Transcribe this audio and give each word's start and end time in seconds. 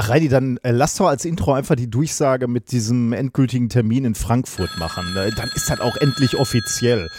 Ach, 0.00 0.10
Reini, 0.10 0.28
dann 0.28 0.58
äh, 0.58 0.70
lass 0.70 0.94
doch 0.94 1.08
als 1.08 1.24
Intro 1.24 1.54
einfach 1.54 1.74
die 1.74 1.90
Durchsage 1.90 2.46
mit 2.46 2.70
diesem 2.70 3.12
endgültigen 3.12 3.68
Termin 3.68 4.04
in 4.04 4.14
Frankfurt 4.14 4.78
machen. 4.78 5.16
Äh, 5.16 5.32
dann 5.32 5.50
ist 5.56 5.68
das 5.68 5.80
auch 5.80 5.96
endlich 5.96 6.36
offiziell. 6.36 7.10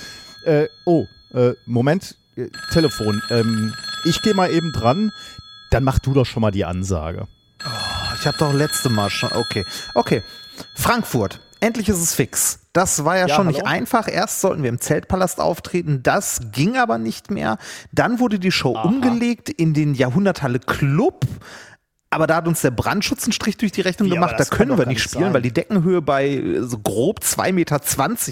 Äh, 0.45 0.67
oh, 0.85 1.05
äh, 1.33 1.55
Moment, 1.65 2.15
äh, 2.37 2.47
Telefon. 2.71 3.21
Ähm, 3.31 3.73
ich 4.05 4.21
gehe 4.21 4.33
mal 4.33 4.49
eben 4.49 4.71
dran. 4.71 5.11
Dann 5.71 5.83
mach 5.83 5.99
du 5.99 6.13
doch 6.13 6.25
schon 6.25 6.39
mal 6.39 6.51
die 6.51 6.63
Ansage. 6.63 7.27
Oh, 7.65 8.13
ich 8.17 8.25
habe 8.25 8.37
doch 8.37 8.53
letzte 8.53 8.87
Mal 8.87 9.09
schon. 9.09 9.33
Okay, 9.33 9.65
okay. 9.93 10.23
Frankfurt. 10.73 11.41
Endlich 11.59 11.89
ist 11.89 11.97
es 11.97 12.15
fix. 12.15 12.61
Das 12.71 13.03
war 13.03 13.17
ja, 13.17 13.27
ja 13.27 13.35
schon 13.35 13.47
hallo? 13.47 13.57
nicht 13.57 13.67
einfach. 13.67 14.07
Erst 14.07 14.39
sollten 14.39 14.63
wir 14.63 14.69
im 14.69 14.79
Zeltpalast 14.79 15.41
auftreten. 15.41 16.01
Das 16.01 16.39
ging 16.53 16.77
aber 16.77 16.97
nicht 16.97 17.29
mehr. 17.29 17.57
Dann 17.91 18.19
wurde 18.19 18.39
die 18.39 18.51
Show 18.51 18.77
Aha. 18.77 18.87
umgelegt 18.87 19.49
in 19.49 19.73
den 19.73 19.95
Jahrhunderthalle 19.95 20.59
Club. 20.59 21.25
Aber 22.11 22.25
da 22.25 22.37
hat 22.37 22.47
uns 22.47 22.61
der 22.61 22.71
Brandschutz 22.71 23.25
einen 23.25 23.33
Strich 23.33 23.57
durch 23.57 23.71
die 23.71 23.81
Rechnung 23.81 24.09
Wie, 24.09 24.15
gemacht. 24.15 24.35
Da 24.37 24.45
können 24.45 24.77
wir 24.77 24.87
nicht 24.87 25.01
spielen, 25.01 25.25
sein. 25.25 25.33
weil 25.33 25.43
die 25.43 25.53
Deckenhöhe 25.53 26.01
bei 26.01 26.27
äh, 26.27 26.63
so 26.63 26.79
grob 26.79 27.19
2,20 27.19 27.51
Meter 27.53 27.79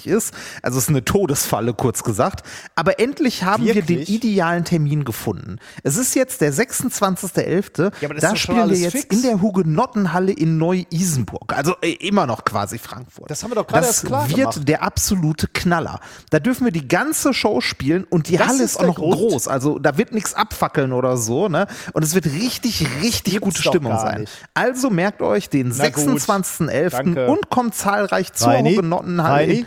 ist. 0.05 0.33
Also 0.63 0.77
es 0.79 0.85
ist 0.85 0.89
eine 0.89 1.05
Todesfalle, 1.05 1.75
kurz 1.75 2.03
gesagt. 2.03 2.43
Aber 2.75 2.99
endlich 2.99 3.43
haben 3.43 3.65
Wirklich? 3.65 3.87
wir 3.87 3.97
den 3.97 4.15
idealen 4.15 4.65
Termin 4.65 5.05
gefunden. 5.05 5.57
Es 5.83 5.95
ist 5.95 6.15
jetzt 6.15 6.41
der 6.41 6.53
26.11. 6.53 7.91
Ja, 8.01 8.09
da 8.09 8.35
spielen 8.35 8.69
wir 8.69 8.77
jetzt 8.77 8.93
fix. 8.93 9.15
in 9.15 9.21
der 9.21 9.41
Hugenottenhalle 9.41 10.31
in 10.31 10.57
Neu-Isenburg. 10.57 11.55
Also 11.55 11.75
äh, 11.81 11.91
immer 11.93 12.25
noch 12.25 12.45
quasi 12.45 12.79
Frankfurt. 12.79 13.29
Das 13.29 13.43
haben 13.43 13.51
wir 13.51 13.55
doch 13.55 13.67
gerade 13.67 13.85
erst 13.85 14.05
klar 14.05 14.27
wird 14.27 14.37
gemacht. 14.37 14.67
der 14.67 14.81
absolute 14.81 15.47
Knaller. 15.47 15.99
Da 16.31 16.39
dürfen 16.39 16.65
wir 16.65 16.71
die 16.71 16.87
ganze 16.87 17.31
Show 17.31 17.61
spielen 17.61 18.05
und 18.05 18.29
die 18.29 18.37
das 18.37 18.47
Halle 18.47 18.63
ist, 18.63 18.71
ist 18.71 18.77
auch 18.79 18.87
noch 18.87 18.95
Grund. 18.95 19.13
groß. 19.13 19.47
Also 19.47 19.77
da 19.77 19.99
wird 19.99 20.13
nichts 20.13 20.33
abfackeln 20.33 20.93
oder 20.93 21.15
so. 21.17 21.47
Ne? 21.47 21.67
Und 21.93 22.01
es 22.03 22.15
wird 22.15 22.25
richtig, 22.25 22.87
richtig 23.03 23.39
gute 23.39 23.66
Stimmung 23.67 23.97
sein. 23.97 24.21
Nicht. 24.21 24.33
Also 24.53 24.89
merkt 24.89 25.21
euch 25.21 25.49
den 25.49 25.71
26.11. 25.71 27.27
und 27.27 27.49
kommt 27.49 27.75
zahlreich 27.75 28.33
zur 28.33 28.57
Hugenottenhalle. 28.57 29.65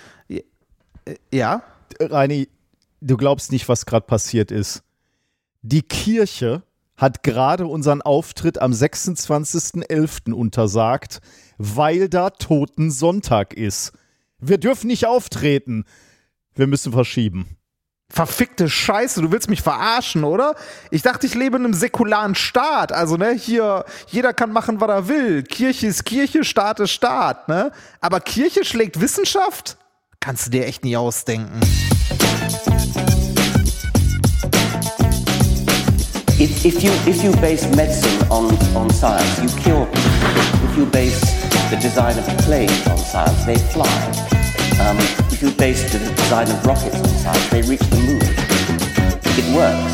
Ja? 1.32 1.62
Reini, 1.98 2.48
du 3.00 3.16
glaubst 3.16 3.52
nicht, 3.52 3.68
was 3.68 3.86
gerade 3.86 4.06
passiert 4.06 4.50
ist. 4.50 4.82
Die 5.62 5.82
Kirche 5.82 6.62
hat 6.96 7.22
gerade 7.22 7.66
unseren 7.66 8.02
Auftritt 8.02 8.60
am 8.60 8.72
26.11. 8.72 10.32
untersagt, 10.32 11.20
weil 11.58 12.08
da 12.08 12.30
Toten 12.30 12.90
Sonntag 12.90 13.54
ist. 13.54 13.92
Wir 14.38 14.58
dürfen 14.58 14.86
nicht 14.86 15.06
auftreten. 15.06 15.84
Wir 16.54 16.66
müssen 16.66 16.92
verschieben. 16.92 17.56
Verfickte 18.12 18.68
Scheiße, 18.68 19.22
du 19.22 19.30
willst 19.30 19.48
mich 19.48 19.62
verarschen, 19.62 20.24
oder? 20.24 20.56
Ich 20.90 21.02
dachte, 21.02 21.26
ich 21.26 21.34
lebe 21.34 21.56
in 21.56 21.64
einem 21.64 21.74
säkularen 21.74 22.34
Staat. 22.34 22.90
Also, 22.92 23.16
ne, 23.16 23.30
hier, 23.30 23.84
jeder 24.08 24.34
kann 24.34 24.52
machen, 24.52 24.80
was 24.80 24.88
er 24.88 25.08
will. 25.08 25.44
Kirche 25.44 25.86
ist 25.86 26.04
Kirche, 26.04 26.42
Staat 26.42 26.80
ist 26.80 26.90
Staat, 26.90 27.48
ne? 27.48 27.70
Aber 28.00 28.18
Kirche 28.18 28.64
schlägt 28.64 29.00
Wissenschaft? 29.00 29.76
Kannst 30.18 30.46
du 30.46 30.50
dir 30.50 30.66
echt 30.66 30.84
nie 30.84 30.96
ausdenken. 30.96 31.60
If, 36.40 36.64
if, 36.64 36.82
you, 36.82 36.90
if 37.06 37.22
you 37.22 37.32
base 37.40 37.68
medicine 37.76 38.26
on, 38.28 38.50
on 38.74 38.90
science, 38.90 39.38
you 39.40 39.48
cure 39.62 39.86
people. 39.86 40.68
If 40.68 40.76
you 40.76 40.86
base 40.86 41.20
the 41.70 41.76
design 41.76 42.18
of 42.18 42.26
planes 42.44 42.86
on 42.88 42.98
science, 42.98 43.44
they 43.44 43.56
fly. 43.72 44.39
Um, 44.80 44.98
if 45.30 45.42
you 45.42 45.50
base 45.52 45.84
the 45.92 45.98
design 45.98 46.50
of 46.50 46.66
rockets 46.66 46.96
on 46.96 47.08
science, 47.08 47.48
they 47.50 47.62
reach 47.62 47.80
the 47.90 47.96
moon. 47.96 48.22
It 49.36 49.44
works. 49.54 49.92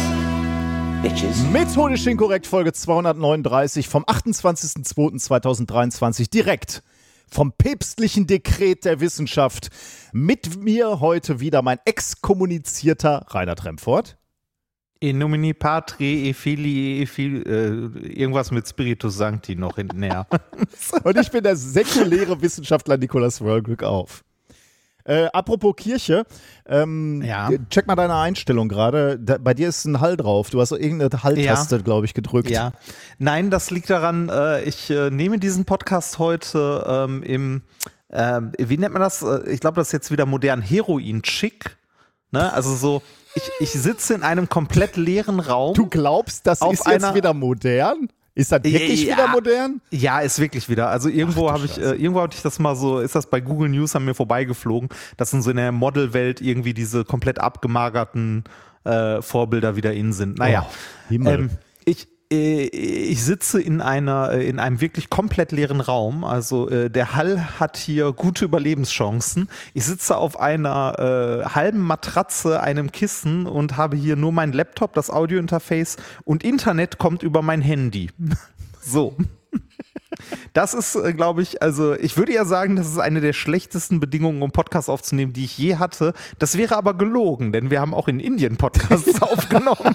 Methodisch 1.52 2.06
inkorrekt 2.06 2.46
Folge 2.46 2.72
239 2.72 3.88
vom 3.88 4.04
28.02.2023 4.04 6.30
direkt 6.30 6.82
vom 7.28 7.52
päpstlichen 7.52 8.26
Dekret 8.26 8.84
der 8.84 9.00
Wissenschaft. 9.00 9.68
Mit 10.12 10.62
mir 10.62 11.00
heute 11.00 11.40
wieder 11.40 11.62
mein 11.62 11.78
exkommunizierter 11.84 13.24
Rainer 13.28 13.56
Tremfort. 13.56 14.16
In 15.00 15.18
nomini 15.18 15.52
patri, 15.52 16.28
e 16.28 16.32
fili, 16.32 17.02
e 17.02 17.06
fili, 17.06 17.42
äh, 17.42 18.18
irgendwas 18.18 18.50
mit 18.50 18.66
Spiritus 18.66 19.16
Sancti 19.16 19.54
noch 19.54 19.76
hinten 19.76 20.02
her. 20.02 20.26
Und 21.04 21.18
ich 21.18 21.30
bin 21.30 21.42
der 21.42 21.56
säkuläre 21.56 22.40
Wissenschaftler 22.40 22.96
Nikolaus 22.96 23.42
Wörglück 23.42 23.82
auf. 23.82 24.24
Äh, 25.06 25.26
apropos 25.32 25.76
Kirche, 25.76 26.24
ähm, 26.66 27.22
ja. 27.22 27.48
check 27.70 27.86
mal 27.86 27.94
deine 27.94 28.16
Einstellung 28.16 28.68
gerade. 28.68 29.18
Bei 29.18 29.54
dir 29.54 29.68
ist 29.68 29.84
ein 29.84 30.00
Hall 30.00 30.16
drauf. 30.16 30.50
Du 30.50 30.60
hast 30.60 30.72
irgendeine 30.72 31.22
Halltaste, 31.22 31.76
ja. 31.76 31.82
glaube 31.82 32.06
ich, 32.06 32.14
gedrückt. 32.14 32.50
Ja. 32.50 32.72
Nein, 33.18 33.50
das 33.50 33.70
liegt 33.70 33.88
daran, 33.88 34.28
äh, 34.28 34.64
ich 34.64 34.90
äh, 34.90 35.10
nehme 35.10 35.38
diesen 35.38 35.64
Podcast 35.64 36.18
heute 36.18 36.84
ähm, 36.88 37.22
im, 37.22 37.62
ähm, 38.10 38.50
wie 38.58 38.78
nennt 38.78 38.94
man 38.94 39.02
das? 39.02 39.22
Äh, 39.22 39.48
ich 39.48 39.60
glaube, 39.60 39.76
das 39.76 39.88
ist 39.88 39.92
jetzt 39.92 40.10
wieder 40.10 40.26
modern 40.26 40.60
Heroin-Chick. 40.60 41.76
Ne? 42.32 42.52
Also 42.52 42.74
so, 42.74 43.02
ich, 43.36 43.50
ich 43.60 43.70
sitze 43.70 44.14
in 44.14 44.24
einem 44.24 44.48
komplett 44.48 44.96
leeren 44.96 45.38
Raum. 45.38 45.74
Du 45.74 45.86
glaubst, 45.86 46.48
das 46.48 46.60
ist 46.62 46.84
jetzt 46.86 47.14
wieder 47.14 47.32
modern? 47.32 48.08
Ist 48.36 48.52
das 48.52 48.62
wirklich 48.64 49.06
ja, 49.06 49.14
wieder 49.14 49.28
modern? 49.28 49.80
Ja, 49.90 50.20
ist 50.20 50.38
wirklich 50.38 50.68
wieder. 50.68 50.90
Also 50.90 51.08
irgendwo 51.08 51.50
habe 51.50 51.64
ich, 51.64 51.78
äh, 51.78 51.92
irgendwo 51.92 52.20
hatte 52.20 52.36
ich 52.36 52.42
das 52.42 52.58
mal 52.58 52.76
so, 52.76 53.00
ist 53.00 53.14
das 53.14 53.30
bei 53.30 53.40
Google 53.40 53.70
News 53.70 53.96
an 53.96 54.04
mir 54.04 54.14
vorbeigeflogen, 54.14 54.90
dass 55.16 55.32
in 55.32 55.40
so 55.40 55.50
einer 55.50 55.72
Modelwelt 55.72 56.42
irgendwie 56.42 56.74
diese 56.74 57.06
komplett 57.06 57.38
abgemagerten 57.38 58.44
äh, 58.84 59.22
Vorbilder 59.22 59.76
wieder 59.76 59.94
in 59.94 60.12
sind. 60.12 60.38
Naja. 60.38 60.66
Oh, 61.10 61.14
ähm, 61.14 61.48
ich, 61.86 62.08
ich 62.28 63.22
sitze 63.22 63.60
in 63.60 63.80
einer 63.80 64.32
äh, 64.32 64.48
in 64.48 64.58
einem 64.58 64.80
wirklich 64.80 65.10
komplett 65.10 65.52
leeren 65.52 65.80
Raum. 65.80 66.24
Also 66.24 66.68
äh, 66.68 66.90
der 66.90 67.14
Hall 67.14 67.60
hat 67.60 67.76
hier 67.76 68.12
gute 68.12 68.44
Überlebenschancen. 68.44 69.48
Ich 69.74 69.84
sitze 69.84 70.16
auf 70.16 70.40
einer 70.40 70.98
äh, 70.98 71.48
halben 71.48 71.80
Matratze, 71.80 72.60
einem 72.60 72.90
Kissen 72.90 73.46
und 73.46 73.76
habe 73.76 73.96
hier 73.96 74.16
nur 74.16 74.32
mein 74.32 74.52
Laptop, 74.52 74.94
das 74.94 75.10
Audiointerface 75.10 75.96
und 76.24 76.42
Internet 76.42 76.98
kommt 76.98 77.22
über 77.22 77.42
mein 77.42 77.60
Handy. 77.60 78.10
so. 78.80 79.16
Das 80.52 80.74
ist, 80.74 80.96
äh, 80.96 81.12
glaube 81.12 81.42
ich, 81.42 81.62
also 81.62 81.94
ich 81.94 82.16
würde 82.16 82.32
ja 82.32 82.44
sagen, 82.44 82.74
das 82.74 82.88
ist 82.88 82.98
eine 82.98 83.20
der 83.20 83.34
schlechtesten 83.34 84.00
Bedingungen, 84.00 84.42
um 84.42 84.50
Podcasts 84.50 84.88
aufzunehmen, 84.88 85.32
die 85.32 85.44
ich 85.44 85.58
je 85.58 85.76
hatte. 85.76 86.12
Das 86.38 86.56
wäre 86.56 86.76
aber 86.76 86.94
gelogen, 86.94 87.52
denn 87.52 87.70
wir 87.70 87.80
haben 87.80 87.94
auch 87.94 88.08
in 88.08 88.18
Indien 88.18 88.56
Podcasts 88.56 89.22
aufgenommen. 89.22 89.94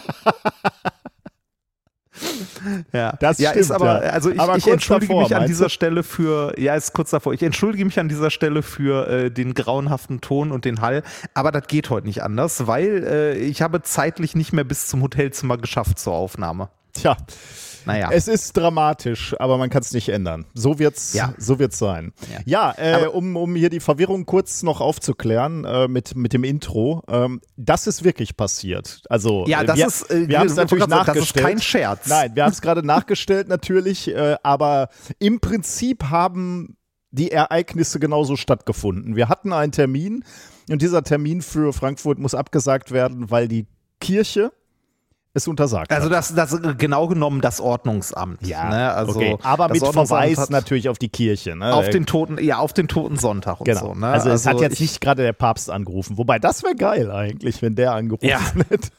Ja, 2.94 3.14
das 3.20 3.40
ja, 3.40 3.50
stimmt, 3.50 3.62
ist 3.62 3.72
aber, 3.72 4.02
also 4.02 4.30
ich, 4.30 4.40
aber 4.40 4.58
ich 4.58 4.68
entschuldige 4.68 5.14
davor, 5.14 5.24
mich 5.24 5.36
an 5.36 5.48
dieser 5.48 5.66
du? 5.66 5.70
Stelle 5.70 6.04
für, 6.04 6.60
ja, 6.60 6.76
ist 6.76 6.94
kurz 6.94 7.10
davor, 7.10 7.34
ich 7.34 7.44
entschuldige 7.44 7.86
mich 7.86 8.00
an 8.00 8.10
dieser 8.10 8.30
Stelle 8.30 8.64
für 8.64 9.08
äh, 9.08 9.32
den 9.32 9.54
grauenhaften 9.54 10.22
Ton 10.22 10.52
und 10.52 10.66
den 10.66 10.82
Hall, 10.82 11.04
aber 11.34 11.52
das 11.52 11.68
geht 11.68 11.90
heute 11.90 12.08
nicht 12.08 12.24
anders, 12.24 12.68
weil 12.68 13.04
äh, 13.04 13.38
ich 13.38 13.62
habe 13.62 13.82
zeitlich 13.82 14.36
nicht 14.36 14.54
mehr 14.54 14.64
bis 14.64 14.88
zum 14.88 15.02
Hotelzimmer 15.02 15.58
geschafft 15.58 16.00
zur 16.00 16.14
Aufnahme. 16.14 16.70
Tja, 16.94 17.18
naja. 17.86 18.10
Es 18.12 18.28
ist 18.28 18.56
dramatisch, 18.58 19.36
aber 19.40 19.58
man 19.58 19.70
kann 19.70 19.82
es 19.82 19.92
nicht 19.94 20.10
ändern. 20.10 20.46
So 20.54 20.80
wird's, 20.80 21.14
ja. 21.14 21.34
so 21.38 21.60
wird's 21.60 21.78
sein. 21.78 22.14
Ja, 22.46 22.74
ja 22.78 23.04
äh, 23.04 23.08
um, 23.08 23.36
um 23.36 23.56
hier 23.56 23.70
die 23.70 23.80
Verwirrung 23.80 24.26
kurz 24.26 24.64
noch 24.64 24.82
aufzuklären 24.82 25.66
äh, 25.66 25.88
mit, 25.88 26.16
mit 26.16 26.34
dem 26.34 26.44
Intro. 26.44 27.04
Ähm, 27.08 27.42
das 27.58 27.88
ist 27.88 28.04
wirklich 28.04 28.38
passiert. 28.38 29.02
Also 29.10 29.46
ja, 29.48 29.64
das 29.64 29.78
wir, 29.78 29.88
ist, 29.88 30.12
äh, 30.12 30.28
wir 30.28 30.40
haben 30.40 30.48
es 30.48 30.56
natürlich 30.56 30.88
nachgestellt. 30.88 31.18
Das 31.18 31.36
ist 31.36 31.44
kein 31.44 31.62
Scherz. 31.62 32.08
Nein, 32.08 32.36
wir 32.36 32.44
haben 32.44 32.52
es 32.52 32.62
gerade 32.62 32.84
nachgestellt 32.86 33.48
natürlich, 33.48 34.08
äh, 34.10 34.36
aber 34.44 34.90
im 35.20 35.40
Prinzip 35.40 36.06
haben 36.06 36.78
die 37.12 37.32
Ereignisse 37.32 38.00
genauso 38.00 38.38
stattgefunden. 38.38 39.16
Wir 39.16 39.30
hatten 39.30 39.54
einen 39.54 39.72
Termin 39.72 40.24
und 40.70 40.82
dieser 40.82 41.04
Termin 41.04 41.42
für 41.42 41.74
Frankfurt 41.74 42.20
muss 42.20 42.34
abgesagt 42.34 42.92
werden, 42.92 43.30
weil 43.30 43.48
die 43.48 43.68
Kirche 44.00 44.52
es 45.34 45.48
untersagt. 45.48 45.92
Also 45.92 46.10
das, 46.10 46.36
das 46.36 46.58
genau 46.78 47.08
genommen 47.08 47.40
das 47.40 47.62
Ordnungsamt. 47.62 48.46
Ja, 48.46 48.70
ne? 48.70 48.94
also 48.94 49.16
okay. 49.16 49.38
aber 49.44 49.70
mit 49.70 49.86
Verweis 49.86 50.50
natürlich 50.50 50.90
auf 50.90 50.98
die 50.98 51.08
Kirche. 51.08 51.56
Ne? 51.56 51.74
Auf 51.74 51.90
den 51.90 52.06
toten, 52.06 52.38
ja, 52.44 52.58
auf 52.58 52.74
den 52.74 52.90
toten 52.90 53.18
Sonntag 53.18 53.62
und 53.62 53.66
genau. 53.66 53.80
so. 53.80 53.94
Ne? 53.94 54.08
Also, 54.08 54.30
also, 54.30 54.32
es 54.32 54.46
hat 54.46 54.60
jetzt 54.60 54.74
ich, 54.74 54.82
nicht 54.82 55.02
gerade 55.02 55.24
der 55.24 55.32
Papst 55.32 55.70
angerufen, 55.70 56.18
wobei 56.18 56.38
das 56.38 56.64
wäre 56.64 56.76
geil 56.76 57.12
eigentlich, 57.12 57.62
wenn 57.62 57.76
der 57.76 57.94
angerufen 57.94 58.28
ja. 58.28 58.42
hätte. 58.70 58.90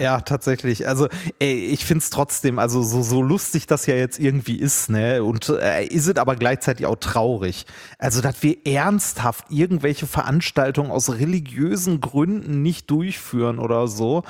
Ja, 0.00 0.20
tatsächlich. 0.20 0.86
Also 0.86 1.08
ey, 1.40 1.66
ich 1.66 1.84
finde 1.84 2.02
es 2.02 2.10
trotzdem, 2.10 2.60
also 2.60 2.82
so, 2.82 3.02
so 3.02 3.20
lustig 3.20 3.66
das 3.66 3.86
ja 3.86 3.96
jetzt 3.96 4.20
irgendwie 4.20 4.56
ist, 4.56 4.90
ne? 4.90 5.24
Und 5.24 5.48
äh, 5.48 5.84
ist 5.86 6.06
es 6.06 6.16
aber 6.16 6.36
gleichzeitig 6.36 6.86
auch 6.86 6.96
traurig. 6.96 7.66
Also, 7.98 8.20
dass 8.20 8.42
wir 8.44 8.64
ernsthaft 8.64 9.46
irgendwelche 9.50 10.06
Veranstaltungen 10.06 10.92
aus 10.92 11.10
religiösen 11.10 12.00
Gründen 12.00 12.62
nicht 12.62 12.90
durchführen 12.90 13.58
oder 13.58 13.88
so. 13.88 14.22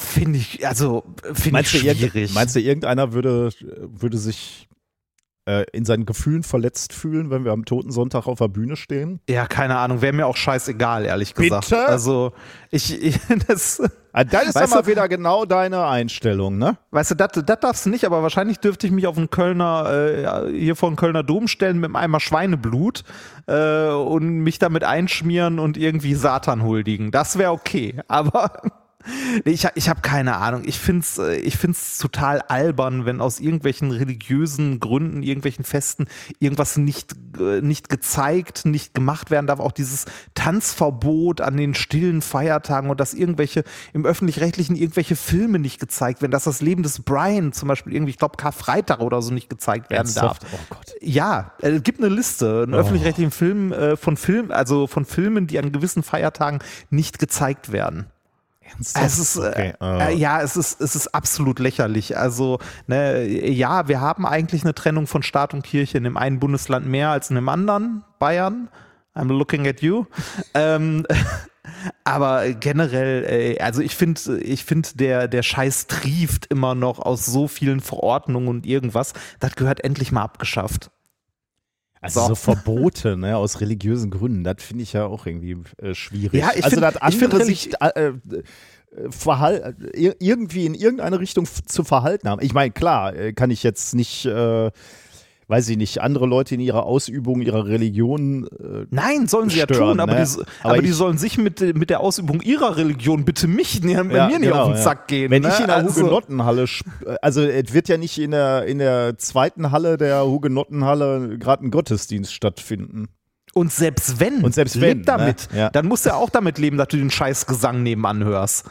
Finde 0.00 0.38
ich, 0.38 0.66
also 0.66 1.04
finde 1.34 1.60
ich 1.60 1.68
schwierig. 1.70 2.32
Meinst 2.34 2.56
du, 2.56 2.60
irgendeiner 2.60 3.12
würde, 3.12 3.50
würde 3.60 4.16
sich 4.18 4.68
äh, 5.46 5.64
in 5.72 5.84
seinen 5.84 6.06
Gefühlen 6.06 6.42
verletzt 6.42 6.92
fühlen, 6.92 7.30
wenn 7.30 7.44
wir 7.44 7.52
am 7.52 7.64
Toten 7.64 7.90
Sonntag 7.92 8.26
auf 8.26 8.38
der 8.38 8.48
Bühne 8.48 8.76
stehen? 8.76 9.20
Ja, 9.28 9.46
keine 9.46 9.76
Ahnung. 9.76 10.00
Wäre 10.00 10.12
mir 10.12 10.26
auch 10.26 10.36
scheißegal, 10.36 11.04
ehrlich 11.04 11.34
gesagt. 11.34 11.68
Bitte? 11.70 11.86
Also 11.86 12.32
ich, 12.70 13.00
ich 13.02 13.18
das 13.46 13.82
Ah, 14.12 14.24
das 14.24 14.46
ist 14.48 14.54
Weißt 14.56 14.74
du- 14.74 14.86
wieder 14.86 15.08
genau 15.08 15.44
deine 15.44 15.86
Einstellung, 15.86 16.58
ne? 16.58 16.76
Weißt 16.90 17.12
du, 17.12 17.14
das 17.14 17.30
darfst 17.60 17.86
du 17.86 17.90
nicht, 17.90 18.04
aber 18.04 18.22
wahrscheinlich 18.24 18.58
dürfte 18.58 18.88
ich 18.88 18.92
mich 18.92 19.06
auf 19.06 19.16
einen 19.16 19.30
Kölner, 19.30 20.48
äh, 20.48 20.52
hier 20.58 20.74
vor 20.74 20.90
den 20.90 20.96
Kölner 20.96 21.22
Dom 21.22 21.46
stellen 21.46 21.76
mit 21.76 21.84
einem 21.86 21.96
Eimer 21.96 22.18
Schweineblut 22.18 23.04
äh, 23.46 23.86
und 23.90 24.40
mich 24.40 24.58
damit 24.58 24.82
einschmieren 24.82 25.60
und 25.60 25.76
irgendwie 25.76 26.14
Satan 26.14 26.64
huldigen. 26.64 27.12
Das 27.12 27.38
wäre 27.38 27.52
okay. 27.52 28.00
Aber 28.08 28.60
ich, 29.44 29.66
ich 29.74 29.88
habe 29.88 30.00
keine 30.02 30.36
Ahnung. 30.36 30.62
Ich 30.64 30.78
finde 30.78 31.00
es 31.00 31.18
ich 31.18 31.56
find's 31.56 31.98
total 31.98 32.40
albern, 32.42 33.06
wenn 33.06 33.20
aus 33.20 33.40
irgendwelchen 33.40 33.90
religiösen 33.90 34.80
Gründen, 34.80 35.22
irgendwelchen 35.22 35.64
Festen 35.64 36.06
irgendwas 36.38 36.76
nicht, 36.76 37.14
äh, 37.38 37.60
nicht 37.60 37.88
gezeigt, 37.88 38.66
nicht 38.66 38.94
gemacht 38.94 39.30
werden 39.30 39.46
darf. 39.46 39.60
Auch 39.60 39.72
dieses 39.72 40.04
Tanzverbot 40.34 41.40
an 41.40 41.56
den 41.56 41.74
stillen 41.74 42.22
Feiertagen 42.22 42.90
und 42.90 43.00
dass 43.00 43.14
irgendwelche 43.14 43.64
im 43.92 44.04
öffentlich-rechtlichen 44.04 44.76
irgendwelche 44.76 45.16
Filme 45.16 45.58
nicht 45.58 45.80
gezeigt 45.80 46.20
werden, 46.20 46.32
dass 46.32 46.44
das 46.44 46.60
Leben 46.60 46.82
des 46.82 47.00
Brian 47.00 47.52
zum 47.52 47.68
Beispiel 47.68 47.94
irgendwie, 47.94 48.10
ich 48.10 48.18
glaube, 48.18 48.36
Karfreitag 48.36 49.00
oder 49.00 49.22
so 49.22 49.32
nicht 49.32 49.48
gezeigt 49.48 49.90
werden 49.90 50.12
darf. 50.14 50.38
Ernsthaft? 50.40 50.46
Oh 50.52 50.74
Gott. 50.74 50.94
Ja, 51.00 51.52
äh, 51.62 51.70
es 51.70 51.82
gibt 51.82 52.00
eine 52.00 52.14
Liste, 52.14 52.64
einen 52.64 52.74
öffentlich-rechtlichen 52.74 53.30
Film 53.30 53.72
äh, 53.72 53.96
von 53.96 54.16
Film, 54.16 54.50
also 54.50 54.86
von 54.86 55.04
Filmen, 55.04 55.46
die 55.46 55.58
an 55.58 55.72
gewissen 55.72 56.02
Feiertagen 56.02 56.60
nicht 56.90 57.18
gezeigt 57.18 57.72
werden. 57.72 58.06
Ernsthaft? 58.72 59.06
Es 59.06 59.18
ist, 59.18 59.36
okay. 59.38 59.74
äh, 59.80 60.12
äh, 60.12 60.16
ja, 60.16 60.40
es 60.42 60.56
ist, 60.56 60.80
es 60.80 60.96
ist 60.96 61.08
absolut 61.08 61.58
lächerlich. 61.58 62.16
Also, 62.16 62.58
ne, 62.86 63.26
ja, 63.26 63.88
wir 63.88 64.00
haben 64.00 64.26
eigentlich 64.26 64.62
eine 64.62 64.74
Trennung 64.74 65.06
von 65.06 65.22
Staat 65.22 65.54
und 65.54 65.62
Kirche 65.62 65.98
in 65.98 66.04
dem 66.04 66.16
einen 66.16 66.40
Bundesland 66.40 66.86
mehr 66.86 67.10
als 67.10 67.30
in 67.30 67.36
dem 67.36 67.48
anderen, 67.48 68.04
Bayern. 68.18 68.68
I'm 69.14 69.28
looking 69.28 69.66
at 69.66 69.82
you. 69.82 70.06
ähm, 70.54 71.06
aber 72.04 72.52
generell, 72.52 73.24
äh, 73.24 73.58
also 73.60 73.80
ich 73.82 73.96
finde, 73.96 74.38
ich 74.40 74.64
finde, 74.64 74.88
der, 74.94 75.28
der 75.28 75.42
Scheiß 75.42 75.86
trieft 75.86 76.46
immer 76.46 76.74
noch 76.74 76.98
aus 76.98 77.26
so 77.26 77.48
vielen 77.48 77.80
Verordnungen 77.80 78.48
und 78.48 78.66
irgendwas. 78.66 79.12
Das 79.40 79.54
gehört 79.56 79.84
endlich 79.84 80.12
mal 80.12 80.22
abgeschafft. 80.22 80.90
Also 82.00 82.20
So. 82.20 82.26
so 82.28 82.34
Verbote, 82.34 83.16
ne, 83.16 83.36
aus 83.36 83.60
religiösen 83.60 84.10
Gründen, 84.10 84.42
das 84.42 84.56
finde 84.60 84.82
ich 84.82 84.92
ja 84.94 85.06
auch 85.06 85.26
irgendwie 85.26 85.58
äh, 85.82 85.94
schwierig. 85.94 86.40
Ja, 86.40 86.50
ich 86.54 86.64
also, 86.64 86.80
dass 86.80 86.96
andere 86.96 87.44
sich 87.44 87.72
äh, 87.80 88.12
verhal 89.10 89.76
irgendwie 89.92 90.66
in 90.66 90.74
irgendeine 90.74 91.20
Richtung 91.20 91.46
zu 91.66 91.84
verhalten 91.84 92.28
haben. 92.28 92.42
Ich 92.42 92.54
meine, 92.54 92.72
klar, 92.72 93.14
äh, 93.14 93.32
kann 93.32 93.50
ich 93.50 93.62
jetzt 93.62 93.94
nicht, 93.94 94.24
äh, 94.26 94.70
weiß 95.50 95.68
ich 95.68 95.76
nicht, 95.76 96.00
andere 96.00 96.26
Leute 96.26 96.54
in 96.54 96.60
ihrer 96.60 96.84
Ausübung 96.84 97.42
ihrer 97.42 97.66
Religion 97.66 98.46
äh, 98.46 98.86
Nein, 98.90 99.26
sollen 99.26 99.50
sie 99.50 99.58
ja 99.58 99.64
stören, 99.64 99.88
tun, 99.98 100.00
aber, 100.00 100.14
ne? 100.14 100.20
die, 100.20 100.26
so- 100.26 100.42
Aber 100.62 100.72
aber 100.74 100.82
die 100.82 100.90
sollen 100.92 101.18
sich 101.18 101.36
mit, 101.36 101.60
mit 101.76 101.90
der 101.90 102.00
Ausübung 102.00 102.40
ihrer 102.40 102.76
Religion 102.76 103.24
bitte 103.24 103.48
mich, 103.48 103.80
bei 103.82 103.88
Ja, 103.90 104.04
mir 104.04 104.26
nicht 104.38 104.42
genau, 104.42 104.62
auf 104.62 104.68
den 104.68 104.76
ja. 104.76 104.82
Sack 104.82 105.08
gehen. 105.08 105.30
Wenn 105.30 105.42
ne? 105.42 105.48
ich 105.52 105.60
in 105.60 105.66
der 105.66 105.76
Also- 105.76 106.00
Hugenottenhalle, 106.00 106.64
also 107.20 107.42
es 107.42 107.74
wird 107.74 107.88
ja 107.88 107.96
nicht 107.98 108.16
in 108.18 108.30
der, 108.30 108.64
in 108.66 108.78
der 108.78 109.18
zweiten 109.18 109.70
Halle 109.72 109.96
der 109.96 110.24
Hugenottenhalle 110.24 111.36
gerade 111.38 111.66
ein 111.66 111.70
Gottesdienst 111.70 112.32
stattfinden. 112.32 113.08
Und 113.52 113.72
selbst 113.72 114.20
wenn, 114.20 114.44
Und 114.44 114.54
selbst 114.54 114.80
wenn, 114.80 115.02
damit, 115.02 115.48
ne? 115.52 115.58
Ja. 115.58 115.70
dann 115.70 115.86
musst 115.86 116.04
du 116.06 116.10
ja 116.10 116.14
auch 116.14 116.30
damit 116.30 116.58
leben, 116.58 116.76
dass 116.76 116.86
du 116.88 116.96
den 116.98 117.10
scheiß 117.10 117.46
Gesang 117.46 117.82
nebenan 117.82 118.22
hörst. 118.22 118.64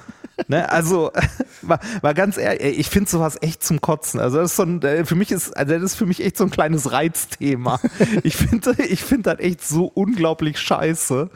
Ne? 0.48 0.72
Also, 0.72 1.12
mal, 1.62 1.80
mal 2.02 2.14
ganz 2.14 2.38
ehrlich, 2.38 2.80
ich 2.80 2.90
finde 2.90 3.10
sowas 3.10 3.38
echt 3.42 3.64
zum 3.64 3.82
Kotzen. 3.82 4.20
Also, 4.20 4.38
das 4.38 4.52
ist 4.52 4.58
so 4.58 4.64
ein, 4.64 4.82
äh, 4.82 5.06
für 5.06 5.16
mich 5.16 5.32
ist, 5.32 5.56
also 5.56 5.74
das 5.74 5.84
ist 5.84 5.96
für 5.96 6.06
mich 6.06 6.24
echt 6.24 6.38
so 6.38 6.44
ein 6.44 6.52
kleines 6.52 6.92
Reizthema. 6.92 7.80
ich 8.24 8.36
finde, 8.36 8.76
ich 8.84 9.04
finde 9.04 9.36
das 9.36 9.40
echt 9.40 9.66
so 9.66 9.86
unglaublich 9.86 10.60
scheiße. 10.60 11.30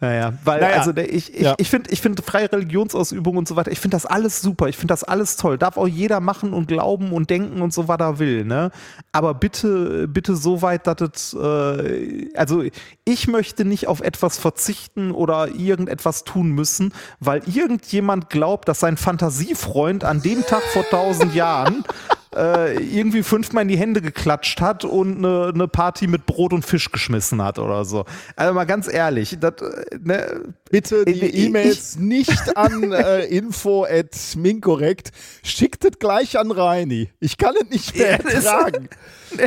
Naja, 0.00 0.34
weil, 0.44 0.60
Naja, 0.60 0.76
also 0.76 0.94
ich, 0.96 1.32
ich, 1.34 1.40
ja. 1.40 1.54
ich 1.56 1.70
finde 1.70 1.90
ich 1.90 2.00
finde 2.00 2.22
freie 2.22 2.50
Religionsausübung 2.50 3.36
und 3.36 3.46
so 3.46 3.54
weiter, 3.54 3.70
ich 3.70 3.78
finde 3.78 3.94
das 3.94 4.04
alles 4.04 4.42
super, 4.42 4.68
ich 4.68 4.76
finde 4.76 4.92
das 4.92 5.04
alles 5.04 5.36
toll. 5.36 5.56
Darf 5.56 5.76
auch 5.76 5.86
jeder 5.86 6.18
machen 6.18 6.52
und 6.52 6.66
glauben 6.66 7.12
und 7.12 7.30
denken 7.30 7.62
und 7.62 7.72
so, 7.72 7.86
was 7.86 8.00
er 8.00 8.18
will, 8.18 8.44
ne? 8.44 8.70
Aber 9.12 9.34
bitte, 9.34 10.08
bitte 10.08 10.34
so 10.34 10.62
weit, 10.62 10.88
dass 10.88 11.00
es, 11.00 11.34
äh, 11.34 12.28
also 12.34 12.64
ich 13.04 13.28
möchte 13.28 13.64
nicht 13.64 13.86
auf 13.86 14.00
etwas 14.00 14.36
verzichten 14.36 15.12
oder 15.12 15.48
irgendetwas 15.54 16.24
tun 16.24 16.50
müssen, 16.50 16.92
weil 17.20 17.42
irgendjemand 17.46 18.30
glaubt, 18.30 18.68
dass 18.68 18.80
sein 18.80 18.96
Fantasiefreund 18.96 20.02
an 20.02 20.20
dem 20.20 20.42
Tag 20.42 20.62
vor 20.72 20.84
tausend 20.90 21.34
Jahren 21.34 21.84
äh, 22.36 22.74
irgendwie 22.74 23.22
fünfmal 23.22 23.62
in 23.62 23.68
die 23.68 23.76
Hände 23.76 24.00
geklatscht 24.00 24.60
hat 24.60 24.84
und 24.84 25.18
eine, 25.18 25.52
eine 25.54 25.68
Party 25.68 26.06
mit 26.06 26.26
Brot 26.26 26.52
und 26.52 26.64
Fisch 26.64 26.90
geschmissen 26.90 27.42
hat 27.42 27.58
oder 27.58 27.84
so. 27.84 28.04
Also 28.36 28.54
mal 28.54 28.64
ganz 28.64 28.92
ehrlich, 28.92 29.36
das, 29.40 29.54
äh, 29.60 29.98
ne, 30.02 30.42
Bitte 30.70 31.04
die 31.04 31.46
E-Mails 31.46 31.98
nicht 31.98 32.56
an 32.56 32.92
äh, 32.92 33.26
info 33.26 33.84
at 33.84 34.16
minkorrekt. 34.36 35.12
Schickt 35.44 35.84
es 35.84 35.98
gleich 36.00 36.36
an 36.36 36.50
Reini. 36.50 37.10
Ich 37.20 37.38
kann 37.38 37.54
es 37.54 37.70
nicht 37.70 37.96
mehr 37.96 38.24
ertragen. 38.24 38.88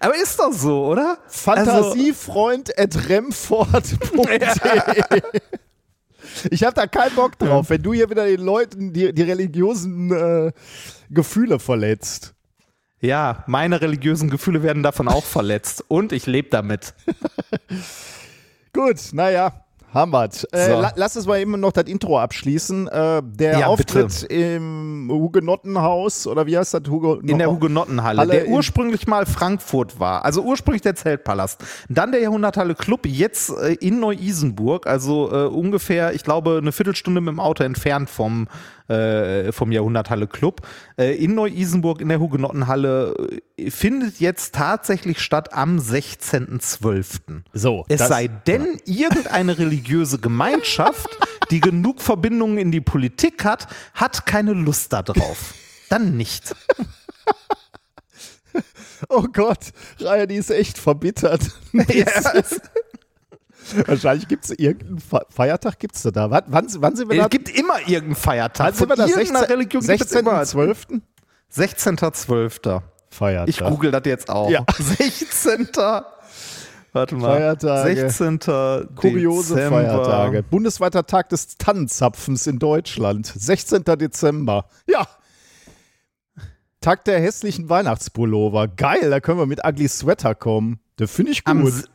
aber 0.00 0.16
ist 0.16 0.38
doch 0.38 0.52
so, 0.52 0.86
oder? 0.86 1.18
Fantasiefreund 1.28 2.78
at 2.78 3.08
remford.de 3.08 5.22
Ich 6.50 6.64
habe 6.64 6.74
da 6.74 6.86
keinen 6.86 7.14
Bock 7.14 7.38
drauf, 7.38 7.70
wenn 7.70 7.82
du 7.82 7.92
hier 7.92 8.10
wieder 8.10 8.26
den 8.26 8.40
Leuten 8.40 8.92
die, 8.92 9.12
die 9.12 9.22
religiösen 9.22 10.10
äh, 10.10 10.52
Gefühle 11.10 11.58
verletzt. 11.58 12.34
Ja, 13.00 13.44
meine 13.46 13.80
religiösen 13.80 14.30
Gefühle 14.30 14.62
werden 14.62 14.82
davon 14.82 15.08
auch 15.08 15.24
verletzt 15.24 15.84
und 15.88 16.12
ich 16.12 16.26
lebe 16.26 16.48
damit. 16.50 16.94
Gut, 18.72 18.96
naja, 19.12 19.52
haben 19.92 20.12
wir's. 20.12 20.44
Äh, 20.52 20.66
So. 20.66 20.80
la 20.80 20.92
lass 20.96 21.16
uns 21.16 21.26
mal 21.26 21.38
eben 21.40 21.58
noch 21.58 21.72
das 21.72 21.84
Intro 21.86 22.18
abschließen. 22.18 22.88
Äh, 22.88 23.22
der 23.24 23.58
Ja, 23.60 23.66
Auftritt 23.66 24.24
im 24.24 25.08
Hugenottenhaus, 25.10 26.26
oder 26.26 26.46
wie 26.46 26.56
heißt 26.58 26.74
das? 26.74 26.82
Hugo 26.88 27.14
In 27.20 27.38
der 27.38 27.50
Hugenottenhalle, 27.50 28.18
Halle 28.20 28.32
der 28.32 28.48
ursprünglich 28.48 29.06
mal 29.06 29.24
Frankfurt 29.24 29.98
war. 29.98 30.24
Also 30.24 30.42
ursprünglich 30.42 30.82
der 30.82 30.96
Zeltpalast. 30.96 31.62
Dann 31.88 32.12
der 32.12 32.20
Jahrhunderthalle 32.20 32.74
Club, 32.74 33.06
jetzt 33.06 33.50
äh, 33.50 33.74
in 33.74 34.00
Neu-Isenburg, 34.00 34.86
also 34.86 35.30
äh, 35.32 35.46
ungefähr, 35.46 36.14
ich 36.14 36.24
glaube, 36.24 36.58
eine 36.60 36.72
Viertelstunde 36.72 37.20
mit 37.20 37.32
dem 37.32 37.40
Auto 37.40 37.62
entfernt 37.64 38.10
vom, 38.10 38.48
äh, 38.88 39.52
vom 39.52 39.72
Jahrhunderthalle 39.72 40.26
Club. 40.26 40.66
Äh, 40.96 41.16
in 41.16 41.34
Neu-Isenburg 41.34 42.00
in 42.00 42.08
der 42.08 42.20
Hugenottenhalle 42.20 43.40
äh, 43.56 43.70
findet 43.70 44.20
jetzt 44.20 44.54
tatsächlich 44.54 45.20
statt 45.20 45.52
am 45.52 45.78
16.12. 45.78 47.42
So, 47.52 47.84
Es 47.88 48.06
sei 48.06 48.28
denn, 48.28 48.80
irgendeine 48.84 49.58
religiöse 49.58 50.18
Gemeinschaft, 50.18 51.08
die 51.50 51.60
genug 51.60 52.00
Verbindungen 52.00 52.58
in 52.58 52.70
die 52.70 52.80
Politik 52.80 53.44
hat, 53.44 53.66
hat 53.94 54.26
keine 54.26 54.52
Lust 54.52 54.92
darauf. 54.92 55.54
Dann 55.88 56.16
nicht. 56.16 56.54
Oh 59.10 59.26
Gott, 59.30 59.72
Raya, 60.00 60.24
die 60.24 60.36
ist 60.36 60.50
echt 60.50 60.78
verbittert. 60.78 61.42
Wahrscheinlich 63.86 64.28
gibt 64.28 64.44
es 64.44 64.50
irgendeinen 64.50 64.98
Fe- 64.98 65.26
Feiertag, 65.30 65.78
gibt 65.78 65.96
es 65.96 66.02
da 66.02 66.10
da. 66.10 66.30
Wann, 66.30 66.44
wann, 66.48 66.66
wann 66.78 66.96
sind 66.96 67.08
wir 67.10 67.16
da? 67.16 67.24
Es 67.24 67.30
gibt 67.30 67.48
immer 67.58 67.78
irgendeinen 67.80 68.14
Feiertag. 68.14 68.66
wann 68.68 68.74
sind 68.74 68.88
wir 68.88 68.96
da? 68.96 69.06
irgendeiner 69.06 69.38
16. 69.40 69.50
Religion 69.56 69.82
gibt 69.86 70.00
es 70.02 70.12
immer. 70.12 70.42
16.12. 70.42 71.00
16.12. 71.54 72.82
Feiertag. 73.10 73.48
Ich 73.48 73.60
google 73.60 73.90
das 73.90 74.02
jetzt 74.04 74.28
auch. 74.30 74.50
Ja. 74.50 74.64
16. 74.78 75.68
Warte 76.92 77.14
mal. 77.14 77.36
Feiertage. 77.36 77.94
16. 78.10 78.38
Kuriose 78.96 79.54
Dezember. 79.54 79.80
Feiertage. 79.82 80.42
Bundesweiter 80.42 81.06
Tag 81.06 81.28
des 81.30 81.56
Tannenzapfens 81.56 82.46
in 82.46 82.58
Deutschland. 82.58 83.26
16. 83.26 83.84
Dezember. 83.84 84.66
Ja. 84.86 85.06
Tag 86.80 87.04
der 87.04 87.20
hässlichen 87.20 87.68
Weihnachtspullover. 87.68 88.68
Geil, 88.68 89.10
da 89.10 89.20
können 89.20 89.38
wir 89.38 89.46
mit 89.46 89.64
Ugly 89.66 89.88
Sweater 89.88 90.34
kommen. 90.34 90.78
Das 90.96 91.10
finde 91.10 91.32
ich 91.32 91.42
Am, 91.46 91.62
gut. 91.62 91.72
s- 91.72 91.88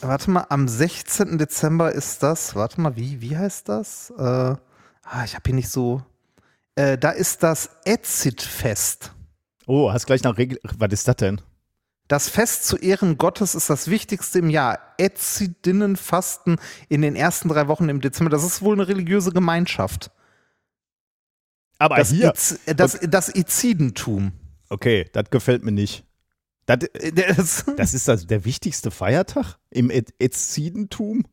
warte 0.00 0.30
mal, 0.30 0.46
am 0.48 0.68
16. 0.68 1.38
Dezember 1.38 1.92
ist 1.92 2.22
das, 2.22 2.54
warte 2.54 2.80
mal, 2.80 2.96
wie, 2.96 3.20
wie 3.20 3.36
heißt 3.36 3.68
das? 3.68 4.12
Äh, 4.16 4.22
ah, 4.22 5.24
ich 5.24 5.34
habe 5.34 5.42
hier 5.46 5.54
nicht 5.54 5.68
so. 5.68 6.02
Äh, 6.74 6.98
da 6.98 7.10
ist 7.10 7.42
das 7.42 7.70
Etzit-Fest. 7.84 9.12
Oh, 9.66 9.92
hast 9.92 10.06
gleich 10.06 10.22
nach 10.22 10.38
Regel. 10.38 10.58
Was 10.78 10.92
ist 10.92 11.08
das 11.08 11.16
denn? 11.16 11.40
Das 12.08 12.28
Fest 12.28 12.66
zu 12.66 12.76
Ehren 12.76 13.18
Gottes 13.18 13.54
ist 13.54 13.70
das 13.70 13.88
wichtigste 13.88 14.40
im 14.40 14.50
Jahr. 14.50 14.80
Ezidinnenfasten 14.98 16.56
in 16.88 17.02
den 17.02 17.14
ersten 17.14 17.48
drei 17.48 17.68
Wochen 17.68 17.88
im 17.88 18.00
Dezember. 18.00 18.30
Das 18.30 18.42
ist 18.42 18.62
wohl 18.62 18.74
eine 18.74 18.88
religiöse 18.88 19.30
Gemeinschaft. 19.30 20.10
Aber 21.78 21.96
Das, 21.96 22.10
hier. 22.10 22.30
Iz, 22.30 22.58
das, 22.66 22.98
das 23.00 23.34
Izidentum. 23.34 24.32
Okay, 24.68 25.08
das 25.12 25.30
gefällt 25.30 25.64
mir 25.64 25.72
nicht. 25.72 26.04
Das, 26.76 26.88
Äh, 26.94 27.12
Das, 27.36 27.64
das 27.76 27.94
ist 27.94 28.08
also 28.08 28.26
der 28.26 28.44
wichtigste 28.44 28.90
Feiertag 28.90 29.56
im 29.70 29.90
Ezidentum? 29.90 31.24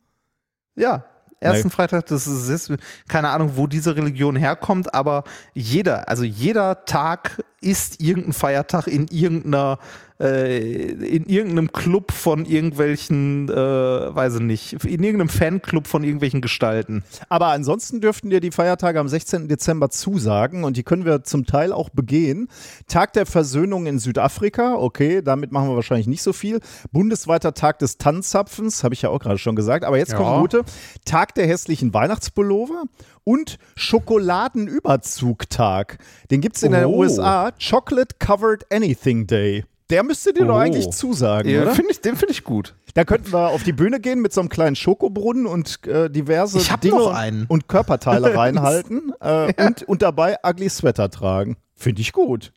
ja, 0.75 1.06
ersten 1.39 1.70
Freitag, 1.70 2.06
das 2.08 2.27
ist, 2.27 2.72
keine 3.08 3.29
Ahnung, 3.29 3.53
wo 3.56 3.67
diese 3.67 3.96
Religion 3.96 4.36
herkommt, 4.36 4.94
aber 4.94 5.24
jeder, 5.53 6.08
also 6.08 6.24
jeder 6.24 6.86
Tag 6.86 7.44
ist 7.62 8.00
irgendein 8.01 8.34
Feiertag 8.34 8.88
in 8.88 9.08
irgendeiner 9.08 9.79
äh, 10.19 10.91
in 10.91 11.25
irgendeinem 11.27 11.71
Club 11.71 12.12
von 12.12 12.45
irgendwelchen, 12.45 13.50
äh, 13.50 13.53
weiß 13.55 14.36
ich 14.36 14.41
nicht, 14.41 14.74
in 14.86 15.03
irgendeinem 15.03 15.29
Fanclub 15.29 15.86
von 15.88 16.03
irgendwelchen 16.03 16.41
Gestalten. 16.41 17.03
Aber 17.29 17.47
ansonsten 17.47 18.01
dürften 18.01 18.29
dir 18.31 18.39
die 18.39 18.51
Feiertage 18.51 19.00
am 19.00 19.07
16. 19.07 19.47
Dezember 19.47 19.89
zusagen 19.89 20.63
und 20.63 20.77
die 20.77 20.83
können 20.83 21.05
wir 21.05 21.24
zum 21.24 21.45
Teil 21.45 21.71
auch 21.71 21.89
begehen. 21.89 22.47
Tag 22.88 23.13
der 23.13 23.25
Versöhnung 23.27 23.86
in 23.86 24.00
Südafrika, 24.00 24.75
okay, 24.75 25.21
damit 25.21 25.51
machen 25.51 25.69
wir 25.69 25.75
wahrscheinlich 25.75 26.07
nicht 26.07 26.24
so 26.24 26.33
viel. 26.33 26.59
Bundesweiter 26.91 27.53
Tag 27.53 27.77
des 27.79 27.97
Tanzzapfens, 27.97 28.83
habe 28.83 28.93
ich 28.95 29.03
ja 29.03 29.09
auch 29.09 29.19
gerade 29.19 29.38
schon 29.38 29.55
gesagt, 29.55 29.86
aber 29.86 29.97
jetzt 29.97 30.12
Ja. 30.13 30.17
kommt 30.17 30.41
gute. 30.41 30.63
Tag 31.05 31.36
der 31.36 31.45
hässlichen 31.47 31.93
Weihnachtspullover 31.93 32.83
und 33.24 33.59
Schokoladenüberzugtag. 33.75 36.00
Den 36.31 36.41
gibt 36.41 36.55
es 36.57 36.63
in 36.63 36.71
den 36.71 36.86
Oh. 36.86 36.97
USA, 37.00 37.51
Chocolate 37.51 38.15
Covered 38.19 38.65
Anything 38.71 39.27
Day. 39.27 39.63
Der 39.89 40.03
müsste 40.03 40.34
dir 40.34 40.46
doch 40.46 40.56
Oh. 40.56 40.60
eigentlich 40.60 40.89
zusagen, 40.89 41.50
Ja, 41.50 41.62
oder? 41.62 41.72
find 41.75 41.89
ich, 41.89 42.01
den 42.01 42.15
finde 42.17 42.34
ich 42.34 42.44
gut. 42.44 42.75
Da 42.94 43.06
könnten 43.06 43.32
wir 43.32 43.50
auf 43.50 43.63
die 43.63 43.72
Bühne 43.74 44.00
gehen 44.00 44.22
mit 44.22 44.34
so 44.34 44.41
einem 44.41 44.50
kleinen 44.50 44.75
Schokobrunnen 44.75 45.46
und 45.46 45.86
äh, 45.88 46.10
diverse 46.10 46.60
Dinge 46.79 46.96
noch 46.98 47.13
einen. 47.13 47.46
und 47.48 47.67
Körperteile 47.70 48.36
reinhalten 48.38 49.13
äh, 49.22 49.53
und, 49.65 49.84
und 49.84 50.01
dabei 50.01 50.38
ugly 50.44 50.70
Sweater 50.70 51.10
tragen. 51.10 51.56
Finde 51.75 52.01
ich 52.01 52.12
gut. 52.12 52.51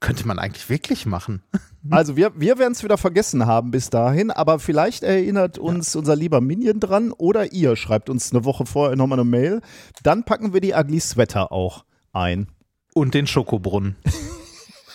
Könnte 0.00 0.26
man 0.26 0.38
eigentlich 0.40 0.68
wirklich 0.68 1.06
machen. 1.06 1.42
Also 1.90 2.14
wir, 2.16 2.30
wir 2.36 2.58
werden 2.58 2.74
es 2.74 2.84
wieder 2.84 2.96
vergessen 2.96 3.44
haben 3.46 3.72
bis 3.72 3.90
dahin, 3.90 4.30
aber 4.30 4.60
vielleicht 4.60 5.02
erinnert 5.02 5.58
uns 5.58 5.96
unser 5.96 6.14
lieber 6.14 6.40
Minion 6.40 6.78
dran 6.78 7.10
oder 7.10 7.52
ihr 7.52 7.74
schreibt 7.74 8.08
uns 8.08 8.30
eine 8.30 8.44
Woche 8.44 8.66
vorher 8.66 8.94
nochmal 8.94 9.18
eine 9.18 9.28
Mail. 9.28 9.60
Dann 10.04 10.22
packen 10.22 10.54
wir 10.54 10.60
die 10.60 10.74
ugly 10.74 11.00
Sweater 11.00 11.50
auch 11.50 11.84
ein. 12.12 12.46
Und 12.94 13.14
den 13.14 13.26
Schokobrunnen. 13.26 13.96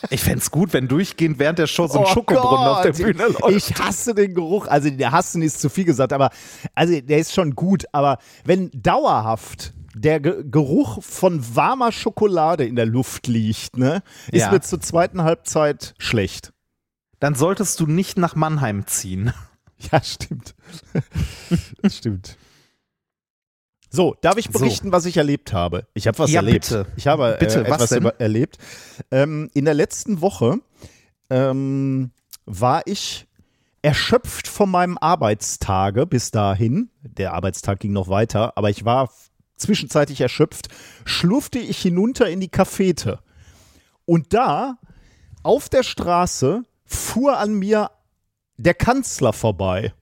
Ich 0.10 0.22
fände 0.22 0.40
es 0.40 0.52
gut, 0.52 0.74
wenn 0.74 0.88
durchgehend 0.88 1.40
während 1.40 1.60
der 1.60 1.68
Show 1.68 1.88
so 1.88 2.00
ein 2.00 2.06
Oh 2.06 2.08
Schokobrunnen 2.14 2.68
auf 2.68 2.82
der 2.82 2.92
Gott, 2.92 3.02
Bühne 3.02 3.28
läuft. 3.28 3.50
Ich 3.72 3.76
hasse 3.80 4.14
den 4.14 4.34
Geruch. 4.34 4.68
Also 4.68 4.90
der 4.90 5.12
Hassen 5.12 5.42
ist 5.42 5.60
zu 5.62 5.70
viel 5.70 5.86
gesagt, 5.86 6.14
aber 6.14 6.30
also 6.76 7.00
der 7.02 7.18
ist 7.20 7.34
schon 7.34 7.56
gut. 7.56 7.86
Aber 7.92 8.18
wenn 8.46 8.70
dauerhaft 8.74 9.74
der 9.96 10.20
Ge 10.20 10.44
Geruch 10.50 11.02
von 11.04 11.56
warmer 11.56 11.92
Schokolade 11.92 12.66
in 12.66 12.76
der 12.76 12.86
Luft 12.86 13.28
liegt, 13.28 13.78
ne, 13.78 14.04
ist 14.32 14.42
Ja. 14.44 14.52
mir 14.52 14.62
zur 14.62 14.80
zweiten 14.82 15.24
Halbzeit 15.24 15.96
schlecht. 15.98 16.54
Dann 17.20 17.34
solltest 17.34 17.80
du 17.80 17.88
nicht 17.88 18.18
nach 18.18 18.36
Mannheim 18.36 18.86
ziehen. 18.86 19.34
Ja, 19.92 20.02
stimmt. 20.04 20.56
stimmt. 21.88 22.38
So, 23.90 24.16
darf 24.22 24.38
ich 24.38 24.46
So. 24.52 24.60
berichten, 24.60 24.92
was 24.92 25.06
ich 25.06 25.18
erlebt 25.18 25.54
habe? 25.54 25.88
Ich 25.94 26.08
habe 26.08 26.20
was 26.20 26.32
Ja, 26.32 26.40
erlebt. 26.42 26.70
bitte. 26.70 26.86
Ich 26.98 27.08
habe 27.08 27.38
Bitte, 27.40 27.66
äh, 27.66 27.70
was 27.70 27.92
etwas 27.92 28.14
erlebt. 28.20 28.58
Ähm, 29.12 29.50
in 29.54 29.66
der 29.66 29.74
letzten 29.74 30.22
Woche 30.22 30.60
ähm, 31.30 32.12
war 32.46 32.82
ich 32.86 33.28
erschöpft 33.82 34.48
von 34.48 34.70
meinem 34.70 34.98
Arbeitstage 34.98 36.06
bis 36.06 36.32
dahin. 36.32 36.90
Der 37.04 37.34
Arbeitstag 37.34 37.80
ging 37.80 37.94
noch 37.94 38.10
weiter, 38.10 38.58
aber 38.58 38.70
ich 38.70 38.84
war 38.86 39.10
zwischenzeitlich 39.56 40.20
erschöpft. 40.22 40.68
Schlurfte 41.06 41.60
ich 41.60 41.82
hinunter 41.82 42.30
in 42.30 42.40
die 42.40 42.50
Cafete. 42.50 43.20
Und 44.06 44.34
da, 44.34 44.78
auf 45.44 45.70
der 45.70 45.84
Straße, 45.84 46.64
fuhr 46.86 47.38
an 47.38 47.54
mir 47.54 47.92
der 48.58 48.74
Kanzler 48.74 49.34
vorbei. 49.34 49.94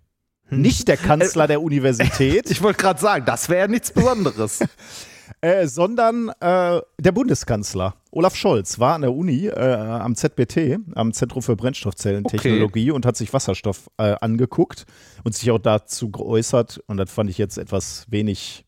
Nicht 0.49 0.87
der 0.87 0.97
Kanzler 0.97 1.47
der 1.47 1.61
Universität, 1.61 2.49
Ich 2.49 2.61
wollte 2.61 2.81
gerade 2.81 2.99
sagen, 2.99 3.25
das 3.25 3.49
wäre 3.49 3.61
ja 3.61 3.67
nichts 3.67 3.91
Besonderes. 3.91 4.59
äh, 5.41 5.67
sondern 5.67 6.29
äh, 6.39 6.81
der 6.99 7.11
Bundeskanzler. 7.11 7.95
Olaf 8.11 8.35
Scholz 8.35 8.79
war 8.79 8.95
an 8.95 9.01
der 9.01 9.13
Uni 9.13 9.47
äh, 9.47 9.73
am 9.73 10.15
ZBT, 10.15 10.77
am 10.93 11.13
Zentrum 11.13 11.41
für 11.41 11.55
Brennstoffzellentechnologie 11.55 12.91
und 12.91 13.05
hat 13.05 13.17
sich 13.17 13.33
Wasserstoff 13.33 13.89
äh, 13.97 14.15
angeguckt 14.21 14.85
und 15.23 15.35
sich 15.35 15.49
auch 15.51 15.59
dazu 15.59 16.11
geäußert. 16.11 16.81
Und 16.87 16.97
das 16.97 17.11
fand 17.11 17.29
ich 17.29 17.37
jetzt 17.37 17.57
etwas 17.57 18.05
wenig. 18.09 18.65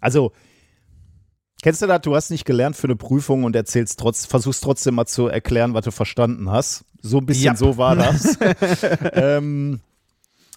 Also, 0.00 0.32
kennst 1.62 1.82
du 1.82 1.86
das? 1.86 2.00
Du 2.00 2.16
hast 2.16 2.30
nicht 2.30 2.44
gelernt 2.44 2.76
für 2.76 2.86
eine 2.86 2.96
Prüfung 2.96 3.44
und 3.44 3.54
erzählst 3.54 4.00
trotz, 4.00 4.26
versuchst 4.26 4.64
trotzdem 4.64 4.94
mal 4.94 5.06
zu 5.06 5.28
erklären, 5.28 5.74
was 5.74 5.84
du 5.84 5.90
verstanden 5.90 6.50
hast. 6.50 6.84
So 7.02 7.18
ein 7.18 7.26
bisschen 7.26 7.44
Jap. 7.44 7.56
so 7.58 7.76
war 7.76 7.94
das. 7.94 8.38
ähm, 9.12 9.80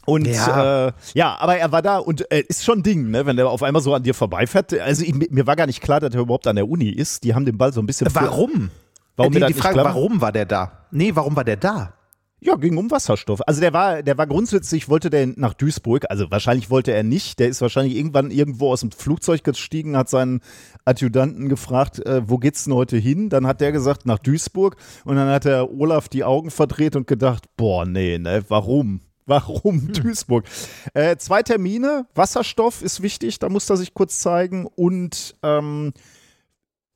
und 0.10 0.28
Ja. 0.28 0.88
äh, 0.88 0.92
ja, 1.13 1.38
aber 1.39 1.58
er 1.58 1.72
war 1.72 1.82
da 1.82 1.98
und 1.98 2.32
äh, 2.32 2.42
ist 2.48 2.63
schon 2.63 2.80
ein 2.80 2.84
Ding, 2.84 3.10
ne, 3.12 3.25
wenn 3.25 3.36
der 3.36 3.50
auf 3.50 3.63
einmal 3.63 3.82
so 3.82 3.94
an 3.94 4.04
dir 4.04 4.13
vorbeifährt. 4.13 4.74
Also 4.80 5.04
ich, 5.04 5.13
mir 5.13 5.48
war 5.48 5.56
gar 5.56 5.68
nicht 5.68 5.82
klar, 5.82 6.00
dass 6.00 6.13
er 6.13 6.22
überhaupt 6.22 6.48
an 6.48 6.56
der 6.56 6.68
Uni 6.68 6.89
ist. 6.89 7.24
Die 7.24 7.34
haben 7.34 7.46
den 7.46 7.58
Ball 7.58 7.74
so 7.74 7.82
ein 7.82 7.86
bisschen. 7.86 8.08
Warum? 8.13 8.72
Warum 9.16 9.34
die, 9.34 9.39
das 9.39 9.48
die 9.48 9.54
nicht 9.54 9.63
Frage, 9.63 9.78
warum 9.78 10.22
war 10.22 10.32
der 10.32 10.46
da? 10.46 10.86
Nee, 10.92 11.12
warum 11.13 11.36
war 11.36 11.44
der 11.44 11.58
da? 11.58 11.94
Ja, 12.42 12.56
ging 12.56 12.78
um 12.78 12.89
Wasserstoff. 12.89 13.42
Also 13.46 13.60
der 13.60 13.74
war, 13.74 14.01
der 14.01 14.18
war 14.18 14.25
grundsätzlich, 14.25 14.88
wollte 14.88 15.10
der 15.10 15.28
nach 15.28 15.54
Duisburg, 15.54 16.06
also 16.10 16.32
wahrscheinlich 16.32 16.70
wollte 16.70 16.94
er 16.94 17.04
nicht, 17.04 17.38
der 17.39 17.50
ist 17.50 17.62
wahrscheinlich 17.62 17.98
irgendwann 17.98 18.32
irgendwo 18.32 18.72
aus 18.72 18.80
dem 18.80 18.92
Flugzeug 18.92 19.44
gestiegen, 19.44 19.98
hat 19.98 20.08
seinen 20.10 20.39
Adjutanten 20.86 21.50
gefragt, 21.50 22.00
äh, 22.06 22.22
wo 22.25 22.38
geht's 22.38 22.63
denn 22.63 22.74
heute 22.74 22.96
hin? 22.96 23.28
Dann 23.28 23.46
hat 23.46 23.60
der 23.60 23.74
gesagt, 23.74 24.06
nach 24.06 24.20
Duisburg 24.20 24.78
und 25.04 25.18
dann 25.18 25.28
hat 25.28 25.44
der 25.44 25.70
Olaf 25.70 26.08
die 26.08 26.24
Augen 26.24 26.50
verdreht 26.50 26.96
und 26.96 27.08
gedacht, 27.08 27.44
boah, 27.58 27.86
nee, 27.86 28.18
ne, 28.18 28.42
warum? 28.48 29.01
Warum 29.30 29.94
Duisburg? 29.94 30.46
Äh, 30.94 31.16
zwei 31.18 31.44
Termine, 31.44 32.08
Wasserstoff 32.16 32.82
ist 32.82 33.02
wichtig, 33.02 33.40
da 33.40 33.48
muss 33.48 33.70
er 33.70 33.78
sich 33.78 33.94
kurz 33.94 34.20
zeigen 34.20 34.66
und 34.66 35.36
ähm, 35.44 35.94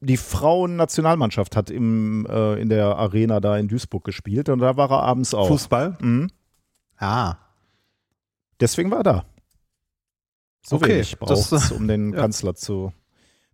die 0.01 0.17
Frauen-Nationalmannschaft 0.17 1.55
hat 1.55 1.69
im, 1.69 2.25
äh, 2.29 2.59
in 2.61 2.67
der 2.69 2.97
Arena 2.97 3.39
da 3.39 3.57
in 3.57 3.67
Duisburg 3.69 4.03
gespielt 4.03 4.49
und 4.49 4.59
da 4.59 4.75
war 4.75 4.91
er 4.91 5.03
abends 5.03 5.33
auch. 5.33 5.47
Fußball? 5.47 5.97
Mhm. 6.01 6.29
Ah. 6.97 7.35
Deswegen 8.59 8.91
war 8.91 8.99
er 8.99 9.03
da. 9.03 9.25
So 10.65 10.77
Okay, 10.77 10.89
wenig 10.95 11.15
das- 11.19 11.49
braucht 11.49 11.71
um 11.77 11.87
den 11.87 12.13
ja. 12.13 12.19
Kanzler 12.19 12.55
zu, 12.55 12.91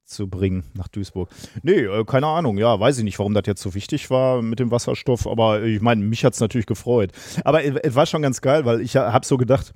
zu 0.10 0.28
bringen 0.28 0.64
nach 0.74 0.88
Duisburg. 0.88 1.30
Nee, 1.64 1.82
äh, 1.82 2.04
keine 2.06 2.28
Ahnung. 2.28 2.58
Ja, 2.58 2.80
weiß 2.80 2.98
ich 2.98 3.04
nicht, 3.04 3.20
warum 3.20 3.34
das 3.34 3.44
jetzt 3.46 3.62
so 3.62 3.74
wichtig 3.74 4.10
war 4.10 4.42
mit 4.42 4.60
dem 4.60 4.72
Wasserstoff. 4.72 5.28
Aber 5.28 5.64
ich 5.64 5.82
meine, 5.82 6.04
mich 6.04 6.26
hat 6.26 6.34
es 6.34 6.40
natürlich 6.40 6.66
gefreut. 6.66 7.12
Aber 7.46 7.64
äh, 7.64 7.80
es 7.84 7.96
war 7.96 8.06
schon 8.06 8.22
ganz 8.22 8.42
geil, 8.42 8.66
weil 8.66 8.82
ich 8.82 8.96
habe 8.96 9.26
so 9.26 9.38
gedacht, 9.38 9.74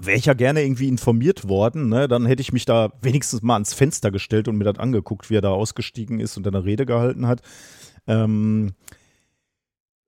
wäre 0.00 0.16
ich 0.16 0.26
ja 0.26 0.34
gerne 0.34 0.62
irgendwie 0.62 0.88
informiert 0.88 1.48
worden, 1.48 1.88
ne? 1.88 2.08
dann 2.08 2.24
hätte 2.24 2.40
ich 2.40 2.52
mich 2.52 2.64
da 2.64 2.92
wenigstens 3.02 3.42
mal 3.42 3.54
ans 3.54 3.74
Fenster 3.74 4.10
gestellt 4.10 4.48
und 4.48 4.56
mir 4.56 4.64
das 4.64 4.78
angeguckt, 4.78 5.28
wie 5.28 5.36
er 5.36 5.42
da 5.42 5.50
ausgestiegen 5.50 6.18
ist 6.20 6.36
und 6.36 6.46
eine 6.46 6.64
Rede 6.64 6.86
gehalten 6.86 7.26
hat. 7.26 7.42
Ähm, 8.06 8.72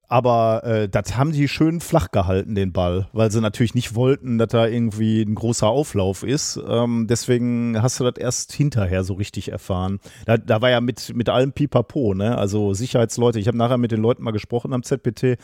aber 0.08 0.62
äh, 0.64 0.88
das 0.88 1.16
haben 1.16 1.32
die 1.32 1.48
schön 1.48 1.80
flach 1.80 2.10
gehalten, 2.10 2.54
den 2.54 2.72
Ball, 2.72 3.08
weil 3.12 3.30
sie 3.30 3.40
natürlich 3.40 3.74
nicht 3.74 3.94
wollten, 3.94 4.38
dass 4.38 4.48
da 4.48 4.66
irgendwie 4.66 5.22
ein 5.22 5.34
großer 5.34 5.66
Auflauf 5.66 6.22
ist. 6.22 6.60
Ähm, 6.68 7.06
deswegen 7.08 7.80
hast 7.80 8.00
du 8.00 8.04
das 8.04 8.16
erst 8.18 8.52
hinterher 8.52 9.04
so 9.04 9.14
richtig 9.14 9.50
erfahren. 9.50 10.00
Da, 10.26 10.36
da 10.36 10.60
war 10.62 10.70
ja 10.70 10.80
mit, 10.80 11.14
mit 11.14 11.28
allem 11.28 11.52
Pipapo, 11.52 12.14
ne? 12.14 12.36
Also 12.36 12.74
Sicherheitsleute. 12.74 13.38
Ich 13.38 13.48
habe 13.48 13.58
nachher 13.58 13.78
mit 13.78 13.92
den 13.92 14.00
Leuten 14.00 14.22
mal 14.22 14.32
gesprochen 14.32 14.72
am 14.72 14.82
ZPT. 14.82 15.38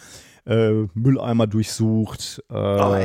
Äh, 0.46 0.86
Mülleimer 0.94 1.46
durchsucht, 1.46 2.42
äh, 2.50 2.54
Oh? 2.54 2.96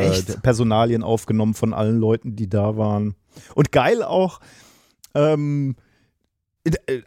Personalien 0.42 1.04
aufgenommen 1.04 1.54
von 1.54 1.74
allen 1.74 2.00
Leuten, 2.00 2.36
die 2.36 2.50
da 2.50 2.78
waren. 2.78 3.16
Und 3.56 3.72
geil 3.72 4.04
auch, 4.04 4.40
ähm, 5.14 5.76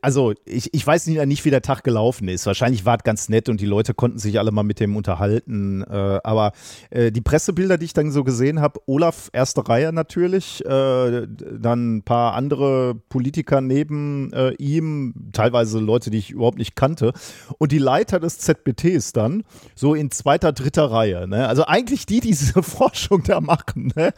also 0.03 0.35
ich, 0.45 0.73
ich 0.73 0.87
weiß 0.87 1.07
nicht, 1.09 1.25
nicht, 1.27 1.45
wie 1.45 1.51
der 1.51 1.63
Tag 1.63 1.83
gelaufen 1.83 2.29
ist. 2.29 2.47
Wahrscheinlich 2.47 2.85
war 2.85 2.97
es 2.97 3.03
ganz 3.03 3.29
nett 3.29 3.49
und 3.49 3.61
die 3.61 3.67
Leute 3.67 3.93
konnten 3.93 4.19
sich 4.19 4.39
alle 4.39 4.53
mal 4.53 4.63
mit 4.63 4.81
dem 4.81 4.97
unterhalten. 4.97 5.83
Äh, 5.83 6.21
aber 6.23 6.53
äh, 6.91 7.11
die 7.11 7.21
Pressebilder, 7.21 7.77
die 7.77 7.87
ich 7.87 7.93
dann 7.93 8.11
so 8.11 8.25
gesehen 8.25 8.61
habe, 8.61 8.81
Olaf 8.87 9.31
erste 9.33 9.69
Reihe 9.69 9.93
natürlich, 9.93 10.65
äh, 10.65 11.27
dann 11.27 11.97
ein 11.97 12.03
paar 12.03 12.35
andere 12.35 12.95
Politiker 13.09 13.61
neben 13.61 14.33
äh, 14.33 14.53
ihm, 14.55 15.15
teilweise 15.33 15.81
Leute, 15.81 16.11
die 16.11 16.19
ich 16.19 16.31
überhaupt 16.31 16.59
nicht 16.59 16.77
kannte. 16.77 17.13
Und 17.59 17.73
die 17.73 17.79
Leiter 17.79 18.21
des 18.21 18.39
ZBTs 18.39 19.13
dann 19.13 19.43
so 19.75 19.95
in 19.95 20.11
zweiter, 20.11 20.53
dritter 20.53 20.91
Reihe. 20.91 21.27
Ne? 21.27 21.49
Also 21.49 21.65
eigentlich 21.65 22.07
die, 22.07 22.21
die 22.21 22.29
diese 22.39 22.63
Forschung 22.63 23.23
da 23.25 23.41
machen. 23.41 23.93
Ne? 23.95 24.13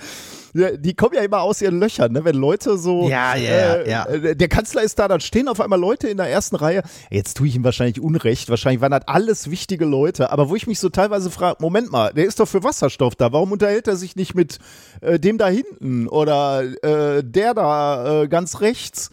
Die 0.54 0.94
kommen 0.94 1.14
ja 1.14 1.22
immer 1.22 1.42
aus 1.42 1.62
ihren 1.62 1.78
Löchern, 1.78 2.12
ne? 2.12 2.24
wenn 2.24 2.34
Leute 2.34 2.76
so. 2.76 3.08
Ja, 3.08 3.36
ja, 3.36 3.74
äh, 3.74 3.90
ja. 3.90 4.04
äh, 4.06 4.34
Der 4.36 4.48
Kanzler 4.48 4.82
ist 4.82 4.98
da, 4.98 5.06
dann 5.06 5.20
stehen 5.20 5.48
auf 5.48 5.60
einmal 5.60 5.78
Leute 5.78 6.08
in 6.08 6.16
der 6.16 6.26
ersten 6.26 6.56
Reihe. 6.56 6.82
Jetzt 7.10 7.36
tue 7.36 7.46
ich 7.48 7.56
ihm 7.56 7.64
wahrscheinlich 7.64 8.00
Unrecht. 8.00 8.50
Wahrscheinlich 8.50 8.80
waren 8.80 8.90
das 8.90 9.06
alles 9.06 9.50
wichtige 9.50 9.84
Leute. 9.84 10.30
Aber 10.30 10.48
wo 10.48 10.56
ich 10.56 10.66
mich 10.66 10.80
so 10.80 10.88
teilweise 10.88 11.30
frage: 11.30 11.58
Moment 11.60 11.92
mal, 11.92 12.12
der 12.12 12.24
ist 12.24 12.40
doch 12.40 12.48
für 12.48 12.64
Wasserstoff 12.64 13.14
da. 13.14 13.32
Warum 13.32 13.52
unterhält 13.52 13.86
er 13.88 13.96
sich 13.96 14.16
nicht 14.16 14.34
mit 14.34 14.58
äh, 15.00 15.18
dem 15.20 15.38
da 15.38 15.48
hinten 15.48 16.08
oder 16.08 16.62
äh, 16.82 17.22
der 17.24 17.54
da 17.54 18.22
äh, 18.22 18.28
ganz 18.28 18.60
rechts? 18.60 19.10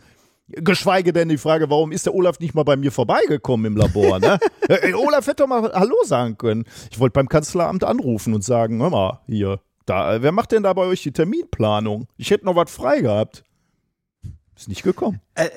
Geschweige 0.50 1.12
denn 1.12 1.28
die 1.28 1.38
Frage, 1.38 1.70
warum 1.70 1.92
ist 1.92 2.06
der 2.06 2.16
Olaf 2.16 2.40
nicht 2.40 2.56
mal 2.56 2.64
bei 2.64 2.78
mir 2.78 2.94
vorbeigekommen 2.94 3.66
im 3.66 3.76
Labor? 3.76 4.20
Ne? 4.20 4.40
äh, 4.70 4.94
Olaf 4.94 5.28
hätte 5.28 5.44
doch 5.44 5.48
mal 5.48 5.72
Hallo 5.74 5.98
sagen 6.06 6.38
können. 6.38 6.64
Ich 6.90 7.00
wollte 7.02 7.14
beim 7.14 7.28
Kanzleramt 7.28 7.84
anrufen 7.84 8.34
und 8.34 8.46
sagen: 8.46 8.82
Hör 8.82 8.90
mal, 8.90 9.20
hier, 9.28 9.60
da, 9.88 10.22
wer 10.22 10.32
macht 10.32 10.52
denn 10.52 10.64
da 10.64 10.74
bei 10.74 10.84
euch 10.84 11.02
die 11.02 11.12
Terminplanung? 11.12 12.08
Ich 12.18 12.30
hätte 12.30 12.46
noch 12.46 12.56
was 12.56 12.72
frei 12.72 13.02
gehabt. 13.02 13.44
Ist 14.56 14.68
nicht 14.68 14.84
gekommen. 14.84 15.22
Äh, 15.36 15.50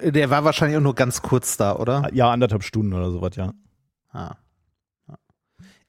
äh, 0.00 0.12
der 0.12 0.30
war 0.30 0.44
wahrscheinlich 0.44 0.76
auch 0.76 0.82
nur 0.82 0.94
ganz 0.94 1.22
kurz 1.22 1.56
da, 1.56 1.76
oder? 1.76 2.08
Ja, 2.12 2.30
anderthalb 2.30 2.64
Stunden 2.64 2.92
oder 2.94 3.10
sowas, 3.10 3.36
ja. 3.36 3.52
Ah. 4.12 4.36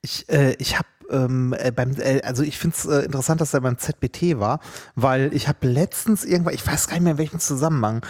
Ich, 0.01 0.27
äh, 0.29 0.55
ich 0.59 0.77
habe 0.77 0.87
ähm, 1.09 1.55
äh, 1.57 1.71
beim, 1.71 1.95
äh, 1.97 2.21
also 2.21 2.43
ich 2.43 2.57
finde 2.57 2.75
es 2.77 2.85
äh, 2.85 3.05
interessant, 3.05 3.41
dass 3.41 3.53
er 3.53 3.61
beim 3.61 3.77
ZBT 3.77 4.39
war, 4.39 4.59
weil 4.95 5.33
ich 5.33 5.47
habe 5.47 5.67
letztens 5.67 6.25
irgendwas, 6.25 6.53
ich 6.53 6.65
weiß 6.65 6.87
gar 6.87 6.95
nicht 6.95 7.03
mehr 7.03 7.13
in 7.13 7.17
welchem 7.17 7.39
Zusammenhang, 7.39 8.05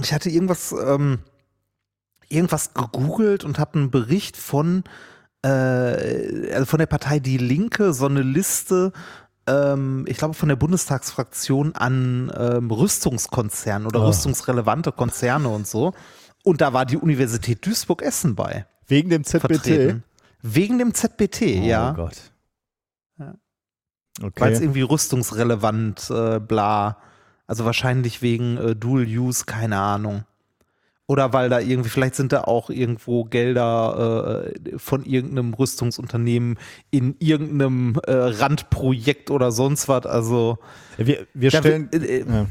ich 0.00 0.12
hatte 0.12 0.30
irgendwas, 0.30 0.72
ähm, 0.72 1.20
irgendwas 2.28 2.74
gegoogelt 2.74 3.44
und 3.44 3.58
habe 3.58 3.78
einen 3.78 3.90
Bericht 3.90 4.36
von, 4.36 4.84
äh, 5.46 6.52
also 6.52 6.66
von 6.66 6.78
der 6.78 6.86
Partei 6.86 7.18
Die 7.18 7.38
Linke, 7.38 7.92
so 7.92 8.06
eine 8.06 8.22
Liste 8.22 8.92
ähm, 9.48 10.04
ich 10.08 10.18
glaube, 10.18 10.34
von 10.34 10.48
der 10.48 10.56
Bundestagsfraktion 10.56 11.74
an 11.76 12.32
ähm, 12.36 12.70
Rüstungskonzernen 12.70 13.86
oder 13.86 14.00
Oh. 14.02 14.06
rüstungsrelevante 14.08 14.90
Konzerne 14.90 15.48
und 15.48 15.68
so. 15.68 15.92
Und 16.42 16.60
da 16.60 16.72
war 16.72 16.84
die 16.84 16.96
Universität 16.96 17.64
Duisburg-Essen 17.64 18.34
bei. 18.34 18.66
Wegen 18.88 19.08
dem 19.10 19.22
ZBT. 19.24 19.40
Vertreten. 19.52 20.04
Wegen 20.42 20.78
dem 20.78 20.94
ZBT, 20.94 21.42
ja. 21.64 21.92
Oh 21.92 21.94
Gott. 21.94 22.16
Ja. 23.18 23.34
Weil 24.20 24.52
es 24.52 24.56
Okay. 24.58 24.64
irgendwie 24.64 24.82
rüstungsrelevant, 24.82 26.10
äh, 26.10 26.40
bla. 26.40 26.98
Also 27.46 27.64
wahrscheinlich 27.64 28.22
wegen 28.22 28.56
äh, 28.56 28.74
Dual 28.74 29.04
Use, 29.06 29.44
keine 29.44 29.78
Ahnung. 29.78 30.24
Oder 31.08 31.32
weil 31.32 31.48
da 31.48 31.60
irgendwie, 31.60 31.88
vielleicht 31.88 32.16
sind 32.16 32.32
da 32.32 32.42
auch 32.44 32.68
irgendwo 32.68 33.22
Gelder 33.24 34.44
äh, 34.56 34.76
von 34.78 35.04
irgendeinem 35.04 35.54
Rüstungsunternehmen 35.54 36.58
in 36.90 37.14
irgendeinem 37.20 38.00
äh, 38.06 38.12
Randprojekt 38.12 39.30
oder 39.30 39.52
sonst 39.52 39.88
was. 39.88 40.04
Also 40.04 40.58
Wir, 40.96 41.26
wir 41.32 41.50
stellen, 41.52 41.88
äh, 41.92 41.96
äh, 41.98 42.18
ja. 42.28 42.46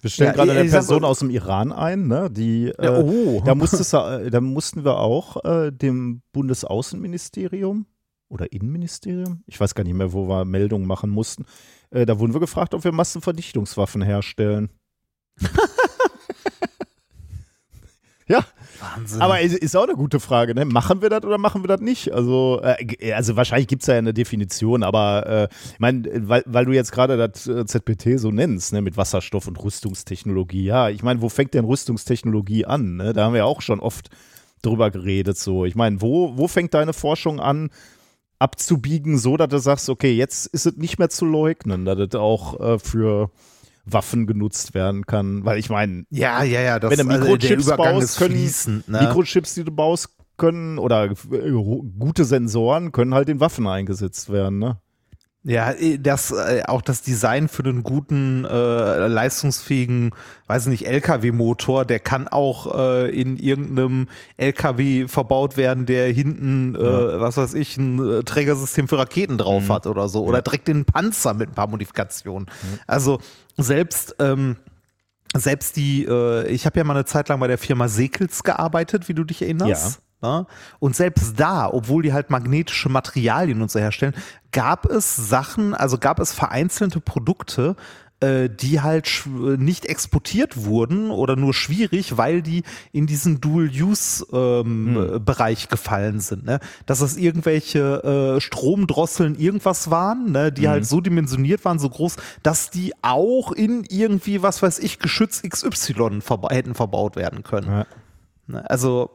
wir 0.00 0.10
stellen 0.10 0.28
Ja, 0.28 0.32
gerade 0.32 0.52
ich- 0.52 0.58
eine 0.58 0.70
Person 0.70 1.04
aus 1.04 1.18
dem 1.18 1.28
Iran 1.28 1.70
ein, 1.70 2.06
ne? 2.08 2.30
Die, 2.30 2.68
äh, 2.68 2.84
Ja, 2.86 2.98
oh. 2.98 3.42
da, 3.44 3.52
äh, 3.52 4.30
da 4.30 4.40
mussten 4.40 4.84
wir 4.86 4.96
auch 4.98 5.44
äh, 5.44 5.70
dem 5.70 6.22
Bundesaußenministerium 6.32 7.84
oder 8.30 8.52
Innenministerium, 8.52 9.42
ich 9.46 9.60
weiß 9.60 9.74
gar 9.74 9.84
nicht 9.84 9.94
mehr, 9.94 10.14
wo 10.14 10.28
wir 10.28 10.46
Meldungen 10.46 10.86
machen 10.86 11.10
mussten, 11.10 11.44
äh, 11.90 12.06
da 12.06 12.18
wurden 12.18 12.32
wir 12.32 12.40
gefragt, 12.40 12.72
ob 12.72 12.84
wir 12.84 12.92
Massenvernichtungswaffen 12.92 14.00
herstellen. 14.00 14.70
ja, 18.28 18.44
Wahnsinn. 18.80 19.22
aber 19.22 19.40
ist, 19.40 19.56
ist 19.56 19.76
auch 19.76 19.84
eine 19.84 19.94
gute 19.94 20.20
Frage, 20.20 20.54
ne? 20.54 20.64
Machen 20.64 21.02
wir 21.02 21.08
das 21.08 21.24
oder 21.24 21.38
machen 21.38 21.62
wir 21.62 21.68
das 21.68 21.80
nicht? 21.80 22.12
Also, 22.12 22.60
äh, 22.62 23.12
also 23.12 23.36
wahrscheinlich 23.36 23.68
gibt 23.68 23.82
es 23.82 23.88
ja 23.88 23.94
eine 23.94 24.12
Definition, 24.12 24.82
aber 24.82 25.26
äh, 25.26 25.54
ich 25.72 25.80
meine, 25.80 26.28
weil, 26.28 26.42
weil 26.46 26.64
du 26.66 26.72
jetzt 26.72 26.92
gerade 26.92 27.16
das 27.16 27.46
äh, 27.46 27.64
ZPT 27.64 28.18
so 28.18 28.30
nennst, 28.30 28.72
ne, 28.72 28.82
mit 28.82 28.96
Wasserstoff 28.96 29.48
und 29.48 29.62
Rüstungstechnologie, 29.62 30.64
ja, 30.64 30.90
ich 30.90 31.02
meine, 31.02 31.22
wo 31.22 31.28
fängt 31.28 31.54
denn 31.54 31.64
Rüstungstechnologie 31.64 32.66
an? 32.66 32.96
Ne? 32.96 33.12
Da 33.12 33.24
haben 33.24 33.34
wir 33.34 33.46
auch 33.46 33.62
schon 33.62 33.80
oft 33.80 34.10
drüber 34.62 34.90
geredet. 34.90 35.38
So, 35.38 35.64
ich 35.64 35.74
meine, 35.74 36.00
wo, 36.02 36.36
wo 36.36 36.48
fängt 36.48 36.74
deine 36.74 36.92
Forschung 36.92 37.40
an? 37.40 37.70
abzubiegen, 38.40 39.18
so 39.18 39.36
dass 39.36 39.48
du 39.48 39.58
sagst, 39.58 39.88
okay, 39.88 40.12
jetzt 40.12 40.46
ist 40.46 40.66
es 40.66 40.76
nicht 40.76 40.98
mehr 41.00 41.08
zu 41.08 41.24
leugnen, 41.24 41.84
dass 41.84 41.98
es 41.98 42.14
auch 42.14 42.60
äh, 42.60 42.78
für 42.78 43.30
Waffen 43.92 44.26
genutzt 44.26 44.74
werden 44.74 45.06
kann. 45.06 45.44
Weil 45.44 45.58
ich 45.58 45.70
meine, 45.70 46.04
ja, 46.10 46.42
ja, 46.42 46.60
ja. 46.60 46.78
Das, 46.78 46.90
wenn 46.90 47.06
du 47.06 47.12
also 47.12 47.24
Mikrochips 47.24 47.66
Übergang 47.66 47.94
baust, 47.94 48.18
können 48.18 48.34
fließend. 48.34 48.88
Ne? 48.88 49.00
Mikrochips, 49.02 49.54
die 49.54 49.64
du 49.64 49.72
baust, 49.72 50.10
können 50.38 50.78
oder 50.78 51.10
äh, 51.10 51.50
gute 51.98 52.24
Sensoren 52.24 52.92
können 52.92 53.12
halt 53.12 53.28
in 53.28 53.40
Waffen 53.40 53.66
eingesetzt 53.66 54.32
werden. 54.32 54.58
Ne? 54.58 54.78
Ja, 55.48 55.72
eh, 55.72 55.96
das, 55.96 56.30
äh, 56.30 56.62
auch 56.66 56.82
das 56.82 57.00
Design 57.00 57.48
für 57.48 57.64
einen 57.64 57.82
guten, 57.82 58.44
äh, 58.44 59.06
leistungsfähigen, 59.06 60.10
weiß 60.46 60.66
nicht, 60.66 60.86
LKW-Motor, 60.86 61.86
der 61.86 62.00
kann 62.00 62.28
auch 62.28 62.78
äh, 62.78 63.08
in 63.18 63.38
irgendeinem 63.38 64.08
LKW 64.36 65.08
verbaut 65.08 65.56
werden, 65.56 65.86
der 65.86 66.12
hinten, 66.12 66.74
äh, 66.74 66.78
was 66.78 67.38
weiß 67.38 67.54
ich, 67.54 67.78
ein 67.78 67.98
äh, 67.98 68.22
Trägersystem 68.24 68.88
für 68.88 68.98
Raketen 68.98 69.38
drauf 69.38 69.70
hat 69.70 69.86
oder 69.86 70.10
so. 70.10 70.22
Oder 70.24 70.42
direkt 70.42 70.68
den 70.68 70.84
Panzer 70.84 71.32
mit 71.32 71.48
ein 71.48 71.54
paar 71.54 71.68
Modifikationen. 71.68 72.46
Also 72.86 73.18
selbst, 73.56 74.16
ähm, 74.18 74.56
selbst 75.34 75.76
die, 75.76 76.04
äh, 76.04 76.46
ich 76.48 76.66
habe 76.66 76.76
ja 76.78 76.84
mal 76.84 76.94
eine 76.94 77.06
Zeit 77.06 77.30
lang 77.30 77.40
bei 77.40 77.48
der 77.48 77.58
Firma 77.58 77.88
Sekels 77.88 78.42
gearbeitet, 78.42 79.08
wie 79.08 79.14
du 79.14 79.24
dich 79.24 79.40
erinnerst. 79.40 79.96
Ja. 79.96 80.02
Und 80.80 80.96
selbst 80.96 81.38
da, 81.38 81.68
obwohl 81.72 82.02
die 82.02 82.12
halt 82.12 82.30
magnetische 82.30 82.88
Materialien 82.88 83.62
und 83.62 83.70
so 83.70 83.78
herstellen, 83.78 84.14
gab 84.52 84.86
es 84.86 85.14
Sachen, 85.14 85.74
also 85.74 85.98
gab 85.98 86.18
es 86.18 86.32
vereinzelte 86.32 87.00
Produkte, 87.00 87.76
äh, 88.20 88.48
die 88.50 88.80
halt 88.80 89.06
sch- 89.06 89.56
nicht 89.58 89.86
exportiert 89.86 90.64
wurden 90.64 91.10
oder 91.12 91.36
nur 91.36 91.54
schwierig, 91.54 92.16
weil 92.16 92.42
die 92.42 92.64
in 92.90 93.06
diesen 93.06 93.40
Dual-Use-Bereich 94.38 95.68
gefallen 95.68 96.20
sind. 96.20 96.44
Ne? 96.44 96.60
Dass 96.86 97.00
es 97.00 97.16
irgendwelche 97.16 98.36
äh, 98.36 98.40
Stromdrosseln 98.40 99.36
irgendwas 99.36 99.90
waren, 99.90 100.32
ne? 100.32 100.52
die 100.52 100.68
halt 100.68 100.86
so 100.86 101.00
dimensioniert 101.00 101.64
waren, 101.64 101.78
so 101.78 101.88
groß, 101.88 102.16
dass 102.42 102.70
die 102.70 102.92
auch 103.02 103.52
in 103.52 103.84
irgendwie, 103.88 104.42
was 104.42 104.62
weiß 104.62 104.78
ich, 104.80 104.98
Geschütz 104.98 105.42
XY 105.42 106.20
verba 106.20 106.48
hätten 106.50 106.74
verbaut 106.74 107.16
werden 107.16 107.42
können. 107.42 107.68
Ja. 107.70 107.86
Ne, 108.46 108.68
Also 108.70 109.10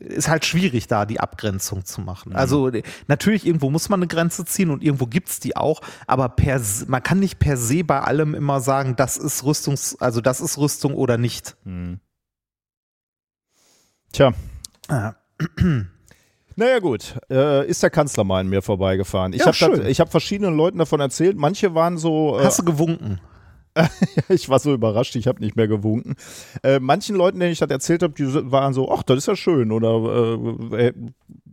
ist 0.00 0.28
halt 0.28 0.44
schwierig, 0.44 0.86
da 0.86 1.06
die 1.06 1.20
Abgrenzung 1.20 1.84
zu 1.84 2.00
machen. 2.00 2.34
Also 2.34 2.70
natürlich, 3.06 3.46
irgendwo 3.46 3.70
muss 3.70 3.88
man 3.88 4.00
eine 4.00 4.06
Grenze 4.08 4.44
ziehen 4.44 4.70
und 4.70 4.82
irgendwo 4.82 5.06
gibt's 5.06 5.40
die 5.40 5.56
auch, 5.56 5.80
aber 6.06 6.28
per, 6.28 6.60
man 6.86 7.02
kann 7.02 7.20
nicht 7.20 7.38
per 7.38 7.56
se 7.56 7.84
bei 7.84 8.00
allem 8.00 8.34
immer 8.34 8.60
sagen, 8.60 8.96
das 8.96 9.16
ist 9.16 9.44
Rüstungs, 9.44 9.96
also 10.00 10.20
das 10.20 10.40
ist 10.40 10.58
Rüstung 10.58 10.94
oder 10.94 11.18
nicht. 11.18 11.56
Tja, 14.12 14.32
Ah, 14.88 15.14
naja 16.56 16.78
gut, 16.80 17.14
äh, 17.30 17.66
ist 17.68 17.82
der 17.82 17.90
Kanzler 17.90 18.24
mal 18.24 18.40
an 18.40 18.48
mir 18.48 18.62
vorbeigefahren. 18.62 19.32
Ich 19.32 19.40
Ja, 19.40 19.52
habe 19.52 19.84
hab 19.92 20.10
verschiedenen 20.10 20.56
Leuten 20.56 20.78
davon 20.78 20.98
erzählt. 21.00 21.36
Manche 21.36 21.74
waren 21.74 21.98
so, 21.98 22.38
äh, 22.38 22.44
Hast 22.44 22.58
du 22.58 22.64
gewunken? 22.64 23.20
ich 24.28 24.48
war 24.48 24.58
so 24.58 24.72
überrascht, 24.72 25.16
ich 25.16 25.26
habe 25.26 25.40
nicht 25.40 25.56
mehr 25.56 25.68
gewunken. 25.68 26.16
Äh, 26.62 26.80
manchen 26.80 27.16
Leuten, 27.16 27.40
denen 27.40 27.52
ich 27.52 27.58
das 27.58 27.70
erzählt 27.70 28.02
habe, 28.02 28.14
die 28.14 28.26
waren 28.50 28.74
so, 28.74 28.90
ach, 28.90 29.02
das 29.02 29.18
ist 29.18 29.26
ja 29.26 29.36
schön 29.36 29.72
oder 29.72 30.72
äh, 30.72 30.86
äh, 30.86 30.92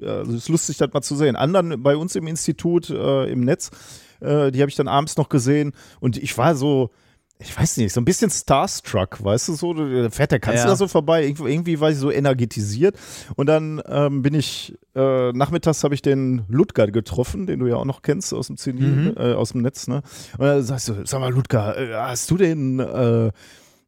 also 0.02 0.32
es 0.32 0.38
ist 0.44 0.50
lustig, 0.50 0.78
das 0.78 0.94
mal 0.94 1.02
zu 1.02 1.16
sehen. 1.16 1.36
Anderen 1.36 1.82
bei 1.82 1.96
uns 1.96 2.16
im 2.16 2.28
Institut, 2.28 2.90
äh, 2.90 3.26
im 3.32 3.42
Netz, 3.42 3.72
äh, 4.20 4.52
die 4.52 4.62
habe 4.62 4.70
ich 4.70 4.76
dann 4.76 4.88
abends 4.88 5.18
noch 5.18 5.30
gesehen 5.30 5.74
und 6.00 6.18
ich 6.18 6.38
war 6.38 6.56
so, 6.56 6.92
ich 7.38 7.58
weiß 7.60 7.78
nicht, 7.78 7.92
so 7.94 8.00
ein 8.00 8.06
bisschen 8.06 8.30
starstruck, 8.32 9.22
weißt 9.24 9.50
du 9.50 9.56
so, 9.56 9.74
da 9.74 10.10
fährt 10.10 10.32
der 10.32 10.40
Kanzler 10.40 10.70
Ja. 10.70 10.76
so 10.78 10.88
vorbei, 10.88 11.26
irgendwie, 11.26 11.52
irgendwie 11.52 11.80
war 11.82 11.92
ich 11.92 11.98
so 11.98 12.10
energetisiert 12.10 12.98
und 13.36 13.48
dann 13.48 13.82
ähm, 13.88 14.22
bin 14.22 14.34
ich, 14.34 14.74
äh, 14.96 15.32
nachmittags 15.34 15.84
habe 15.84 15.94
ich 15.96 16.02
den 16.02 16.46
Ludger 16.48 16.88
getroffen, 16.88 17.46
den 17.46 17.60
du 17.60 17.68
ja 17.68 17.76
auch 17.76 17.84
noch 17.86 18.02
kennst 18.02 18.34
aus 18.34 18.48
dem 18.48 18.56
CNI, 18.58 18.82
Mhm. 18.82 19.14
äh, 19.18 19.34
aus 19.34 19.52
dem 19.52 19.62
Netz, 19.62 19.88
ne? 19.88 20.02
Und 20.38 20.46
dann 20.46 20.64
sagst 20.64 20.88
du, 20.88 21.06
sag 21.06 21.20
mal 21.20 21.32
Ludger, 21.34 21.78
äh, 21.78 21.94
hast 21.94 22.32
du 22.32 22.38
den, 22.38 22.80
äh, 22.80 23.32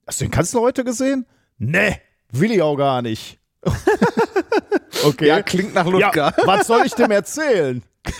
hast 0.05 0.19
du 0.19 0.25
den 0.25 0.31
Kanzler 0.31 0.59
heute 0.61 0.83
gesehen? 0.83 1.25
Nee, 1.57 1.95
will 2.31 2.51
ich 2.51 2.61
auch 2.61 2.75
gar 2.75 3.01
nicht. 3.01 3.39
okay. 5.05 5.27
Ja, 5.27 5.41
klingt 5.41 5.73
nach 5.73 5.85
Ludger. 5.85 6.13
Ja, 6.15 6.33
was 6.45 6.67
soll 6.67 6.81
ich 6.85 6.93
dem 6.93 7.11
erzählen? 7.11 7.81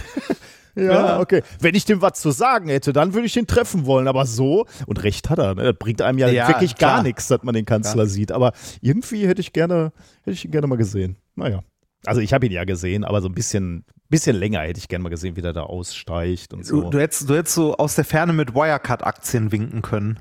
ja, 0.77 1.19
okay. 1.19 1.41
Wenn 1.59 1.75
ich 1.75 1.85
dem 1.85 2.01
was 2.01 2.19
zu 2.21 2.31
sagen 2.31 2.69
hätte, 2.69 2.93
dann 2.93 3.13
würde 3.13 3.27
ich 3.27 3.35
ihn 3.35 3.47
treffen 3.47 3.85
wollen. 3.85 4.07
Aber 4.07 4.25
so, 4.25 4.65
und 4.85 5.03
recht 5.03 5.29
hat 5.29 5.39
er, 5.39 5.55
ne? 5.55 5.63
das 5.63 5.75
bringt 5.79 6.01
einem 6.01 6.17
ja, 6.19 6.27
Ja, 6.29 6.47
wirklich 6.47 6.75
gar 6.77 6.93
klar. 6.95 7.03
nichts, 7.03 7.27
dass 7.27 7.43
man 7.43 7.55
den 7.55 7.65
Kanzler 7.65 8.05
sieht. 8.05 8.31
Aber 8.31 8.53
irgendwie 8.81 9.27
hätte 9.27 9.41
ich 9.41 9.53
gerne, 9.53 9.91
hätte 10.21 10.31
ich 10.35 10.45
ihn 10.45 10.51
gerne 10.51 10.67
mal 10.67 10.77
gesehen. 10.77 11.17
Naja. 11.35 11.61
Also 12.05 12.21
ich 12.21 12.31
habe 12.33 12.45
ihn 12.45 12.51
ja 12.51 12.63
gesehen, 12.63 13.03
aber 13.03 13.21
so 13.21 13.27
ein 13.27 13.33
bisschen, 13.33 13.83
bisschen 14.07 14.35
länger 14.35 14.61
hätte 14.61 14.79
ich 14.79 14.87
gerne 14.87 15.03
mal 15.03 15.09
gesehen, 15.09 15.35
wie 15.35 15.41
der 15.41 15.51
da 15.51 15.63
aussteigt 15.63 16.53
und 16.53 16.65
so. 16.65 16.83
Du, 16.83 16.89
du, 16.91 16.99
hättest, 16.99 17.27
du 17.29 17.35
hättest 17.35 17.55
so 17.55 17.75
aus 17.75 17.95
der 17.95 18.05
Ferne 18.05 18.33
mit 18.33 18.53
Wirecard-Aktien 18.53 19.51
winken 19.51 19.81
können. 19.81 20.19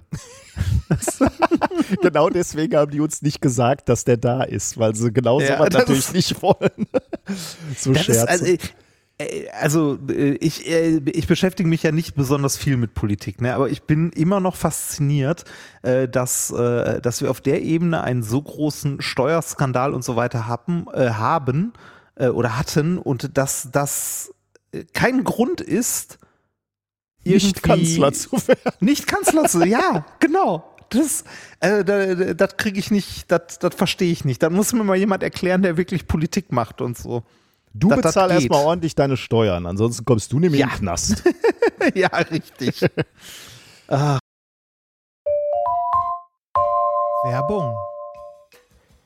genau 2.02 2.30
deswegen 2.30 2.76
haben 2.76 2.90
die 2.90 3.00
uns 3.00 3.22
nicht 3.22 3.40
gesagt, 3.40 3.88
dass 3.88 4.04
der 4.04 4.16
da 4.16 4.42
ist, 4.42 4.78
weil 4.78 4.94
sie 4.94 5.12
genau 5.12 5.40
Ja, 5.40 5.58
sowas 5.58 5.70
natürlich 5.72 5.98
ist- 6.00 6.14
nicht 6.14 6.42
wollen. 6.42 6.86
so 7.76 7.92
Das 7.92 8.00
ist, 8.08 8.14
Scherze. 8.16 8.28
also, 8.28 8.44
äh, 8.46 8.58
also 9.60 9.98
äh, 10.10 10.34
ich, 10.40 10.68
äh, 10.68 11.00
ich 11.06 11.26
beschäftige 11.26 11.68
mich 11.68 11.82
ja 11.82 11.92
nicht 11.92 12.14
besonders 12.14 12.56
viel 12.58 12.76
mit 12.76 12.92
Politik, 12.94 13.40
ne? 13.40 13.54
aber 13.54 13.70
ich 13.70 13.82
bin 13.84 14.10
immer 14.12 14.40
noch 14.40 14.56
fasziniert, 14.56 15.44
äh, 15.82 16.06
dass, 16.08 16.50
äh, 16.50 17.00
dass 17.00 17.22
wir 17.22 17.30
auf 17.30 17.40
der 17.40 17.62
Ebene 17.62 18.02
einen 18.04 18.22
so 18.22 18.42
großen 18.42 19.00
Steuerskandal 19.00 19.94
und 19.94 20.04
so 20.04 20.16
weiter 20.16 20.46
haben, 20.46 20.86
äh, 20.92 21.10
haben 21.10 21.72
äh, 22.16 22.28
oder 22.28 22.58
hatten 22.58 22.98
und 22.98 23.38
dass 23.38 23.68
das 23.72 24.34
äh, 24.72 24.84
kein 24.92 25.24
Grund 25.24 25.60
ist, 25.62 26.18
nicht 27.24 27.62
Kanzler 27.62 28.12
zu 28.12 28.32
werden. 28.48 28.72
Nicht 28.80 29.06
Kanzler 29.06 29.44
zu, 29.48 29.64
ja, 29.64 30.04
genau. 30.20 30.76
Das, 30.90 31.24
äh, 31.60 31.84
da- 31.84 32.34
das 32.34 32.56
kriege 32.58 32.78
ich 32.78 32.90
nicht, 32.92 33.32
das, 33.32 33.58
das 33.58 33.74
verstehe 33.74 34.12
ich 34.12 34.24
nicht. 34.24 34.42
Da 34.42 34.50
muss 34.50 34.72
mir 34.72 34.84
mal 34.84 34.96
jemand 34.96 35.22
erklären, 35.24 35.62
der 35.62 35.76
wirklich 35.76 36.06
Politik 36.06 36.52
macht 36.52 36.80
und 36.80 36.96
so. 36.96 37.24
Du 37.78 37.88
dass 37.88 38.00
das 38.00 38.14
bezahl 38.14 38.30
erstmal 38.30 38.64
ordentlich 38.64 38.94
deine 38.94 39.16
Steuern, 39.16 39.66
ansonsten 39.66 40.04
kommst 40.04 40.32
du 40.32 40.38
nämlich 40.38 40.60
Ja. 40.60 40.66
in 40.66 40.72
den 40.72 40.78
Knast. 40.78 41.22
ja, 41.94 42.08
richtig. 42.08 42.80
Werbung. 47.24 47.74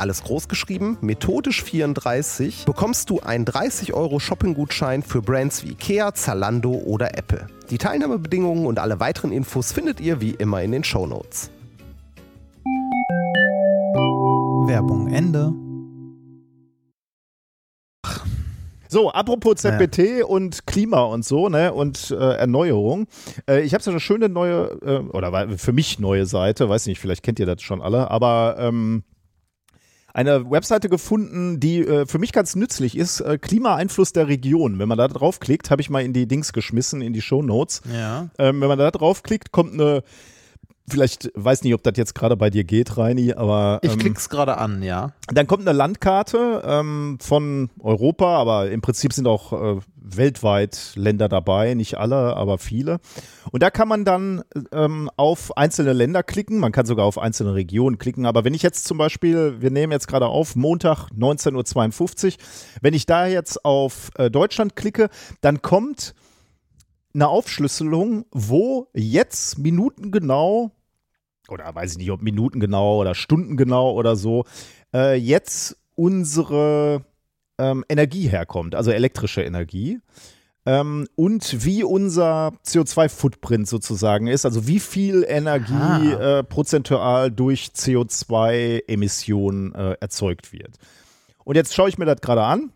alles 0.00 0.24
groß 0.24 0.48
geschrieben, 0.48 0.98
methodisch 1.00 1.62
34, 1.62 2.64
bekommst 2.64 3.10
du 3.10 3.20
einen 3.20 3.44
30 3.44 3.92
Euro 3.92 4.18
Shopping-Gutschein 4.18 5.02
für 5.02 5.22
Brands 5.22 5.62
wie 5.62 5.72
Ikea, 5.72 6.14
Zalando 6.14 6.72
oder 6.72 7.16
Apple. 7.16 7.46
Die 7.70 7.78
Teilnahmebedingungen 7.78 8.66
und 8.66 8.78
alle 8.78 8.98
weiteren 8.98 9.30
Infos 9.30 9.72
findet 9.72 10.00
ihr 10.00 10.20
wie 10.20 10.30
immer 10.30 10.62
in 10.62 10.72
den 10.72 10.84
Show 10.84 11.06
Notes. 11.06 11.50
Werbung 14.66 15.12
Ende. 15.12 15.52
So, 18.88 19.12
apropos 19.12 19.56
ZBT 19.56 19.98
ja. 19.98 20.24
und 20.24 20.66
Klima 20.66 21.02
und 21.02 21.24
so, 21.24 21.48
ne, 21.48 21.72
und 21.72 22.10
äh, 22.10 22.14
Erneuerung. 22.16 23.06
Äh, 23.48 23.60
ich 23.60 23.72
habe 23.72 23.84
so 23.84 23.92
eine 23.92 24.00
schöne 24.00 24.28
neue, 24.28 24.80
äh, 24.82 24.98
oder 25.10 25.56
für 25.58 25.72
mich 25.72 26.00
neue 26.00 26.26
Seite, 26.26 26.68
weiß 26.68 26.86
nicht, 26.86 26.98
vielleicht 26.98 27.22
kennt 27.22 27.38
ihr 27.38 27.46
das 27.46 27.62
schon 27.62 27.82
alle, 27.82 28.10
aber 28.10 28.56
ähm, 28.58 29.04
eine 30.12 30.50
Webseite 30.50 30.88
gefunden, 30.88 31.60
die 31.60 31.80
äh, 31.80 32.06
für 32.06 32.18
mich 32.18 32.32
ganz 32.32 32.56
nützlich 32.56 32.96
ist. 32.96 33.20
Äh, 33.20 33.38
Klimaeinfluss 33.38 34.12
der 34.12 34.28
Region. 34.28 34.78
Wenn 34.78 34.88
man 34.88 34.98
da 34.98 35.08
draufklickt, 35.08 35.70
habe 35.70 35.82
ich 35.82 35.90
mal 35.90 36.02
in 36.02 36.12
die 36.12 36.26
Dings 36.26 36.52
geschmissen, 36.52 37.02
in 37.02 37.12
die 37.12 37.22
Show 37.22 37.42
Notes. 37.42 37.82
Ja. 37.92 38.28
Ähm, 38.38 38.60
wenn 38.60 38.68
man 38.68 38.78
da 38.78 38.90
draufklickt, 38.90 39.52
kommt 39.52 39.74
eine 39.74 40.02
vielleicht 40.90 41.30
weiß 41.34 41.62
nicht, 41.62 41.74
ob 41.74 41.82
das 41.82 41.94
jetzt 41.96 42.14
gerade 42.14 42.36
bei 42.36 42.50
dir 42.50 42.64
geht, 42.64 42.96
Reini, 42.96 43.32
aber. 43.32 43.80
Ähm, 43.82 43.90
ich 43.90 43.98
klick's 43.98 44.28
gerade 44.28 44.58
an, 44.58 44.82
ja. 44.82 45.12
Dann 45.32 45.46
kommt 45.46 45.66
eine 45.66 45.76
Landkarte 45.76 46.62
ähm, 46.64 47.18
von 47.20 47.70
Europa, 47.78 48.36
aber 48.36 48.70
im 48.70 48.80
Prinzip 48.80 49.12
sind 49.12 49.26
auch 49.26 49.52
äh, 49.52 49.80
weltweit 50.02 50.92
Länder 50.96 51.28
dabei, 51.28 51.74
nicht 51.74 51.98
alle, 51.98 52.36
aber 52.36 52.58
viele. 52.58 52.98
Und 53.50 53.62
da 53.62 53.70
kann 53.70 53.88
man 53.88 54.04
dann 54.04 54.42
ähm, 54.72 55.10
auf 55.16 55.56
einzelne 55.56 55.92
Länder 55.92 56.22
klicken, 56.22 56.58
man 56.58 56.72
kann 56.72 56.86
sogar 56.86 57.06
auf 57.06 57.18
einzelne 57.18 57.54
Regionen 57.54 57.98
klicken, 57.98 58.26
aber 58.26 58.44
wenn 58.44 58.54
ich 58.54 58.62
jetzt 58.62 58.86
zum 58.86 58.98
Beispiel, 58.98 59.60
wir 59.60 59.70
nehmen 59.70 59.92
jetzt 59.92 60.08
gerade 60.08 60.26
auf, 60.26 60.56
Montag 60.56 61.08
19.52 61.10 62.26
Uhr, 62.26 62.32
wenn 62.80 62.94
ich 62.94 63.06
da 63.06 63.26
jetzt 63.26 63.64
auf 63.64 64.10
äh, 64.16 64.30
Deutschland 64.30 64.76
klicke, 64.76 65.08
dann 65.40 65.62
kommt 65.62 66.14
eine 67.14 67.28
Aufschlüsselung, 67.28 68.24
wo 68.30 68.88
jetzt 68.94 69.58
minutengenau 69.58 70.72
oder 71.50 71.74
weiß 71.74 71.92
ich 71.92 71.98
nicht, 71.98 72.10
ob 72.10 72.22
Minuten 72.22 72.60
genau 72.60 73.00
oder 73.00 73.14
Stunden 73.14 73.56
genau 73.56 73.92
oder 73.92 74.16
so, 74.16 74.44
äh, 74.94 75.16
jetzt 75.16 75.76
unsere 75.94 77.04
ähm, 77.58 77.84
Energie 77.88 78.28
herkommt, 78.28 78.74
also 78.74 78.90
elektrische 78.90 79.42
Energie. 79.42 80.00
Ähm, 80.66 81.06
und 81.14 81.64
wie 81.64 81.84
unser 81.84 82.52
CO2-Footprint 82.66 83.66
sozusagen 83.66 84.26
ist, 84.26 84.44
also 84.44 84.66
wie 84.66 84.80
viel 84.80 85.24
Energie 85.26 86.12
äh, 86.12 86.42
prozentual 86.42 87.30
durch 87.30 87.70
CO2-Emissionen 87.74 89.74
äh, 89.74 89.96
erzeugt 90.00 90.52
wird. 90.52 90.76
Und 91.44 91.56
jetzt 91.56 91.74
schaue 91.74 91.88
ich 91.88 91.96
mir 91.96 92.04
das 92.04 92.20
gerade 92.20 92.42
an. 92.42 92.72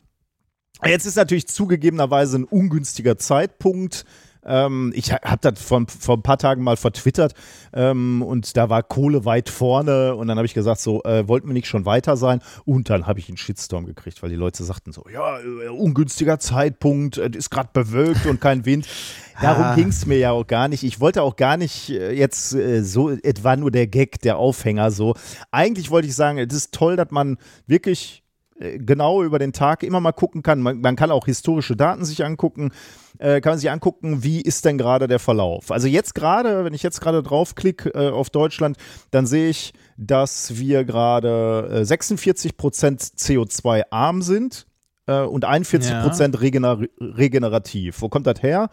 Jetzt 0.85 1.07
ist 1.07 1.17
natürlich 1.17 1.47
zugegebenerweise 1.47 2.39
ein 2.39 2.45
ungünstiger 2.45 3.19
Zeitpunkt, 3.19 4.05
ähm, 4.47 4.93
ich 4.95 5.13
habe 5.13 5.39
das 5.41 5.61
vor, 5.61 5.85
vor 5.87 6.17
ein 6.17 6.23
paar 6.23 6.39
Tagen 6.39 6.63
mal 6.63 6.77
vertwittert 6.77 7.35
ähm, 7.73 8.23
und 8.23 8.57
da 8.57 8.69
war 8.69 8.83
Kohle 8.83 9.25
weit 9.25 9.49
vorne 9.49 10.15
und 10.15 10.29
dann 10.29 10.37
habe 10.37 10.47
ich 10.47 10.55
gesagt, 10.55 10.81
so, 10.81 11.03
äh, 11.05 11.27
wollten 11.29 11.49
wir 11.49 11.55
nicht 11.55 11.69
schon 11.69 11.87
weiter 11.87 12.17
sein? 12.17 12.41
Und 12.65 12.91
dann 12.91 13.07
habe 13.07 13.19
ich 13.19 13.29
einen 13.29 13.37
Shitstorm 13.37 13.87
gekriegt, 13.87 14.23
weil 14.23 14.31
die 14.31 14.37
Leute 14.37 14.65
sagten 14.65 14.93
so, 14.93 15.05
ja, 15.13 15.39
äh, 15.41 15.69
ungünstiger 15.69 16.39
Zeitpunkt, 16.39 17.19
es 17.19 17.37
ist 17.37 17.51
gerade 17.51 17.71
bewölkt 17.73 18.27
und 18.27 18.41
kein 18.41 18.65
Wind. 18.65 18.87
Darum 19.41 19.65
ah. 19.65 19.75
ging 19.75 19.89
es 19.89 20.07
mir 20.07 20.19
ja 20.19 20.31
auch 20.31 20.47
gar 20.47 20.69
nicht. 20.69 20.85
Ich 20.85 21.01
wollte 21.01 21.23
auch 21.23 21.37
gar 21.37 21.57
nicht 21.57 21.91
äh, 21.91 22.13
jetzt 22.13 22.55
äh, 22.55 22.83
so, 22.83 23.11
etwa 23.11 23.57
nur 23.57 23.71
der 23.71 23.87
Gag, 23.87 24.21
der 24.21 24.39
Aufhänger 24.39 24.91
so. 24.91 25.15
Eigentlich 25.51 25.91
wollte 25.91 26.09
ich 26.09 26.15
sagen, 26.15 26.39
es 26.39 26.55
ist 26.55 26.73
toll, 26.73 26.97
dass 26.97 27.11
man 27.11 27.39
wirklich 27.67 28.21
äh, 28.21 28.24
genau 28.59 29.23
über 29.23 29.39
den 29.39 29.53
Tag 29.53 29.83
immer 29.83 30.01
mal 30.01 30.13
gucken 30.13 30.43
kann. 30.43 30.61
Man, 30.61 30.81
man 30.81 30.97
kann 30.97 31.11
auch 31.11 31.27
historische 31.27 31.77
Daten 31.77 32.05
sich 32.05 32.25
angucken 32.25 32.71
äh, 33.19 33.41
kann 33.41 33.53
man 33.53 33.59
sich 33.59 33.71
angucken, 33.71 34.23
wie 34.23 34.41
ist 34.41 34.65
denn 34.65 34.79
gerade 34.79 35.07
der 35.07 35.19
Verlauf. 35.19 35.71
Also 35.71 35.87
jetzt 35.87 36.15
gerade, 36.15 36.65
wenn 36.65 36.75
ich 36.75 36.83
jetzt 36.83 37.01
gerade 37.01 37.23
draufklicke 37.23 37.91
äh, 37.91 38.11
auf 38.11 38.31
Deutschland, 38.31 38.77
dann 39.11 39.27
sehe 39.27 39.49
ich, 39.49 39.73
dass 39.97 40.59
wir 40.59 40.85
gerade 40.85 41.69
äh, 41.71 41.85
46 41.85 42.57
Prozent 42.57 43.01
CO2-arm 43.01 44.23
sind 44.23 44.67
äh, 45.07 45.21
und 45.21 45.45
41 45.45 46.01
Prozent 46.03 46.35
ja. 46.35 46.41
regener 46.41 46.81
regenerativ. 47.01 48.03
Wo 48.03 48.09
kommt 48.09 48.27
das 48.27 48.43
her? 48.43 48.69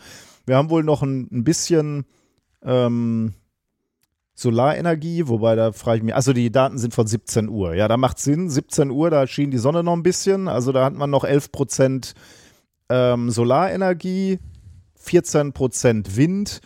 Wir 0.46 0.58
haben 0.58 0.70
wohl 0.70 0.84
noch 0.84 1.04
ein, 1.04 1.28
ein 1.32 1.44
bisschen 1.44 2.06
ähm, 2.64 3.34
Solarenergie, 4.42 5.28
wobei 5.28 5.56
da 5.56 5.72
frage 5.72 5.98
ich 5.98 6.04
mich, 6.04 6.16
also 6.16 6.34
die 6.34 6.52
Daten 6.52 6.78
sind 6.78 6.94
von 6.94 7.08
17 7.08 7.48
Uhr. 7.48 7.76
Ja, 7.76 7.88
da 7.88 7.98
macht 7.98 8.20
Sinn. 8.20 8.50
17 8.50 8.90
Uhr, 8.90 9.10
da 9.10 9.28
schien 9.28 9.52
die 9.52 9.58
Sonne 9.58 9.84
noch 9.84 9.94
ein 9.94 10.04
bisschen. 10.04 10.48
Also 10.48 10.72
da 10.72 10.86
hat 10.86 10.94
man 10.94 11.10
noch 11.10 11.24
11 11.24 11.52
Prozent 11.52 12.14
ähm, 12.90 13.30
Solarenergie, 13.30 14.40
14% 15.04 16.16
Wind, 16.16 16.62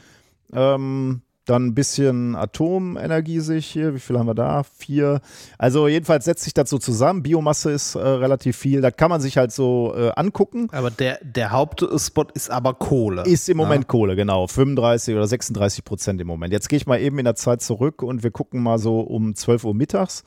ähm, 0.54 1.22
dann 1.46 1.68
ein 1.68 1.76
bisschen 1.76 2.36
Atomenergie 2.36 3.40
sehe 3.40 3.58
ich 3.58 3.68
hier. 3.68 3.94
Wie 3.96 4.00
viel 4.00 4.18
haben 4.18 4.28
wir 4.28 4.36
da? 4.36 4.64
Vier. 4.64 5.22
Also 5.58 5.88
jedenfalls 5.88 6.26
setzt 6.26 6.44
sich 6.44 6.54
das 6.54 6.70
so 6.70 6.78
zusammen. 6.78 7.24
Biomasse 7.24 7.72
ist 7.72 7.96
äh, 7.96 8.00
relativ 8.00 8.58
viel. 8.58 8.82
Das 8.82 8.96
kann 8.96 9.10
man 9.10 9.22
sich 9.22 9.38
halt 9.38 9.52
so 9.52 9.94
äh, 9.96 10.12
angucken. 10.16 10.68
Aber 10.72 10.92
der, 10.92 11.20
der 11.22 11.52
Hauptspot 11.52 12.32
ist 12.34 12.50
aber 12.50 12.74
Kohle. 12.74 13.24
Ist 13.24 13.48
im 13.50 13.58
Moment 13.58 13.84
ja. 13.84 13.88
Kohle, 13.88 14.16
genau. 14.16 14.48
35 14.48 15.16
oder 15.16 15.28
36 15.28 15.84
Prozent 15.84 16.20
im 16.22 16.28
Moment. 16.28 16.52
Jetzt 16.52 16.70
gehe 16.70 16.78
ich 16.78 16.88
mal 16.88 17.00
eben 17.00 17.20
in 17.20 17.26
der 17.26 17.36
Zeit 17.36 17.62
zurück 17.62 18.02
und 18.02 18.24
wir 18.24 18.32
gucken 18.32 18.62
mal 18.62 18.80
so 18.80 19.02
um 19.02 19.36
12 19.36 19.64
Uhr 19.66 19.74
mittags. 19.74 20.24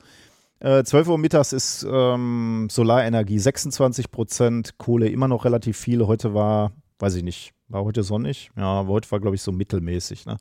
Äh, 0.59 0.83
12 0.83 1.07
Uhr 1.07 1.17
mittags 1.17 1.53
ist 1.53 1.85
ähm, 1.89 2.67
Solarenergie 2.69 3.39
26 3.39 4.11
Prozent, 4.11 4.77
Kohle 4.77 5.07
immer 5.09 5.27
noch 5.27 5.45
relativ 5.45 5.77
viel. 5.77 6.05
Heute 6.05 6.33
war, 6.33 6.71
weiß 6.99 7.15
ich 7.15 7.23
nicht, 7.23 7.53
war 7.69 7.85
heute 7.85 8.03
sonnig? 8.03 8.51
Ja, 8.57 8.85
heute 8.87 9.09
war, 9.11 9.19
glaube 9.19 9.35
ich, 9.35 9.41
so 9.41 9.51
mittelmäßig. 9.51 10.25
Ne? 10.25 10.37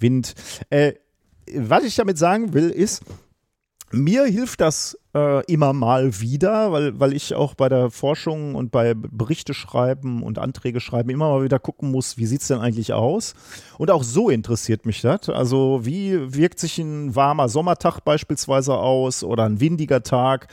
Wind. 0.00 0.34
Äh, 0.70 0.94
was 1.54 1.84
ich 1.84 1.96
damit 1.96 2.18
sagen 2.18 2.52
will, 2.52 2.70
ist, 2.70 3.02
mir 3.90 4.24
hilft 4.24 4.60
das 4.60 4.98
äh, 5.14 5.44
immer 5.46 5.72
mal 5.72 6.20
wieder, 6.20 6.72
weil, 6.72 7.00
weil 7.00 7.14
ich 7.14 7.34
auch 7.34 7.54
bei 7.54 7.68
der 7.70 7.90
Forschung 7.90 8.54
und 8.54 8.70
bei 8.70 8.92
Berichte 8.94 9.54
schreiben 9.54 10.22
und 10.22 10.38
Anträge 10.38 10.80
schreiben 10.80 11.08
immer 11.08 11.30
mal 11.30 11.42
wieder 11.42 11.58
gucken 11.58 11.90
muss, 11.90 12.18
wie 12.18 12.26
sieht 12.26 12.42
es 12.42 12.48
denn 12.48 12.58
eigentlich 12.58 12.92
aus? 12.92 13.34
Und 13.78 13.90
auch 13.90 14.02
so 14.02 14.28
interessiert 14.28 14.84
mich 14.84 15.00
das. 15.00 15.30
Also 15.30 15.80
wie 15.84 16.34
wirkt 16.34 16.58
sich 16.58 16.78
ein 16.78 17.14
warmer 17.16 17.48
Sommertag 17.48 18.00
beispielsweise 18.00 18.74
aus 18.76 19.24
oder 19.24 19.44
ein 19.44 19.60
windiger 19.60 20.02
Tag? 20.02 20.48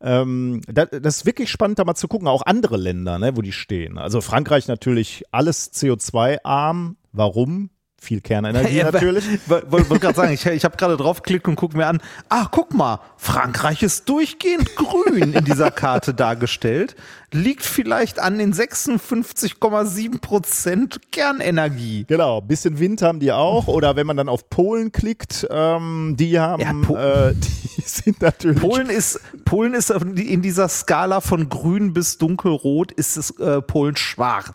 Ähm, 0.00 0.60
das, 0.66 0.88
das 0.90 1.18
ist 1.18 1.26
wirklich 1.26 1.50
spannend, 1.50 1.78
da 1.78 1.84
mal 1.84 1.94
zu 1.94 2.08
gucken, 2.08 2.26
auch 2.26 2.42
andere 2.42 2.76
Länder, 2.76 3.18
ne, 3.18 3.36
wo 3.36 3.42
die 3.42 3.52
stehen. 3.52 3.98
Also 3.98 4.20
Frankreich 4.20 4.66
natürlich 4.66 5.24
alles 5.30 5.72
CO2-arm. 5.72 6.96
Warum? 7.12 7.70
Viel 8.00 8.22
Kernenergie 8.22 8.78
ja, 8.78 8.90
natürlich. 8.90 9.24
Wollte 9.46 9.90
wollt 9.90 10.00
gerade 10.00 10.14
sagen, 10.14 10.32
ich, 10.32 10.44
ich 10.46 10.64
habe 10.64 10.76
gerade 10.78 10.96
draufgeklickt 10.96 11.46
und 11.46 11.56
gucke 11.56 11.76
mir 11.76 11.86
an, 11.86 12.00
ach 12.30 12.50
guck 12.50 12.72
mal, 12.72 13.00
Frankreich 13.18 13.82
ist 13.82 14.08
durchgehend 14.08 14.74
grün 14.76 15.34
in 15.34 15.44
dieser 15.44 15.70
Karte 15.70 16.14
dargestellt. 16.14 16.96
Liegt 17.30 17.62
vielleicht 17.62 18.18
an 18.18 18.38
den 18.38 18.54
56,7 18.54 20.20
Prozent 20.20 21.12
Kernenergie. 21.12 22.06
Genau, 22.08 22.40
bisschen 22.40 22.78
Wind 22.80 23.02
haben 23.02 23.20
die 23.20 23.32
auch. 23.32 23.68
Oder 23.68 23.96
wenn 23.96 24.06
man 24.06 24.16
dann 24.16 24.30
auf 24.30 24.48
Polen 24.48 24.92
klickt, 24.92 25.46
ähm, 25.50 26.16
die 26.18 26.40
haben, 26.40 26.62
ja, 26.62 26.72
po 26.82 26.96
äh, 26.96 27.34
die 27.76 27.82
sind 27.82 28.22
natürlich. 28.22 28.60
Polen 28.60 28.88
ist, 28.88 29.20
Polen 29.44 29.74
ist 29.74 29.90
in 29.90 30.40
dieser 30.40 30.68
Skala 30.68 31.20
von 31.20 31.50
grün 31.50 31.92
bis 31.92 32.16
dunkelrot 32.16 32.92
ist 32.92 33.18
es 33.18 33.38
äh, 33.38 33.60
Polen 33.60 33.96
schwarz. 33.96 34.52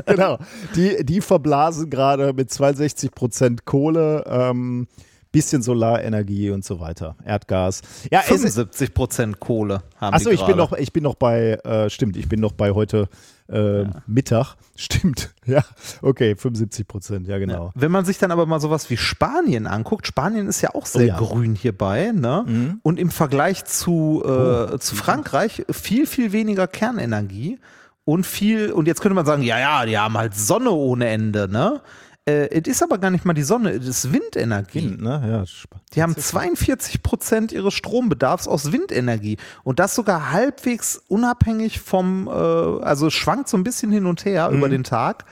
genau. 0.06 0.38
Die, 0.74 1.04
die 1.04 1.20
verblasen 1.20 1.90
gerade 1.90 2.32
mit 2.32 2.50
62 2.50 3.12
Prozent 3.12 3.64
Kohle. 3.64 4.24
Ähm, 4.26 4.86
bisschen 5.32 5.62
Solarenergie 5.62 6.50
und 6.50 6.64
so 6.64 6.78
weiter, 6.78 7.16
Erdgas. 7.24 7.80
Ja, 8.10 8.20
75 8.20 8.94
Prozent 8.94 9.40
Kohle 9.40 9.82
haben 9.96 10.14
Achso, 10.14 10.30
ich 10.30 10.44
bin 10.44 10.56
noch, 10.56 10.74
ich 10.74 10.92
bin 10.92 11.02
noch 11.02 11.14
bei, 11.14 11.54
äh, 11.64 11.90
stimmt, 11.90 12.16
ich 12.16 12.28
bin 12.28 12.38
noch 12.38 12.52
bei 12.52 12.72
heute 12.72 13.08
äh, 13.48 13.82
ja. 13.82 13.90
Mittag. 14.06 14.56
Stimmt, 14.74 15.34
ja, 15.44 15.62
okay, 16.00 16.34
75 16.34 16.88
Prozent, 16.88 17.28
ja 17.28 17.38
genau. 17.38 17.66
Ja. 17.66 17.72
Wenn 17.74 17.92
man 17.92 18.06
sich 18.06 18.18
dann 18.18 18.30
aber 18.30 18.46
mal 18.46 18.58
sowas 18.58 18.88
wie 18.88 18.96
Spanien 18.96 19.66
anguckt, 19.66 20.06
Spanien 20.06 20.48
ist 20.48 20.62
ja 20.62 20.74
auch 20.74 20.86
sehr 20.86 21.02
oh, 21.02 21.06
ja. 21.08 21.18
grün 21.18 21.54
hierbei, 21.54 22.12
ne? 22.12 22.44
Mhm. 22.46 22.80
Und 22.82 22.98
im 22.98 23.10
Vergleich 23.10 23.64
zu, 23.64 24.22
äh, 24.24 24.28
oh. 24.28 24.78
zu 24.78 24.96
Frankreich 24.96 25.64
viel, 25.70 26.06
viel 26.06 26.32
weniger 26.32 26.66
Kernenergie 26.66 27.58
und 28.04 28.26
viel, 28.26 28.72
und 28.72 28.86
jetzt 28.86 29.00
könnte 29.00 29.14
man 29.14 29.26
sagen, 29.26 29.42
ja, 29.42 29.58
ja, 29.58 29.86
die 29.86 29.98
haben 29.98 30.16
halt 30.16 30.34
Sonne 30.34 30.70
ohne 30.70 31.08
Ende, 31.08 31.48
ne? 31.48 31.80
Äh, 32.24 32.48
es 32.50 32.68
ist 32.68 32.82
aber 32.84 32.98
gar 32.98 33.10
nicht 33.10 33.24
mal 33.24 33.32
die 33.32 33.42
Sonne, 33.42 33.70
es 33.70 33.86
ist 33.86 34.12
Windenergie. 34.12 34.90
Wind, 34.90 35.02
ne? 35.02 35.22
ja, 35.28 35.76
die 35.92 36.02
haben 36.02 36.16
42 36.16 37.02
Prozent 37.02 37.50
ihres 37.50 37.74
Strombedarfs 37.74 38.46
aus 38.46 38.70
Windenergie 38.70 39.38
und 39.64 39.80
das 39.80 39.96
sogar 39.96 40.30
halbwegs 40.30 41.02
unabhängig 41.08 41.80
vom, 41.80 42.28
äh, 42.28 42.30
also 42.30 43.10
schwankt 43.10 43.48
so 43.48 43.56
ein 43.56 43.64
bisschen 43.64 43.90
hin 43.90 44.06
und 44.06 44.24
her 44.24 44.50
mhm. 44.50 44.58
über 44.58 44.68
den 44.68 44.84
Tag, 44.84 45.24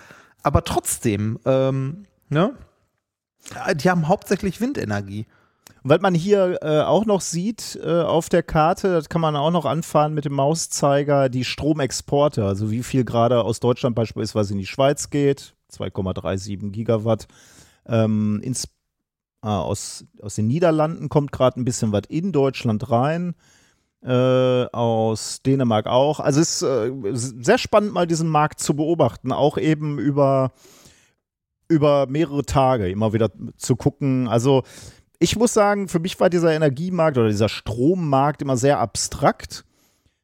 aber 0.42 0.64
trotzdem, 0.64 1.38
ähm, 1.44 2.06
ne? 2.28 2.54
Die 3.74 3.88
haben 3.88 4.06
hauptsächlich 4.06 4.60
Windenergie. 4.60 5.26
Was 5.82 6.00
man 6.00 6.14
hier 6.14 6.58
äh, 6.62 6.80
auch 6.80 7.06
noch 7.06 7.22
sieht 7.22 7.78
äh, 7.82 8.02
auf 8.02 8.28
der 8.28 8.42
Karte, 8.42 8.92
das 8.92 9.08
kann 9.08 9.20
man 9.20 9.34
auch 9.36 9.50
noch 9.50 9.64
anfahren 9.64 10.12
mit 10.12 10.26
dem 10.26 10.34
Mauszeiger, 10.34 11.28
die 11.30 11.44
Stromexporte, 11.44 12.44
also 12.44 12.70
wie 12.70 12.82
viel 12.82 13.04
gerade 13.04 13.42
aus 13.42 13.60
Deutschland 13.60 13.96
beispielsweise 13.96 14.52
in 14.52 14.58
die 14.58 14.66
Schweiz 14.66 15.08
geht, 15.08 15.54
2,37 15.72 16.70
Gigawatt. 16.70 17.28
Ähm, 17.86 18.40
ins, 18.42 18.68
ah, 19.40 19.60
aus, 19.60 20.04
aus 20.20 20.34
den 20.34 20.48
Niederlanden 20.48 21.08
kommt 21.08 21.32
gerade 21.32 21.58
ein 21.58 21.64
bisschen 21.64 21.92
was 21.92 22.02
in 22.08 22.32
Deutschland 22.32 22.90
rein. 22.90 23.34
Äh, 24.02 24.64
aus 24.72 25.42
Dänemark 25.42 25.86
auch. 25.86 26.20
Also 26.20 26.40
es 26.40 26.62
ist 26.62 26.62
äh, 26.62 26.90
sehr 27.12 27.58
spannend, 27.58 27.92
mal 27.92 28.06
diesen 28.06 28.30
Markt 28.30 28.58
zu 28.60 28.74
beobachten, 28.74 29.30
auch 29.30 29.58
eben 29.58 29.98
über, 29.98 30.52
über 31.68 32.06
mehrere 32.06 32.46
Tage 32.46 32.88
immer 32.88 33.12
wieder 33.12 33.30
zu 33.58 33.76
gucken. 33.76 34.26
Also 34.26 34.62
ich 35.20 35.36
muss 35.36 35.52
sagen, 35.52 35.86
für 35.86 36.00
mich 36.00 36.18
war 36.18 36.30
dieser 36.30 36.52
Energiemarkt 36.52 37.18
oder 37.18 37.28
dieser 37.28 37.50
Strommarkt 37.50 38.42
immer 38.42 38.56
sehr 38.56 38.80
abstrakt. 38.80 39.64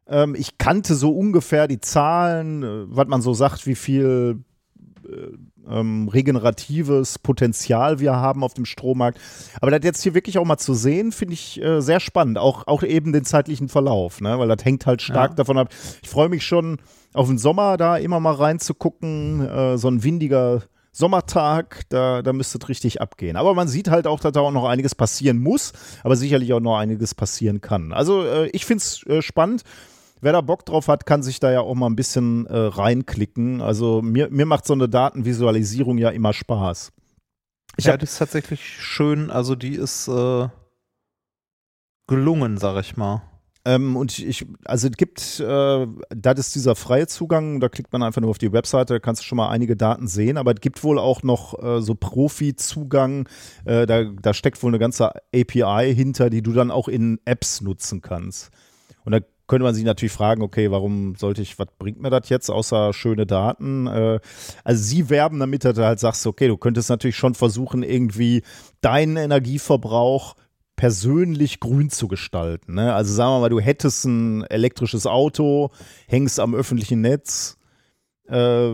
Ähm, 0.09 0.35
ich 0.35 0.59
kannte 0.59 0.95
so 0.95 1.11
ungefähr 1.11 1.69
die 1.69 1.81
Zahlen, 1.81 2.63
äh, 2.63 2.85
was 2.89 3.07
man 3.07 3.21
so 3.21 3.35
sagt, 3.35 3.67
wie 3.67 3.75
viel 3.75 4.43
äh, 5.07 5.37
ähm, 5.69 6.09
regeneratives 6.09 7.19
Potenzial 7.19 7.99
wir 8.01 8.15
haben 8.15 8.43
auf 8.43 8.55
dem 8.55 8.65
Strommarkt. 8.65 9.21
Aber 9.61 9.71
das 9.71 9.85
jetzt 9.85 10.03
hier 10.03 10.15
wirklich 10.15 10.39
auch 10.39 10.45
mal 10.45 10.59
zu 10.59 10.73
sehen, 10.73 11.13
finde 11.13 11.35
ich 11.35 11.61
äh, 11.61 11.83
sehr 11.83 12.01
spannend. 12.01 12.39
Auch, 12.39 12.67
auch 12.67 12.83
eben 12.83 13.13
den 13.13 13.25
zeitlichen 13.25 13.69
Verlauf, 13.69 14.21
ne? 14.23 14.39
weil 14.39 14.49
das 14.49 14.65
hängt 14.65 14.87
halt 14.87 15.03
stark 15.03 15.33
ja. 15.33 15.37
davon 15.37 15.59
ab. 15.59 15.75
Ich 16.03 16.09
freue 16.09 16.31
mich 16.31 16.47
schon 16.47 16.79
auf 17.13 17.27
den 17.29 17.39
Sommer 17.39 17.77
da 17.77 17.97
immer 17.97 18.21
mal 18.21 18.35
reinzugucken. 18.35 19.47
Äh, 19.47 19.77
so 19.77 19.89
ein 19.89 20.03
windiger 20.03 20.63
Sommertag, 20.97 21.83
da, 21.91 22.23
da 22.23 22.33
müsste 22.33 22.57
es 22.57 22.69
richtig 22.71 23.03
abgehen. 23.03 23.37
Aber 23.37 23.53
man 23.53 23.69
sieht 23.69 23.91
halt 23.91 24.07
auch, 24.07 24.19
dass 24.19 24.33
da 24.33 24.41
auch 24.41 24.51
noch 24.51 24.65
einiges 24.65 24.95
passieren 24.95 25.37
muss, 25.37 25.75
aber 26.03 26.17
sicherlich 26.17 26.55
auch 26.55 26.61
noch 26.61 26.79
einiges 26.79 27.15
passieren 27.15 27.61
kann. 27.61 27.93
Also 27.93 28.25
äh, 28.25 28.49
ich 28.49 28.65
finde 28.65 28.83
es 28.83 29.07
äh, 29.07 29.21
spannend. 29.21 29.63
Wer 30.23 30.33
da 30.33 30.41
Bock 30.41 30.65
drauf 30.65 30.89
hat, 30.89 31.05
kann 31.05 31.23
sich 31.23 31.39
da 31.39 31.53
ja 31.53 31.61
auch 31.61 31.75
mal 31.75 31.89
ein 31.89 31.97
bisschen 31.97 32.47
äh, 32.47 32.57
reinklicken. 32.57 33.61
Also 33.61 34.01
mir, 34.01 34.31
mir 34.31 34.47
macht 34.47 34.67
so 34.67 34.73
eine 34.73 34.89
Datenvisualisierung 34.89 35.99
ja 35.99 36.09
immer 36.09 36.33
Spaß. 36.33 36.93
Ich 37.77 37.85
ja, 37.85 37.99
die 37.99 38.05
ist 38.05 38.17
tatsächlich 38.17 38.63
schön. 38.65 39.31
Also 39.31 39.55
die 39.55 39.75
ist 39.75 40.09
äh, 40.09 40.49
gelungen, 42.07 42.57
sag 42.57 42.81
ich 42.81 42.97
mal. 42.97 43.21
Ähm, 43.67 43.97
und 43.97 44.17
ich, 44.21 44.47
also 44.65 44.87
es 44.87 44.97
gibt, 44.97 45.41
äh, 45.41 45.87
das 46.11 46.39
ist 46.39 46.55
dieser 46.55 46.77
freie 46.77 47.09
Zugang, 47.09 47.59
da 47.59 47.69
klickt 47.69 47.93
man 47.93 48.05
einfach 48.05 48.21
nur 48.21 48.31
auf 48.31 48.39
die 48.39 48.53
Webseite, 48.53 48.95
da 48.95 49.01
kannst 49.01 49.23
du 49.23 49.27
schon 49.27 49.37
mal 49.37 49.49
einige 49.49 49.77
Daten 49.77 50.07
sehen, 50.07 50.37
aber 50.37 50.53
es 50.53 50.61
gibt 50.61 50.85
wohl 50.85 51.01
auch 51.01 51.25
noch 51.25 51.61
äh, 51.61 51.83
so 51.83 51.97
Profi-Zugang, 51.97 53.29
äh, 53.65 53.85
da, 53.87 54.05
da 54.05 54.35
steckt 54.35 54.63
wohl 54.63 54.71
eine 54.71 54.79
ganze 54.79 55.11
API 55.35 55.93
hinter, 55.93 56.31
die 56.31 56.43
du 56.43 56.53
dann 56.53 56.71
auch 56.71 56.87
in 56.87 57.19
Apps 57.25 57.61
nutzen 57.61 58.03
kannst. 58.03 58.53
Und 59.05 59.11
da 59.11 59.19
könnte 59.49 59.65
man 59.65 59.75
sich 59.75 59.85
natürlich 59.85 60.13
fragen, 60.13 60.43
okay, 60.43 60.71
warum 60.71 61.17
sollte 61.17 61.43
ich, 61.43 61.59
was 61.59 61.67
bringt 61.77 62.01
mir 62.01 62.11
das 62.11 62.29
jetzt, 62.29 62.51
außer 62.51 62.93
schöne 62.93 63.27
Daten? 63.27 63.89
Äh, 63.89 64.21
also 64.63 64.83
sie 64.83 65.11
werben 65.11 65.41
damit, 65.41 65.65
dass 65.65 65.75
du 65.75 65.85
halt 65.85 65.99
sagst, 65.99 66.25
okay, 66.25 66.47
du 66.47 66.57
könntest 66.57 66.89
natürlich 66.89 67.17
schon 67.17 67.35
versuchen, 67.35 67.83
irgendwie 67.83 68.43
deinen 68.81 69.17
Energieverbrauch 69.17 70.37
persönlich 70.77 71.61
grün 71.61 71.91
zu 71.91 72.09
gestalten. 72.09 72.75
Ne? 72.75 72.95
Also 72.95 73.13
sagen 73.13 73.33
wir 73.33 73.41
mal, 73.41 73.49
du 73.49 73.61
hättest 73.61 74.05
ein 74.05 74.45
elektrisches 74.45 75.07
Auto, 75.07 75.71
hängst 76.07 76.39
am 76.39 76.55
öffentlichen 76.55 77.01
Netz, 77.01 77.59
äh, 78.29 78.71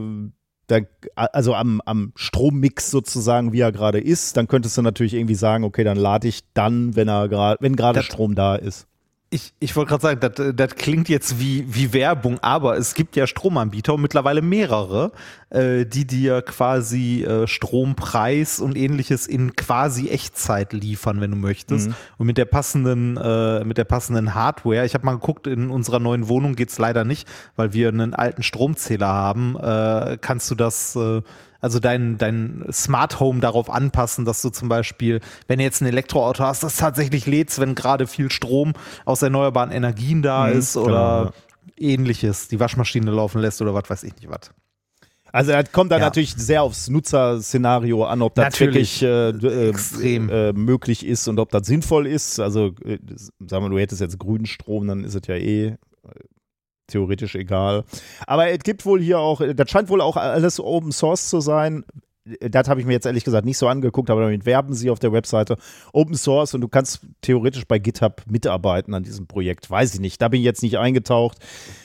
da, 0.67 0.79
also 1.15 1.55
am, 1.55 1.81
am 1.85 2.13
Strommix 2.17 2.91
sozusagen, 2.91 3.53
wie 3.53 3.61
er 3.61 3.73
gerade 3.73 4.01
ist, 4.01 4.37
dann 4.37 4.49
könntest 4.49 4.77
du 4.79 4.83
natürlich 4.83 5.15
irgendwie 5.15 5.35
sagen, 5.35 5.65
okay, 5.65 5.85
dann 5.85 5.97
lade 5.97 6.29
ich 6.29 6.41
dann, 6.55 6.97
wenn 6.97 7.09
er 7.09 7.29
gerade, 7.29 7.59
wenn 7.61 7.77
gerade 7.77 8.03
Strom 8.03 8.35
da 8.35 8.57
ist 8.57 8.87
ich, 9.33 9.55
ich 9.61 9.75
wollte 9.75 9.89
gerade 9.89 10.03
sagen, 10.03 10.21
das, 10.21 10.55
das 10.55 10.77
klingt 10.77 11.09
jetzt 11.09 11.41
wie, 11.41 11.65
wie 11.75 11.95
Werbung, 11.95 12.39
aber 12.41 12.77
es 12.77 12.95
gibt 12.95 13.17
ja 13.17 13.27
Stromanbieter 13.27 13.95
und 13.95 14.03
mittlerweile 14.03 14.43
mehrere, 14.43 15.13
äh, 15.49 15.87
die 15.87 16.07
dir 16.07 16.43
quasi 16.43 17.25
äh, 17.25 17.47
Strompreis 17.47 18.61
und 18.61 18.77
ähnliches 18.77 19.27
in 19.27 19.57
quasi 19.57 20.11
Echtzeit 20.11 20.75
liefern, 20.75 21.23
wenn 21.23 21.31
du 21.31 21.39
möchtest. 21.39 21.89
Mhm. 21.89 21.95
Und 22.19 22.27
mit 22.27 22.37
der 22.37 22.45
passenden, 22.45 23.17
äh, 23.17 23.65
mit 23.65 23.79
der 23.79 23.85
passenden 23.85 24.35
Hardware. 24.35 24.85
Ich 24.85 24.93
habe 24.93 25.07
mal 25.07 25.15
geguckt, 25.15 25.47
in 25.47 25.71
unserer 25.71 25.99
neuen 25.99 26.29
Wohnung 26.29 26.55
geht's 26.55 26.79
leider 26.79 27.05
nicht, 27.05 27.27
weil 27.57 27.73
wir 27.73 27.89
einen 27.89 28.13
alten 28.13 28.43
Stromzähler 28.43 29.09
haben. 29.09 29.57
Äh, 29.57 30.19
kannst 30.21 30.51
du 30.51 30.55
das 30.55 30.95
äh, 30.95 31.23
also 31.63 31.79
dein, 31.79 32.19
dein 32.19 32.65
Smart 32.73 33.21
Home 33.21 33.41
darauf 33.41 33.71
anpassen, 33.71 34.25
dass 34.25 34.43
du 34.43 34.51
zum 34.51 34.69
Beispiel, 34.69 35.21
wenn 35.47 35.59
du 35.59 35.65
jetzt 35.65 35.81
ein 35.81 35.87
Elektroauto 35.87 36.45
hast, 36.45 36.65
das 36.65 36.77
tatsächlich 36.77 37.25
lädst, 37.25 37.61
wenn 37.61 37.77
gerade 37.77 38.07
viel 38.07 38.31
Strom 38.31 38.75
aus 39.05 39.23
erneuerbaren 39.23 39.71
Energien 39.71 40.23
da 40.23 40.49
mhm, 40.49 40.59
ist 40.59 40.77
oder 40.77 41.33
genau. 41.33 41.93
ähnliches, 41.93 42.49
die 42.49 42.59
Waschmaschine 42.59 43.13
laufen 43.13 43.41
lässt 43.41 43.63
oder 43.63 43.73
was 43.73 43.89
weiß 43.89 44.03
ich 44.03 44.15
nicht 44.17 44.29
was. 44.29 44.51
Also 45.31 45.53
das 45.53 45.73
kommt 45.73 45.93
dann 45.93 46.01
ja. 46.01 46.07
natürlich 46.07 46.35
sehr 46.35 46.63
aufs 46.63 46.91
Nutzerszenario 46.91 48.05
an, 48.05 48.21
ob 48.21 48.35
das 48.35 48.47
natürlich, 48.47 49.01
wirklich 49.01 49.43
äh, 49.51 49.69
extrem. 49.71 50.29
Äh, 50.29 50.53
möglich 50.53 51.07
ist 51.07 51.27
und 51.29 51.39
ob 51.39 51.51
das 51.51 51.67
sinnvoll 51.67 52.07
ist. 52.07 52.39
Also 52.39 52.73
äh, 52.85 52.99
sagen 53.47 53.65
wir, 53.65 53.71
du 53.71 53.79
hättest 53.79 54.01
jetzt 54.01 54.19
grünen 54.19 54.47
Strom, 54.47 54.89
dann 54.89 55.05
ist 55.05 55.15
es 55.15 55.27
ja 55.27 55.37
eh 55.37 55.77
theoretisch 56.93 57.35
egal. 57.35 57.85
Aber 58.27 58.49
es 58.51 58.61
gibt 58.61 58.87
wohl 58.87 59.01
hier 59.01 59.19
auch, 59.19 59.41
das 59.55 59.71
scheint 59.71 59.89
wohl 59.89 60.01
auch 60.01 60.17
alles 60.17 60.61
Open 60.61 60.93
Source 60.93 61.29
zu 61.29 61.41
sein. 61.41 61.85
Das 62.41 62.69
habe 62.69 62.79
ich 62.79 62.87
mir 62.87 62.93
jetzt 62.93 63.07
ehrlich 63.07 63.25
gesagt 63.25 63.45
nicht 63.45 63.59
so 63.59 63.67
angeguckt, 63.67 64.09
aber 64.09 64.21
damit 64.21 64.47
werben 64.47 64.75
sie 64.75 64.91
auf 64.91 65.01
der 65.01 65.13
Webseite 65.13 65.57
Open 65.93 66.15
Source 66.15 66.55
und 66.55 66.61
du 66.61 66.69
kannst 66.69 67.01
theoretisch 67.21 67.67
bei 67.67 67.81
GitHub 67.81 68.23
mitarbeiten 68.31 68.95
an 68.95 69.03
diesem 69.03 69.27
Projekt. 69.27 69.69
Weiß 69.69 69.93
ich 69.95 70.01
nicht. 70.01 70.23
Da 70.23 70.29
bin 70.29 70.39
ich 70.39 70.45
jetzt 70.45 70.63
nicht 70.63 70.79
eingetaucht. 70.79 71.39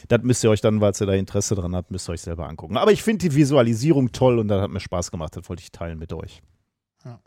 Das 0.10 0.22
müsst 0.22 0.44
ihr 0.44 0.52
euch 0.52 0.62
dann, 0.62 0.80
weil 0.80 0.94
ihr 1.00 1.08
da 1.08 1.14
Interesse 1.14 1.56
dran 1.56 1.76
habt, 1.76 1.90
müsst 1.90 2.08
ihr 2.08 2.14
euch 2.14 2.22
selber 2.22 2.48
angucken. 2.48 2.78
Aber 2.78 2.92
ich 2.92 3.02
finde 3.02 3.28
die 3.28 3.36
Visualisierung 3.36 4.12
toll 4.12 4.38
und 4.38 4.48
das 4.48 4.62
hat 4.62 4.70
mir 4.70 4.80
Spaß 4.80 5.10
gemacht. 5.10 5.36
Das 5.36 5.50
wollte 5.50 5.64
ich 5.64 5.72
teilen 5.72 5.98
mit 5.98 6.14
euch. 6.14 6.44
Ja. 7.04 7.20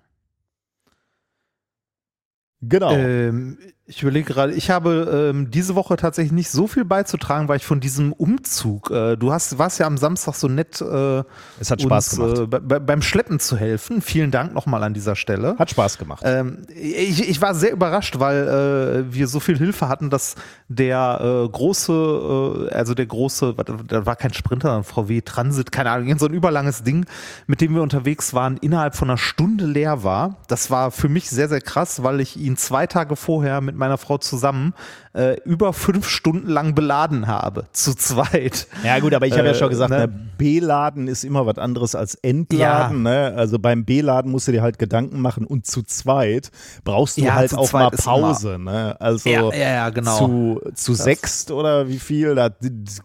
Genau. 2.63 2.93
Ähm, 2.93 3.59
Ich 3.91 4.03
überlege 4.03 4.33
gerade, 4.33 4.53
ich 4.53 4.71
habe 4.71 5.33
ähm, 5.35 5.51
diese 5.51 5.75
Woche 5.75 5.97
tatsächlich 5.97 6.31
nicht 6.31 6.49
so 6.49 6.69
viel 6.69 6.85
beizutragen, 6.85 7.49
weil 7.49 7.57
ich 7.57 7.67
von 7.67 7.81
diesem 7.81 8.13
Umzug, 8.13 8.89
äh, 8.93 9.17
du 9.17 9.33
hast, 9.33 9.59
warst 9.59 9.81
ja 9.81 9.87
am 9.89 9.99
Samstag 9.99 10.35
so 10.37 10.47
nett, 10.47 10.81
äh, 10.81 11.25
Es 11.59 11.73
hat 11.73 11.83
Spaß 11.83 12.11
gemacht. 12.11 12.39
Äh, 12.39 12.47
bei, 12.47 12.79
beim 12.79 13.03
Schleppen 13.03 13.41
zu 13.41 13.57
helfen. 13.57 14.01
Vielen 14.01 14.31
Dank 14.31 14.55
nochmal 14.55 14.85
an 14.85 14.95
dieser 14.95 15.17
Stelle. 15.17 15.57
Hat 15.59 15.71
Spaß 15.71 15.99
gemacht. 15.99 16.23
Ähm, 16.25 16.59
ich, 16.73 17.29
ich 17.29 17.43
war 17.43 17.53
sehr 17.57 17.73
überrascht, 17.73 18.21
weil 18.21 19.07
äh, 19.09 19.13
wir 19.13 19.27
so 19.27 19.41
viel 19.41 19.59
Hilfe 19.59 19.89
hatten, 19.89 20.09
dass 20.09 20.37
der 20.69 21.47
äh, 21.47 21.49
große, 21.49 22.69
äh, 22.71 22.73
also 22.73 22.95
der 22.95 23.07
große, 23.07 23.57
da 23.89 24.07
war 24.07 24.15
kein 24.15 24.33
Sprinter, 24.33 24.77
ein 24.77 24.85
VW 24.85 25.21
Transit, 25.23 25.73
keine 25.73 25.91
Ahnung, 25.91 26.17
so 26.17 26.27
ein 26.27 26.33
überlanges 26.33 26.85
Ding, 26.85 27.07
mit 27.49 27.61
dem 27.61 27.75
wir 27.75 27.83
unterwegs 27.83 28.35
waren, 28.35 28.57
innerhalb 28.59 28.95
von 28.95 29.11
einer 29.11 29.19
Stunde 29.19 29.67
leer 29.67 30.05
war. 30.05 30.37
Das 30.47 30.71
war 30.71 30.93
für 30.93 31.09
mich 31.09 31.29
sehr, 31.29 31.49
sehr 31.49 31.61
krass, 31.61 32.05
weil 32.05 32.21
ich 32.21 32.37
ihn 32.37 32.57
zwei 32.57 32.87
Tage 32.87 33.17
vorher 33.17 33.61
mit 33.61 33.80
meiner 33.81 33.99
Frau 33.99 34.19
zusammen 34.19 34.75
äh, 35.15 35.41
über 35.45 35.73
fünf 35.73 36.09
Stunden 36.09 36.49
lang 36.49 36.77
beladen 36.77 37.27
habe, 37.27 37.65
zu 37.73 37.95
zweit. 37.95 38.69
Ja 38.85 39.01
gut, 39.01 39.13
aber 39.15 39.27
ich 39.27 39.33
habe 39.33 39.47
ja 39.47 39.51
Äh, 39.55 39.57
schon 39.57 39.71
gesagt, 39.71 39.91
ne? 39.91 39.99
ne, 40.07 40.09
B-Laden 40.09 41.09
ist 41.09 41.25
immer 41.25 41.45
was 41.47 41.59
anderes 41.59 41.97
als 41.97 42.15
Entladen. 42.15 43.03
Ne? 43.03 43.35
Also 43.37 43.59
beim 43.59 43.85
B-Laden 43.85 44.31
musst 44.31 44.47
du 44.47 44.53
dir 44.53 44.63
halt 44.63 44.79
Gedanken 44.79 45.21
machen 45.21 45.45
und 45.45 45.67
zu 45.67 45.83
zweit 45.83 46.51
brauchst 46.85 47.17
du 47.17 47.23
Ja, 47.23 47.35
halt 47.35 47.53
auch 47.55 47.73
mal 47.73 47.91
Pause. 47.91 48.59
Ne? 48.61 48.95
Also 49.01 49.29
Ja, 49.29 49.51
ja, 49.53 49.57
ja, 49.71 49.91
genau. 49.91 50.17
zu, 50.17 50.61
zu 50.75 50.95
sechst 50.95 51.51
oder 51.51 51.89
wie 51.89 51.99
viel, 51.99 52.37
da 52.37 52.51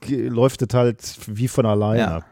läuft 0.08 0.62
es 0.62 0.74
halt 0.76 1.16
wie 1.26 1.48
von 1.48 1.66
alleine. 1.66 2.24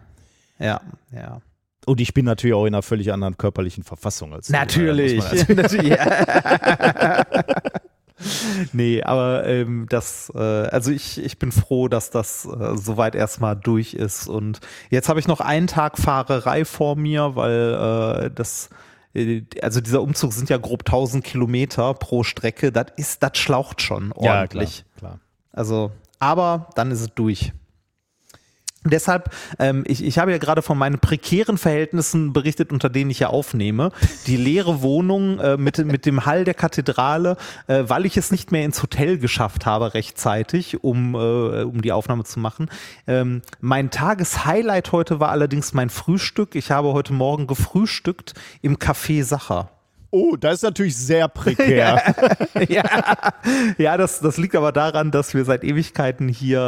Ja, 0.60 0.82
ja. 1.12 1.41
Und 1.86 1.99
ich 1.99 2.13
bin 2.13 2.23
natürlich 2.23 2.53
auch 2.53 2.65
in 2.65 2.73
einer 2.73 2.82
völlig 2.82 3.12
anderen 3.12 3.38
körperlichen 3.38 3.84
Verfassung 3.84 4.34
als 4.34 4.47
du, 4.47 4.53
ne? 4.53 4.60
Natürlich. 4.60 5.21
Also- 5.21 5.45
Natürlich. 5.53 5.97
nee, 8.73 9.02
aber 9.02 9.45
ähm, 9.47 9.88
das, 9.89 10.32
äh, 10.36 10.39
also 10.39 10.91
ich, 10.91 11.23
ich 11.23 11.39
bin 11.39 11.52
froh, 11.52 11.88
dass 11.88 12.10
das 12.10 12.45
äh, 12.45 12.76
soweit 12.78 13.15
erstmal 13.15 13.56
durch 13.56 13.93
ist. 13.93 14.28
Und 14.28 14.60
jetzt 14.89 15.10
habe 15.10 15.19
ich 15.19 15.28
noch 15.28 15.39
einen 15.39 15.67
Tag 15.67 15.97
Fahrerei 15.97 16.65
vor 16.65 16.95
mir, 16.95 17.36
weil 17.36 18.26
äh, 18.26 18.32
das, 18.32 18.69
äh, 19.13 19.43
also 19.62 19.82
dieser 19.82 20.02
Umzug 20.02 20.34
sind 20.34 20.49
ja 20.49 20.58
grob 20.58 20.82
1000 20.82 21.23
Kilometer 21.23 21.93
pro 21.93 22.23
Strecke. 22.23 22.71
Das 22.71 22.88
ist, 22.97 23.23
das 23.23 23.38
schlaucht 23.38 23.82
schon 23.82 24.13
ja, 24.21 24.39
ordentlich. 24.39 24.86
klar, 24.97 25.12
klar. 25.12 25.19
Also, 25.52 25.91
aber 26.19 26.69
dann 26.76 26.91
ist 26.91 27.02
es 27.02 27.13
durch. 27.13 27.54
Deshalb, 28.86 29.30
ähm, 29.60 29.84
ich, 29.88 30.04
ich 30.04 30.17
habe 30.17 30.32
ja 30.32 30.38
gerade 30.38 30.62
von 30.62 30.78
meinen 30.78 31.00
prekären 31.00 31.58
Verhältnissen 31.58 32.34
berichtet, 32.34 32.72
unter 32.72 32.89
denen 32.89 33.12
ich 33.12 33.19
ja 33.19 33.30
aufnehme. 33.30 33.91
Die 34.28 34.38
leere 34.38 34.82
Wohnung 34.82 35.39
äh, 35.39 35.58
mit, 35.58 35.78
mit 35.86 36.06
dem 36.06 36.26
Hall 36.26 36.43
der 36.43 36.54
Kathedrale, 36.54 37.38
äh, 37.67 37.84
weil 37.88 38.06
ich 38.06 38.17
es 38.17 38.32
nicht 38.32 38.52
mehr 38.52 38.65
ins 38.65 38.82
Hotel 38.84 39.17
geschafft 39.17 39.65
habe 39.65 39.93
rechtzeitig, 39.93 40.84
um, 40.84 41.15
äh, 41.15 41.63
um 41.63 41.82
die 41.82 41.91
Aufnahme 41.91 42.24
zu 42.24 42.39
machen. 42.39 42.69
Ähm, 43.08 43.41
mein 43.62 43.89
Tageshighlight 43.89 44.91
heute 44.91 45.19
war 45.19 45.30
allerdings 45.30 45.74
mein 45.74 45.89
Frühstück. 45.89 46.56
Ich 46.56 46.72
habe 46.72 46.93
heute 46.93 47.13
Morgen 47.13 47.48
gefrühstückt 47.48 48.34
im 48.62 48.78
Café 48.78 49.24
Sacher. 49.24 49.73
Oh, 50.15 50.36
das 50.36 50.58
ist 50.58 50.62
natürlich 50.62 50.95
sehr 50.95 51.28
prekär. 51.28 52.13
ja, 52.69 52.84
ja 53.80 53.97
das, 53.97 54.19
das 54.19 54.38
liegt 54.38 54.56
aber 54.56 54.71
daran, 54.71 55.10
dass 55.10 55.34
wir 55.34 55.43
seit 55.43 55.63
Ewigkeiten 55.63 56.28
hier, 56.28 56.60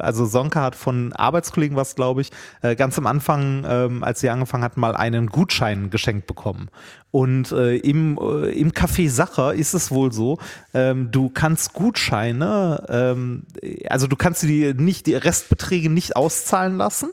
äh, 0.00 0.04
also 0.04 0.26
Sonka 0.26 0.62
hat 0.62 0.74
von 0.74 1.12
Arbeitskollegen 1.12 1.76
was, 1.76 1.94
glaube 1.94 2.22
ich, 2.22 2.32
äh, 2.60 2.74
ganz 2.74 2.98
am 2.98 3.06
Anfang, 3.06 3.64
ähm, 3.68 4.02
als 4.02 4.18
sie 4.18 4.30
angefangen 4.30 4.64
hat, 4.64 4.76
mal 4.76 4.96
einen 4.96 5.28
Gutschein 5.28 5.90
geschenkt 5.90 6.26
bekommen. 6.26 6.70
Und 7.12 7.52
äh, 7.52 7.76
im, 7.76 8.18
äh, 8.18 8.50
im 8.50 8.72
Café 8.72 9.08
Sacher 9.08 9.54
ist 9.54 9.74
es 9.74 9.92
wohl 9.92 10.10
so, 10.10 10.38
ähm, 10.74 11.12
du 11.12 11.28
kannst 11.28 11.74
Gutscheine, 11.74 12.84
ähm, 12.88 13.44
also 13.88 14.08
du 14.08 14.16
kannst 14.16 14.42
die 14.42 14.74
nicht, 14.74 15.06
die 15.06 15.14
Restbeträge 15.14 15.88
nicht 15.88 16.16
auszahlen 16.16 16.78
lassen 16.78 17.10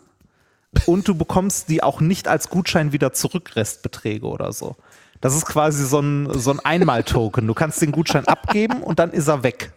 und 0.88 1.08
du 1.08 1.14
bekommst 1.14 1.70
die 1.70 1.84
auch 1.84 2.02
nicht 2.02 2.28
als 2.28 2.50
Gutschein 2.50 2.92
wieder 2.92 3.14
zurück, 3.14 3.56
Restbeträge 3.56 4.26
oder 4.26 4.52
so. 4.52 4.76
Das 5.22 5.36
ist 5.36 5.46
quasi 5.46 5.86
so 5.86 6.00
ein, 6.00 6.28
so 6.34 6.52
ein 6.52 6.60
Einmal-Token. 6.60 7.48
Du 7.48 7.54
kannst 7.54 7.82
den 7.82 7.92
Gutschein 7.92 8.28
abgeben 8.28 8.82
und 8.84 9.00
dann 9.00 9.12
ist 9.12 9.28
er 9.28 9.44
weg. 9.44 9.72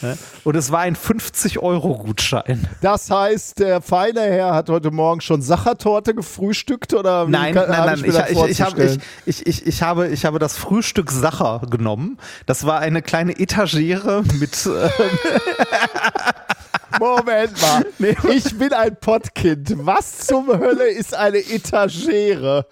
Ne? 0.00 0.16
Und 0.44 0.54
es 0.56 0.70
war 0.70 0.80
ein 0.80 0.96
50-Euro-Gutschein. 0.96 2.66
Das 2.80 3.10
heißt, 3.10 3.58
der 3.58 3.82
feine 3.82 4.20
Herr 4.20 4.54
hat 4.54 4.70
heute 4.70 4.90
Morgen 4.90 5.20
schon 5.20 5.42
Sachertorte 5.42 6.14
gefrühstückt 6.14 6.94
oder 6.94 7.26
wie 7.26 7.32
Nein, 7.32 7.54
kann- 7.54 7.68
nein, 7.68 7.86
nein. 7.86 8.04
Ich, 8.04 8.36
ich, 8.36 8.44
ich, 8.50 8.60
habe, 8.62 8.98
ich, 9.26 9.46
ich, 9.46 9.66
ich, 9.66 9.82
habe, 9.82 10.08
ich 10.08 10.24
habe 10.24 10.38
das 10.38 10.56
Frühstück 10.56 11.10
Sacher 11.10 11.62
genommen. 11.68 12.18
Das 12.46 12.64
war 12.64 12.78
eine 12.80 13.02
kleine 13.02 13.38
Etagere 13.38 14.22
mit. 14.38 14.66
Äh, 14.66 14.88
Moment 17.00 17.60
mal. 17.60 17.84
Ich 18.30 18.56
bin 18.56 18.72
ein 18.72 18.96
Pottkind. 18.96 19.74
Was 19.84 20.18
zum 20.18 20.46
Hölle 20.48 20.88
ist 20.88 21.14
eine 21.14 21.38
Etagere? 21.38 22.66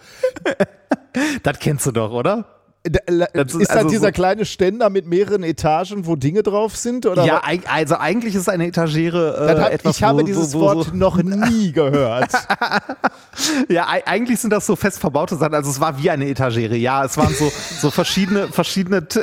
Das 1.43 1.59
kennst 1.59 1.87
du 1.87 1.91
doch, 1.93 2.11
oder? 2.13 2.45
Das 2.85 3.01
ist 3.07 3.55
Ist 3.55 3.71
das 3.71 3.77
also 3.77 3.89
dieser 3.91 4.07
so- 4.07 4.11
kleine 4.13 4.45
Ständer 4.45 4.91
mit 4.91 5.07
mehreren 5.07 5.45
Etagen, 5.45 6.05
wo 6.05 6.17
Dinge 6.17 6.43
drauf 6.43 6.75
sind? 6.75 7.07
Oder 7.07 7.25
ja, 7.25 7.35
wa- 7.35 7.47
eig- 7.47 7.67
also 7.73 7.97
eigentlich 7.97 8.35
ist 8.35 8.49
eine 8.49 8.67
Etagere 8.67 9.37
äh, 9.37 9.55
das 9.55 9.65
hat, 9.65 9.73
etwas, 9.73 9.97
ich 9.97 10.03
habe 10.03 10.19
wo, 10.23 10.27
dieses 10.27 10.53
wo, 10.53 10.63
wo 10.63 10.65
Wort 10.75 10.93
noch 10.95 11.23
nie 11.23 11.71
gehört. 11.73 12.33
Ja, 13.69 13.87
ei- 13.89 14.03
eigentlich 14.07 14.41
sind 14.41 14.51
das 14.51 14.67
so 14.67 14.75
fest 14.77 14.99
verbaute 14.99 15.37
Sachen. 15.37 15.55
Also 15.55 15.71
es 15.71 15.81
war 15.81 16.03
wie 16.03 16.11
eine 16.11 16.29
Etagere. 16.29 16.75
Ja, 16.77 17.05
es 17.05 17.17
waren 17.17 17.33
so, 17.35 17.51
so 17.81 17.91
verschiedene, 17.91 18.49
verschiedene. 18.49 19.07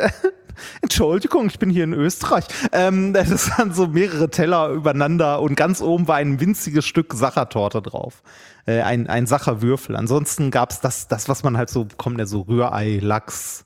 Entschuldigung, 0.82 1.48
ich 1.48 1.60
bin 1.60 1.70
hier 1.70 1.84
in 1.84 1.94
Österreich. 1.94 2.46
Ähm, 2.72 3.14
das 3.14 3.50
waren 3.58 3.74
so 3.74 3.88
mehrere 3.88 4.30
Teller 4.30 4.70
übereinander 4.70 5.42
und 5.42 5.56
ganz 5.56 5.82
oben 5.82 6.08
war 6.08 6.18
ein 6.18 6.40
winziges 6.40 6.86
Stück 6.86 7.14
Sachertorte 7.14 7.82
drauf. 7.82 8.24
Äh, 8.66 8.82
ein, 8.82 9.08
ein 9.08 9.28
Sacherwürfel. 9.28 9.96
Ansonsten 9.96 10.52
gab's 10.52 10.82
das, 10.82 11.08
das, 11.08 11.30
was 11.30 11.44
man 11.44 11.58
halt 11.58 11.70
so 11.70 11.86
bekommt, 11.86 12.20
ja 12.20 12.26
so 12.26 12.42
Rührei, 12.42 13.00
Lachs, 13.02 13.66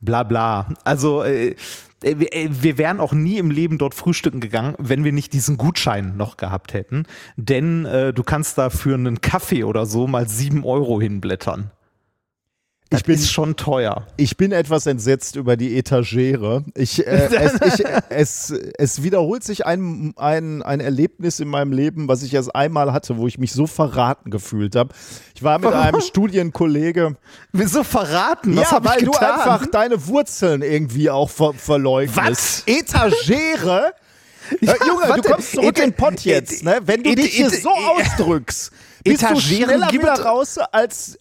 bla 0.00 0.22
bla. 0.22 0.68
Also 0.84 1.22
äh, 1.22 1.54
äh, 2.02 2.18
wir, 2.18 2.34
äh, 2.34 2.48
wir 2.50 2.78
wären 2.78 3.00
auch 3.00 3.12
nie 3.12 3.38
im 3.38 3.50
Leben 3.50 3.78
dort 3.78 3.94
frühstücken 3.94 4.40
gegangen, 4.40 4.74
wenn 4.78 5.04
wir 5.04 5.12
nicht 5.12 5.32
diesen 5.32 5.56
Gutschein 5.56 6.16
noch 6.16 6.36
gehabt 6.36 6.72
hätten. 6.72 7.04
Denn 7.36 7.84
äh, 7.86 8.12
du 8.12 8.22
kannst 8.22 8.58
da 8.58 8.70
für 8.70 8.94
einen 8.94 9.20
Kaffee 9.20 9.64
oder 9.64 9.86
so 9.86 10.06
mal 10.06 10.28
sieben 10.28 10.64
Euro 10.64 11.00
hinblättern. 11.00 11.70
Das 12.90 13.00
Ich 13.02 13.06
bin- 13.06 13.14
ist 13.14 13.30
schon 13.30 13.54
teuer. 13.54 14.04
Ich 14.16 14.36
bin 14.36 14.50
etwas 14.50 14.84
entsetzt 14.86 15.36
über 15.36 15.56
die 15.56 15.78
Etagere. 15.78 16.64
Ich, 16.74 17.06
äh, 17.06 17.28
es, 17.36 17.78
ich, 17.78 17.84
es, 18.08 18.54
es 18.78 19.02
wiederholt 19.04 19.44
sich 19.44 19.64
ein, 19.64 20.12
ein, 20.16 20.60
ein 20.62 20.80
Erlebnis 20.80 21.38
in 21.38 21.46
meinem 21.46 21.70
Leben, 21.72 22.08
was 22.08 22.24
ich 22.24 22.34
erst 22.34 22.52
einmal 22.52 22.92
hatte, 22.92 23.16
wo 23.16 23.28
ich 23.28 23.38
mich 23.38 23.52
so 23.52 23.68
verraten 23.68 24.32
gefühlt 24.32 24.74
habe. 24.74 24.92
Ich 25.36 25.42
war 25.44 25.60
mit 25.60 25.72
einem 25.72 26.00
Studienkollege. 26.00 27.16
Wieso 27.52 27.84
verraten? 27.84 28.56
Was 28.56 28.72
ja, 28.72 28.84
weil 28.84 28.98
ich 28.98 29.04
du 29.04 29.12
einfach 29.12 29.66
deine 29.66 30.08
Wurzeln 30.08 30.62
irgendwie 30.62 31.10
auch 31.10 31.30
ver 31.30 31.52
verleugnest. 31.54 32.16
Was? 32.16 32.62
Etagere? 32.66 33.92
Äh, 34.62 34.66
Junge, 34.84 35.02
du 35.04 35.08
warte, 35.10 35.30
kommst 35.30 35.52
zurück 35.52 35.78
in 35.78 35.90
den 35.90 35.92
Pott 35.92 36.22
jetzt, 36.22 36.64
ne? 36.64 36.80
Wenn 36.84 37.04
du 37.04 37.14
dich 37.14 37.34
hier 37.34 37.50
so 37.50 37.68
ausdrückst, 37.68 38.72
bist 39.04 39.22
du 39.22 39.26
Etageren 39.26 39.40
schneller 39.40 39.88
gibt 39.88 40.02
wieder 40.02 40.20
raus 40.24 40.58
als 40.58 41.12
du 41.12 41.18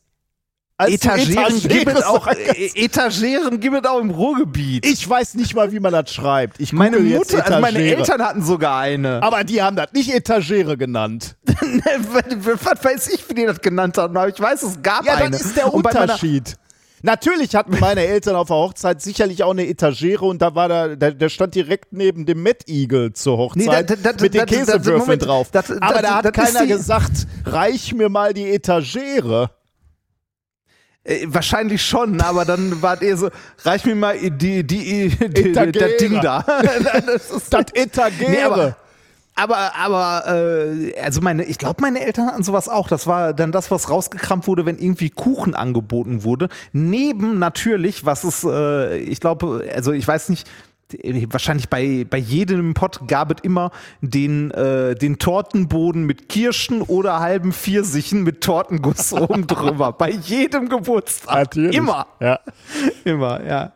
Etageren 0.88 1.60
gibt 1.62 1.90
es 1.90 2.04
auch, 2.04 2.28
äh, 2.28 2.72
Etageren 2.76 3.60
gibt 3.60 3.76
es 3.76 3.86
auch 3.90 4.00
im 4.00 4.10
Ruhrgebiet. 4.12 4.86
Ich 4.86 5.08
weiß 5.10 5.36
nicht 5.36 5.54
mal, 5.56 5.72
wie 5.72 5.80
man 5.80 5.92
das 5.92 6.14
schreibt. 6.14 6.60
Ich 6.60 6.72
meine 6.74 7.00
Mutter, 7.00 7.46
also 7.46 7.60
meine. 7.60 7.80
Eltern 7.80 8.22
hatten 8.22 8.42
sogar 8.44 8.80
eine. 8.80 9.22
Aber 9.22 9.44
die 9.44 9.62
haben 9.62 9.76
das 9.76 9.92
nicht 9.94 10.14
Etagere 10.14 10.78
genannt. 10.78 11.36
Was 11.46 12.84
weiß 12.84 13.08
ich, 13.10 13.28
wie 13.30 13.34
die 13.34 13.46
das 13.46 13.60
genannt 13.62 13.98
haben, 13.98 14.16
aber 14.16 14.30
ich 14.30 14.40
weiß, 14.40 14.64
es 14.64 14.82
gab 14.82 15.06
Ja, 15.06 15.16
eine. 15.16 15.32
das 15.32 15.42
ist 15.42 15.58
der 15.58 15.74
Unterschied. 15.74 16.56
Natürlich 17.02 17.56
hatten 17.56 17.80
meine 17.80 18.06
Eltern 18.06 18.36
auf 18.36 18.48
der 18.48 18.58
Hochzeit 18.58 19.02
sicherlich 19.02 19.42
auch 19.44 19.52
eine 19.52 19.66
Etagere 19.68 20.26
und 20.26 20.42
da 20.42 20.54
war 20.54 20.68
da, 20.68 20.96
der, 20.96 21.12
der 21.14 21.30
stand 21.30 21.56
direkt 21.56 21.94
neben 21.94 22.26
dem 22.26 22.44
Mad 22.44 22.58
Eagle 22.68 23.14
zur 23.14 23.38
Hochzeit 23.38 23.90
Nee, 23.90 23.96
da- 23.96 24.12
da- 24.12 24.22
mit 24.22 24.34
den 24.34 24.46
Käsewürfeln 24.46 25.18
drauf. 25.18 25.48
das- 25.52 25.72
Aber 25.82 26.02
da 26.02 26.16
hat 26.16 26.34
keiner 26.34 26.68
gesagt, 26.68 27.26
reich 27.46 27.94
mir 27.94 28.10
mal 28.10 28.34
die 28.34 28.50
Etagere. 28.52 29.50
Äh, 31.10 31.26
wahrscheinlich 31.28 31.82
schon, 31.84 32.22
aber 32.22 32.46
dann 32.46 32.82
wart 32.82 33.02
ihr 33.02 33.18
so, 33.18 33.30
reich 33.64 33.84
mir 33.86 33.96
mal 33.96 34.18
die, 34.20 34.64
die, 34.64 35.10
die, 35.10 35.10
die 35.10 35.52
das 35.54 35.98
Ding 36.00 36.22
da. 36.22 36.44
das 37.06 37.32
ist, 37.32 37.54
Das 37.54 37.66
Etagere. 37.74 38.30
Nee, 38.30 38.42
aber- 38.44 38.76
aber, 39.36 39.72
aber, 39.78 40.24
äh, 40.28 41.00
also 41.02 41.22
meine, 41.22 41.46
ich 41.46 41.58
glaube, 41.58 41.82
meine 41.82 42.02
Eltern 42.06 42.28
hatten 42.28 42.44
sowas 42.44 42.68
auch. 42.68 42.90
Das 42.90 43.08
war 43.08 43.34
dann 43.34 43.54
das, 43.54 43.72
was 43.72 43.90
rausgekramt 43.90 44.48
wurde, 44.48 44.66
wenn 44.66 44.78
irgendwie 44.78 45.10
Kuchen 45.10 45.56
angeboten 45.56 46.26
wurde. 46.26 46.50
Neben 46.74 47.40
natürlich, 47.40 48.06
was 48.06 48.26
es, 48.26 48.44
äh, 48.44 48.98
ich 48.98 49.22
glaube, 49.22 49.66
also 49.74 49.94
ich 49.94 50.06
weiß 50.06 50.28
nicht, 50.28 50.46
wahrscheinlich 51.30 51.70
bei, 51.70 52.06
bei 52.10 52.18
jedem 52.18 52.74
Pott 52.74 53.08
gab 53.08 53.32
es 53.32 53.44
immer 53.44 53.72
den, 54.02 54.52
äh, 54.52 54.96
den 54.96 55.20
Tortenboden 55.20 56.04
mit 56.04 56.30
Kirschen 56.30 56.82
oder 56.82 57.20
halben 57.20 57.54
Pfirsichen 57.54 58.24
mit 58.24 58.42
Tortenguss 58.42 59.14
oben 59.14 59.48
drüber. 59.48 59.92
Bei 59.94 60.10
jedem 60.10 60.70
Geburtstag. 60.70 61.36
Natürlich. 61.36 61.76
Immer. 61.76 62.08
Ja. 62.20 62.40
Immer, 63.04 63.46
ja. 63.46 63.74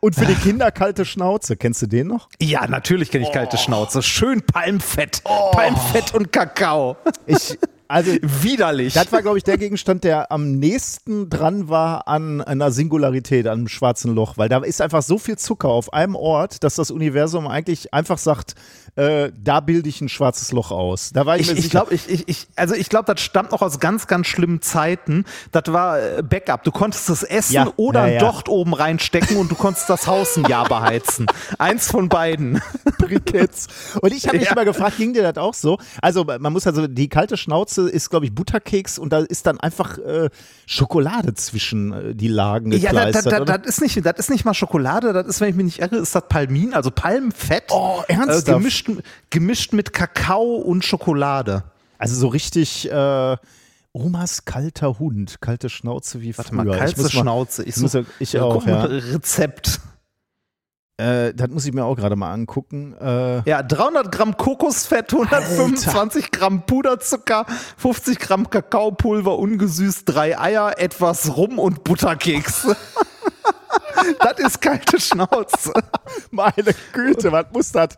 Und 0.00 0.14
für 0.14 0.24
die 0.24 0.34
Kinder 0.34 0.70
kalte 0.70 1.04
Schnauze. 1.04 1.58
Kennst 1.58 1.82
du 1.82 1.86
den 1.86 2.06
noch? 2.06 2.30
Ja, 2.40 2.66
natürlich 2.66 3.10
kenne 3.10 3.26
ich 3.26 3.32
kalte 3.32 3.58
Schnauze. 3.58 4.02
Schön 4.02 4.40
Palmfett. 4.40 5.22
Palmfett 5.24 6.14
und 6.14 6.32
Kakao. 6.32 6.96
Ich, 7.26 7.58
also, 7.90 8.12
Widerlich. 8.22 8.94
das 8.94 9.10
war, 9.10 9.20
glaube 9.20 9.38
ich, 9.38 9.44
der 9.44 9.58
Gegenstand, 9.58 10.04
der 10.04 10.30
am 10.30 10.52
nächsten 10.52 11.28
dran 11.28 11.68
war 11.68 12.06
an 12.06 12.40
einer 12.40 12.70
Singularität, 12.70 13.48
an 13.48 13.58
einem 13.58 13.68
schwarzen 13.68 14.14
Loch, 14.14 14.38
weil 14.38 14.48
da 14.48 14.58
ist 14.58 14.80
einfach 14.80 15.02
so 15.02 15.18
viel 15.18 15.36
Zucker 15.36 15.68
auf 15.68 15.92
einem 15.92 16.14
Ort, 16.14 16.62
dass 16.62 16.76
das 16.76 16.92
Universum 16.92 17.48
eigentlich 17.48 17.92
einfach 17.92 18.18
sagt, 18.18 18.54
äh, 18.96 19.30
da 19.42 19.60
bilde 19.60 19.88
ich 19.88 20.00
ein 20.00 20.08
schwarzes 20.08 20.52
Loch 20.52 20.70
aus. 20.70 21.10
Da 21.12 21.26
war 21.26 21.36
ich, 21.36 21.42
ich, 21.42 21.48
mir 21.48 21.54
ich 21.54 21.62
sicher. 21.64 21.70
glaube, 21.80 21.94
ich, 21.94 22.08
ich, 22.08 22.28
ich, 22.28 22.48
also 22.56 22.74
ich 22.74 22.88
glaube, 22.88 23.12
das 23.12 23.20
stammt 23.22 23.52
noch 23.52 23.62
aus 23.62 23.80
ganz, 23.80 24.06
ganz 24.06 24.26
schlimmen 24.26 24.60
Zeiten. 24.62 25.24
Das 25.52 25.64
war 25.68 26.00
äh, 26.00 26.22
Backup. 26.22 26.64
Du 26.64 26.70
konntest 26.72 27.08
es 27.10 27.22
essen 27.22 27.52
Ja, 27.54 27.72
oder 27.76 28.06
ja, 28.06 28.14
ja. 28.14 28.20
Docht 28.20 28.48
oben 28.48 28.74
reinstecken 28.74 29.36
und 29.36 29.50
du 29.50 29.54
konntest 29.54 29.88
das 29.88 30.06
Haus 30.06 30.36
ein 30.36 30.44
Jahr 30.46 30.68
beheizen. 30.68 31.26
Eins 31.58 31.90
von 31.90 32.08
beiden. 32.08 32.60
Briketts. 32.98 33.68
Und 34.00 34.12
ich 34.12 34.26
habe 34.26 34.38
mich 34.38 34.50
immer 34.50 34.64
gefragt, 34.64 34.96
ging 34.96 35.12
dir 35.12 35.22
das 35.22 35.36
auch 35.42 35.54
so? 35.54 35.78
Also 36.02 36.24
man 36.24 36.52
muss 36.52 36.66
also, 36.66 36.86
die 36.86 37.08
kalte 37.08 37.36
Schnauze 37.36 37.88
ist, 37.88 38.10
glaube 38.10 38.26
ich, 38.26 38.34
Butterkeks 38.34 38.98
und 38.98 39.12
da 39.12 39.20
ist 39.20 39.46
dann 39.46 39.60
einfach 39.60 39.98
äh, 39.98 40.30
Schokolade 40.66 41.34
zwischen 41.34 41.92
äh, 41.92 42.14
die 42.14 42.28
Lagen 42.28 42.72
Ja, 42.72 42.92
das, 42.92 43.22
gekleistert, 43.22 43.48
das, 43.48 43.58
das, 43.62 43.66
ist 43.68 43.80
nicht, 43.80 44.04
das 44.06 44.18
ist 44.18 44.30
nicht 44.30 44.44
mal 44.44 44.54
Schokolade, 44.54 45.12
das 45.12 45.26
ist, 45.26 45.40
wenn 45.40 45.50
ich 45.50 45.56
mich 45.56 45.64
nicht 45.64 45.78
irre, 45.80 45.96
ist 45.96 46.14
das 46.14 46.24
Palmin, 46.28 46.74
also 46.74 46.90
Palmfett. 46.90 47.64
Oh, 47.70 48.02
Äh, 48.08 48.14
ernsthaft? 48.14 48.46
Gemischt, 48.84 49.06
gemischt 49.30 49.72
mit 49.72 49.92
Kakao 49.92 50.54
und 50.56 50.84
Schokolade. 50.84 51.64
Also 51.98 52.16
so 52.16 52.28
richtig 52.28 52.90
äh, 52.90 53.36
Omas 53.92 54.44
kalter 54.44 54.98
Hund, 54.98 55.40
kalte 55.40 55.68
Schnauze 55.68 56.20
wie 56.22 56.36
Warte 56.38 56.50
früher. 56.50 56.64
mal, 56.64 56.72
Ich 56.72 56.78
kalte 56.78 57.02
mal- 57.02 57.10
Schnauze. 57.10 57.62
Ich, 57.64 57.76
Ich, 57.76 57.82
muss, 57.82 57.92
such, 57.92 58.04
ich 58.20 58.32
ja, 58.32 58.42
auch, 58.42 58.66
ja. 58.66 58.84
Rezept. 58.84 59.80
Äh, 60.96 61.32
das 61.34 61.48
muss 61.48 61.64
ich 61.64 61.72
mir 61.72 61.84
auch 61.84 61.96
gerade 61.96 62.14
mal 62.14 62.30
angucken. 62.32 62.94
Äh, 63.00 63.48
Ja, 63.48 63.62
300 63.62 64.12
Gramm 64.12 64.36
Kokosfett, 64.36 65.12
125 65.12 66.30
Gramm 66.30 66.66
Puderzucker, 66.66 67.46
50 67.78 68.18
Gramm 68.18 68.50
Kakaopulver, 68.50 69.38
ungesüßt, 69.38 70.02
drei 70.04 70.38
Eier, 70.38 70.74
etwas 70.78 71.36
Rum 71.36 71.58
und 71.58 71.84
Butterkeks. 71.84 72.66
das 74.20 74.38
ist 74.46 74.60
kalte 74.60 75.00
Schnauze. 75.00 75.72
meine 76.30 76.74
Güte, 76.92 77.32
was 77.32 77.46
muss 77.52 77.72
das 77.72 77.96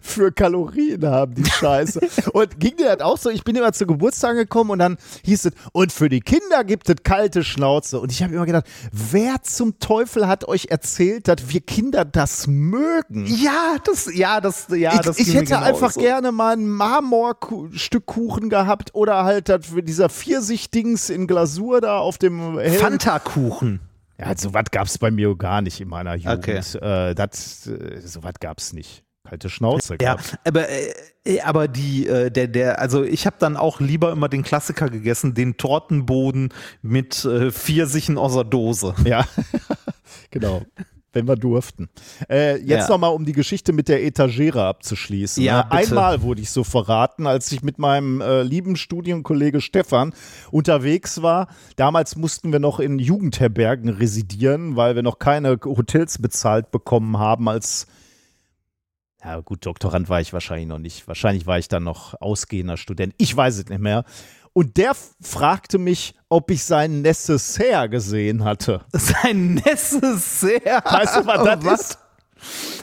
für 0.00 0.32
Kalorien 0.32 1.06
haben, 1.06 1.34
die 1.34 1.44
Scheiße. 1.44 2.00
und 2.32 2.58
ging 2.58 2.76
dir 2.76 2.96
das 2.96 3.00
auch 3.00 3.18
so? 3.18 3.30
Ich 3.30 3.44
bin 3.44 3.54
immer 3.56 3.72
zu 3.72 3.86
Geburtstag 3.86 4.34
gekommen 4.34 4.70
und 4.70 4.78
dann 4.78 4.96
hieß 5.24 5.46
es, 5.46 5.52
und 5.72 5.92
für 5.92 6.08
die 6.08 6.20
Kinder 6.20 6.64
gibt 6.64 6.88
es 6.88 6.96
kalte 7.02 7.44
Schnauze. 7.44 8.00
Und 8.00 8.10
ich 8.10 8.22
habe 8.22 8.34
immer 8.34 8.46
gedacht, 8.46 8.66
wer 8.92 9.42
zum 9.42 9.78
Teufel 9.78 10.26
hat 10.26 10.48
euch 10.48 10.66
erzählt, 10.70 11.28
dass 11.28 11.48
wir 11.48 11.60
Kinder 11.60 12.04
das 12.04 12.46
mögen? 12.46 13.26
Ja, 13.26 13.76
das, 13.84 14.14
ja, 14.14 14.40
das, 14.40 14.68
ja, 14.70 14.94
ich, 14.94 15.00
das 15.00 15.18
ich 15.18 15.34
hätte 15.34 15.46
genau 15.46 15.62
einfach 15.62 15.92
so. 15.92 16.00
gerne 16.00 16.32
mal 16.32 16.54
ein 16.54 16.66
Marmorstück 16.66 18.06
Kuchen 18.06 18.50
gehabt 18.50 18.94
oder 18.94 19.24
halt 19.24 19.48
das 19.48 19.66
für 19.66 19.82
dieser 19.82 20.08
Pfirsich-Dings 20.08 21.10
in 21.10 21.26
Glasur 21.26 21.80
da 21.80 21.98
auf 21.98 22.18
dem 22.18 22.58
hellen 22.58 22.78
Fanta-Kuchen. 22.78 23.80
Ja, 24.18 24.36
so 24.36 24.52
was 24.52 24.64
gab 24.70 24.86
es 24.86 24.98
bei 24.98 25.10
mir 25.10 25.34
gar 25.36 25.62
nicht 25.62 25.80
in 25.80 25.88
meiner 25.88 26.14
Jugend. 26.14 26.38
Okay. 26.38 27.10
Äh, 27.10 27.14
das, 27.14 27.66
äh, 27.66 28.00
so 28.04 28.22
was 28.22 28.34
gab 28.38 28.58
es 28.58 28.72
nicht. 28.72 29.02
Kalte 29.30 29.48
Schnauze. 29.48 29.92
Ja, 30.00 30.14
gab's. 30.14 30.36
aber, 30.44 30.68
äh, 30.68 31.40
aber 31.44 31.68
die, 31.68 32.06
äh, 32.08 32.30
der, 32.32 32.48
der, 32.48 32.80
also 32.80 33.04
ich 33.04 33.26
habe 33.26 33.36
dann 33.38 33.56
auch 33.56 33.78
lieber 33.78 34.10
immer 34.10 34.28
den 34.28 34.42
Klassiker 34.42 34.90
gegessen, 34.90 35.34
den 35.34 35.56
Tortenboden 35.56 36.52
mit 36.82 37.24
äh, 37.24 37.52
Pfirsichen 37.52 38.18
aus 38.18 38.34
der 38.34 38.42
Dose. 38.44 38.94
ja. 39.04 39.24
genau. 40.32 40.62
Wenn 41.12 41.26
wir 41.26 41.34
durften. 41.36 41.88
Äh, 42.28 42.58
jetzt 42.58 42.88
Ja. 42.88 42.88
nochmal, 42.88 43.12
um 43.12 43.24
die 43.24 43.32
Geschichte 43.32 43.72
mit 43.72 43.88
der 43.88 44.04
Etagere 44.04 44.64
abzuschließen. 44.64 45.42
Ja, 45.42 45.58
ne? 45.58 45.66
bitte. 45.70 45.90
Einmal 45.90 46.22
wurde 46.22 46.40
ich 46.40 46.50
so 46.50 46.62
verraten, 46.62 47.26
als 47.26 47.50
ich 47.50 47.62
mit 47.62 47.78
meinem 47.80 48.20
äh, 48.20 48.42
lieben 48.42 48.74
Studienkollege 48.76 49.60
Stefan 49.60 50.12
unterwegs 50.52 51.20
war. 51.22 51.48
Damals 51.74 52.14
mussten 52.14 52.52
wir 52.52 52.60
noch 52.60 52.78
in 52.78 52.98
Jugendherbergen 53.00 53.88
residieren, 53.88 54.76
weil 54.76 54.94
wir 54.94 55.02
noch 55.02 55.18
keine 55.18 55.58
Hotels 55.64 56.18
bezahlt 56.18 56.70
bekommen 56.70 57.18
haben 57.18 57.48
als 57.48 57.86
ja 59.24 59.40
gut, 59.40 59.66
Doktorand 59.66 60.08
war 60.08 60.20
ich 60.20 60.32
wahrscheinlich 60.32 60.68
noch 60.68 60.78
nicht. 60.78 61.06
Wahrscheinlich 61.06 61.46
war 61.46 61.58
ich 61.58 61.68
dann 61.68 61.84
noch 61.84 62.20
ausgehender 62.20 62.76
Student. 62.76 63.14
Ich 63.18 63.36
weiß 63.36 63.58
es 63.58 63.68
nicht 63.68 63.80
mehr. 63.80 64.04
Und 64.52 64.76
der 64.76 64.92
fragte 65.20 65.78
mich, 65.78 66.14
ob 66.28 66.50
ich 66.50 66.64
seinen 66.64 67.02
Necessaire 67.02 67.88
gesehen 67.88 68.44
hatte. 68.44 68.80
Sein 68.92 69.54
Necessaire. 69.54 70.82
Weißt 70.84 71.16
du, 71.16 71.26
was 71.26 71.60
das 71.62 71.80
ist? 71.80 71.98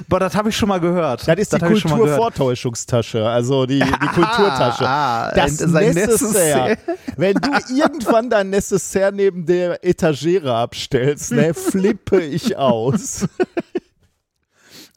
Boah, 0.07 0.19
das 0.19 0.35
habe 0.35 0.49
ich 0.49 0.55
schon 0.55 0.69
mal 0.69 0.79
gehört. 0.79 1.27
Das 1.27 1.35
ist 1.37 1.51
die 1.51 1.57
mal 1.57 1.69
gehört. 1.69 1.83
Kulturvortäuschungstasche, 1.83 3.27
also 3.27 3.65
die, 3.65 3.79
die 3.79 4.07
Kulturtasche. 4.13 4.87
ah, 4.87 5.31
das 5.33 5.57
sein 5.57 5.93
Necessaire. 5.93 6.69
Necessaire. 6.69 6.97
Wenn 7.17 7.33
du 7.35 7.49
irgendwann 7.75 8.29
dein 8.29 8.51
Necessaire 8.51 9.11
neben 9.11 9.47
der 9.47 9.83
Etagere 9.83 10.53
abstellst, 10.53 11.31
ne, 11.31 11.55
flippe 11.55 12.21
ich 12.21 12.55
aus. 12.55 13.25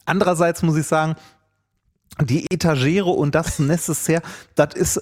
Andererseits 0.05 0.61
muss 0.61 0.77
ich 0.77 0.85
sagen, 0.85 1.15
die 2.19 2.45
Etagere 2.51 3.09
und 3.09 3.35
das 3.35 3.59
Necessaire, 3.59 4.21
das 4.55 4.73
ist 4.75 5.01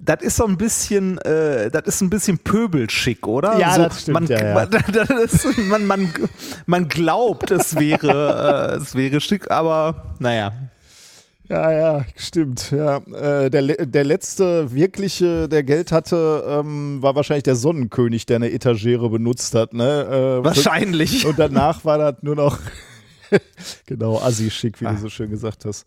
das 0.00 0.22
ist 0.22 0.36
so 0.36 0.44
ein 0.44 0.56
bisschen, 0.56 1.18
äh, 1.18 1.70
das 1.70 1.82
ist 1.86 2.00
ein 2.00 2.10
bisschen 2.10 2.38
pöbelschick, 2.38 3.26
oder? 3.28 3.58
Ja, 3.58 3.74
so, 3.76 3.82
das 3.84 4.02
stimmt, 4.02 4.14
Man, 4.14 4.26
ja, 4.26 4.44
ja. 4.44 4.54
Man, 5.08 5.18
ist, 5.22 5.58
man, 5.68 5.86
man, 5.86 6.12
man 6.66 6.88
glaubt, 6.88 7.52
es 7.52 7.76
wäre, 7.76 8.74
äh, 8.76 8.82
es 8.82 8.96
wäre 8.96 9.20
schick, 9.20 9.50
aber 9.52 10.16
naja. 10.18 10.52
Ja, 11.48 11.72
ja, 11.72 12.04
stimmt. 12.16 12.72
Ja. 12.72 12.96
Äh, 12.98 13.50
der, 13.50 13.86
der 13.86 14.04
letzte 14.04 14.70
wirkliche, 14.74 15.48
der 15.48 15.62
Geld 15.62 15.92
hatte, 15.92 16.44
ähm, 16.46 17.00
war 17.00 17.14
wahrscheinlich 17.14 17.44
der 17.44 17.56
Sonnenkönig, 17.56 18.26
der 18.26 18.36
eine 18.36 18.50
Etagere 18.52 19.08
benutzt 19.08 19.54
hat. 19.54 19.72
Ne? 19.74 20.40
Äh, 20.40 20.44
Wahrscheinlich. 20.44 21.24
Und 21.24 21.38
danach 21.38 21.84
war 21.86 21.96
das 21.98 22.16
nur 22.22 22.34
noch, 22.34 22.58
genau, 23.86 24.20
assi-schick, 24.20 24.80
wie 24.80 24.86
Ah. 24.86 24.92
du 24.92 24.98
so 24.98 25.08
schön 25.08 25.30
gesagt 25.30 25.64
hast. 25.64 25.86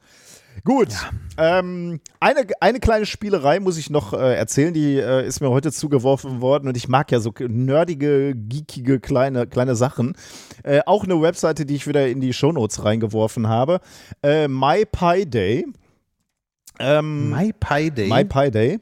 Gut, 0.63 0.89
ähm, 1.37 1.99
eine, 2.19 2.45
eine 2.59 2.79
kleine 2.79 3.05
Spielerei 3.05 3.59
muss 3.59 3.77
ich 3.77 3.89
noch 3.89 4.13
äh, 4.13 4.35
erzählen, 4.35 4.73
die 4.73 4.97
äh, 4.97 5.25
ist 5.25 5.41
mir 5.41 5.49
heute 5.49 5.71
zugeworfen 5.71 6.39
worden 6.41 6.67
und 6.67 6.77
ich 6.77 6.87
mag 6.87 7.11
ja 7.11 7.19
so 7.19 7.33
nerdige, 7.39 8.35
geekige 8.35 8.99
kleine, 8.99 9.47
kleine 9.47 9.75
Sachen. 9.75 10.15
Äh, 10.63 10.81
auch 10.85 11.03
eine 11.03 11.19
Webseite, 11.21 11.65
die 11.65 11.75
ich 11.75 11.87
wieder 11.87 12.07
in 12.07 12.21
die 12.21 12.33
Shownotes 12.33 12.83
reingeworfen 12.83 13.47
habe. 13.47 13.79
Äh, 14.21 14.47
My 14.47 14.85
Pi 14.85 15.25
Day. 15.25 15.65
Ähm, 16.79 17.31
My 17.31 17.53
Pi 17.53 17.89
Day. 17.89 18.07
My 18.07 18.23
Pi 18.25 18.51
Day. 18.51 18.79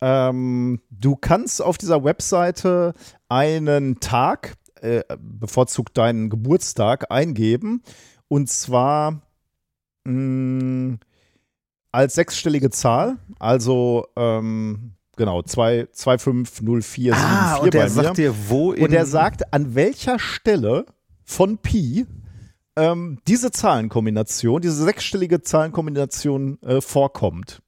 Ähm, 0.00 0.80
du 0.90 1.16
kannst 1.16 1.62
auf 1.62 1.78
dieser 1.78 2.04
Webseite 2.04 2.92
einen 3.28 4.00
Tag, 4.00 4.54
äh, 4.80 5.02
bevorzugt 5.18 5.96
deinen 5.96 6.28
Geburtstag, 6.28 7.10
eingeben. 7.10 7.82
Und 8.28 8.50
zwar 8.50 9.22
mh, 10.08 10.98
als 11.92 12.14
sechsstellige 12.14 12.70
Zahl. 12.70 13.16
Also, 13.38 14.06
ähm, 14.16 14.92
genau, 15.16 15.42
2, 15.42 15.88
2504774 15.94 17.12
ah, 17.14 17.56
und 17.56 17.74
der 17.74 17.84
mir. 17.84 17.90
sagt 17.90 18.18
dir, 18.18 18.34
wo 18.48 18.72
Und 18.72 18.92
er 18.92 19.06
sagt, 19.06 19.52
an 19.52 19.74
welcher 19.74 20.18
Stelle 20.18 20.86
von 21.24 21.58
Pi 21.58 22.06
ähm, 22.76 23.18
diese 23.26 23.50
Zahlenkombination, 23.50 24.60
diese 24.62 24.84
sechsstellige 24.84 25.42
Zahlenkombination 25.42 26.62
äh, 26.62 26.80
vorkommt. 26.80 27.60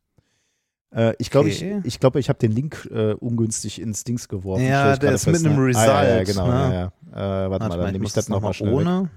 Äh, 0.95 1.14
ich 1.18 1.30
glaube, 1.30 1.49
Okay. 1.51 1.78
ich, 1.80 1.95
ich, 1.95 2.01
glaube, 2.01 2.20
ich 2.20 2.28
habe 2.28 2.38
den 2.38 2.53
Link 2.53 2.88
äh, 2.93 3.14
ungünstig 3.14 3.80
ins 3.80 4.05
Dings 4.05 4.28
geworfen. 4.28 4.64
Ja, 4.64 4.97
der 4.97 5.12
ist 5.12 5.26
mit 5.26 5.36
fest, 5.36 5.47
einem 5.47 5.66
ne? 5.66 5.76
Ah, 5.76 5.84
ja, 5.84 6.05
ja, 6.05 6.16
Result, 6.18 6.26
genau. 6.36 6.47
ne? 6.47 6.53
Ja, 6.53 6.72
ja. 7.12 7.47
Äh, 7.47 7.51
warte, 7.51 7.68
mal, 7.68 7.78
dann 7.78 7.93
nehme 7.93 8.05
ich 8.05 8.12
das 8.12 8.28
nochmal 8.28 8.55
schnell 8.55 8.70
weg. 8.72 8.78
ohne. 8.86 9.11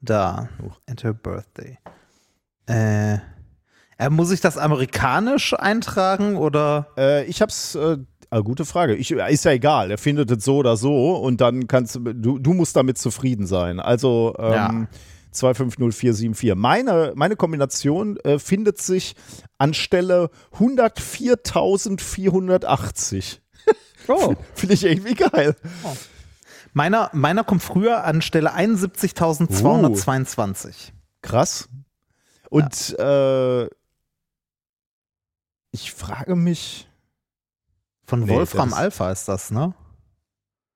Da. 0.00 0.48
Enter 0.86 1.12
Birthday. 1.12 1.78
Äh, 2.70 3.18
äh, 3.98 4.08
muss 4.08 4.30
ich 4.30 4.40
das 4.40 4.56
amerikanisch 4.56 5.54
eintragen 5.54 6.36
oder? 6.36 6.88
Äh, 6.96 7.24
ich 7.24 7.42
hab's, 7.42 7.74
äh, 7.74 7.98
ah, 8.30 8.40
gute 8.40 8.64
Frage. 8.64 8.94
Ich, 8.96 9.10
ist 9.10 9.44
ja 9.44 9.52
egal, 9.52 9.90
er 9.90 9.98
findet 9.98 10.30
es 10.30 10.44
so 10.44 10.56
oder 10.56 10.76
so 10.76 11.16
und 11.16 11.40
dann 11.40 11.68
kannst 11.68 11.96
du, 11.96 12.38
du, 12.38 12.54
musst 12.54 12.76
damit 12.76 12.98
zufrieden 12.98 13.46
sein. 13.46 13.80
Also 13.80 14.34
ähm, 14.38 14.52
Ja. 14.52 14.86
2500474. 15.32 16.54
Meine, 16.54 17.12
meine 17.14 17.36
Kombination 17.36 18.16
äh, 18.18 18.38
findet 18.38 18.80
sich 18.80 19.16
an 19.58 19.74
Stelle 19.74 20.30
104.480. 20.58 23.38
Oh. 24.08 24.34
Finde 24.54 24.74
ich 24.74 24.84
irgendwie 24.84 25.14
geil. 25.14 25.54
Meiner, 26.72 27.10
meiner 27.12 27.44
kommt 27.44 27.62
früher 27.62 28.02
an 28.04 28.22
Stelle 28.22 28.54
71.222. 28.54 30.92
Krass. 31.22 31.68
Und 32.50 32.98
äh, 32.98 33.64
ich 35.72 35.92
frage 35.92 36.36
mich. 36.36 36.88
Von 38.04 38.20
Nee, 38.20 38.34
Wolfram 38.34 38.74
Alpha 38.74 39.10
ist 39.12 39.28
das, 39.28 39.50
ne? 39.50 39.72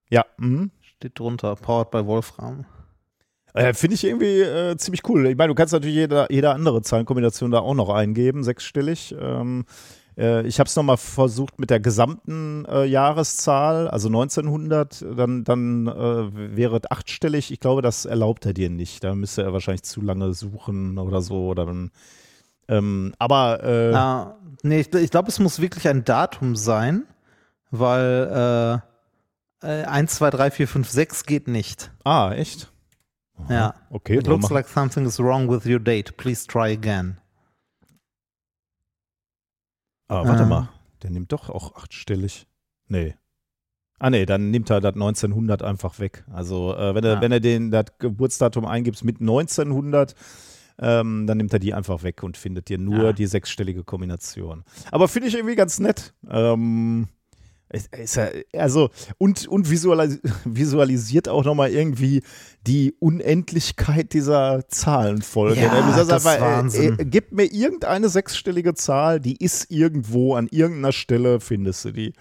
Ja, 0.08 0.24
mhm. 0.38 0.70
Steht 0.80 1.18
drunter. 1.18 1.56
Powered 1.56 1.90
by 1.90 2.06
Wolfram. 2.06 2.64
Äh, 3.54 3.74
Finde 3.74 3.94
ich 3.94 4.04
irgendwie 4.04 4.40
äh, 4.40 4.76
ziemlich 4.76 5.08
cool. 5.08 5.26
Ich 5.26 5.36
meine, 5.36 5.48
du 5.48 5.54
kannst 5.54 5.72
natürlich 5.72 5.96
jede, 5.96 6.26
jede 6.30 6.50
andere 6.50 6.82
Zahlenkombination 6.82 7.50
da 7.50 7.60
auch 7.60 7.74
noch 7.74 7.88
eingeben, 7.88 8.44
sechsstellig. 8.44 9.14
Ähm, 9.20 9.64
äh, 10.16 10.46
ich 10.46 10.58
habe 10.58 10.68
es 10.68 10.76
nochmal 10.76 10.96
versucht 10.96 11.58
mit 11.58 11.70
der 11.70 11.80
gesamten 11.80 12.64
äh, 12.66 12.84
Jahreszahl, 12.84 13.88
also 13.88 14.08
1900, 14.08 15.04
dann, 15.16 15.44
dann 15.44 15.86
äh, 15.86 16.56
wäre 16.56 16.76
es 16.76 16.90
achtstellig. 16.90 17.50
Ich 17.52 17.60
glaube, 17.60 17.82
das 17.82 18.04
erlaubt 18.04 18.46
er 18.46 18.54
dir 18.54 18.70
nicht. 18.70 19.04
Da 19.04 19.14
müsste 19.14 19.42
er 19.42 19.52
wahrscheinlich 19.52 19.82
zu 19.82 20.00
lange 20.00 20.34
suchen 20.34 20.98
oder 20.98 21.20
so. 21.20 21.48
Oder 21.48 21.66
dann, 21.66 21.90
ähm, 22.68 23.14
aber 23.18 23.62
ah, 23.94 24.36
nee, 24.62 24.80
ich, 24.80 24.92
ich 24.94 25.10
glaube, 25.10 25.28
es 25.28 25.38
muss 25.38 25.60
wirklich 25.60 25.88
ein 25.88 26.04
Datum 26.04 26.56
sein, 26.56 27.04
weil 27.70 28.82
äh, 29.62 29.84
1, 29.84 30.14
2, 30.14 30.30
3, 30.30 30.50
4, 30.50 30.68
5, 30.68 30.88
6 30.90 31.24
geht 31.24 31.48
nicht. 31.48 31.90
Ah, 32.04 32.32
echt? 32.32 32.70
Ja. 33.48 33.74
Okay. 33.90 34.18
It 34.18 34.26
looks 34.26 34.50
like 34.50 34.68
something 34.68 35.06
is 35.06 35.18
wrong 35.18 35.48
with 35.48 35.66
your 35.66 35.80
date. 35.80 36.16
Please 36.16 36.46
try 36.46 36.72
again. 36.72 37.18
Ah, 40.08 40.24
warte 40.26 40.42
Ah. 40.44 40.46
mal. 40.46 40.68
Der 41.02 41.10
nimmt 41.10 41.32
doch 41.32 41.50
auch 41.50 41.74
achtstellig. 41.76 42.46
Nee. 42.88 43.14
Ah, 43.98 44.10
nee, 44.10 44.26
dann 44.26 44.50
nimmt 44.50 44.70
er 44.70 44.80
das 44.80 44.94
1900 44.94 45.62
einfach 45.62 45.98
weg. 45.98 46.24
Also, 46.32 46.74
äh, 46.76 46.94
wenn, 46.94 47.04
er, 47.04 47.18
Ah. 47.18 47.20
wenn 47.20 47.32
er 47.32 47.40
den, 47.40 47.70
das 47.70 47.86
Geburtsdatum 47.98 48.66
eingibst 48.66 49.04
mit 49.04 49.20
1900, 49.20 50.14
ähm, 50.80 51.26
dann 51.26 51.36
nimmt 51.36 51.52
er 51.52 51.60
die 51.60 51.72
einfach 51.72 52.02
weg 52.02 52.22
und 52.22 52.36
findet 52.36 52.68
dir 52.68 52.78
nur 52.78 53.04
Ja. 53.04 53.12
die 53.12 53.26
sechsstellige 53.26 53.84
Kombination. 53.84 54.64
Aber 54.90 55.06
finde 55.08 55.28
ich 55.28 55.34
irgendwie 55.34 55.54
ganz 55.54 55.78
nett. 55.78 56.12
Ähm, 56.28 57.08
also, 58.52 58.90
und, 59.18 59.46
und 59.48 59.70
visualis 59.70 60.20
visualisiert 60.44 61.28
auch 61.28 61.44
nochmal 61.44 61.70
irgendwie 61.70 62.22
die 62.66 62.94
Unendlichkeit 62.98 64.12
dieser 64.12 64.68
Zahlenfolge. 64.68 65.60
Ja, 65.60 65.72
Ne? 65.74 65.82
Du 65.86 65.92
sagst 65.92 66.10
das 66.10 66.22
ist 66.24 66.26
einfach, 66.28 66.46
Wahnsinn. 66.46 66.98
Äh, 66.98 67.02
äh, 67.02 67.04
gib 67.06 67.32
mir 67.32 67.44
irgendeine 67.52 68.08
sechsstellige 68.08 68.74
Zahl, 68.74 69.20
die 69.20 69.36
ist 69.36 69.70
irgendwo, 69.70 70.34
an 70.34 70.48
irgendeiner 70.50 70.92
Stelle 70.92 71.40
findest 71.40 71.84
du 71.84 71.92
die. 71.92 72.12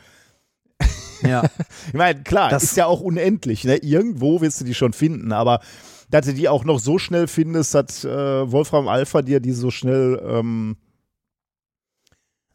Ja. 1.25 1.43
Ich 1.87 1.93
meine, 1.93 2.21
klar, 2.23 2.49
Das- 2.49 2.63
ist 2.63 2.75
ja 2.77 2.85
auch 2.85 2.99
unendlich. 2.99 3.63
Ne? 3.63 3.77
Irgendwo 3.77 4.41
wirst 4.41 4.59
du 4.59 4.65
die 4.65 4.73
schon 4.73 4.91
finden, 4.91 5.31
aber 5.31 5.61
dass 6.09 6.25
du 6.25 6.33
die 6.33 6.49
auch 6.49 6.65
noch 6.65 6.79
so 6.79 6.99
schnell 6.99 7.27
findest, 7.27 7.73
dass 7.73 8.03
äh, 8.03 8.51
Wolfram 8.51 8.87
Alpha 8.89 9.21
dir 9.21 9.39
die 9.39 9.53
so 9.53 9.71
schnell. 9.71 10.21
Ähm, 10.25 10.75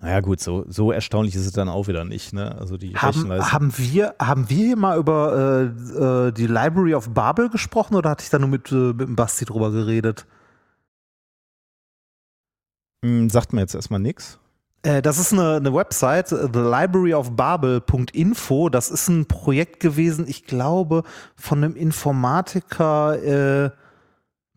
naja, 0.00 0.20
gut, 0.20 0.38
so, 0.40 0.64
so 0.68 0.92
erstaunlich 0.92 1.34
ist 1.34 1.44
es 1.46 1.50
dann 1.52 1.68
auch 1.68 1.88
wieder 1.88 2.04
nicht. 2.04 2.32
Ne? 2.32 2.56
Also 2.58 2.76
die 2.76 2.94
haben, 2.96 3.12
haben, 3.52 3.72
wir, 3.76 4.14
haben 4.20 4.48
wir 4.48 4.56
hier 4.56 4.76
mal 4.76 4.96
über 4.96 5.36
äh, 5.36 5.64
äh, 6.28 6.32
die 6.32 6.46
Library 6.46 6.94
of 6.94 7.10
Babel 7.10 7.48
gesprochen 7.50 7.96
oder 7.96 8.10
hatte 8.10 8.22
ich 8.22 8.30
da 8.30 8.38
nur 8.38 8.48
mit, 8.48 8.70
äh, 8.70 8.92
mit 8.92 9.00
dem 9.00 9.16
Basti 9.16 9.44
drüber 9.44 9.72
geredet? 9.72 10.24
Hm, 13.04 13.28
sagt 13.30 13.52
mir 13.52 13.60
jetzt 13.60 13.74
erstmal 13.74 13.98
nichts. 14.00 14.38
Äh, 14.82 15.02
das 15.02 15.18
ist 15.18 15.32
eine, 15.32 15.56
eine 15.56 15.74
Website, 15.74 16.30
äh, 16.32 16.48
thelibraryofbabel.info. 16.48 18.68
Das 18.68 18.90
ist 18.90 19.08
ein 19.08 19.26
Projekt 19.26 19.80
gewesen, 19.80 20.26
ich 20.28 20.44
glaube, 20.46 21.02
von 21.36 21.62
einem 21.64 21.74
Informatiker. 21.76 23.72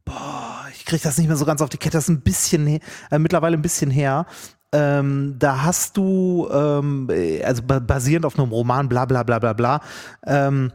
Boah, 0.06 0.66
ich 0.74 0.86
kriege 0.86 1.02
das 1.04 1.18
nicht 1.18 1.28
mehr 1.28 1.38
so 1.38 1.46
ganz 1.46 1.62
auf 1.62 1.70
die 1.70 1.78
Kette. 1.78 1.98
Das 1.98 2.06
ist 2.06 2.10
ein 2.10 2.22
bisschen, 2.22 2.66
he- 2.68 2.80
mittlerweile 3.18 3.56
ein 3.58 3.62
bisschen 3.62 3.92
her. 3.92 4.26
Ähm, 4.74 5.36
da 5.38 5.64
hast 5.64 5.98
du, 5.98 6.48
ähm, 6.52 7.10
äh, 7.10 7.44
also 7.44 7.64
ba 7.64 7.80
basierend 7.80 8.26
auf 8.26 8.40
einem 8.40 8.52
Roman, 8.52 8.88
bla 8.88 9.06
bla 9.06 9.24
bla 9.24 9.40
bla 9.40 9.54
bla, 9.54 9.82
ähm, 10.26 10.72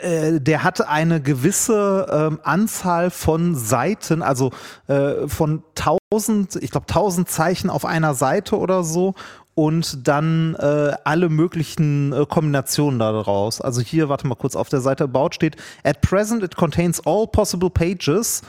äh, 0.00 0.40
der 0.40 0.64
hatte 0.64 0.88
eine 0.88 1.22
gewisse 1.22 2.06
ähm, 2.10 2.40
Anzahl 2.42 3.10
von 3.10 3.54
Seiten, 3.54 4.22
also 4.22 4.50
äh, 4.88 5.28
von 5.28 5.62
1000, 5.76 6.56
ich 6.56 6.72
glaube 6.72 6.86
1000 6.88 7.28
Zeichen 7.28 7.70
auf 7.70 7.84
einer 7.84 8.14
Seite 8.14 8.58
oder 8.58 8.82
so 8.82 9.14
und 9.54 10.06
dann 10.06 10.54
äh, 10.56 10.92
alle 11.04 11.28
möglichen 11.28 12.12
äh, 12.12 12.26
Kombinationen 12.28 12.98
daraus. 12.98 13.60
Also 13.60 13.80
hier, 13.80 14.08
warte 14.08 14.26
mal 14.26 14.34
kurz, 14.34 14.56
auf 14.56 14.68
der 14.68 14.80
Seite 14.80 15.04
About 15.04 15.30
steht, 15.32 15.56
at 15.84 16.00
present 16.00 16.42
it 16.42 16.56
contains 16.56 17.04
all 17.06 17.26
possible 17.26 17.70
pages 17.70 18.42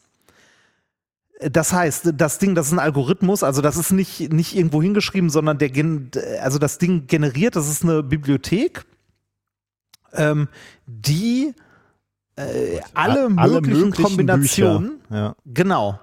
Das 1.40 1.72
heißt, 1.72 2.10
das 2.14 2.38
Ding, 2.38 2.56
das 2.56 2.66
ist 2.66 2.72
ein 2.72 2.80
Algorithmus, 2.80 3.44
also 3.44 3.62
das 3.62 3.76
ist 3.76 3.92
nicht, 3.92 4.32
nicht 4.32 4.56
irgendwo 4.56 4.82
hingeschrieben, 4.82 5.30
sondern 5.30 5.56
der, 5.58 5.70
gen- 5.70 6.10
also 6.40 6.58
das 6.58 6.78
Ding 6.78 7.06
generiert, 7.06 7.54
das 7.54 7.68
ist 7.70 7.84
eine 7.84 8.02
Bibliothek, 8.02 8.84
ähm, 10.14 10.48
die 10.86 11.54
äh, 12.34 12.80
alle, 12.94 13.28
Alle 13.36 13.60
möglichen, 13.60 13.80
möglichen 13.82 14.02
Kombinationen. 14.02 15.00
Ja. 15.10 15.36
genau. 15.46 16.00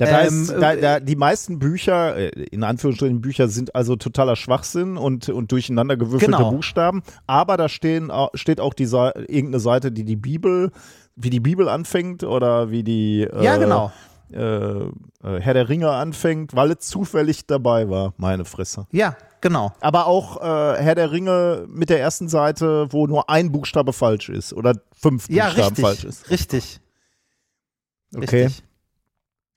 Das 0.00 0.08
Ähm, 0.08 0.14
heißt, 0.16 0.50
da, 0.62 0.72
äh, 0.72 0.80
da, 0.80 1.00
die 1.00 1.14
meisten 1.16 1.58
Bücher, 1.58 2.16
äh, 2.16 2.28
in 2.50 2.64
Anführungsstrichen 2.64 3.20
Bücher, 3.20 3.48
sind 3.48 3.74
also 3.74 3.96
totaler 3.96 4.34
Schwachsinn 4.34 4.96
und, 4.96 5.28
und 5.28 5.52
durcheinander 5.52 5.96
gewürfelte 5.98 6.36
Genau. 6.36 6.50
Buchstaben. 6.50 7.02
Aber 7.26 7.56
da 7.58 7.68
stehen, 7.68 8.10
steht 8.34 8.60
auch 8.60 8.72
die 8.72 8.84
irgendeine 8.84 9.60
Seite, 9.60 9.92
die 9.92 10.04
die 10.04 10.16
Bibel, 10.16 10.72
wie 11.16 11.28
die 11.28 11.40
Bibel 11.40 11.68
anfängt 11.68 12.24
oder 12.24 12.70
wie 12.70 12.82
die 12.82 13.22
äh, 13.24 13.44
Ja, 13.44 13.58
genau. 13.58 13.92
äh, 14.32 14.84
Herr 15.22 15.52
der 15.54 15.68
Ringe 15.68 15.90
anfängt, 15.90 16.54
weil 16.56 16.70
es 16.70 16.78
zufällig 16.80 17.46
dabei 17.46 17.90
war. 17.90 18.14
Meine 18.16 18.46
Fresse. 18.46 18.86
Ja, 18.92 19.16
genau. 19.42 19.72
Aber 19.80 20.06
auch 20.06 20.38
äh, 20.40 20.80
Herr 20.82 20.94
der 20.94 21.12
Ringe 21.12 21.66
mit 21.68 21.90
der 21.90 22.00
ersten 22.00 22.28
Seite, 22.30 22.86
wo 22.90 23.06
nur 23.06 23.28
ein 23.28 23.52
Buchstabe 23.52 23.92
falsch 23.92 24.30
ist 24.30 24.54
oder 24.54 24.76
fünf 24.98 25.28
Ja, 25.28 25.44
Buchstaben 25.46 25.66
richtig. 25.68 25.84
falsch 25.84 26.04
ist. 26.04 26.30
Richtig. 26.30 26.80
Okay. 28.16 28.44
Richtig. 28.44 28.64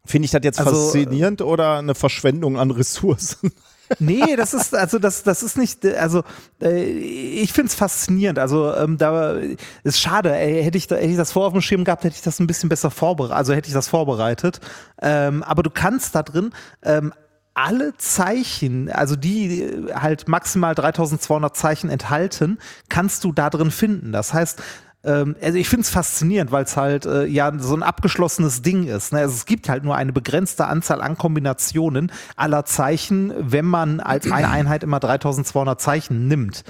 Finde 0.06 0.26
ich 0.26 0.32
das 0.32 0.42
jetzt 0.44 0.60
Also, 0.60 0.72
faszinierend 0.92 1.42
oder 1.42 1.78
eine 1.78 1.96
Verschwendung 1.96 2.58
an 2.58 2.72
Ressourcen? 2.72 3.52
Nee, 4.00 4.36
das 4.38 4.54
ist, 4.54 4.74
also 4.74 4.98
das, 4.98 5.24
das 5.24 5.44
ist 5.44 5.58
nicht, 5.58 5.86
also 5.86 6.24
äh, 6.62 6.84
ich 6.84 7.52
finde 7.54 7.68
es 7.68 7.76
faszinierend. 7.76 8.40
Also 8.40 8.74
ähm, 8.74 8.98
da 8.98 9.36
ist 9.84 10.00
schade, 10.00 10.34
ey, 10.36 10.64
hätte 10.64 10.78
ich, 10.78 10.88
da, 10.88 10.96
hätte 10.96 11.08
ich 11.08 11.18
das 11.18 11.32
vor 11.34 11.46
auf 11.46 11.54
dem 11.54 11.62
Schirm 11.62 11.84
gehabt, 11.84 12.04
hätte 12.04 12.16
ich 12.16 12.22
das 12.22 12.40
ein 12.40 12.48
bisschen 12.48 12.70
besser 12.70 12.90
vorbereitet, 12.90 13.36
also 13.38 13.54
hätte 13.54 13.68
ich 13.68 13.74
das 13.74 13.88
vorbereitet. 13.90 14.62
Ähm, 15.02 15.44
aber 15.44 15.64
du 15.64 15.70
kannst 15.70 16.16
da 16.16 16.24
drin 16.24 16.52
ähm, 16.82 17.14
alle 17.54 17.96
Zeichen, 17.98 18.90
also 18.90 19.16
die 19.16 19.62
äh, 19.62 19.94
halt 19.94 20.28
maximal 20.28 20.74
3200 20.76 21.56
Zeichen 21.56 21.90
enthalten, 21.90 22.60
kannst 22.90 23.24
du 23.24 23.32
da 23.32 23.50
drin 23.50 23.70
finden. 23.70 24.12
Das 24.12 24.34
heißt, 24.34 24.62
ähm, 25.04 25.36
also 25.42 25.58
ich 25.58 25.70
finde 25.70 25.84
es 25.84 25.90
faszinierend, 25.90 26.52
weil 26.52 26.64
es 26.64 26.78
halt 26.78 27.06
äh, 27.06 27.26
ja 27.26 27.52
so 27.58 27.76
ein 27.76 27.84
abgeschlossenes 27.84 28.62
Ding 28.62 28.88
ist. 28.88 29.14
Ne? 29.14 29.20
Also 29.20 29.36
es 29.36 29.46
gibt 29.46 29.70
halt 29.70 29.84
nur 29.84 29.96
eine 29.96 30.14
begrenzte 30.14 30.66
Anzahl 30.66 31.02
an 31.02 31.18
Kombinationen 31.18 32.12
aller 32.36 32.66
Zeichen, 32.66 33.34
wenn 33.38 33.66
man 33.66 34.00
als 34.00 34.32
eine 34.32 34.50
Einheit 34.50 34.84
immer 34.84 35.00
3200 35.00 35.80
Zeichen 35.80 36.28
nimmt. 36.28 36.64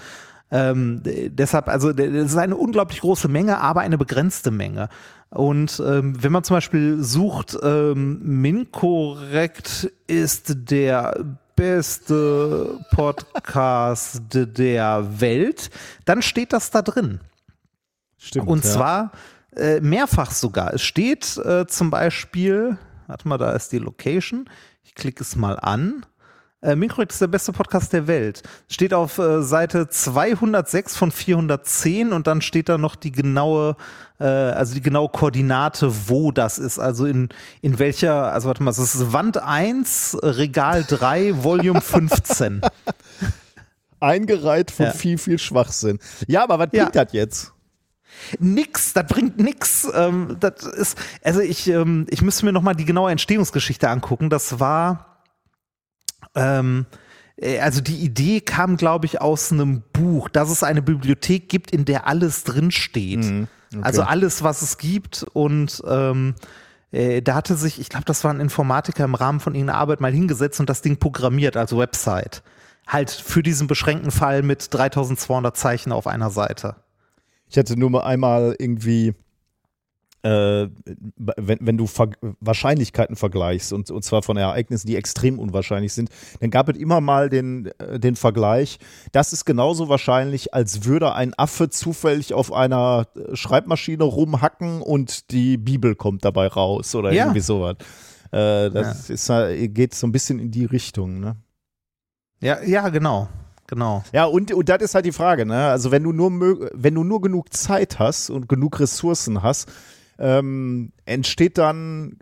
Ähm, 0.51 1.01
deshalb, 1.03 1.67
also 1.67 1.93
das 1.93 2.07
ist 2.07 2.37
eine 2.37 2.55
unglaublich 2.55 3.01
große 3.01 3.27
Menge, 3.27 3.59
aber 3.59 3.81
eine 3.81 3.97
begrenzte 3.97 4.51
Menge. 4.51 4.89
Und 5.29 5.81
ähm, 5.83 6.21
wenn 6.21 6.31
man 6.31 6.43
zum 6.43 6.57
Beispiel 6.57 7.01
sucht, 7.01 7.57
ähm, 7.63 8.19
Minkorrekt 8.21 9.91
ist 10.05 10.69
der 10.69 11.15
beste 11.55 12.79
Podcast 12.91 14.21
der 14.31 15.07
Welt, 15.19 15.71
dann 16.05 16.21
steht 16.21 16.53
das 16.53 16.69
da 16.69 16.83
drin. 16.83 17.19
Stimmt. 18.23 18.47
Und 18.47 18.63
ja. 18.63 18.71
zwar 18.71 19.11
äh, 19.55 19.79
mehrfach 19.81 20.31
sogar. 20.31 20.73
Es 20.73 20.81
steht 20.81 21.37
äh, 21.37 21.67
zum 21.67 21.89
Beispiel, 21.91 22.77
warte 23.07 23.27
mal, 23.27 23.37
da 23.37 23.51
ist 23.51 23.71
die 23.71 23.79
Location. 23.79 24.49
Ich 24.83 24.95
klicke 24.95 25.23
es 25.23 25.35
mal 25.35 25.59
an. 25.59 26.05
Äh, 26.61 26.77
Minkorrekt 26.77 27.11
ist 27.11 27.19
der 27.21 27.27
beste 27.27 27.51
Podcast 27.51 27.91
der 27.91 28.07
Welt. 28.07 28.41
Steht 28.69 28.93
auf 28.93 29.17
äh, 29.17 29.41
Seite 29.43 29.89
206 29.89 30.95
von 30.95 31.11
410 31.11 32.13
und 32.13 32.25
dann 32.25 32.41
steht 32.41 32.69
da 32.69 32.77
noch 32.77 32.95
die 32.95 33.11
genaue, 33.11 33.75
äh, 34.19 34.23
also 34.23 34.73
die 34.73 34.81
genaue 34.81 35.09
Koordinate, 35.09 35.91
wo 36.07 36.31
das 36.31 36.59
ist. 36.59 36.79
Also 36.79 37.05
in, 37.05 37.27
in 37.61 37.79
welcher, 37.79 38.31
also 38.31 38.47
warte 38.47 38.63
mal, 38.63 38.71
das 38.71 38.79
ist 38.95 39.11
Wand 39.11 39.43
1, 39.43 40.17
Regal 40.23 40.85
3, 40.87 41.43
Volume 41.43 41.81
15. 41.81 42.61
Eingereiht 43.99 44.71
von 44.71 44.85
Ja. 44.87 44.91
viel, 44.93 45.17
viel 45.17 45.39
Schwachsinn. 45.39 45.99
Ja, 46.27 46.43
aber 46.43 46.59
was 46.59 46.69
Ja. 46.71 46.83
bringt 46.85 46.95
das 46.95 47.13
jetzt? 47.13 47.51
Nix, 48.39 48.93
das 48.93 49.05
bringt 49.07 49.37
nix. 49.37 49.87
Ähm, 49.93 50.37
das 50.39 50.65
ist, 50.65 50.97
also 51.23 51.39
ich, 51.39 51.67
ähm, 51.67 52.05
ich 52.09 52.21
müsste 52.21 52.45
mir 52.45 52.51
noch 52.51 52.61
mal 52.61 52.73
die 52.73 52.85
genaue 52.85 53.11
Entstehungsgeschichte 53.11 53.89
angucken. 53.89 54.29
Das 54.29 54.59
war, 54.59 55.23
ähm, 56.35 56.85
äh, 57.37 57.59
also 57.59 57.81
die 57.81 57.97
Idee 57.97 58.41
kam, 58.41 58.77
glaube 58.77 59.05
ich, 59.05 59.21
aus 59.21 59.51
einem 59.51 59.83
Buch, 59.93 60.29
dass 60.29 60.49
es 60.49 60.63
eine 60.63 60.81
Bibliothek 60.81 61.49
gibt, 61.49 61.71
in 61.71 61.85
der 61.85 62.07
alles 62.07 62.43
drin 62.43 62.71
steht. 62.71 63.47
Also 63.81 64.03
alles, 64.03 64.43
was 64.43 64.61
es 64.61 64.77
gibt 64.77 65.23
und 65.33 65.81
ähm, 65.87 66.35
äh, 66.93 67.21
da 67.21 67.33
hatte 67.33 67.55
sich, 67.55 67.79
ich 67.79 67.89
glaube, 67.89 68.05
das 68.05 68.23
war 68.23 68.31
ein 68.31 68.39
Informatiker 68.39 69.03
im 69.03 69.15
Rahmen 69.15 69.39
von 69.39 69.55
irgendeiner 69.55 69.79
Arbeit 69.79 69.99
mal 69.99 70.11
hingesetzt 70.11 70.59
und 70.59 70.69
das 70.69 70.81
Ding 70.81 70.97
programmiert 70.97 71.57
als 71.57 71.75
Website. 71.75 72.43
Halt 72.87 73.09
für 73.09 73.41
diesen 73.41 73.67
beschränkten 73.67 74.11
Fall 74.11 74.43
mit 74.43 74.71
3200 74.71 75.57
Zeichen 75.57 75.91
auf 75.91 76.05
einer 76.05 76.29
Seite. 76.29 76.75
Ich 77.53 77.59
hatte 77.59 77.77
nur 77.77 77.91
mal 77.91 78.01
einmal 78.01 78.55
irgendwie 78.57 79.13
äh, 80.23 80.69
wenn, 81.17 81.59
wenn 81.61 81.77
du 81.77 81.85
Ver 81.85 82.09
Wahrscheinlichkeiten 82.39 83.15
vergleichst 83.15 83.73
und, 83.73 83.91
und 83.91 84.03
zwar 84.03 84.23
von 84.23 84.37
Ereignissen, 84.37 84.87
die 84.87 84.95
extrem 84.95 85.37
unwahrscheinlich 85.37 85.93
sind, 85.93 86.09
dann 86.39 86.49
gab 86.49 86.69
es 86.69 86.77
immer 86.77 87.01
mal 87.01 87.29
den, 87.29 87.69
äh, 87.77 87.99
den 87.99 88.15
Vergleich, 88.15 88.79
das 89.11 89.33
ist 89.33 89.45
genauso 89.45 89.89
wahrscheinlich, 89.89 90.53
als 90.53 90.85
würde 90.85 91.13
ein 91.13 91.33
Affe 91.37 91.69
zufällig 91.69 92.33
auf 92.33 92.51
einer 92.53 93.05
äh, 93.15 93.35
Schreibmaschine 93.35 94.03
rumhacken 94.03 94.81
und 94.81 95.29
die 95.31 95.57
Bibel 95.57 95.93
kommt 95.93 96.25
dabei 96.25 96.47
raus 96.47 96.95
oder 96.95 97.11
ja. 97.11 97.25
irgendwie 97.25 97.41
sowas. 97.41 97.75
Äh, 98.31 98.71
das 98.71 99.09
ja. 99.09 99.43
ist, 99.45 99.73
geht 99.75 99.93
so 99.93 100.07
ein 100.07 100.11
bisschen 100.11 100.39
in 100.39 100.49
die 100.49 100.65
Richtung, 100.65 101.19
ne? 101.19 101.35
Ja, 102.39 102.63
ja, 102.63 102.89
genau. 102.89 103.29
Genau. 103.73 104.03
Ja, 104.13 104.25
und, 104.25 104.53
und 104.53 104.69
das 104.69 104.83
ist 104.83 104.93
halt 104.93 105.05
die 105.05 105.11
Frage, 105.11 105.47
ne? 105.47 105.65
Also 105.69 105.89
wenn 105.89 106.03
du 106.03 106.11
nur 106.11 106.69
wenn 106.73 106.93
du 106.93 107.03
nur 107.03 107.21
genug 107.21 107.51
Zeit 107.53 107.97
hast 107.97 108.29
und 108.29 108.47
genug 108.47 108.79
Ressourcen 108.79 109.41
hast, 109.41 109.67
ähm, 110.19 110.91
entsteht 111.05 111.57
dann 111.57 112.19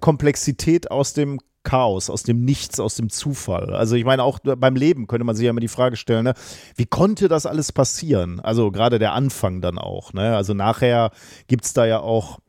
Komplexität 0.00 0.90
aus 0.90 1.14
dem 1.14 1.40
Chaos, 1.62 2.10
aus 2.10 2.22
dem 2.22 2.44
Nichts, 2.44 2.80
aus 2.80 2.96
dem 2.96 3.08
Zufall. 3.08 3.74
Also 3.74 3.96
ich 3.96 4.04
meine, 4.04 4.22
auch 4.22 4.40
beim 4.40 4.76
Leben 4.76 5.06
könnte 5.06 5.24
man 5.24 5.34
sich 5.34 5.44
ja 5.44 5.50
immer 5.50 5.60
die 5.60 5.68
Frage 5.68 5.96
stellen, 5.96 6.24
ne? 6.24 6.34
wie 6.76 6.84
konnte 6.84 7.28
das 7.28 7.46
alles 7.46 7.72
passieren? 7.72 8.38
Also 8.38 8.70
gerade 8.70 8.98
der 8.98 9.14
Anfang 9.14 9.62
dann 9.62 9.78
auch. 9.78 10.12
Ne? 10.12 10.36
Also 10.36 10.52
nachher 10.52 11.12
gibt 11.46 11.64
es 11.64 11.72
da 11.72 11.86
ja 11.86 12.00
auch, 12.00 12.40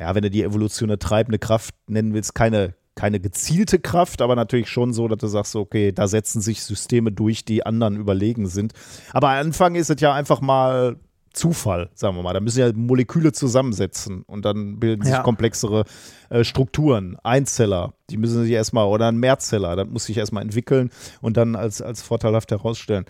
ja, 0.00 0.16
wenn 0.16 0.22
du 0.22 0.30
die 0.30 0.42
Evolution 0.42 0.90
eine 0.90 0.98
treibende 0.98 1.38
Kraft 1.38 1.76
nennen 1.86 2.12
willst, 2.12 2.34
keine, 2.34 2.74
keine 2.96 3.20
gezielte 3.20 3.78
Kraft, 3.78 4.22
aber 4.22 4.34
natürlich 4.34 4.68
schon 4.68 4.92
so, 4.92 5.06
dass 5.06 5.18
du 5.18 5.26
sagst, 5.28 5.54
okay, 5.54 5.92
da 5.92 6.08
setzen 6.08 6.40
sich 6.40 6.62
Systeme 6.62 7.12
durch, 7.12 7.44
die 7.44 7.64
anderen 7.64 7.96
überlegen 7.96 8.46
sind. 8.46 8.72
Aber 9.12 9.28
am 9.28 9.46
Anfang 9.46 9.76
ist 9.76 9.90
es 9.90 10.00
ja 10.00 10.14
einfach 10.14 10.40
mal 10.40 10.96
Zufall, 11.36 11.90
sagen 11.94 12.16
wir 12.16 12.22
mal. 12.22 12.32
Da 12.32 12.40
müssen 12.40 12.60
ja 12.60 12.72
Moleküle 12.72 13.32
zusammensetzen 13.32 14.22
und 14.22 14.46
dann 14.46 14.80
bilden 14.80 15.02
sich 15.02 15.12
ja. 15.12 15.22
komplexere 15.22 15.84
äh, 16.30 16.42
Strukturen. 16.42 17.18
Einzeller, 17.22 17.92
die 18.08 18.16
müssen 18.16 18.42
sich 18.42 18.52
erstmal, 18.52 18.86
oder 18.86 19.08
ein 19.08 19.18
Mehrzeller, 19.18 19.76
das 19.76 19.86
muss 19.86 20.04
sich 20.06 20.16
erstmal 20.16 20.42
entwickeln 20.42 20.90
und 21.20 21.36
dann 21.36 21.54
als, 21.54 21.82
als 21.82 22.00
vorteilhaft 22.00 22.50
herausstellen. 22.50 23.04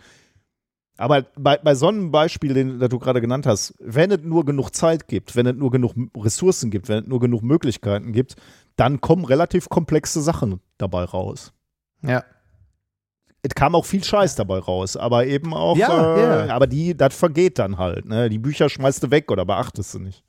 Aber 0.96 1.26
bei, 1.36 1.58
bei 1.58 1.74
so 1.74 1.88
einem 1.88 2.10
Beispiel, 2.10 2.54
den 2.54 2.78
du 2.78 2.98
gerade 2.98 3.20
genannt 3.20 3.46
hast, 3.46 3.74
wenn 3.78 4.10
es 4.10 4.22
nur 4.22 4.44
genug 4.44 4.70
Zeit 4.70 5.08
gibt, 5.08 5.36
wenn 5.36 5.46
es 5.46 5.54
nur 5.54 5.70
genug 5.70 5.94
Ressourcen 6.16 6.70
gibt, 6.70 6.88
wenn 6.88 7.04
es 7.04 7.08
nur 7.08 7.20
genug 7.20 7.42
Möglichkeiten 7.42 8.12
gibt, 8.12 8.36
dann 8.76 9.00
kommen 9.00 9.24
relativ 9.24 9.68
komplexe 9.68 10.22
Sachen 10.22 10.60
dabei 10.78 11.04
raus. 11.04 11.52
Ja 12.02 12.24
es 13.48 13.54
kam 13.54 13.76
auch 13.76 13.84
viel 13.84 14.02
Scheiß 14.02 14.34
dabei 14.34 14.58
raus, 14.58 14.96
aber 14.96 15.26
eben 15.26 15.54
auch, 15.54 15.76
ja, 15.76 16.16
äh, 16.16 16.46
ja. 16.48 16.54
aber 16.54 16.66
die, 16.66 16.96
das 16.96 17.14
vergeht 17.14 17.60
dann 17.60 17.78
halt. 17.78 18.04
Ne? 18.04 18.28
Die 18.28 18.38
Bücher 18.38 18.68
schmeißt 18.68 19.04
du 19.04 19.12
weg 19.12 19.30
oder 19.30 19.44
beachtest 19.44 19.94
du 19.94 19.98
nicht 20.00 20.25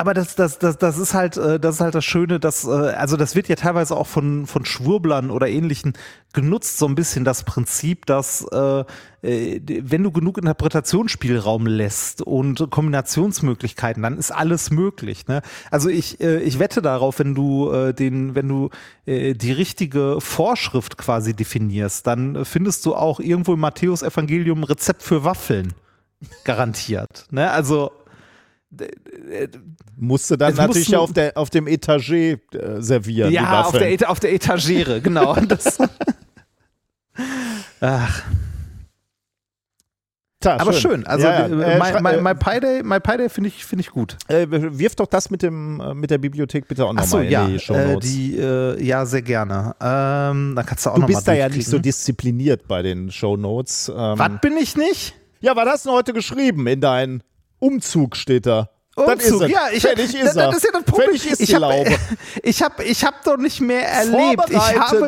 aber 0.00 0.14
das, 0.14 0.34
das, 0.34 0.58
das, 0.58 0.78
das 0.78 0.96
ist 0.96 1.12
halt, 1.12 1.36
äh, 1.36 1.60
das 1.60 1.74
ist 1.74 1.80
halt 1.82 1.94
das 1.94 2.06
Schöne, 2.06 2.40
dass, 2.40 2.64
äh, 2.64 2.70
also 2.70 3.18
das 3.18 3.36
wird 3.36 3.48
ja 3.48 3.54
teilweise 3.54 3.94
auch 3.94 4.06
von, 4.06 4.46
von 4.46 4.64
Schwurblern 4.64 5.30
oder 5.30 5.46
ähnlichen 5.46 5.92
genutzt, 6.32 6.78
so 6.78 6.86
ein 6.86 6.94
bisschen 6.94 7.26
das 7.26 7.44
Prinzip, 7.44 8.06
dass 8.06 8.46
äh, 8.50 8.84
wenn 9.20 10.02
du 10.02 10.10
genug 10.10 10.38
Interpretationsspielraum 10.38 11.66
lässt 11.66 12.22
und 12.22 12.70
Kombinationsmöglichkeiten, 12.70 14.02
dann 14.02 14.16
ist 14.16 14.30
alles 14.30 14.70
möglich. 14.70 15.26
Ne? 15.26 15.42
Also 15.70 15.90
ich, 15.90 16.20
ich 16.20 16.58
wette 16.58 16.80
darauf, 16.80 17.18
wenn 17.18 17.34
du 17.34 17.92
den, 17.92 18.34
wenn 18.34 18.48
du 18.48 18.70
die 19.06 19.52
richtige 19.52 20.22
Vorschrift 20.22 20.96
quasi 20.96 21.34
definierst, 21.34 22.06
dann 22.06 22.46
findest 22.46 22.86
du 22.86 22.94
auch 22.94 23.20
irgendwo 23.20 23.52
im 23.52 23.60
Matthäus-Evangelium 23.60 24.60
ein 24.60 24.64
Rezept 24.64 25.02
für 25.02 25.22
Waffeln. 25.22 25.74
Garantiert. 26.44 27.26
Ne? 27.30 27.50
Also 27.50 27.90
musste 30.00 30.36
dann 30.36 30.54
natürlich 30.54 30.96
auf, 30.96 31.12
der, 31.12 31.36
auf 31.36 31.50
dem 31.50 31.66
Etagé 31.66 32.38
äh, 32.54 32.82
servieren. 32.82 33.32
Ja, 33.32 33.62
auf 33.62 33.72
der, 33.72 34.10
auf 34.10 34.20
der 34.20 34.32
Etagere, 34.32 35.00
genau. 35.00 35.36
Das, 35.48 35.78
ach. 37.80 38.22
Tja, 40.42 40.56
Aber 40.58 40.72
schön. 40.72 40.92
schön. 40.92 41.06
Also 41.06 41.26
ja, 41.26 41.46
ja. 41.46 41.62
Äh, 41.62 41.78
my, 41.78 42.00
my, 42.00 42.16
my, 42.22 42.82
my 42.82 43.00
Pi 43.00 43.16
Day 43.18 43.28
finde 43.28 43.48
ich, 43.48 43.66
find 43.66 43.80
ich 43.80 43.90
gut. 43.90 44.16
Äh, 44.28 44.46
wirf 44.48 44.94
doch 44.94 45.06
das 45.06 45.30
mit, 45.30 45.42
dem, 45.42 45.80
äh, 45.80 45.92
mit 45.92 46.10
der 46.10 46.16
Bibliothek 46.16 46.66
bitte 46.66 46.86
auch 46.86 46.94
nochmal 46.94 47.06
so, 47.06 47.18
in 47.18 47.30
ja, 47.30 47.46
die 47.46 47.58
Show 47.58 47.74
Notes. 47.74 48.08
Äh, 48.08 48.12
die, 48.12 48.38
äh, 48.38 48.82
ja, 48.82 49.04
sehr 49.04 49.20
gerne. 49.20 49.74
Ähm, 49.80 50.54
dann 50.56 50.64
kannst 50.64 50.86
du 50.86 50.90
auch 50.90 50.98
Du 50.98 51.06
bist 51.06 51.28
da 51.28 51.34
ja 51.34 51.50
nicht 51.50 51.66
so 51.66 51.78
diszipliniert 51.78 52.66
bei 52.66 52.80
den 52.80 53.10
Show 53.10 53.36
Notes. 53.36 53.90
Ähm, 53.94 54.18
Was 54.18 54.40
bin 54.40 54.56
ich 54.56 54.76
nicht? 54.76 55.14
Ja, 55.40 55.54
was 55.56 55.68
hast 55.68 55.86
du 55.86 55.90
heute 55.90 56.14
geschrieben 56.14 56.66
in 56.66 56.80
deinen 56.80 57.22
Umzug 57.58 58.16
steht 58.16 58.46
da. 58.46 58.70
Umzug, 59.00 59.48
ja, 59.48 59.68
ich, 59.72 59.82
Fertig 59.82 60.14
ist 60.14 60.24
das, 60.24 60.34
das 60.34 60.56
ist 60.56 60.64
ja 60.64 60.70
das 60.72 60.84
Problem. 60.84 61.10
Fertig 61.10 61.32
ist 61.32 61.40
ich 61.40 61.54
habe 61.54 61.84
ich 62.42 62.62
hab, 62.62 62.80
ich 62.80 63.04
hab 63.04 63.24
doch 63.24 63.36
nicht 63.36 63.60
mehr 63.60 63.86
erlebt. 63.88 64.50
Ich 64.50 64.56
habe, 64.56 65.06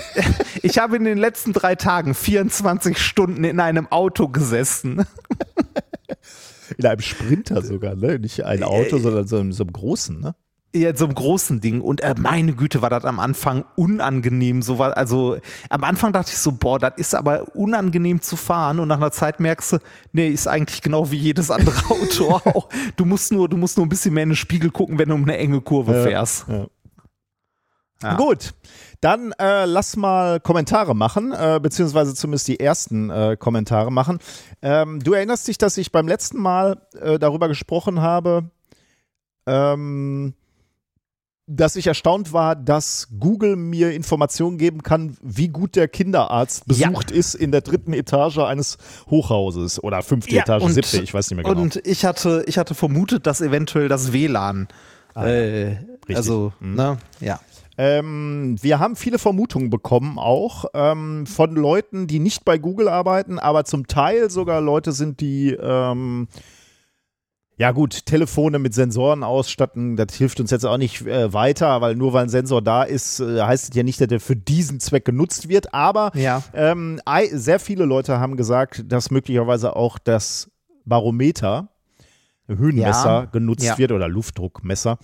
ich 0.62 0.78
habe 0.78 0.96
in 0.96 1.04
den 1.04 1.18
letzten 1.18 1.52
drei 1.52 1.74
Tagen 1.74 2.14
24 2.14 2.98
Stunden 2.98 3.44
in 3.44 3.60
einem 3.60 3.86
Auto 3.90 4.28
gesessen. 4.28 5.06
In 6.78 6.86
einem 6.86 7.00
Sprinter 7.00 7.62
sogar, 7.62 7.94
ne? 7.94 8.18
Nicht 8.18 8.44
ein 8.44 8.62
Auto, 8.62 8.98
sondern 8.98 9.26
so, 9.26 9.36
so 9.50 9.62
einem 9.64 9.72
großen, 9.72 10.20
ne? 10.20 10.34
Ja, 10.76 10.96
so 10.96 11.04
einem 11.04 11.14
großen 11.14 11.60
Ding. 11.60 11.80
Und 11.80 12.00
äh, 12.00 12.16
meine 12.18 12.52
Güte, 12.52 12.82
war 12.82 12.90
das 12.90 13.04
am 13.04 13.20
Anfang 13.20 13.64
unangenehm. 13.76 14.60
So 14.60 14.80
war, 14.80 14.96
also 14.96 15.36
am 15.70 15.84
Anfang 15.84 16.12
dachte 16.12 16.32
ich 16.32 16.38
so, 16.38 16.50
boah, 16.50 16.80
das 16.80 16.94
ist 16.96 17.14
aber 17.14 17.54
unangenehm 17.54 18.20
zu 18.20 18.34
fahren. 18.34 18.80
Und 18.80 18.88
nach 18.88 18.96
einer 18.96 19.12
Zeit 19.12 19.38
merkst 19.38 19.74
du, 19.74 19.78
nee, 20.12 20.28
ist 20.28 20.48
eigentlich 20.48 20.82
genau 20.82 21.12
wie 21.12 21.16
jedes 21.16 21.52
andere 21.52 21.76
Auto 21.90 22.32
auch. 22.32 22.68
Du 22.96 23.04
musst 23.04 23.30
nur, 23.30 23.48
du 23.48 23.56
musst 23.56 23.76
nur 23.76 23.86
ein 23.86 23.88
bisschen 23.88 24.14
mehr 24.14 24.24
in 24.24 24.30
den 24.30 24.36
Spiegel 24.36 24.72
gucken, 24.72 24.98
wenn 24.98 25.10
du 25.10 25.14
um 25.14 25.22
eine 25.22 25.38
enge 25.38 25.60
Kurve 25.60 26.02
fährst. 26.02 26.46
Ja, 26.48 26.66
ja. 28.02 28.16
Gut, 28.16 28.52
dann 29.00 29.32
äh, 29.38 29.64
lass 29.66 29.96
mal 29.96 30.40
Kommentare 30.40 30.94
machen, 30.96 31.32
äh, 31.32 31.60
beziehungsweise 31.62 32.14
zumindest 32.14 32.48
die 32.48 32.58
ersten 32.58 33.10
äh, 33.10 33.36
Kommentare 33.38 33.92
machen. 33.92 34.18
Ähm, 34.60 34.98
du 35.00 35.12
erinnerst 35.12 35.46
dich, 35.46 35.56
dass 35.56 35.76
ich 35.78 35.92
beim 35.92 36.08
letzten 36.08 36.38
Mal 36.38 36.82
äh, 37.00 37.18
darüber 37.18 37.48
gesprochen 37.48 38.00
habe, 38.00 38.50
ähm, 39.46 40.34
dass 41.46 41.76
ich 41.76 41.86
erstaunt 41.86 42.32
war, 42.32 42.56
dass 42.56 43.08
Google 43.20 43.56
mir 43.56 43.92
Informationen 43.92 44.56
geben 44.56 44.82
kann, 44.82 45.16
wie 45.22 45.48
gut 45.48 45.76
der 45.76 45.88
Kinderarzt 45.88 46.66
besucht 46.66 47.10
ja. 47.10 47.16
ist 47.16 47.34
in 47.34 47.52
der 47.52 47.60
dritten 47.60 47.92
Etage 47.92 48.38
eines 48.38 48.78
Hochhauses 49.10 49.82
oder 49.82 50.02
fünfte 50.02 50.34
ja, 50.34 50.42
Etage, 50.42 50.62
und, 50.62 50.72
siebte, 50.72 51.02
ich 51.02 51.12
weiß 51.12 51.30
nicht 51.30 51.36
mehr 51.36 51.44
genau. 51.44 51.60
Und 51.60 51.80
ich 51.84 52.04
hatte, 52.04 52.44
ich 52.46 52.56
hatte 52.56 52.74
vermutet, 52.74 53.26
dass 53.26 53.42
eventuell 53.42 53.88
das 53.88 54.12
WLAN, 54.12 54.68
ah, 55.14 55.26
äh, 55.26 55.76
also, 56.14 56.52
mhm. 56.60 56.74
ne, 56.74 56.98
ja. 57.20 57.40
Ähm, 57.76 58.56
wir 58.60 58.78
haben 58.78 58.94
viele 58.94 59.18
Vermutungen 59.18 59.68
bekommen, 59.68 60.16
auch 60.16 60.66
ähm, 60.74 61.26
von 61.26 61.56
Leuten, 61.56 62.06
die 62.06 62.20
nicht 62.20 62.44
bei 62.44 62.56
Google 62.56 62.88
arbeiten, 62.88 63.40
aber 63.40 63.64
zum 63.64 63.88
Teil 63.88 64.30
sogar 64.30 64.60
Leute 64.60 64.92
sind, 64.92 65.20
die 65.20 65.50
ähm, 65.60 66.28
ja 67.56 67.70
gut, 67.70 68.06
Telefone 68.06 68.58
mit 68.58 68.74
Sensoren 68.74 69.22
ausstatten, 69.22 69.96
das 69.96 70.14
hilft 70.14 70.40
uns 70.40 70.50
jetzt 70.50 70.66
auch 70.66 70.76
nicht 70.76 71.06
äh, 71.06 71.32
weiter, 71.32 71.80
weil 71.80 71.94
nur 71.94 72.12
weil 72.12 72.24
ein 72.24 72.28
Sensor 72.28 72.62
da 72.62 72.82
ist, 72.82 73.20
äh, 73.20 73.40
heißt 73.40 73.70
es 73.70 73.76
ja 73.76 73.82
nicht, 73.82 74.00
dass 74.00 74.08
der 74.08 74.20
für 74.20 74.36
diesen 74.36 74.80
Zweck 74.80 75.04
genutzt 75.04 75.48
wird. 75.48 75.72
Aber 75.72 76.10
ja. 76.14 76.42
ähm, 76.52 77.00
sehr 77.30 77.60
viele 77.60 77.84
Leute 77.84 78.18
haben 78.18 78.36
gesagt, 78.36 78.84
dass 78.90 79.10
möglicherweise 79.10 79.76
auch 79.76 79.98
das 79.98 80.50
Barometer, 80.84 81.68
Höhenmesser 82.48 83.20
ja. 83.20 83.24
genutzt 83.26 83.64
ja. 83.64 83.78
wird 83.78 83.92
oder 83.92 84.08
Luftdruckmesser. 84.08 84.98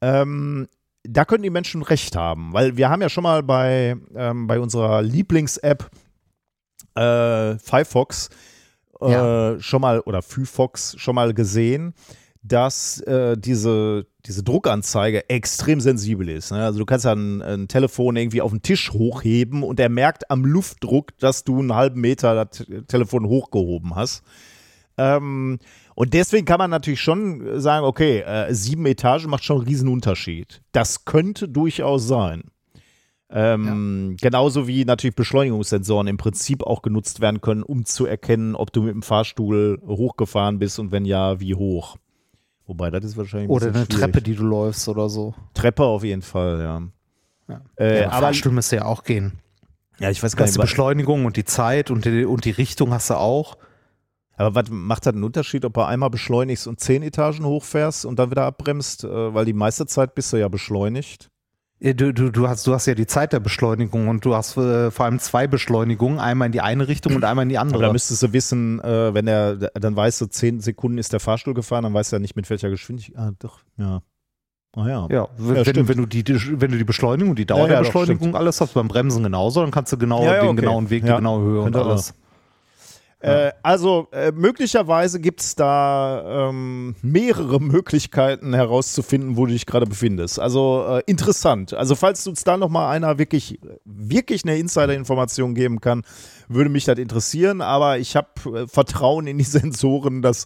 Ähm, 0.00 0.68
da 1.02 1.24
können 1.24 1.42
die 1.42 1.50
Menschen 1.50 1.82
recht 1.82 2.14
haben, 2.14 2.52
weil 2.52 2.76
wir 2.76 2.90
haben 2.90 3.00
ja 3.00 3.08
schon 3.08 3.24
mal 3.24 3.42
bei, 3.42 3.96
ähm, 4.14 4.46
bei 4.46 4.60
unserer 4.60 5.02
Lieblings-App 5.02 5.90
äh, 6.94 7.58
Firefox 7.58 8.28
ja. 9.00 9.52
äh, 9.52 9.60
schon 9.60 9.80
mal 9.80 10.00
oder 10.00 10.22
Fyfox 10.22 10.94
schon 10.98 11.14
mal 11.14 11.34
gesehen, 11.34 11.94
dass 12.42 13.00
äh, 13.00 13.36
diese, 13.36 14.06
diese 14.24 14.42
Druckanzeige 14.42 15.28
extrem 15.28 15.80
sensibel 15.80 16.28
ist. 16.28 16.52
Ne? 16.52 16.64
Also 16.64 16.78
du 16.78 16.84
kannst 16.84 17.04
ja 17.04 17.12
ein, 17.12 17.42
ein, 17.42 17.68
Telefon 17.68 18.16
irgendwie 18.16 18.40
auf 18.40 18.50
den 18.50 18.62
Tisch 18.62 18.92
hochheben 18.92 19.62
und 19.62 19.80
er 19.80 19.88
merkt 19.88 20.30
am 20.30 20.44
Luftdruck, 20.44 21.18
dass 21.18 21.44
du 21.44 21.58
einen 21.58 21.74
halben 21.74 22.00
Meter 22.00 22.44
das 22.44 22.64
Telefon 22.86 23.26
hochgehoben 23.26 23.94
hast. 23.96 24.22
Ähm, 24.98 25.58
und 25.94 26.14
deswegen 26.14 26.46
kann 26.46 26.58
man 26.58 26.70
natürlich 26.70 27.00
schon 27.00 27.60
sagen, 27.60 27.84
okay, 27.84 28.20
äh, 28.20 28.52
sieben 28.54 28.86
Etagen 28.86 29.28
macht 29.30 29.44
schon 29.44 29.58
einen 29.58 29.66
riesen 29.66 29.88
Unterschied. 29.88 30.62
Das 30.72 31.04
könnte 31.04 31.48
durchaus 31.48 32.06
sein. 32.06 32.44
Ähm, 33.28 34.16
ja. 34.20 34.28
Genauso 34.28 34.68
wie 34.68 34.84
natürlich 34.84 35.16
Beschleunigungssensoren 35.16 36.06
im 36.06 36.16
Prinzip 36.16 36.62
auch 36.62 36.82
genutzt 36.82 37.20
werden 37.20 37.40
können, 37.40 37.62
um 37.62 37.84
zu 37.84 38.06
erkennen, 38.06 38.54
ob 38.54 38.72
du 38.72 38.82
mit 38.82 38.94
dem 38.94 39.02
Fahrstuhl 39.02 39.80
hochgefahren 39.84 40.58
bist 40.58 40.78
und 40.78 40.92
wenn 40.92 41.04
ja, 41.04 41.40
wie 41.40 41.54
hoch. 41.54 41.96
Wobei, 42.66 42.90
das 42.90 43.04
ist 43.04 43.16
wahrscheinlich 43.16 43.48
ein 43.48 43.52
Oder 43.52 43.66
eine 43.66 43.84
schwierig. 43.84 43.88
Treppe, 43.88 44.22
die 44.22 44.34
du 44.34 44.44
läufst 44.44 44.88
oder 44.88 45.08
so. 45.08 45.34
Treppe 45.54 45.84
auf 45.84 46.04
jeden 46.04 46.22
Fall, 46.22 46.60
ja. 46.60 46.82
Ja. 47.48 47.60
Äh, 47.76 48.00
ja, 48.02 48.10
aber 48.10 48.26
Fahrstuhl 48.26 48.52
müsste 48.52 48.76
ja 48.76 48.84
auch 48.84 49.04
gehen. 49.04 49.38
ja, 49.98 50.10
ich 50.10 50.22
weiß 50.22 50.36
gar 50.36 50.44
die 50.46 50.50
nicht, 50.50 50.58
was, 50.58 50.66
Beschleunigung 50.66 51.26
und 51.26 51.36
die 51.36 51.44
Zeit 51.44 51.90
und 51.90 52.04
die, 52.04 52.24
und 52.24 52.44
die 52.44 52.50
Richtung 52.50 52.92
hast 52.92 53.10
du 53.10 53.14
auch. 53.14 53.56
aber 54.36 54.54
was 54.54 54.68
macht 54.68 55.06
das 55.06 55.14
einen 55.14 55.22
Unterschied, 55.22 55.64
ob 55.64 55.74
du 55.74 55.82
einmal 55.82 56.10
beschleunigst 56.10 56.66
und 56.66 56.80
zehn 56.80 57.02
Etagen 57.02 57.44
hochfährst 57.44 58.04
und 58.04 58.18
dann 58.18 58.30
wieder 58.30 58.44
abbremst? 58.44 59.04
Äh, 59.04 59.34
weil 59.34 59.44
die 59.44 59.52
meiste 59.52 59.86
Zeit 59.86 60.14
bist 60.14 60.32
du 60.32 60.36
ja 60.36 60.48
beschleunigt. 60.48 61.30
Ja, 61.78 61.92
Du, 61.92 62.12
du, 62.12 62.30
du, 62.30 62.48
hast, 62.48 62.66
du 62.66 62.72
hast 62.72 62.86
ja 62.86 62.94
die 62.94 63.06
Zeit 63.06 63.32
der 63.34 63.40
Beschleunigung 63.40 64.08
und 64.08 64.24
du 64.24 64.34
hast 64.34 64.56
äh, 64.56 64.90
vor 64.90 65.04
allem 65.04 65.18
zwei 65.18 65.46
Beschleunigungen, 65.46 66.18
einmal 66.18 66.46
in 66.46 66.52
die 66.52 66.62
eine 66.62 66.88
Richtung 66.88 67.14
und 67.14 67.24
einmal 67.24 67.42
in 67.42 67.50
die 67.50 67.58
Aber 67.58 67.66
andere. 67.68 67.82
da 67.82 67.92
müsstest 67.92 68.22
du 68.22 68.32
wissen, 68.32 68.80
äh, 68.80 69.12
wenn 69.12 69.26
er, 69.26 69.56
dann 69.56 69.94
weißt 69.94 70.20
du, 70.22 70.26
zehn 70.26 70.60
Sekunden 70.60 70.96
ist 70.98 71.12
der 71.12 71.20
Fahrstuhl 71.20 71.52
gefahren, 71.54 71.82
dann 71.84 71.92
weißt 71.94 72.12
du 72.12 72.16
ja 72.16 72.20
nicht 72.20 72.34
mit 72.34 72.48
welcher 72.48 72.70
Geschwindigkeit. 72.70 73.18
Ah, 73.18 73.32
doch, 73.38 73.60
ja. 73.76 74.00
Ah 74.74 74.88
ja. 74.88 75.06
ja, 75.10 75.28
wenn, 75.38 75.56
Ja, 75.56 75.64
stimmt. 75.64 75.88
wenn, 75.88 75.96
du 75.98 76.06
die, 76.06 76.24
wenn 76.60 76.70
du 76.70 76.76
die 76.78 76.84
Beschleunigung, 76.84 77.34
die 77.34 77.46
Dauer 77.46 77.60
Ja, 77.60 77.66
der 77.66 77.76
doch, 77.78 77.84
Beschleunigung, 77.86 78.34
alles 78.36 78.60
hast 78.60 78.74
beim 78.74 78.88
Bremsen 78.88 79.22
genauso, 79.22 79.60
dann 79.62 79.70
kannst 79.70 79.92
du 79.92 79.98
genau 79.98 80.20
den 80.20 80.28
okay. 80.48 80.54
genauen 80.56 80.90
Weg, 80.90 81.02
die 81.04 81.12
genaue 81.12 81.42
Höhe 81.42 81.58
und 81.60 81.72
Könnte 81.72 81.78
Äh, 83.20 83.52
also 83.62 84.08
äh, 84.12 84.30
möglicherweise 84.32 85.20
gibt 85.20 85.40
es 85.40 85.54
da 85.54 86.48
ähm, 86.48 86.96
mehrere 87.00 87.60
Möglichkeiten 87.60 88.52
herauszufinden, 88.52 89.36
wo 89.36 89.46
du 89.46 89.52
dich 89.52 89.64
gerade 89.64 89.86
befindest. 89.86 90.38
Also 90.38 90.84
äh, 90.86 91.02
interessant. 91.06 91.72
Also 91.72 91.94
falls 91.94 92.26
uns 92.26 92.44
da 92.44 92.56
noch 92.58 92.68
mal 92.68 92.90
einer 92.90 93.18
wirklich, 93.18 93.58
wirklich 93.84 94.44
eine 94.44 94.58
Insider-Information 94.58 95.54
geben 95.54 95.80
kann, 95.80 96.02
würde 96.48 96.68
mich 96.68 96.84
das 96.84 96.98
interessieren. 96.98 97.62
Aber 97.62 97.98
ich 97.98 98.16
habe 98.16 98.28
äh, 98.54 98.66
Vertrauen 98.66 99.26
in 99.26 99.38
die 99.38 99.44
Sensoren, 99.44 100.20
dass 100.20 100.44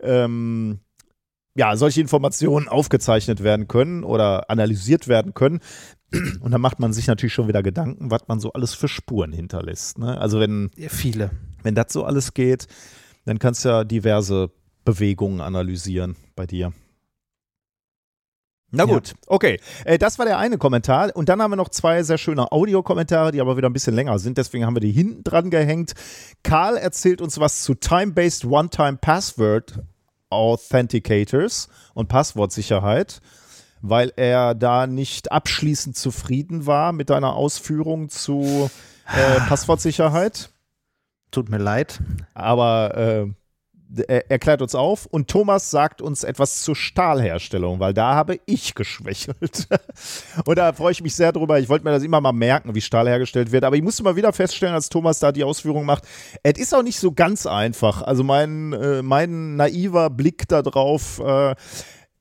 ähm, 0.00 0.80
ja, 1.56 1.76
solche 1.76 2.00
Informationen 2.00 2.68
aufgezeichnet 2.68 3.42
werden 3.42 3.66
können 3.66 4.04
oder 4.04 4.50
analysiert 4.50 5.08
werden 5.08 5.32
können. 5.32 5.60
Und 6.40 6.50
dann 6.50 6.60
macht 6.60 6.80
man 6.80 6.92
sich 6.92 7.06
natürlich 7.06 7.32
schon 7.32 7.48
wieder 7.48 7.62
Gedanken, 7.62 8.10
was 8.10 8.28
man 8.28 8.40
so 8.40 8.52
alles 8.52 8.74
für 8.74 8.88
Spuren 8.88 9.32
hinterlässt. 9.32 9.98
Ne? 9.98 10.18
Also 10.20 10.38
wenn 10.38 10.70
Ja, 10.76 10.88
viele. 10.88 11.30
Wenn 11.64 11.74
das 11.74 11.92
so 11.92 12.04
alles 12.04 12.34
geht, 12.34 12.66
dann 13.24 13.38
kannst 13.38 13.64
du 13.64 13.70
ja 13.70 13.84
diverse 13.84 14.50
Bewegungen 14.84 15.40
analysieren 15.40 16.16
bei 16.36 16.46
dir. 16.46 16.72
Na 18.76 18.84
gut, 18.86 19.14
okay. 19.26 19.60
Äh, 19.84 19.98
das 19.98 20.18
war 20.18 20.26
der 20.26 20.38
eine 20.38 20.58
Kommentar. 20.58 21.14
Und 21.14 21.28
dann 21.28 21.40
haben 21.40 21.52
wir 21.52 21.56
noch 21.56 21.68
zwei 21.68 22.02
sehr 22.02 22.18
schöne 22.18 22.50
Audiokommentare, 22.50 23.30
die 23.30 23.40
aber 23.40 23.56
wieder 23.56 23.68
ein 23.68 23.72
bisschen 23.72 23.94
länger 23.94 24.18
sind. 24.18 24.36
Deswegen 24.36 24.66
haben 24.66 24.74
wir 24.74 24.80
die 24.80 24.90
hinten 24.90 25.22
dran 25.22 25.50
gehängt. 25.50 25.92
Karl 26.42 26.76
erzählt 26.76 27.20
uns 27.20 27.38
was 27.38 27.62
zu 27.62 27.74
Time-Based 27.74 28.44
One-Time 28.44 28.98
Password 29.00 29.80
Authenticators 30.30 31.68
und 31.94 32.08
Passwortsicherheit, 32.08 33.20
weil 33.80 34.12
er 34.16 34.54
da 34.56 34.88
nicht 34.88 35.30
abschließend 35.30 35.96
zufrieden 35.96 36.66
war 36.66 36.92
mit 36.92 37.10
deiner 37.10 37.34
Ausführung 37.34 38.08
zu 38.08 38.68
äh, 39.06 39.40
Passwortsicherheit. 39.48 40.50
Tut 41.34 41.48
mir 41.48 41.58
leid. 41.58 41.98
Aber 42.32 42.96
äh, 42.96 43.26
er 44.06 44.30
erklärt 44.30 44.62
uns 44.62 44.76
auf 44.76 45.06
und 45.06 45.26
Thomas 45.26 45.68
sagt 45.68 46.00
uns 46.00 46.22
etwas 46.22 46.62
zur 46.62 46.76
Stahlherstellung, 46.76 47.80
weil 47.80 47.92
da 47.92 48.14
habe 48.14 48.38
ich 48.46 48.76
geschwächelt. 48.76 49.66
und 50.44 50.56
da 50.56 50.72
freue 50.72 50.92
ich 50.92 51.02
mich 51.02 51.16
sehr 51.16 51.32
drüber. 51.32 51.58
Ich 51.58 51.68
wollte 51.68 51.84
mir 51.84 51.90
das 51.90 52.04
immer 52.04 52.20
mal 52.20 52.32
merken, 52.32 52.76
wie 52.76 52.80
Stahl 52.80 53.08
hergestellt 53.08 53.50
wird. 53.50 53.64
Aber 53.64 53.74
ich 53.74 53.82
musste 53.82 54.04
mal 54.04 54.14
wieder 54.14 54.32
feststellen, 54.32 54.76
als 54.76 54.90
Thomas 54.90 55.18
da 55.18 55.32
die 55.32 55.42
Ausführung 55.42 55.84
macht, 55.84 56.04
es 56.44 56.56
ist 56.56 56.72
auch 56.72 56.84
nicht 56.84 57.00
so 57.00 57.10
ganz 57.10 57.46
einfach. 57.46 58.02
Also 58.02 58.22
mein, 58.22 58.72
äh, 58.74 59.02
mein 59.02 59.56
naiver 59.56 60.10
Blick 60.10 60.46
da 60.46 60.62
drauf, 60.62 61.18
äh, 61.18 61.56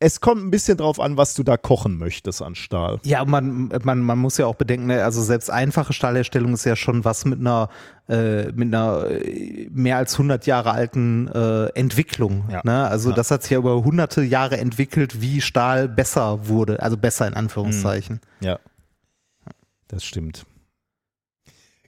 es 0.04 0.20
kommt 0.20 0.44
ein 0.44 0.52
bisschen 0.52 0.78
drauf 0.78 1.00
an, 1.00 1.16
was 1.16 1.34
du 1.34 1.44
da 1.44 1.56
kochen 1.56 1.98
möchtest 1.98 2.42
an 2.42 2.56
Stahl. 2.56 3.00
Ja, 3.06 3.24
man, 3.24 3.70
man, 3.84 4.00
man 4.02 4.20
muss 4.20 4.38
ja 4.38 4.46
auch 4.48 4.56
bedenken, 4.56 4.88
ne, 4.88 5.02
also 5.02 5.22
selbst 5.22 5.50
einfache 5.50 5.94
Stahlherstellung 5.94 6.54
ist 6.54 6.66
ja 6.66 6.76
schon 6.76 7.06
was 7.06 7.24
mit 7.24 7.40
einer, 7.40 7.70
äh, 8.10 8.52
mit 8.52 8.74
einer 8.74 9.10
äh, 9.10 9.70
mehr 9.72 9.96
als 9.96 10.16
100 10.16 10.46
Jahre 10.46 10.72
alten 10.72 11.30
äh, 11.30 11.68
Entwicklung. 11.70 12.44
Ja. 12.52 12.62
Ne? 12.66 12.86
Also 12.86 13.12
Ja. 13.12 13.16
das 13.16 13.32
hat 13.32 13.44
sich 13.44 13.52
ja 13.52 13.58
über 13.60 13.82
hunderte 13.82 14.24
Jahre 14.24 14.58
entwickelt, 14.58 15.22
wie 15.22 15.40
Stahl 15.40 15.88
besser 15.88 16.50
wurde, 16.50 16.82
also 16.84 16.98
besser 16.98 17.26
in 17.26 17.34
Anführungszeichen. 17.36 18.20
Ja, 18.42 18.60
das 19.88 20.04
stimmt. 20.04 20.46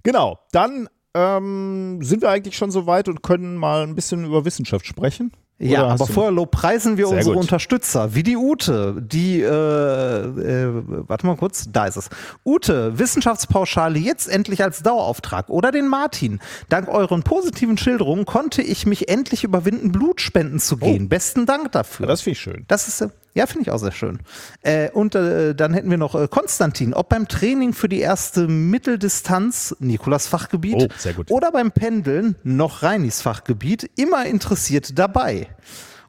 Genau, 0.03 0.39
dann 0.53 0.87
ähm, 1.15 1.99
sind 2.01 2.21
wir 2.21 2.29
eigentlich 2.29 2.55
schon 2.55 2.71
so 2.71 2.85
weit 2.87 3.09
und 3.09 3.23
können 3.23 3.55
mal 3.57 3.83
ein 3.83 3.95
bisschen 3.95 4.23
über 4.23 4.45
Wissenschaft 4.45 4.85
sprechen. 4.85 5.33
Ja, 5.57 5.83
Oder 5.83 5.91
hast 5.91 6.01
aber 6.01 6.13
vorher 6.13 6.31
lobpreisen 6.33 6.97
wir 6.97 7.07
unsere 7.07 7.35
gut. 7.35 7.43
Unterstützer, 7.43 8.13
wie 8.13 8.23
die 8.23 8.35
Ute, 8.35 9.01
die, 9.01 9.39
äh, 9.41 9.45
äh, 9.47 10.83
warte 11.07 11.25
mal 11.25 11.37
kurz, 11.37 11.69
da 11.71 11.85
ist 11.85 11.95
es. 11.95 12.09
Ute, 12.43 12.99
Wissenschaftspauschale 12.99 13.97
jetzt 13.97 14.27
endlich 14.27 14.61
als 14.61 14.83
Dauerauftrag. 14.83 15.49
Oder 15.49 15.71
den 15.71 15.87
Martin. 15.87 16.41
Dank 16.67 16.89
euren 16.89 17.23
positiven 17.23 17.77
Schilderungen 17.77 18.25
konnte 18.25 18.61
ich 18.61 18.85
mich 18.85 19.07
endlich 19.07 19.45
überwinden, 19.45 19.93
Blutspenden 19.93 20.59
zu 20.59 20.75
gehen. 20.75 21.07
Besten 21.07 21.45
Dank 21.45 21.71
dafür. 21.71 22.05
Ja, 22.05 22.07
das 22.09 22.21
finde 22.21 22.33
ich 22.33 22.41
schön. 22.41 22.65
Das 22.67 22.89
ist, 22.89 22.99
äh, 22.99 23.09
ja, 23.35 23.45
finde 23.45 23.63
ich 23.63 23.71
auch 23.71 23.77
sehr 23.77 23.91
schön. 23.91 24.19
Äh, 24.61 24.89
und 24.91 25.13
äh, 25.13 25.53
dann 25.53 25.73
hätten 25.73 25.89
wir 25.91 25.97
noch 25.97 26.15
äh, 26.15 26.27
Konstantin, 26.27 26.93
ob 26.93 27.09
beim 27.09 27.27
Training 27.27 27.73
für 27.73 27.89
die 27.89 27.99
erste 27.99 28.47
Mitteldistanz, 28.47 29.75
Nikolas 29.79 30.25
Fachgebiet, 30.27 30.75
Oh, 30.75 30.87
sehr 30.97 31.13
gut. 31.13 31.29
oder 31.29 31.51
beim 31.51 31.71
Pendeln, 31.71 32.35
noch 32.43 32.81
Reinis 32.81 33.21
Fachgebiet, 33.21 33.89
immer 33.97 34.25
interessiert 34.25 34.97
dabei. 34.97 35.47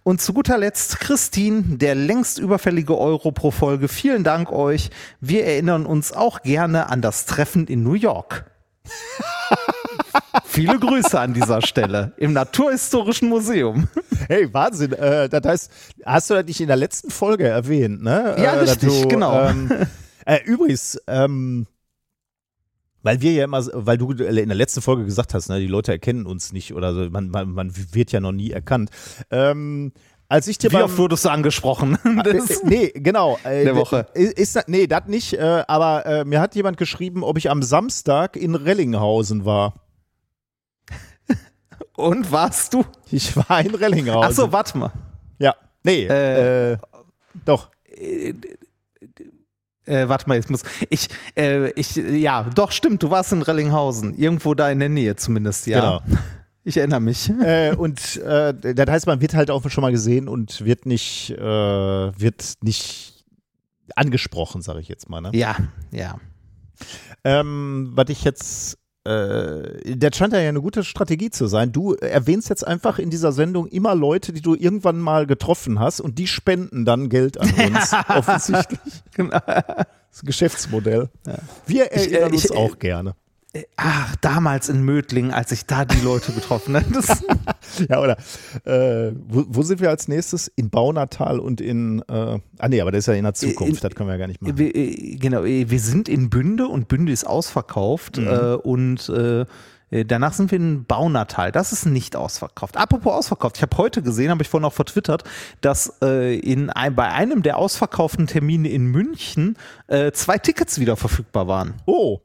Und 0.05 0.21
zu 0.21 0.33
guter 0.33 0.57
Letzt 0.57 1.01
Christine, 1.01 1.79
der 1.79 1.97
längst 1.97 2.39
überfällige 2.39 2.97
Euro 2.97 3.33
pro 3.33 3.51
Folge. 3.51 3.89
Vielen 3.89 4.23
Dank 4.23 4.53
euch. 4.53 4.91
Wir 5.21 5.45
erinnern 5.45 5.85
uns 5.85 6.13
auch 6.13 6.43
gerne 6.43 6.89
an 6.91 7.03
das 7.03 7.27
Treffen 7.27 7.67
in 7.67 7.83
New 7.83 7.95
York. 7.95 8.45
Viele 10.57 10.79
Grüße 10.79 11.19
an 11.21 11.35
dieser 11.35 11.61
Stelle 11.63 12.13
im 12.17 12.33
Naturhistorischen 12.33 13.29
Museum. 13.29 13.89
Hey, 14.29 14.53
Wahnsinn. 14.53 14.93
Äh, 14.93 15.29
das 15.29 15.45
heißt, 15.45 15.71
hast 16.05 16.31
du 16.31 16.35
das 16.35 16.47
nicht 16.47 16.61
in 16.61 16.67
der 16.69 16.77
letzten 16.77 17.11
Folge 17.11 17.47
erwähnt, 17.47 18.03
ne? 18.03 18.35
Ja, 18.39 18.55
äh, 18.55 18.59
richtig, 18.61 19.09
genau. 19.09 19.49
Ähm, 19.49 19.71
äh, 20.25 20.39
übrigens, 20.45 20.99
ähm, 21.07 21.67
weil 23.03 23.21
wir 23.21 23.33
ja 23.33 23.45
immer, 23.45 23.65
weil 23.73 23.99
du 23.99 24.11
in 24.13 24.49
der 24.49 24.57
letzten 24.57 24.81
Folge 24.83 25.05
gesagt 25.05 25.33
hast, 25.35 25.49
ne, 25.49 25.61
die 25.61 25.67
Leute 25.69 25.93
erkennen 25.93 26.27
uns 26.27 26.53
nicht 26.53 26.75
oder 26.75 26.93
so, 26.93 27.09
man, 27.11 27.29
man, 27.29 27.51
man 27.51 27.73
wird 27.93 28.11
ja 28.13 28.19
noch 28.21 28.33
nie 28.33 28.51
erkannt. 28.51 28.91
Ähm, 29.31 29.93
als 30.29 30.49
ich 30.49 30.59
dir 30.59 30.73
Wie 30.73 30.77
oft 30.83 30.99
wurdest 30.99 31.25
du 31.25 31.29
angesprochen? 31.29 31.99
Das- 32.25 32.51
Äh, 32.63 32.67
nee, 32.67 32.93
genau. 32.95 33.39
Äh, 33.45 33.63
Der 33.63 33.77
Woche. 33.77 34.07
Ist, 34.15 34.57
das- 34.57 34.67
nee, 34.67 34.89
das 34.89 35.07
nicht. 35.07 35.35
Äh, 35.35 35.63
aber 35.69 36.05
äh, 36.07 36.25
mir 36.25 36.41
hat 36.41 36.57
jemand 36.57 36.79
geschrieben, 36.79 37.23
ob 37.23 37.39
ich 37.39 37.49
am 37.49 37.63
Samstag 37.63 38.35
in 38.37 38.57
Rellinghausen 38.57 39.45
war. 39.45 39.75
Und 41.97 42.31
warst 42.31 42.75
du? 42.75 42.85
Ich 43.11 43.37
war 43.37 43.61
in 43.61 43.75
Rellinghausen. 43.75 44.25
Achso, 44.31 44.53
warte 44.53 44.77
mal. 44.79 44.93
Ja. 45.39 45.55
Nee, 45.83 46.07
Äh, 46.07 46.73
äh, 46.73 46.79
doch. 47.45 47.71
Äh, 49.85 50.09
warte 50.09 50.29
mal, 50.29 50.35
jetzt 50.35 50.51
muss 50.51 50.63
ich, 50.91 51.09
äh, 51.37 51.71
ich, 51.71 51.95
ja, 51.95 52.43
doch, 52.55 52.73
stimmt, 52.73 53.03
du 53.05 53.11
warst 53.11 53.33
in 53.33 53.43
Rellinghausen. 53.43 54.19
Irgendwo 54.19 54.55
da 54.55 54.69
in 54.71 54.81
der 54.81 54.89
Nähe 54.89 55.15
zumindest, 55.17 55.67
ja. 55.67 56.01
Genau. 56.01 56.19
Ich 56.69 56.77
erinnere 56.79 56.99
mich. 56.99 57.31
äh, 57.31 57.77
und 57.77 58.17
äh, 58.17 58.53
das 58.75 58.91
heißt, 58.91 59.07
man 59.07 59.21
wird 59.21 59.35
halt 59.35 59.53
auch 59.53 59.71
schon 59.71 59.83
mal 59.83 59.93
gesehen 59.93 60.27
und 60.27 60.65
wird 60.65 60.85
nicht, 60.85 61.31
äh, 61.31 61.41
wird 61.41 62.55
nicht 62.61 63.25
angesprochen, 63.95 64.63
sage 64.63 64.81
ich 64.81 64.89
jetzt 64.89 65.09
mal. 65.09 65.21
Ne? 65.21 65.31
Ja, 65.33 65.55
ja. 65.93 66.19
Ähm, 67.23 67.93
was 67.95 68.09
ich 68.09 68.25
jetzt, 68.25 68.79
äh, 69.07 69.97
das 69.97 70.17
scheint 70.17 70.33
ja 70.33 70.41
eine 70.41 70.61
gute 70.61 70.83
Strategie 70.85 71.31
zu 71.31 71.47
sein. 71.47 71.73
Du 71.73 71.95
erwähnst 71.95 72.49
jetzt 72.49 72.67
einfach 72.67 72.99
in 72.99 73.11
dieser 73.11 73.33
Sendung 73.33 73.67
immer 73.69 73.95
Leute, 73.95 74.33
die 74.33 74.41
du 74.43 74.55
irgendwann 74.55 74.99
mal 74.99 75.27
getroffen 75.27 75.79
hast 75.79 76.01
und 76.01 76.19
die 76.19 76.27
spenden 76.27 76.85
dann 76.85 77.09
Geld 77.09 77.39
an 77.39 77.51
uns. 77.67 77.93
offensichtlich. 78.09 78.81
Genau. 79.15 79.39
Das 79.39 80.23
Geschäftsmodell. 80.23 81.09
Wir 81.67 81.93
Ich, 81.95 82.11
äh, 82.11 82.15
erinnern 82.15 82.35
ich, 82.35 82.51
uns 82.51 82.51
äh, 82.51 82.57
auch 82.57 82.79
gerne. 82.79 83.15
Ach, 83.77 84.17
damals 84.17 84.69
in 84.69 84.83
Mödling, 84.83 85.33
als 85.33 85.53
ich 85.53 85.67
da 85.67 85.85
die 85.85 86.01
Leute 86.01 86.33
getroffen 86.33 86.77
habe. 86.77 86.87
Ja, 87.89 88.01
oder 88.01 88.17
äh, 88.65 89.13
wo, 89.29 89.45
wo 89.49 89.63
sind 89.63 89.81
wir 89.81 89.91
als 89.91 90.09
nächstes? 90.09 90.49
In 90.57 90.71
Baunatal 90.71 91.39
und 91.41 91.61
in, 91.61 92.01
äh, 92.09 92.39
ah 92.59 92.69
nee, 92.69 92.81
aber 92.81 92.93
das 92.93 93.01
ist 93.01 93.07
ja 93.07 93.15
in 93.15 93.25
der 93.25 93.35
Zukunft, 93.35 93.83
in- 93.83 93.89
das 93.89 93.95
können 93.95 94.09
wir 94.09 94.15
ja 94.15 94.19
gar 94.19 94.27
nicht 94.29 94.41
machen. 94.41 94.57
wir, 94.59 94.75
äh, 94.75 95.17
genau, 95.17 95.45
äh, 95.45 95.69
wir 95.69 95.81
sind 95.81 96.09
in 96.09 96.31
Bünde 96.31 96.69
und 96.69 96.89
Bünde 96.89 97.13
ist 97.13 97.27
ausverkauft 97.27 98.19
Mhm. 98.19 98.27
äh, 98.29 98.55
und 98.55 99.09
äh, 99.09 99.45
Danach 100.09 100.33
sind 100.33 100.51
wir 100.51 100.59
in 100.59 100.85
Baunatal. 100.85 101.53
Das 101.53 101.73
ist 101.73 101.87
nicht 101.87 102.17
ausverkauft. 102.17 102.77
Apropos 102.77 103.15
ausverkauft. 103.15 103.57
Ich 103.59 103.63
habe 103.63 103.77
heute 103.77 104.03
gesehen, 104.03 104.31
habe 104.33 104.43
ich 104.43 104.49
vorhin 104.49 104.65
auch 104.65 104.73
vertwittert, 104.73 105.23
dass 105.61 105.93
äh, 106.03 106.37
in 106.41 106.71
ein, 106.71 106.97
bei 106.97 107.09
einem 107.13 107.43
der 107.45 107.57
ausverkauften 107.57 108.27
Termine 108.27 108.69
in 108.69 108.87
München 108.87 109.57
äh, 109.87 110.11
zwei 110.11 110.39
Tickets 110.39 110.81
wieder 110.81 110.97
verfügbar 110.97 111.47
waren. 111.47 111.75
Oh, 111.87 112.19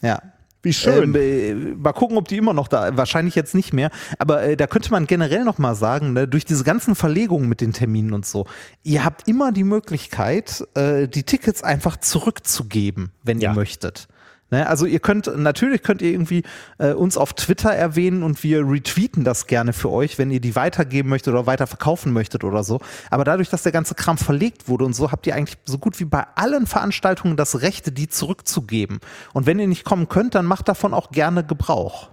Ja. 0.00 0.22
Wie 0.66 0.72
schön. 0.72 1.14
Ähm, 1.14 1.16
äh, 1.16 1.54
mal 1.76 1.92
gucken, 1.92 2.16
ob 2.18 2.26
die 2.26 2.36
immer 2.36 2.52
noch 2.52 2.66
da, 2.66 2.96
wahrscheinlich 2.96 3.36
jetzt 3.36 3.54
nicht 3.54 3.72
mehr. 3.72 3.90
Aber 4.18 4.42
äh, 4.42 4.56
da 4.56 4.66
könnte 4.66 4.90
man 4.90 5.06
generell 5.06 5.44
noch 5.44 5.58
mal 5.58 5.76
sagen, 5.76 6.12
ne, 6.12 6.26
durch 6.26 6.44
diese 6.44 6.64
ganzen 6.64 6.96
Verlegungen 6.96 7.48
mit 7.48 7.60
den 7.60 7.72
Terminen 7.72 8.12
und 8.12 8.26
so, 8.26 8.46
ihr 8.82 9.04
habt 9.04 9.28
immer 9.28 9.52
die 9.52 9.62
Möglichkeit, 9.64 10.66
äh, 10.74 11.06
die 11.06 11.22
Tickets 11.22 11.62
einfach 11.62 11.96
zurückzugeben, 11.98 13.12
wenn 13.22 13.40
Ja. 13.40 13.50
ihr 13.50 13.54
möchtet. 13.54 14.08
Ne, 14.50 14.64
also 14.68 14.86
ihr 14.86 15.00
könnt, 15.00 15.28
natürlich 15.36 15.82
könnt 15.82 16.02
ihr 16.02 16.12
irgendwie 16.12 16.44
äh, 16.78 16.92
uns 16.92 17.16
auf 17.16 17.32
Twitter 17.32 17.70
erwähnen 17.72 18.22
und 18.22 18.44
wir 18.44 18.60
retweeten 18.60 19.24
das 19.24 19.48
gerne 19.48 19.72
für 19.72 19.90
euch, 19.90 20.18
wenn 20.18 20.30
ihr 20.30 20.38
die 20.40 20.54
weitergeben 20.54 21.08
möchtet 21.08 21.34
oder 21.34 21.46
weiter 21.46 21.66
verkaufen 21.66 22.12
möchtet 22.12 22.44
oder 22.44 22.62
so. 22.62 22.78
Aber 23.10 23.24
dadurch, 23.24 23.48
dass 23.48 23.64
der 23.64 23.72
ganze 23.72 23.96
Kram 23.96 24.18
verlegt 24.18 24.68
wurde 24.68 24.84
und 24.84 24.92
so, 24.94 25.10
habt 25.10 25.26
ihr 25.26 25.34
eigentlich 25.34 25.58
so 25.64 25.78
gut 25.78 25.98
wie 25.98 26.04
bei 26.04 26.24
allen 26.36 26.66
Veranstaltungen 26.68 27.36
das 27.36 27.60
Recht, 27.62 27.98
die 27.98 28.06
zurückzugeben. 28.06 29.00
Und 29.32 29.46
wenn 29.46 29.58
ihr 29.58 29.66
nicht 29.66 29.84
kommen 29.84 30.08
könnt, 30.08 30.36
dann 30.36 30.46
macht 30.46 30.68
davon 30.68 30.94
auch 30.94 31.10
gerne 31.10 31.42
Gebrauch. 31.42 32.10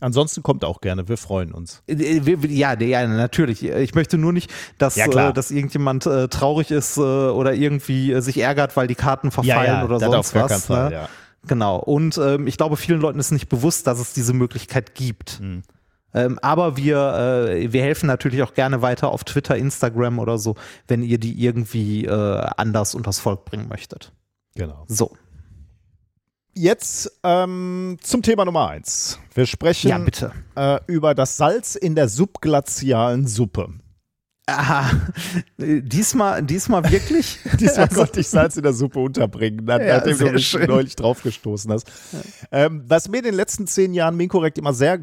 Ansonsten 0.00 0.42
kommt 0.42 0.64
auch 0.64 0.80
gerne, 0.80 1.08
wir 1.08 1.16
freuen 1.16 1.52
uns. 1.52 1.82
Äh, 1.86 2.20
wir- 2.24 2.44
Ja, 2.50 2.78
ja, 2.78 3.06
natürlich. 3.06 3.64
Ich 3.64 3.94
möchte 3.94 4.18
nur 4.18 4.32
nicht, 4.32 4.52
dass, 4.78 4.96
Ja, 4.96 5.06
äh, 5.06 5.32
dass 5.32 5.50
irgendjemand 5.52 6.04
äh, 6.04 6.26
traurig 6.28 6.70
ist 6.72 6.96
äh, 6.96 7.00
oder 7.00 7.54
irgendwie 7.54 8.12
äh, 8.12 8.20
sich 8.20 8.38
ärgert, 8.38 8.76
weil 8.76 8.88
die 8.88 8.94
Karten 8.96 9.30
verfallen 9.30 9.70
oder 9.84 9.98
das 9.98 10.10
sonst 10.10 10.16
auf 10.18 10.32
gar 10.34 10.50
was. 10.50 10.66
Fall, 10.66 10.90
ne? 10.90 11.08
Genau. 11.46 11.78
Und 11.78 12.18
ähm, 12.18 12.46
ich 12.46 12.56
glaube, 12.56 12.76
vielen 12.76 13.00
Leuten 13.00 13.18
ist 13.18 13.30
nicht 13.30 13.48
bewusst, 13.48 13.86
dass 13.86 13.98
es 14.00 14.12
diese 14.12 14.32
Möglichkeit 14.32 14.94
gibt. 14.94 15.40
Mhm. 15.40 15.62
Ähm, 16.14 16.38
aber 16.40 16.76
wir, 16.76 17.48
äh, 17.48 17.72
wir 17.72 17.82
helfen 17.82 18.06
natürlich 18.06 18.42
auch 18.42 18.54
gerne 18.54 18.80
weiter 18.82 19.10
auf 19.10 19.24
Twitter, 19.24 19.56
Instagram 19.56 20.18
oder 20.18 20.38
so, 20.38 20.54
wenn 20.88 21.02
ihr 21.02 21.18
die 21.18 21.42
irgendwie 21.42 22.06
äh, 22.06 22.46
anders 22.56 22.94
unters 22.94 23.18
Volk 23.18 23.44
bringen 23.44 23.68
möchtet. 23.68 24.12
Genau. 24.54 24.84
So. 24.88 25.14
Jetzt 26.54 27.12
ähm, 27.22 27.98
zum 28.00 28.22
Thema 28.22 28.46
Nummer 28.46 28.68
eins. 28.70 29.18
Wir 29.34 29.44
sprechen 29.44 29.88
Ja, 29.88 29.98
bitte. 29.98 30.32
äh, 30.54 30.78
über 30.86 31.14
das 31.14 31.36
Salz 31.36 31.74
in 31.74 31.94
der 31.94 32.08
subglazialen 32.08 33.26
Suppe. 33.26 33.68
Aha. 34.48 34.88
Diesmal, 35.58 36.40
diesmal 36.40 36.88
wirklich? 36.88 37.40
Diesmal 37.58 37.88
konnte 37.88 38.20
ich 38.20 38.28
Salz 38.28 38.56
in 38.56 38.62
der 38.62 38.72
Suppe 38.72 39.00
unterbringen, 39.00 39.64
nach- 39.64 39.80
Ja, 39.80 39.96
nachdem 39.96 40.18
du 40.18 40.30
mich 40.30 40.46
schön. 40.46 40.68
neulich 40.68 40.94
draufgestoßen 40.94 41.72
hast. 41.72 41.90
Ähm, 42.52 42.84
was 42.86 43.08
mir 43.08 43.18
in 43.18 43.24
den 43.24 43.34
letzten 43.34 43.66
zehn 43.66 43.92
Jahren 43.92 44.16
Minkorrekt 44.16 44.56
immer 44.58 44.72
sehr 44.72 44.94
äh, 44.94 45.00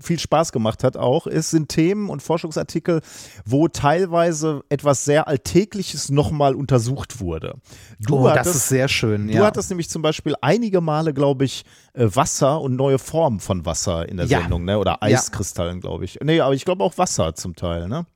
viel 0.00 0.18
Spaß 0.18 0.50
gemacht 0.50 0.82
hat 0.82 0.96
auch, 0.96 1.28
ist, 1.28 1.50
sind 1.50 1.68
Themen 1.68 2.08
und 2.10 2.22
Forschungsartikel, 2.24 3.02
wo 3.44 3.68
teilweise 3.68 4.62
etwas 4.68 5.04
sehr 5.04 5.28
Alltägliches 5.28 6.10
nochmal 6.10 6.56
untersucht 6.56 7.20
wurde. 7.20 7.54
Du 8.00 8.16
oh, 8.18 8.24
das 8.28 8.38
hattest, 8.38 8.56
ist 8.56 8.68
sehr 8.68 8.88
schön. 8.88 9.28
Du 9.28 9.34
ja. 9.34 9.44
hattest 9.44 9.70
nämlich 9.70 9.90
zum 9.90 10.02
Beispiel 10.02 10.34
einige 10.40 10.80
Male, 10.80 11.14
glaube 11.14 11.44
ich, 11.44 11.64
äh, 11.94 12.08
Wasser 12.12 12.60
und 12.60 12.74
neue 12.74 12.98
Formen 12.98 13.38
von 13.38 13.64
Wasser 13.64 14.08
in 14.08 14.16
der 14.16 14.26
Ja. 14.26 14.40
Sendung, 14.40 14.64
ne? 14.64 14.76
Oder 14.80 14.92
Ja. 14.92 15.02
Eiskristallen, 15.02 15.80
glaube 15.80 16.04
ich. 16.04 16.18
Nee, 16.20 16.40
aber 16.40 16.54
ich 16.56 16.64
glaube 16.64 16.82
auch 16.82 16.98
Wasser 16.98 17.36
zum 17.36 17.54
Teil, 17.54 17.86
ne? 17.86 18.06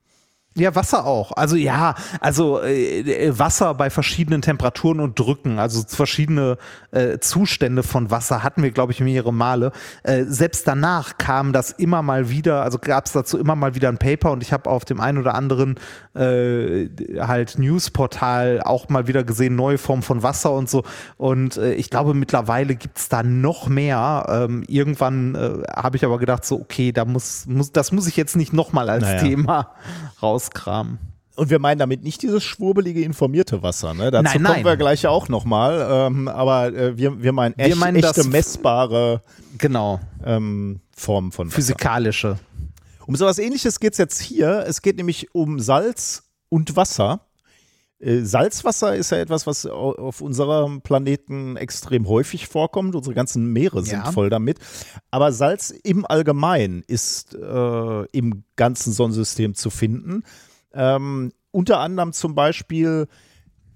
Ja, 0.57 0.75
Wasser 0.75 1.05
auch. 1.05 1.33
Also 1.33 1.55
ja, 1.55 1.95
also 2.21 2.63
äh, 2.63 3.39
Wasser 3.39 3.75
bei 3.75 3.91
verschiedenen 3.91 4.41
Temperaturen 4.41 5.01
und 5.01 5.19
Drücken, 5.19 5.59
also 5.59 5.83
verschiedene 5.87 6.57
äh, 6.93 7.19
Zustände 7.19 7.83
von 7.83 8.11
Wasser 8.11 8.43
hatten 8.43 8.63
wir, 8.63 8.71
glaube 8.71 8.93
ich, 8.93 9.01
mehrere 9.01 9.35
Male. 9.35 9.71
Äh, 10.03 10.25
selbst 10.25 10.67
danach 10.67 11.19
kam 11.19 11.53
das 11.53 11.73
immer 11.73 12.01
mal 12.01 12.31
wieder, 12.31 12.63
also 12.63 12.79
gab 12.79 13.05
es 13.05 13.13
dazu 13.13 13.39
immer 13.39 13.55
mal 13.55 13.75
wieder 13.75 13.91
ein 13.91 13.99
Paper 13.99 14.33
und 14.33 14.43
ich 14.43 14.55
habe 14.55 14.71
auf 14.71 14.87
dem 14.87 14.99
einen 14.99 15.19
oder 15.19 15.35
anderen 15.35 15.79
äh, 16.15 16.89
halt 17.21 17.59
Newsportal 17.59 18.63
auch 18.63 18.89
mal 18.89 19.07
wieder 19.07 19.25
gesehen, 19.25 19.57
neue 19.57 19.77
Formen 19.77 20.03
von 20.03 20.23
Wasser 20.23 20.53
und 20.53 20.71
so. 20.71 20.85
Und 21.19 21.59
äh, 21.59 21.75
ich 21.75 21.91
glaube, 21.91 22.15
mittlerweile 22.15 22.77
gibt's 22.77 23.11
da 23.11 23.23
noch 23.23 23.69
mehr. 23.69 24.25
Ähm, 24.31 24.65
irgendwann 24.69 25.35
äh, 25.35 25.63
habe 25.77 25.99
ich 25.99 26.05
aber 26.07 26.19
gedacht, 26.19 26.47
so, 26.47 26.59
okay, 26.59 26.93
da 26.93 27.05
muss, 27.05 27.45
muss, 27.47 27.73
das 27.73 27.93
muss 27.93 28.07
ich 28.07 28.17
jetzt 28.17 28.37
nicht 28.37 28.55
nochmal 28.55 28.89
als 28.89 29.03
Naja. 29.03 29.21
Thema 29.23 29.73
rauskramen. 30.47 30.99
Und 31.37 31.51
wir 31.51 31.59
meinen 31.59 31.79
damit 31.79 32.03
nicht 32.03 32.23
dieses 32.23 32.43
schwurbelige, 32.45 33.03
informierte 33.03 33.63
Wasser. 33.63 33.93
Ne? 33.93 34.11
Dazu 34.11 34.23
Nein, 34.25 34.33
kommen 34.33 34.45
nein. 34.45 34.65
wir 34.65 34.77
gleich 34.79 35.07
auch 35.07 35.29
nochmal. 35.29 35.87
Ähm, 35.91 36.29
aber 36.29 36.69
äh, 36.69 36.97
wir, 36.97 37.23
wir 37.23 37.33
meinen 37.33 37.59
echt, 37.59 37.77
meinen 37.77 37.97
echte 37.97 38.25
messbare 38.25 39.23
Genau, 39.59 40.01
ähm, 40.25 40.81
Formen 40.97 41.33
von 41.33 41.49
Wasser. 41.49 41.57
physikalische. 41.57 42.39
Um 43.07 43.15
sowas 43.17 43.39
ähnliches 43.39 43.81
geht 43.81 43.93
es 43.93 43.99
jetzt 43.99 44.21
hier. 44.21 44.65
Es 44.67 44.81
geht 44.81 44.97
nämlich 44.97 45.35
um 45.35 45.61
Salz 45.61 46.23
und 46.49 46.75
Wasser. 46.75 47.21
Äh, 47.99 48.21
Salzwasser 48.21 48.95
ist 48.97 49.11
ja 49.11 49.19
etwas, 49.19 49.47
was 49.47 49.67
au- 49.67 49.95
auf 49.95 50.21
unserem 50.21 50.83
Planeten 50.83 51.57
extrem 51.57 52.07
häufig 52.09 52.47
vorkommt. 52.47 52.95
Unsere 52.95 53.15
ganzen 53.15 53.53
Meere 53.53 53.83
sind 53.83 54.05
Ja. 54.05 54.13
voll 54.13 54.29
damit. 54.31 54.59
Aber 55.11 55.33
Salz 55.33 55.71
im 55.83 56.05
Allgemeinen 56.07 56.83
ist 56.87 57.35
äh, 57.35 58.05
im 58.13 58.45
ganzen 58.57 58.93
Sonnensystem 58.93 59.55
zu 59.55 59.71
finden. 59.71 60.23
Ähm, 60.75 61.33
unter 61.53 61.79
anderem 61.79 62.13
zum 62.13 62.35
Beispiel 62.35 63.07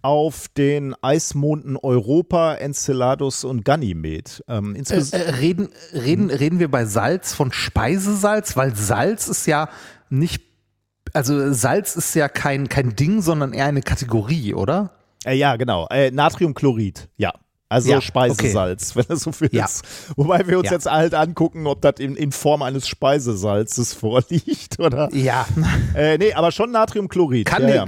auf 0.02 0.48
den 0.48 0.94
Eismonden 1.02 1.76
Europa, 1.76 2.54
Enceladus 2.54 3.44
und 3.44 3.64
Ganymed. 3.66 4.42
Ähm, 4.48 4.74
Äh, 4.74 4.94
äh, 4.94 5.30
reden, 5.32 5.68
reden, 5.92 6.30
reden 6.30 6.58
wir 6.58 6.70
bei 6.70 6.84
Salz 6.86 7.32
von 7.34 7.52
Speisesalz? 7.52 8.56
Weil 8.56 8.74
Salz 8.74 9.28
ist 9.28 9.46
ja 9.46 9.68
nicht, 10.08 10.42
also 11.12 11.53
Salz 11.53 11.96
ist 11.96 12.14
ja 12.14 12.28
kein, 12.28 12.68
kein 12.68 12.94
Ding, 12.96 13.22
sondern 13.22 13.53
eher 13.53 13.66
eine 13.66 13.82
Kategorie, 13.82 14.55
oder? 14.55 14.90
Äh, 15.24 15.34
ja, 15.34 15.57
genau. 15.57 15.86
Äh, 15.90 16.11
Natriumchlorid, 16.11 17.09
ja. 17.16 17.32
Also 17.68 17.88
Ja, 17.90 18.01
Speisesalz, 18.01 18.96
wenn 18.96 19.05
das 19.09 19.20
so 19.20 19.30
viel 19.30 19.48
Ja. 19.53 19.64
ist. 19.66 19.84
Wobei 20.16 20.44
wir 20.48 20.59
uns 20.59 20.66
Ja. 20.66 20.72
jetzt 20.72 20.90
halt 20.90 21.14
angucken, 21.14 21.68
ob 21.68 21.80
das 21.82 21.94
in, 22.01 22.16
in 22.16 22.32
Form 22.32 22.62
eines 22.62 22.88
Speisesalzes 22.88 23.94
vorliegt, 23.94 24.80
oder? 24.80 25.09
Ja. 25.14 25.46
Äh, 25.94 26.18
nee, 26.18 26.32
aber 26.32 26.51
schon 26.51 26.72
Natriumchlorid. 26.72 27.46
Kann, 27.46 27.68
ja. 27.68 27.86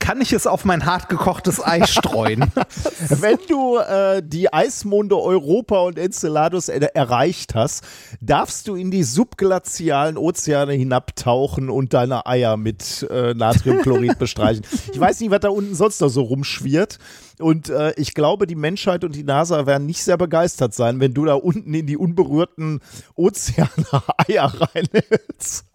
Kann 0.00 0.20
ich 0.20 0.32
es 0.32 0.48
auf 0.48 0.64
mein 0.64 0.86
hart 0.86 1.08
gekochtes 1.08 1.64
Ei 1.64 1.86
streuen? 1.86 2.50
Wenn 3.08 3.38
du 3.48 3.76
äh, 3.78 4.22
die 4.24 4.52
Eismonde 4.52 5.16
Europa 5.16 5.80
und 5.82 5.98
Enceladus 5.98 6.68
er 6.68 6.96
erreicht 6.96 7.54
hast, 7.54 7.84
darfst 8.20 8.66
du 8.66 8.74
in 8.74 8.90
die 8.90 9.04
subglazialen 9.04 10.16
Ozeane 10.16 10.72
hinabtauchen 10.72 11.70
und 11.70 11.94
deine 11.94 12.26
Eier 12.26 12.56
mit 12.56 13.06
äh, 13.08 13.34
Natriumchlorid 13.34 14.18
bestreichen. 14.18 14.64
Ich 14.92 14.98
weiß 14.98 15.20
nicht, 15.20 15.30
was 15.30 15.40
da 15.40 15.50
unten 15.50 15.76
sonst 15.76 16.00
noch 16.00 16.08
so 16.08 16.22
rumschwirrt. 16.22 16.98
Und 17.38 17.68
äh, 17.68 17.92
ich 17.96 18.14
glaube, 18.14 18.46
die 18.46 18.56
Menschheit 18.56 19.04
und 19.04 19.14
die 19.14 19.24
NASA 19.24 19.66
werden 19.66 19.86
nicht 19.86 20.02
sehr 20.02 20.16
begeistert 20.16 20.74
sein, 20.74 20.98
wenn 20.98 21.14
du 21.14 21.24
da 21.24 21.34
unten 21.34 21.72
in 21.72 21.86
die 21.86 21.96
unberührten 21.96 22.80
Ozeane 23.14 23.68
Eier 24.28 24.52
reinhältst. 24.74 25.66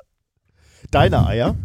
Deine 0.91 1.25
Eier? 1.25 1.55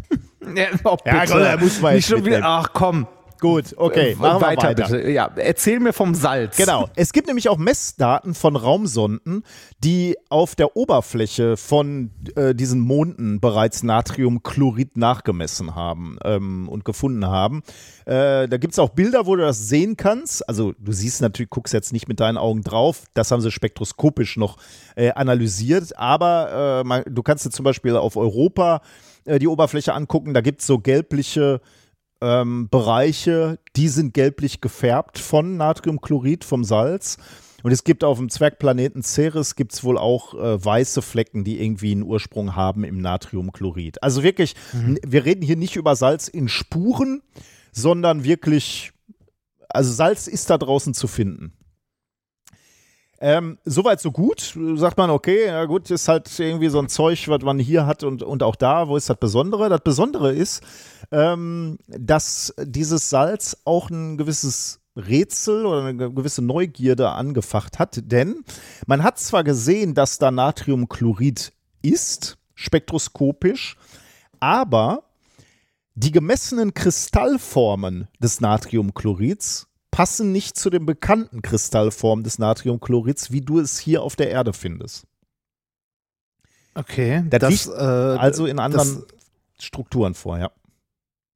Ja, 0.55 0.65
oh, 0.83 0.97
Ja, 1.05 1.25
komm, 1.25 1.39
da 1.39 1.57
muss 1.57 1.81
man 1.81 1.95
Nicht 1.95 2.09
jetzt 2.09 2.17
schon 2.17 2.25
wieder, 2.25 2.41
ach 2.43 2.69
komm. 2.73 3.07
Gut, 3.41 3.73
okay, 3.75 4.11
Äh, 4.11 4.15
machen 4.17 4.39
wir 4.39 4.47
weiter, 4.49 4.67
weiter. 4.67 4.87
bitte. 4.87 5.09
Ja, 5.09 5.27
erzähl 5.35 5.79
mir 5.79 5.93
vom 5.93 6.13
Salz. 6.13 6.57
Genau. 6.57 6.89
Es 6.95 7.11
gibt 7.11 7.25
nämlich 7.25 7.49
auch 7.49 7.57
Messdaten 7.57 8.35
von 8.35 8.55
Raumsonden, 8.55 9.43
die 9.83 10.15
auf 10.29 10.53
der 10.53 10.77
Oberfläche 10.77 11.57
von 11.57 12.11
äh, 12.35 12.53
diesen 12.53 12.79
Monden 12.81 13.39
bereits 13.39 13.81
Natriumchlorid 13.81 14.95
nachgemessen 14.95 15.73
haben 15.73 16.19
ähm, 16.23 16.69
und 16.69 16.85
gefunden 16.85 17.25
haben. 17.25 17.63
Äh, 18.05 18.47
da 18.47 18.57
gibt 18.57 18.73
es 18.73 18.79
auch 18.79 18.89
Bilder, 18.89 19.25
wo 19.25 19.35
du 19.35 19.41
das 19.41 19.67
sehen 19.67 19.97
kannst. 19.97 20.47
Also 20.47 20.73
du 20.77 20.91
siehst 20.91 21.19
natürlich, 21.23 21.49
guckst 21.49 21.73
jetzt 21.73 21.93
nicht 21.93 22.07
mit 22.07 22.19
deinen 22.19 22.37
Augen 22.37 22.61
drauf. 22.61 23.05
Das 23.15 23.31
haben 23.31 23.41
sie 23.41 23.49
spektroskopisch 23.49 24.37
noch 24.37 24.57
äh, 24.95 25.13
analysiert. 25.13 25.97
Aber 25.97 26.81
äh, 26.81 26.87
man, 26.87 27.03
du 27.09 27.23
kannst 27.23 27.43
dir 27.47 27.49
zum 27.49 27.63
Beispiel 27.63 27.97
auf 27.97 28.17
Europa 28.17 28.81
äh, 29.25 29.39
die 29.39 29.47
Oberfläche 29.47 29.93
angucken. 29.93 30.33
Da 30.33 30.41
gibt 30.41 30.61
es 30.61 30.67
so 30.67 30.79
gelbliche 30.79 31.61
ähm, 32.21 32.69
Bereiche, 32.69 33.59
die 33.75 33.87
sind 33.87 34.13
gelblich 34.13 34.61
gefärbt 34.61 35.17
von 35.19 35.57
Natriumchlorid, 35.57 36.43
vom 36.43 36.63
Salz. 36.63 37.17
Und 37.63 37.71
es 37.71 37.83
gibt 37.83 38.03
auf 38.03 38.17
dem 38.17 38.29
Zwergplaneten 38.29 39.03
Ceres 39.03 39.55
gibt 39.55 39.73
es 39.73 39.83
wohl 39.83 39.97
auch 39.97 40.33
äh, 40.33 40.63
weiße 40.65 41.01
Flecken, 41.03 41.43
die 41.43 41.61
irgendwie 41.63 41.91
einen 41.91 42.01
Ursprung 42.03 42.55
haben 42.55 42.83
im 42.83 42.99
Natriumchlorid. 43.01 44.01
Also 44.01 44.23
wirklich, 44.23 44.55
n- 44.73 44.97
wir 45.05 45.25
reden 45.25 45.43
hier 45.43 45.57
nicht 45.57 45.75
über 45.75 45.95
Salz 45.95 46.27
in 46.27 46.47
Spuren, 46.47 47.21
sondern 47.71 48.23
wirklich, 48.23 48.93
also 49.69 49.91
Salz 49.93 50.27
ist 50.27 50.49
da 50.49 50.57
draußen 50.57 50.95
zu 50.95 51.07
finden. 51.07 51.53
Ähm, 53.21 53.59
Soweit 53.65 54.01
so 54.01 54.11
gut. 54.11 54.57
Sagt 54.75 54.97
man, 54.97 55.11
okay, 55.11 55.45
ja 55.45 55.65
gut, 55.65 55.89
ist 55.91 56.07
halt 56.07 56.27
irgendwie 56.39 56.69
so 56.69 56.79
ein 56.79 56.89
Zeug, 56.89 57.27
was 57.27 57.43
man 57.43 57.59
hier 57.59 57.85
hat 57.85 58.03
und, 58.03 58.23
und 58.23 58.41
auch 58.41 58.55
da. 58.55 58.87
Wo 58.87 58.97
ist 58.97 59.09
das 59.09 59.17
Besondere? 59.17 59.69
Das 59.69 59.81
Besondere 59.81 60.33
ist, 60.33 60.63
ähm, 61.11 61.77
dass 61.87 62.53
dieses 62.59 63.09
Salz 63.11 63.57
auch 63.63 63.91
ein 63.91 64.17
gewisses 64.17 64.81
Rätsel 64.95 65.65
oder 65.65 65.85
eine 65.85 66.11
gewisse 66.11 66.41
Neugierde 66.41 67.11
angefacht 67.11 67.79
hat, 67.79 68.01
denn 68.11 68.43
man 68.87 69.03
hat 69.03 69.19
zwar 69.19 69.43
gesehen, 69.43 69.93
dass 69.93 70.17
da 70.17 70.31
Natriumchlorid 70.31 71.53
ist, 71.81 72.37
spektroskopisch, 72.55 73.77
aber 74.39 75.03
die 75.95 76.11
gemessenen 76.11 76.73
Kristallformen 76.73 78.07
des 78.19 78.41
Natriumchlorids 78.41 79.67
passen 79.91 80.31
nicht 80.31 80.57
zu 80.57 80.69
den 80.69 80.85
bekannten 80.85 81.41
Kristallformen 81.41 82.23
des 82.23 82.39
Natriumchlorids, 82.39 83.31
wie 83.31 83.41
du 83.41 83.59
es 83.59 83.77
hier 83.77 84.01
auf 84.01 84.15
der 84.15 84.31
Erde 84.31 84.53
findest. 84.53 85.05
Okay. 86.73 87.23
Das, 87.29 87.39
Das, 87.41 87.65
liegt 87.65 87.77
äh, 87.77 87.81
also 87.81 88.45
in 88.45 88.59
anderen 88.59 89.05
das, 89.05 89.65
Strukturen 89.65 90.13
vor, 90.13 90.39
ja. 90.39 90.49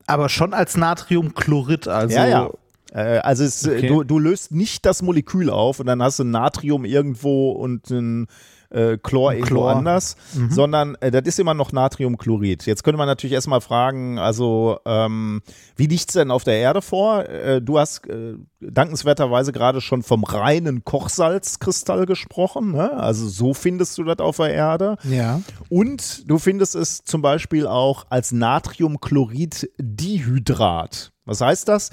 aber 0.07 0.29
schon 0.29 0.53
als 0.53 0.77
Natriumchlorid, 0.77 1.87
also. 1.87 2.15
ja, 2.15 2.27
ja. 2.27 2.49
Äh, 2.93 3.19
also 3.19 3.43
es, 3.43 3.67
Okay. 3.67 3.87
du, 3.87 4.03
du 4.03 4.19
löst 4.19 4.51
nicht 4.51 4.85
das 4.85 5.01
Molekül 5.01 5.49
auf 5.49 5.81
und 5.81 5.87
dann 5.87 6.01
hast 6.01 6.19
du 6.19 6.23
ein 6.23 6.31
Natrium 6.31 6.85
irgendwo 6.85 7.51
und 7.51 7.89
ein 7.91 8.27
äh, 8.69 8.97
Chlor 8.97 9.33
irgendwo 9.33 9.55
Chlor. 9.55 9.71
anders, 9.71 10.15
sondern 10.49 10.95
äh, 11.01 11.11
das 11.11 11.23
ist 11.25 11.39
immer 11.39 11.53
noch 11.53 11.71
Natriumchlorid. 11.71 12.65
Jetzt 12.65 12.83
könnte 12.83 12.97
man 12.97 13.07
natürlich 13.07 13.33
erstmal 13.33 13.61
fragen, 13.61 14.19
also 14.19 14.79
ähm, 14.85 15.41
wie 15.75 15.87
liegt 15.87 16.09
es 16.09 16.13
denn 16.13 16.31
auf 16.31 16.43
der 16.43 16.57
Erde 16.57 16.81
vor? 16.81 17.27
Äh, 17.29 17.61
du 17.61 17.79
hast 17.79 18.07
äh, 18.07 18.35
dankenswerterweise 18.59 19.51
gerade 19.51 19.81
schon 19.81 20.03
vom 20.03 20.23
reinen 20.23 20.83
Kochsalzkristall 20.83 22.05
gesprochen, 22.05 22.73
ne? 22.73 22.93
also 22.93 23.27
so 23.27 23.53
findest 23.53 23.97
du 23.97 24.03
das 24.03 24.19
auf 24.19 24.37
der 24.37 24.53
Erde. 24.53 24.97
Ja. 25.03 25.41
Und 25.69 26.29
du 26.29 26.37
findest 26.39 26.75
es 26.75 27.03
zum 27.03 27.21
Beispiel 27.21 27.67
auch 27.67 28.05
als 28.09 28.31
Natriumchlorid-Dihydrat. 28.31 31.11
Was 31.25 31.41
heißt 31.41 31.67
das? 31.67 31.89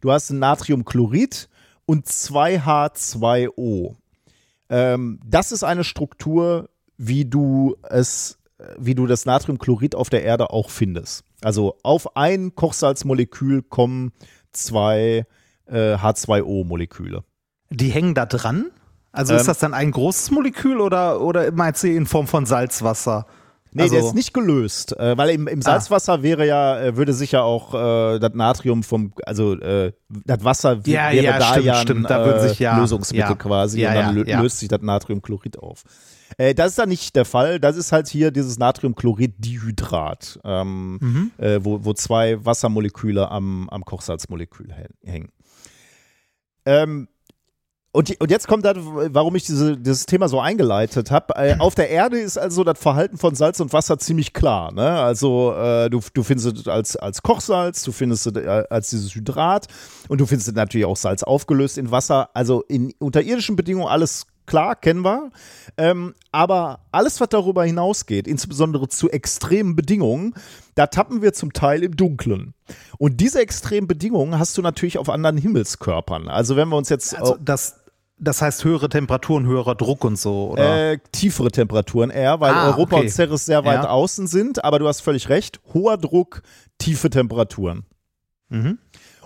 Du 0.00 0.12
hast 0.12 0.30
ein 0.30 0.38
Natriumchlorid 0.38 1.48
und 1.86 2.06
2H2O. 2.06 3.96
Ähm, 4.68 5.20
das 5.24 5.52
ist 5.52 5.64
eine 5.64 5.84
Struktur, 5.84 6.68
wie 6.96 7.24
du 7.24 7.76
es, 7.82 8.38
wie 8.78 8.94
du 8.94 9.06
das 9.06 9.26
Natriumchlorid 9.26 9.94
auf 9.94 10.10
der 10.10 10.24
Erde 10.24 10.50
auch 10.50 10.70
findest. 10.70 11.24
Also 11.42 11.76
auf 11.82 12.16
ein 12.16 12.54
Kochsalzmolekül 12.54 13.62
kommen 13.62 14.12
zwei 14.52 15.26
äh, 15.66 15.94
H2O-Moleküle. 15.94 17.22
Die 17.70 17.90
hängen 17.90 18.14
da 18.14 18.26
dran? 18.26 18.70
Also 19.12 19.34
Ähm, 19.34 19.40
ist 19.40 19.48
das 19.48 19.58
dann 19.58 19.74
ein 19.74 19.90
großes 19.90 20.30
Molekül 20.30 20.80
oder, 20.80 21.20
oder 21.20 21.50
meinst 21.52 21.82
du 21.82 21.88
in 21.88 22.06
Form 22.06 22.26
von 22.26 22.46
Salzwasser? 22.46 23.26
Nee, 23.76 23.82
also, 23.82 23.94
der 23.96 24.04
ist 24.06 24.14
nicht 24.14 24.32
gelöst, 24.34 24.96
äh, 24.98 25.16
weil 25.18 25.30
im, 25.30 25.46
im 25.48 25.60
Salzwasser 25.62 26.22
wäre 26.22 26.46
ja, 26.46 26.80
äh, 26.80 26.96
würde 26.96 27.12
sich 27.12 27.32
ja 27.32 27.42
auch 27.42 27.74
äh, 27.74 28.18
das 28.18 28.32
Natrium 28.34 28.82
vom, 28.82 29.12
also 29.24 29.54
äh, 29.58 29.92
das 30.08 30.42
Wasser 30.44 30.80
Ja, 30.86 31.10
wäre 31.12 31.24
ja, 31.24 31.38
da 31.38 31.50
stimmt, 31.50 31.64
ja 31.66 31.74
ein 31.74 31.82
stimmt, 31.82 32.10
da 32.10 32.36
äh, 32.44 32.48
sich 32.48 32.58
ja- 32.58 32.78
Lösungsmittel 32.78 33.30
ja. 33.30 33.34
quasi 33.36 33.86
und 33.86 33.94
dann 33.94 34.14
löst 34.42 34.58
sich 34.60 34.68
das 34.68 34.80
Natriumchlorid 34.82 35.58
auf. 35.58 35.84
Äh, 36.38 36.54
das 36.54 36.68
ist 36.70 36.78
dann 36.78 36.88
nicht 36.88 37.14
der 37.16 37.24
Fall, 37.24 37.60
das 37.60 37.76
ist 37.76 37.92
halt 37.92 38.08
hier 38.08 38.30
dieses 38.30 38.58
Natriumchlorid-Dihydrat, 38.58 40.40
ähm, 40.44 40.98
Mhm. 41.00 41.30
äh, 41.38 41.58
wo, 41.64 41.84
wo 41.84 41.92
zwei 41.92 42.44
Wassermoleküle 42.44 43.30
am, 43.30 43.68
am 43.68 43.84
Kochsalzmolekül 43.84 44.72
hä- 44.72 44.88
hängen. 45.10 45.28
Ähm, 46.64 47.08
und, 47.96 48.08
die- 48.08 48.16
und 48.18 48.30
jetzt 48.30 48.46
kommt 48.46 48.66
das, 48.66 48.76
warum 48.78 49.34
ich 49.36 49.44
diese, 49.44 49.76
dieses 49.78 50.04
Thema 50.04 50.28
so 50.28 50.38
eingeleitet 50.38 51.10
habe. 51.10 51.34
Äh, 51.34 51.56
auf 51.58 51.74
der 51.74 51.88
Erde 51.88 52.18
ist 52.18 52.36
also 52.36 52.62
das 52.62 52.78
Verhalten 52.78 53.16
von 53.16 53.34
Salz 53.34 53.58
und 53.60 53.72
Wasser 53.72 53.98
ziemlich 53.98 54.34
klar. 54.34 54.70
Ne? 54.70 54.86
Also 54.86 55.54
äh, 55.54 55.88
du, 55.88 56.00
du 56.12 56.22
findest 56.22 56.58
es 56.58 56.68
als, 56.68 56.96
als 56.96 57.22
Kochsalz, 57.22 57.82
du 57.84 57.92
findest 57.92 58.26
es 58.26 58.36
äh, 58.36 58.64
als 58.68 58.90
dieses 58.90 59.14
Hydrat 59.14 59.68
und 60.08 60.20
du 60.20 60.26
findest 60.26 60.48
es 60.48 60.54
natürlich 60.54 60.84
auch 60.84 60.98
Salz 60.98 61.22
aufgelöst 61.22 61.78
in 61.78 61.90
Wasser. 61.90 62.28
Also 62.34 62.62
in 62.68 62.92
unterirdischen 62.98 63.56
Bedingungen 63.56 63.88
alles 63.88 64.26
klar, 64.44 64.76
kennen 64.76 65.02
wir. 65.02 65.30
Ähm, 65.78 66.14
aber 66.32 66.80
alles, 66.92 67.18
was 67.20 67.30
darüber 67.30 67.64
hinausgeht, 67.64 68.28
insbesondere 68.28 68.88
zu 68.88 69.10
extremen 69.10 69.74
Bedingungen, 69.74 70.34
da 70.74 70.86
tappen 70.86 71.22
wir 71.22 71.32
zum 71.32 71.54
Teil 71.54 71.82
im 71.82 71.96
Dunkeln. 71.96 72.52
Und 72.98 73.22
diese 73.22 73.40
extremen 73.40 73.88
Bedingungen 73.88 74.38
hast 74.38 74.56
du 74.58 74.62
natürlich 74.62 74.98
auf 74.98 75.08
anderen 75.08 75.38
Himmelskörpern. 75.38 76.28
Also 76.28 76.56
wenn 76.56 76.68
wir 76.68 76.76
uns 76.76 76.90
jetzt 76.90 77.16
also 77.16 77.36
das, 77.40 77.85
das 78.18 78.40
heißt 78.42 78.64
höhere 78.64 78.88
Temperaturen, 78.88 79.46
höherer 79.46 79.74
Druck 79.74 80.04
und 80.04 80.18
so, 80.18 80.50
oder? 80.52 80.92
äh, 80.92 80.98
tiefere 81.12 81.50
Temperaturen 81.50 82.10
eher, 82.10 82.40
weil 82.40 82.52
Ah, 82.54 82.68
Europa 82.68 82.96
okay. 82.96 83.04
und 83.04 83.10
Ceres 83.10 83.44
sehr 83.46 83.64
weit 83.64 83.84
Ja. 83.84 83.90
außen 83.90 84.26
sind, 84.26 84.64
aber 84.64 84.78
du 84.78 84.88
hast 84.88 85.00
völlig 85.02 85.28
recht, 85.28 85.60
hoher 85.74 85.98
Druck, 85.98 86.42
tiefe 86.78 87.10
Temperaturen. 87.10 87.84
Mhm. 88.48 88.78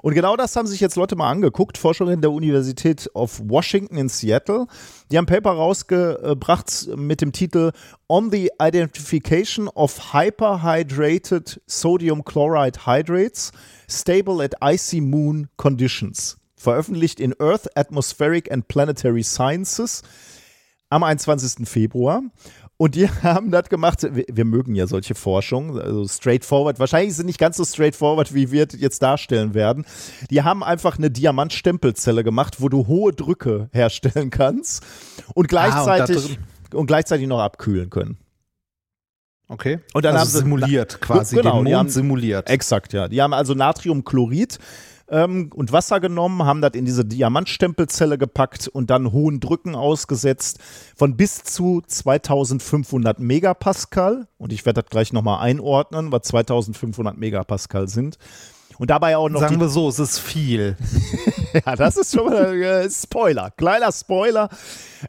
Und 0.03 0.15
genau 0.15 0.35
das 0.35 0.57
haben 0.57 0.67
sich 0.67 0.81
jetzt 0.81 0.97
Leute 0.97 1.15
mal 1.15 1.29
angeguckt, 1.31 1.77
Forscherinnen 1.77 2.23
der 2.23 2.31
Universität 2.33 3.11
of 3.13 3.39
Washington 3.45 3.99
in 3.99 4.09
Seattle. 4.09 4.67
Die 5.13 5.19
haben 5.19 5.25
ein 5.25 5.35
Paper 5.35 5.51
rausgebracht 5.51 6.89
mit 6.97 7.21
dem 7.21 7.33
Titel 7.33 7.73
On 8.09 8.31
the 8.31 8.49
Identification 8.63 9.69
of 9.69 10.15
Hyperhydrated 10.15 11.61
Sodium 11.67 12.25
Chloride 12.25 12.87
Hydrates 12.87 13.53
Stable 13.89 14.43
at 14.43 14.55
Icy 14.63 15.03
Moon 15.03 15.49
Conditions. 15.59 16.39
Veröffentlicht 16.61 17.21
in 17.21 17.35
Earth 17.41 17.75
Atmospheric 17.77 18.53
and 18.53 18.69
Planetary 18.69 19.23
Sciences 19.23 20.03
am 20.91 21.03
21. 21.03 21.67
Februar. 21.67 22.23
Und 22.77 22.95
die 22.95 23.09
haben 23.23 23.51
das 23.51 23.69
gemacht. 23.71 24.03
Wir, 24.15 24.25
wir 24.31 24.45
mögen 24.45 24.75
ja 24.75 24.87
solche 24.87 25.15
Forschung, 25.15 25.79
also 25.79 26.07
straightforward. 26.07 26.79
Wahrscheinlich 26.79 27.15
sind 27.17 27.27
nicht 27.27 27.39
ganz 27.39 27.57
so 27.57 27.65
straightforward, 27.65 28.35
wie 28.35 28.51
wir 28.51 28.67
jetzt 28.77 29.03
darstellen 29.03 29.55
werden. 29.55 29.87
Die 30.31 30.43
haben 30.43 30.63
einfach 30.63 30.99
eine 30.99 31.11
Diamantstempelzelle 31.11 32.25
gemacht, 32.25 32.57
wo 32.61 32.69
du 32.69 32.87
hohe 32.87 33.13
Drücke 33.13 33.71
herstellen 33.73 34.29
kannst 34.31 34.83
und 35.35 35.49
gleichzeitig, 35.49 36.39
da 36.71 36.77
und, 36.79 36.87
gleichzeitig 36.87 37.27
noch 37.27 37.41
abkühlen 37.41 37.89
können. 37.89 38.19
Okay. 39.49 39.81
Und 39.95 40.05
dann 40.05 40.15
also 40.17 40.25
haben 40.25 40.31
sie- 40.33 40.39
simuliert 40.39 41.01
quasi, 41.01 41.37
Genau, 41.37 41.57
den 41.57 41.65
Mond 41.65 41.77
haben- 41.77 41.89
simuliert. 41.89 42.49
Exakt, 42.49 42.93
ja. 42.93 43.09
Die 43.09 43.21
haben 43.21 43.33
also 43.33 43.55
Natriumchlorid 43.55 44.59
ähm, 45.11 45.51
und 45.55 45.73
Wasser 45.73 46.01
genommen, 46.01 46.45
haben 46.45 46.61
das 46.61 46.73
in 46.75 46.85
diese 46.85 47.05
Diamantstempelzelle 47.05 48.17
gepackt 48.17 48.69
und 48.69 48.91
dann 48.91 49.13
hohen 49.13 49.41
Drücken 49.41 49.75
ausgesetzt 49.75 50.59
von 50.97 51.17
bis 51.17 51.43
zu 51.43 51.83
2500 51.87 53.19
Megapascal. 53.19 54.29
Und 54.39 54.53
ich 54.53 54.65
werde 54.65 54.83
das 54.83 54.91
gleich 54.91 55.13
nochmal 55.13 55.41
einordnen, 55.41 56.13
was 56.13 56.23
2500 56.23 57.17
Megapascal 57.19 57.89
sind. 57.89 58.19
Und 58.79 58.89
dabei 58.89 59.19
auch 59.19 59.29
noch 59.29 59.41
Sagen 59.41 59.61
wir 59.61 59.69
so, 59.69 59.91
es 59.91 59.99
ist 59.99 60.19
viel. 60.19 60.75
ja, 61.67 61.77
das 61.77 61.99
ist 61.99 62.15
schon 62.15 62.25
mal 62.25 62.55
äh, 62.55 62.89
Spoiler, 62.91 63.51
kleiner 63.51 63.93
Spoiler. 63.93 64.49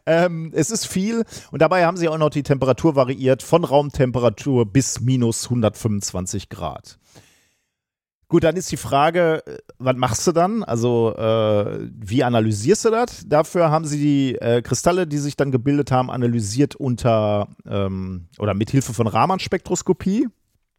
Ähm, 0.04 0.52
es 0.54 0.70
ist 0.70 0.86
viel 0.86 1.24
und 1.52 1.62
dabei 1.62 1.86
haben 1.86 1.96
sie 1.96 2.08
auch 2.08 2.18
noch 2.18 2.28
die 2.28 2.42
Temperatur 2.42 2.96
variiert 2.96 3.42
von 3.42 3.64
Raumtemperatur 3.64 4.66
bis 4.66 5.00
minus 5.00 5.44
125 5.44 6.50
Grad. 6.50 6.98
Gut, 8.32 8.44
dann 8.44 8.56
ist 8.56 8.72
die 8.72 8.78
Frage, 8.78 9.46
äh, 9.46 9.58
was 9.78 9.94
machst 9.94 10.26
du 10.26 10.32
dann? 10.32 10.64
Also, 10.64 11.14
äh, 11.14 11.86
wie 11.94 12.24
analysierst 12.24 12.86
du 12.86 12.90
das? 12.90 13.28
Dafür 13.28 13.70
haben 13.70 13.84
sie 13.84 13.98
die 13.98 14.36
äh, 14.36 14.62
Kristalle, 14.62 15.06
die 15.06 15.18
sich 15.18 15.36
dann 15.36 15.52
gebildet 15.52 15.92
haben, 15.92 16.10
analysiert 16.10 16.74
unter 16.74 17.48
ähm, 17.66 18.28
oder 18.38 18.54
mit 18.54 18.70
Hilfe 18.70 18.94
von 18.94 19.06
Raman-Spektroskopie. 19.06 20.28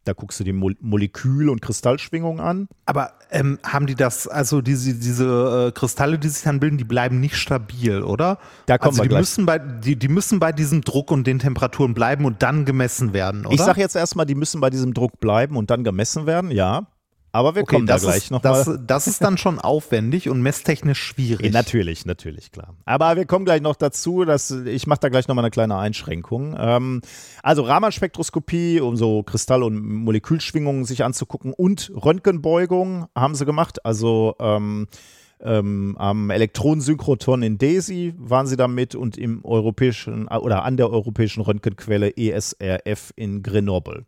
Da 0.03 0.13
guckst 0.13 0.39
du 0.39 0.43
die 0.43 0.51
Mol 0.51 0.75
Molekül- 0.81 1.47
und 1.47 1.61
Kristallschwingungen 1.61 2.39
an. 2.39 2.67
Aber 2.87 3.13
ähm, 3.29 3.59
haben 3.63 3.85
die 3.85 3.93
das, 3.93 4.27
also 4.27 4.61
diese, 4.61 4.95
diese 4.95 5.67
äh, 5.67 5.71
Kristalle, 5.71 6.17
die 6.17 6.29
sich 6.29 6.41
dann 6.41 6.59
bilden, 6.59 6.79
die 6.79 6.83
bleiben 6.85 7.19
nicht 7.19 7.35
stabil, 7.35 8.01
oder? 8.01 8.39
Da 8.65 8.79
kommen 8.79 8.93
also 8.93 8.97
wir 8.97 9.03
die 9.03 9.09
gleich. 9.09 9.19
müssen 9.21 9.45
bei 9.45 9.59
die, 9.59 9.95
die 9.95 10.07
müssen 10.07 10.39
bei 10.39 10.51
diesem 10.51 10.81
Druck 10.81 11.11
und 11.11 11.27
den 11.27 11.37
Temperaturen 11.37 11.93
bleiben 11.93 12.25
und 12.25 12.41
dann 12.41 12.65
gemessen 12.65 13.13
werden, 13.13 13.45
oder? 13.45 13.53
Ich 13.53 13.61
sage 13.61 13.79
jetzt 13.79 13.95
erstmal, 13.95 14.25
die 14.25 14.33
müssen 14.33 14.59
bei 14.59 14.71
diesem 14.71 14.95
Druck 14.95 15.19
bleiben 15.19 15.55
und 15.55 15.69
dann 15.69 15.83
gemessen 15.83 16.25
werden, 16.25 16.49
ja. 16.49 16.87
Aber 17.35 17.55
wir 17.55 17.63
okay, 17.63 17.75
kommen 17.77 17.87
da 17.87 17.97
gleich 17.97 18.29
nochmal. 18.29 18.63
das, 18.63 18.79
das 18.85 19.07
ist 19.07 19.23
dann 19.23 19.39
schon 19.39 19.59
aufwendig 19.59 20.29
und 20.29 20.43
messtechnisch 20.43 21.01
schwierig. 21.01 21.51
Natürlich, 21.63 22.05
natürlich, 22.05 22.51
klar. 22.51 22.75
Aber 22.85 23.15
wir 23.15 23.25
kommen 23.25 23.43
gleich 23.43 23.61
noch 23.61 23.75
dazu, 23.75 24.23
dass 24.23 24.51
ich 24.51 24.85
mache 24.85 24.99
da 24.99 25.09
gleich 25.09 25.27
nochmal 25.27 25.43
eine 25.43 25.49
kleine 25.49 25.75
Einschränkung. 25.75 26.55
Ähm, 26.55 27.01
also 27.41 27.63
Raman-Spektroskopie, 27.63 28.81
um 28.81 28.95
so 28.95 29.23
Kristall- 29.23 29.63
und 29.63 29.83
Molekülschwingungen 29.83 30.85
sich 30.85 31.03
anzugucken 31.03 31.53
und 31.53 31.91
Röntgenbeugung 31.95 33.07
haben 33.15 33.33
sie 33.33 33.45
gemacht. 33.45 33.83
Also 33.83 34.35
ähm, 34.39 34.87
ähm, 35.41 35.95
am 35.97 36.29
Elektronensynchrotron 36.29 37.41
in 37.41 37.57
DESI 37.57 38.13
waren 38.15 38.45
sie 38.45 38.57
damit 38.57 38.93
und 38.93 39.17
im 39.17 39.43
europäischen 39.43 40.27
oder 40.27 40.65
an 40.65 40.77
der 40.77 40.91
europäischen 40.91 41.41
Röntgenquelle 41.41 42.15
ESRF 42.15 43.11
in 43.15 43.41
Grenoble. 43.41 44.05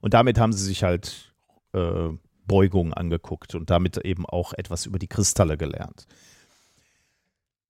Und 0.00 0.14
damit 0.14 0.38
haben 0.38 0.52
sie 0.52 0.64
sich 0.64 0.84
halt 0.84 1.32
äh, 1.72 2.10
Beugungen 2.46 2.94
angeguckt 2.94 3.54
und 3.54 3.70
damit 3.70 3.98
eben 3.98 4.26
auch 4.26 4.52
etwas 4.52 4.86
über 4.86 4.98
die 4.98 5.08
Kristalle 5.08 5.56
gelernt. 5.56 6.06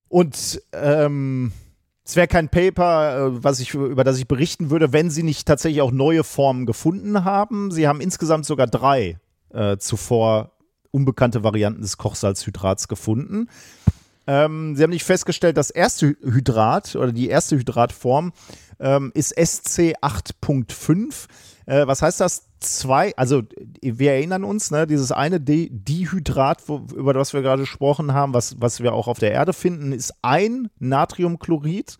Und 0.09 0.61
ähm, 0.73 1.51
es 2.05 2.15
wäre 2.15 2.27
kein 2.27 2.49
Paper, 2.49 3.17
äh, 3.17 3.43
was 3.43 3.59
ich, 3.59 3.73
über 3.73 4.03
das 4.03 4.17
ich 4.17 4.27
berichten 4.27 4.69
würde, 4.69 4.93
wenn 4.93 5.09
sie 5.09 5.23
nicht 5.23 5.47
tatsächlich 5.47 5.81
auch 5.81 5.91
neue 5.91 6.23
Formen 6.23 6.65
gefunden 6.65 7.25
haben. 7.25 7.71
Sie 7.71 7.87
haben 7.87 7.99
insgesamt 7.99 8.45
sogar 8.45 8.67
drei 8.67 9.19
äh, 9.49 9.77
zuvor 9.77 10.51
unbekannte 10.91 11.43
Varianten 11.43 11.81
des 11.81 11.97
Kochsalzhydrats 11.97 12.87
gefunden. 12.87 13.49
Ähm, 14.25 14.75
sie 14.75 14.83
haben 14.83 14.91
nicht 14.91 15.03
festgestellt, 15.03 15.57
das 15.57 15.69
erste 15.69 16.15
Hydrat 16.21 16.95
oder 16.95 17.11
die 17.11 17.27
erste 17.27 17.57
Hydratform 17.57 18.33
ähm, 18.79 19.11
ist 19.13 19.37
SC8.5. 19.37 21.27
Äh, 21.65 21.87
was 21.87 22.01
heißt 22.01 22.19
das? 22.19 22.46
Zwei, 22.59 23.15
also 23.17 23.43
wir 23.81 24.11
erinnern 24.11 24.43
uns, 24.43 24.71
ne, 24.71 24.87
dieses 24.87 25.11
eine 25.11 25.39
Di 25.39 25.69
Dihydrat, 25.71 26.67
wo, 26.67 26.85
über 26.95 27.13
das 27.13 27.33
wir 27.33 27.41
gerade 27.41 27.63
gesprochen 27.63 28.13
haben, 28.13 28.33
was, 28.33 28.59
was 28.59 28.81
wir 28.81 28.93
auch 28.93 29.07
auf 29.07 29.19
der 29.19 29.31
Erde 29.31 29.53
finden, 29.53 29.91
ist 29.91 30.13
ein 30.21 30.69
Natriumchlorid 30.79 31.97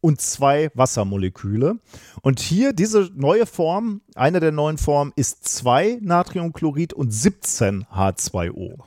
und 0.00 0.20
zwei 0.20 0.70
Wassermoleküle. 0.74 1.78
Und 2.20 2.40
hier 2.40 2.74
diese 2.74 3.10
neue 3.14 3.46
Form, 3.46 4.02
eine 4.14 4.38
der 4.38 4.52
neuen 4.52 4.76
Formen, 4.76 5.12
ist 5.16 5.48
zwei 5.48 5.98
Natriumchlorid 6.02 6.92
und 6.92 7.10
17 7.10 7.86
H2O. 7.86 8.82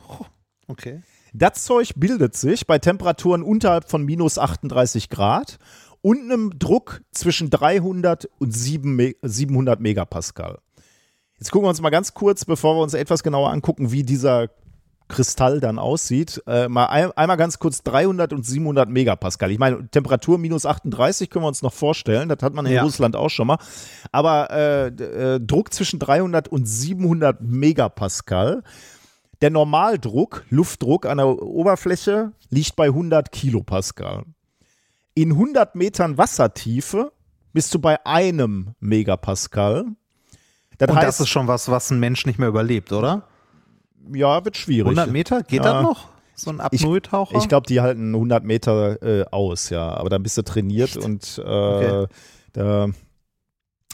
Okay. 0.68 1.02
Das 1.34 1.64
Zeug 1.64 1.94
bildet 1.96 2.36
sich 2.36 2.68
bei 2.68 2.78
Temperaturen 2.78 3.42
unterhalb 3.42 3.90
von 3.90 4.04
minus 4.04 4.38
38 4.38 5.10
Grad 5.10 5.58
und 6.02 6.20
einem 6.20 6.58
Druck 6.58 7.02
zwischen 7.12 7.50
300 7.50 8.30
und 8.40 8.52
700 8.52 9.80
Megapascal. 9.80 10.60
Jetzt 11.40 11.52
gucken 11.52 11.66
wir 11.66 11.70
uns 11.70 11.82
mal 11.82 11.90
ganz 11.90 12.14
kurz, 12.14 12.46
bevor 12.46 12.76
wir 12.76 12.82
uns 12.82 12.94
etwas 12.94 13.22
genauer 13.22 13.52
angucken, 13.52 13.92
wie 13.92 14.04
dieser 14.04 14.50
Kristall 15.08 15.60
dann 15.60 15.80
aussieht. 15.80 16.42
Äh, 16.48 16.68
mal 16.68 16.88
ein, 16.88 17.12
einmal 17.12 17.38
ganz 17.38 17.60
kurz 17.60 17.84
300 17.84 18.34
und 18.34 18.46
700 18.46 18.90
Megapascal. 18.90 19.52
Ich 19.52 19.60
meine, 19.60 19.88
Temperatur 19.90 20.38
minus 20.38 20.66
38 20.66 21.30
können 21.30 21.46
wir 21.46 21.50
uns 21.50 21.62
noch 21.62 21.74
vorstellen. 21.74 22.30
Das 22.30 22.40
hat 22.42 22.54
man 22.54 22.66
in 22.66 22.74
ja. 22.74 22.84
Russland 22.84 23.16
auch 23.16 23.30
schon 23.30 23.48
mal. 23.48 23.58
Aber 24.12 24.52
äh, 24.52 24.88
äh, 24.88 25.40
Druck 25.40 25.74
zwischen 25.74 26.00
300 26.00 26.48
und 26.48 26.68
700 26.68 27.42
Megapascal. 27.42 28.64
Der 29.42 29.52
Normaldruck, 29.52 30.46
Luftdruck 30.50 31.06
an 31.06 31.18
der 31.18 31.28
Oberfläche 31.28 32.32
liegt 32.50 32.76
bei 32.76 32.88
100 32.88 33.32
Kilopascal. 33.32 34.24
In 35.14 35.32
100 35.32 35.76
Metern 35.76 36.18
Wassertiefe 36.18 37.12
bist 37.54 37.74
du 37.74 37.80
bei 37.80 38.04
einem 38.06 38.74
Megapascal. 38.80 39.86
Das 40.78 40.90
Und 40.90 40.96
heißt, 40.96 41.08
das 41.08 41.20
ist 41.22 41.30
schon 41.30 41.48
was, 41.48 41.70
was 41.70 41.92
ein 41.92 42.00
Mensch 42.00 42.26
nicht 42.26 42.40
mehr 42.40 42.50
überlebt, 42.50 42.92
oder? 42.92 43.24
Ja, 44.14 44.44
wird 44.46 44.58
schwierig. 44.58 44.98
100 44.98 45.12
Meter? 45.12 45.44
Geht 45.44 45.66
ja. 45.66 45.74
das 45.74 45.84
noch? 45.84 46.08
So 46.36 46.52
ein 46.52 46.62
Apnoe-Taucher? 46.62 47.36
Ich, 47.36 47.44
ich 47.44 47.50
glaube, 47.50 47.66
die 47.68 47.82
halten 47.82 48.14
100 48.14 48.44
Meter 48.44 49.02
äh, 49.02 49.26
aus, 49.32 49.72
ja. 49.72 49.90
Aber 49.96 50.10
dann 50.10 50.22
bist 50.22 50.38
du 50.38 50.44
trainiert 50.44 50.96
Echt? 50.96 51.04
und 51.04 51.42
äh, 51.44 51.50
okay. 51.50 52.06
da. 52.54 52.90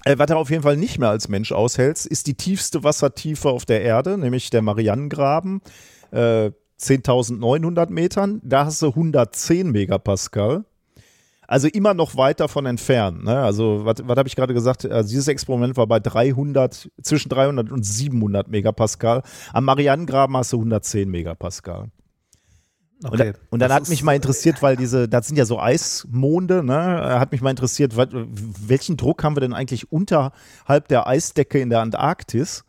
Äh, 0.05 0.17
was 0.17 0.29
er 0.29 0.37
auf 0.37 0.49
jeden 0.49 0.63
Fall 0.63 0.75
nicht 0.75 0.99
mehr 0.99 1.09
als 1.09 1.29
Mensch 1.29 1.53
aushält, 1.53 2.05
ist 2.05 2.27
die 2.27 2.33
tiefste 2.33 2.83
Wassertiefe 2.83 3.49
auf 3.49 3.65
der 3.65 3.81
Erde, 3.81 4.17
nämlich 4.17 4.49
der 4.49 4.61
Marianengraben. 4.61 5.61
Äh, 6.11 6.51
10.900 6.79 7.89
Metern. 7.89 8.41
Da 8.43 8.65
hast 8.65 8.81
du 8.81 8.87
110 8.87 9.71
Megapascal. 9.71 10.65
Also 11.53 11.67
immer 11.67 11.93
noch 11.93 12.17
weit 12.17 12.39
davon 12.39 12.65
entfernt. 12.65 13.25
Ne? 13.25 13.37
Also, 13.37 13.85
was, 13.85 13.97
habe 13.99 14.27
ich 14.27 14.35
gerade 14.35 14.55
gesagt? 14.55 14.89
Also 14.89 15.07
dieses 15.07 15.27
Experiment 15.27 15.77
war 15.77 15.85
bei 15.85 15.99
300, 15.99 16.89
zwischen 17.03 17.29
300 17.29 17.71
und 17.71 17.85
700 17.85 18.47
Megapascal. 18.47 19.21
Am 19.51 19.63
Marianengraben 19.63 20.35
hast 20.35 20.51
du 20.51 20.57
110 20.57 21.07
Megapascal. 21.11 21.91
Okay. 23.03 23.27
Und, 23.27 23.35
und, 23.51 23.59
dann 23.59 23.69
das 23.69 23.81
hat 23.81 23.89
mich 23.89 24.01
mal 24.01 24.15
interessiert, 24.15 24.63
weil 24.63 24.77
diese, 24.77 25.07
das 25.07 25.27
sind 25.27 25.37
ja 25.37 25.45
so 25.45 25.59
Eismonde, 25.59 26.63
ne? 26.63 27.19
Hat 27.19 27.31
mich 27.31 27.41
mal 27.41 27.51
interessiert, 27.51 27.93
welchen 27.95 28.97
Druck 28.97 29.23
haben 29.23 29.35
wir 29.35 29.41
denn 29.41 29.53
eigentlich 29.53 29.91
unterhalb 29.91 30.87
der 30.87 31.05
Eisdecke 31.05 31.59
in 31.59 31.69
der 31.69 31.81
Antarktis? 31.81 32.63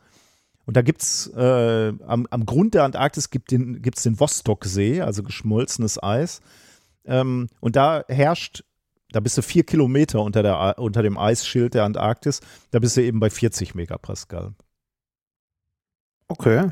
Und 0.67 0.77
da 0.77 0.83
gibt 0.83 1.01
es 1.01 1.29
äh, 1.35 1.95
am, 2.07 2.27
am, 2.29 2.45
Grund 2.45 2.75
der 2.75 2.85
Antarktis 2.85 3.31
gibt 3.31 3.51
es 3.51 3.57
den, 3.57 3.81
den 3.81 4.21
Vostoksee, 4.21 5.01
also 5.01 5.23
geschmolzenes 5.23 6.03
Eis. 6.03 6.43
Ähm, 7.07 7.49
und 7.61 7.77
da 7.77 8.05
herrscht 8.09 8.63
da 9.15 9.21
bist 9.21 9.39
du 9.39 9.43
vier 9.43 9.65
Kilometer 9.65 10.21
unter, 10.21 10.43
der, 10.43 10.79
unter 10.79 11.03
dem 11.03 11.17
Eisschild 11.17 11.75
der 11.75 11.85
Antarktis. 11.85 12.41
Da 12.73 12.81
bist 12.81 12.97
du 12.97 13.03
eben 13.03 13.21
bei 13.21 13.31
40 13.31 13.77
Megapascal. 13.77 14.55
Okay. 16.27 16.71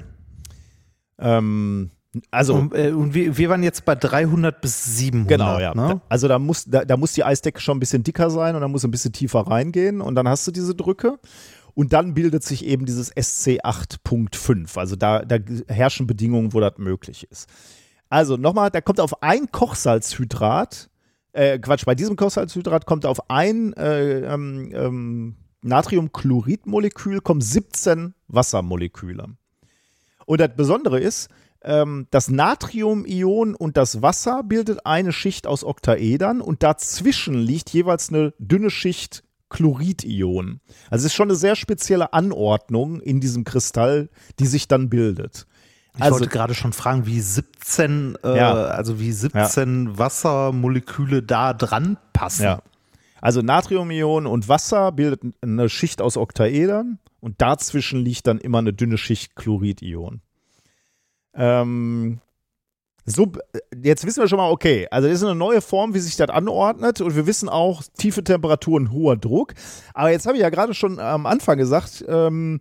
Ähm, 1.19 1.91
also, 2.33 2.55
und, 2.55 2.75
äh, 2.75 2.91
und 2.91 3.15
wir, 3.15 3.39
wir, 3.39 3.49
waren 3.49 3.63
jetzt 3.63 3.85
bei 3.85 3.95
300 3.95 4.61
bis 4.61 4.97
700. 4.97 5.29
Genau, 5.29 5.59
ja. 5.61 5.73
Ne? 5.75 6.01
Also 6.09 6.27
da 6.27 6.41
muss, 6.41 6.65
da, 6.65 6.85
da, 6.85 6.97
muss 6.97 7.13
die 7.13 7.23
Eisdecke 7.23 7.61
schon 7.61 7.77
ein 7.77 7.81
bisschen 7.81 8.03
dicker 8.03 8.29
sein 8.29 8.57
und 8.57 8.61
da 8.61 8.67
muss 8.67 8.85
ein 8.85 8.91
bisschen 8.91 9.13
tiefer 9.13 9.47
reingehen 9.47 10.01
und 10.01 10.17
dann 10.17 10.29
hast 10.29 10.45
du 10.47 10.51
diese 10.51 10.75
Drücke. 10.75 11.21
Und 11.75 11.93
dann 11.93 12.13
bildet 12.13 12.43
sich 12.43 12.67
eben 12.67 12.87
dieses 12.87 13.15
SC8.5. 13.15 14.79
Also 14.79 14.97
da, 14.97 15.25
da 15.25 15.39
herrschen 15.69 16.09
Bedingungen, 16.09 16.53
wo 16.53 16.61
das 16.61 16.77
möglich 16.77 17.27
ist. 17.31 17.49
Also 18.11 18.37
nochmal, 18.37 18.71
da 18.71 18.81
kommt 18.81 19.01
auf 19.01 19.23
ein 19.23 19.51
Kochsalzhydrat 19.51 20.91
äh, 21.33 21.59
Quatsch, 21.59 21.85
bei 21.85 21.95
diesem 21.95 22.17
Kochsalzhydrat 22.17 22.87
kommt 22.87 23.07
auf 23.07 23.31
ein 23.31 23.73
äh, 23.75 24.21
ähm, 24.21 24.71
ähm, 24.75 25.37
Natriumchloridmolekül 25.63 27.21
kommen 27.21 27.41
17 27.41 28.15
Wassermoleküle. 28.29 29.29
Und 30.27 30.41
das 30.41 30.51
Besondere 30.57 31.01
ist, 31.01 31.29
ähm, 31.63 32.07
das 32.11 32.29
Natriumion 32.29 33.55
und 33.55 33.77
das 33.77 34.03
Wasser 34.03 34.43
bildet 34.43 34.85
eine 34.87 35.13
Schicht 35.13 35.47
aus 35.47 35.65
Oktaedern 35.65 36.41
und 36.41 36.63
dazwischen 36.63 37.35
liegt 37.35 37.71
jeweils 37.71 38.09
eine 38.09 38.35
dünne 38.39 38.71
Schicht 38.71 39.23
Chloridion. 39.49 40.61
Also 40.91 41.03
es 41.03 41.13
ist 41.13 41.15
schon 41.15 41.29
eine 41.29 41.37
sehr 41.37 41.57
spezielle 41.57 42.13
Anordnung 42.13 43.01
in 43.01 43.21
diesem 43.21 43.45
Kristall, 43.45 44.09
die 44.39 44.47
sich 44.47 44.67
dann 44.67 44.89
bildet. 44.89 45.47
Ich 45.97 46.03
also, 46.03 46.15
wollte 46.15 46.29
gerade 46.29 46.55
schon 46.55 46.73
fragen, 46.73 47.07
wie 47.07 47.21
17, 47.21 48.17
äh, 48.25 48.37
ja. 48.37 48.53
also 48.53 48.99
wie 48.99 49.13
17 49.13 49.87
ja. 49.87 49.99
Wassermoleküle 49.99 51.23
da 51.23 51.53
dran 51.53 51.99
passen. 52.13 52.45
Ja. 52.45 52.63
Also 53.21 53.43
Natriumion 53.43 54.27
und 54.27 54.49
Wasser 54.49 54.91
bildet 54.91 55.23
eine 55.43 55.69
Schicht 55.69 56.01
aus 56.01 56.17
Oktaedern 56.17 56.99
und 57.21 57.41
dazwischen 57.41 58.01
liegt 58.01 58.27
dann 58.27 58.39
immer 58.39 58.59
eine 58.59 58.73
dünne 58.73 58.99
Schicht 58.99 59.37
Chloridion. 59.37 60.23
Ähm, 61.35 62.21
so, 63.05 63.33
jetzt 63.83 64.07
wissen 64.07 64.23
wir 64.23 64.29
schon 64.29 64.39
mal, 64.39 64.51
okay, 64.51 64.87
also 64.91 65.09
das 65.09 65.19
ist 65.19 65.25
eine 65.25 65.35
neue 65.35 65.61
Form, 65.61 65.93
wie 65.93 65.99
sich 65.99 66.17
das 66.17 66.31
anordnet 66.31 67.01
und 67.01 67.17
wir 67.17 67.27
wissen 67.27 67.49
auch, 67.49 67.83
tiefe 67.99 68.25
Temperaturen, 68.25 68.93
hoher 68.93 69.17
Druck. 69.17 69.55
Aber 69.93 70.11
jetzt 70.11 70.27
habe 70.27 70.37
ich 70.37 70.43
ja 70.43 70.51
gerade 70.51 70.73
schon 70.73 70.99
am 70.99 71.27
Anfang 71.27 71.59
gesagt, 71.59 72.05
ähm, 72.09 72.61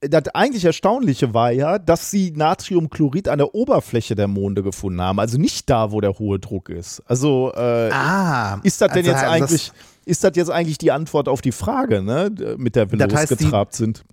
das 0.00 0.28
eigentlich 0.28 0.64
Erstaunliche 0.64 1.34
war 1.34 1.50
ja, 1.50 1.78
dass 1.78 2.10
sie 2.10 2.30
Natriumchlorid 2.30 3.28
an 3.28 3.38
der 3.38 3.54
Oberfläche 3.54 4.14
der 4.14 4.28
Monde 4.28 4.62
gefunden 4.62 5.00
haben. 5.00 5.18
Also 5.18 5.38
nicht 5.38 5.68
da, 5.68 5.90
wo 5.90 6.00
der 6.00 6.18
hohe 6.18 6.38
Druck 6.38 6.68
ist. 6.68 7.02
Also 7.06 7.52
äh, 7.54 7.90
ah, 7.90 8.60
ist 8.62 8.80
das 8.80 8.92
denn 8.92 8.98
also, 8.98 9.10
jetzt 9.10 9.24
eigentlich, 9.24 9.72
ist 10.04 10.24
das 10.24 10.32
jetzt 10.36 10.50
eigentlich 10.50 10.78
die 10.78 10.92
Antwort 10.92 11.28
auf 11.28 11.40
die 11.40 11.52
Frage, 11.52 12.02
ne, 12.02 12.30
mit 12.56 12.76
der 12.76 12.92
wir 12.92 12.98
das 12.98 13.28
losgetrabt 13.28 13.72
die, 13.74 13.78
sind? 13.78 14.04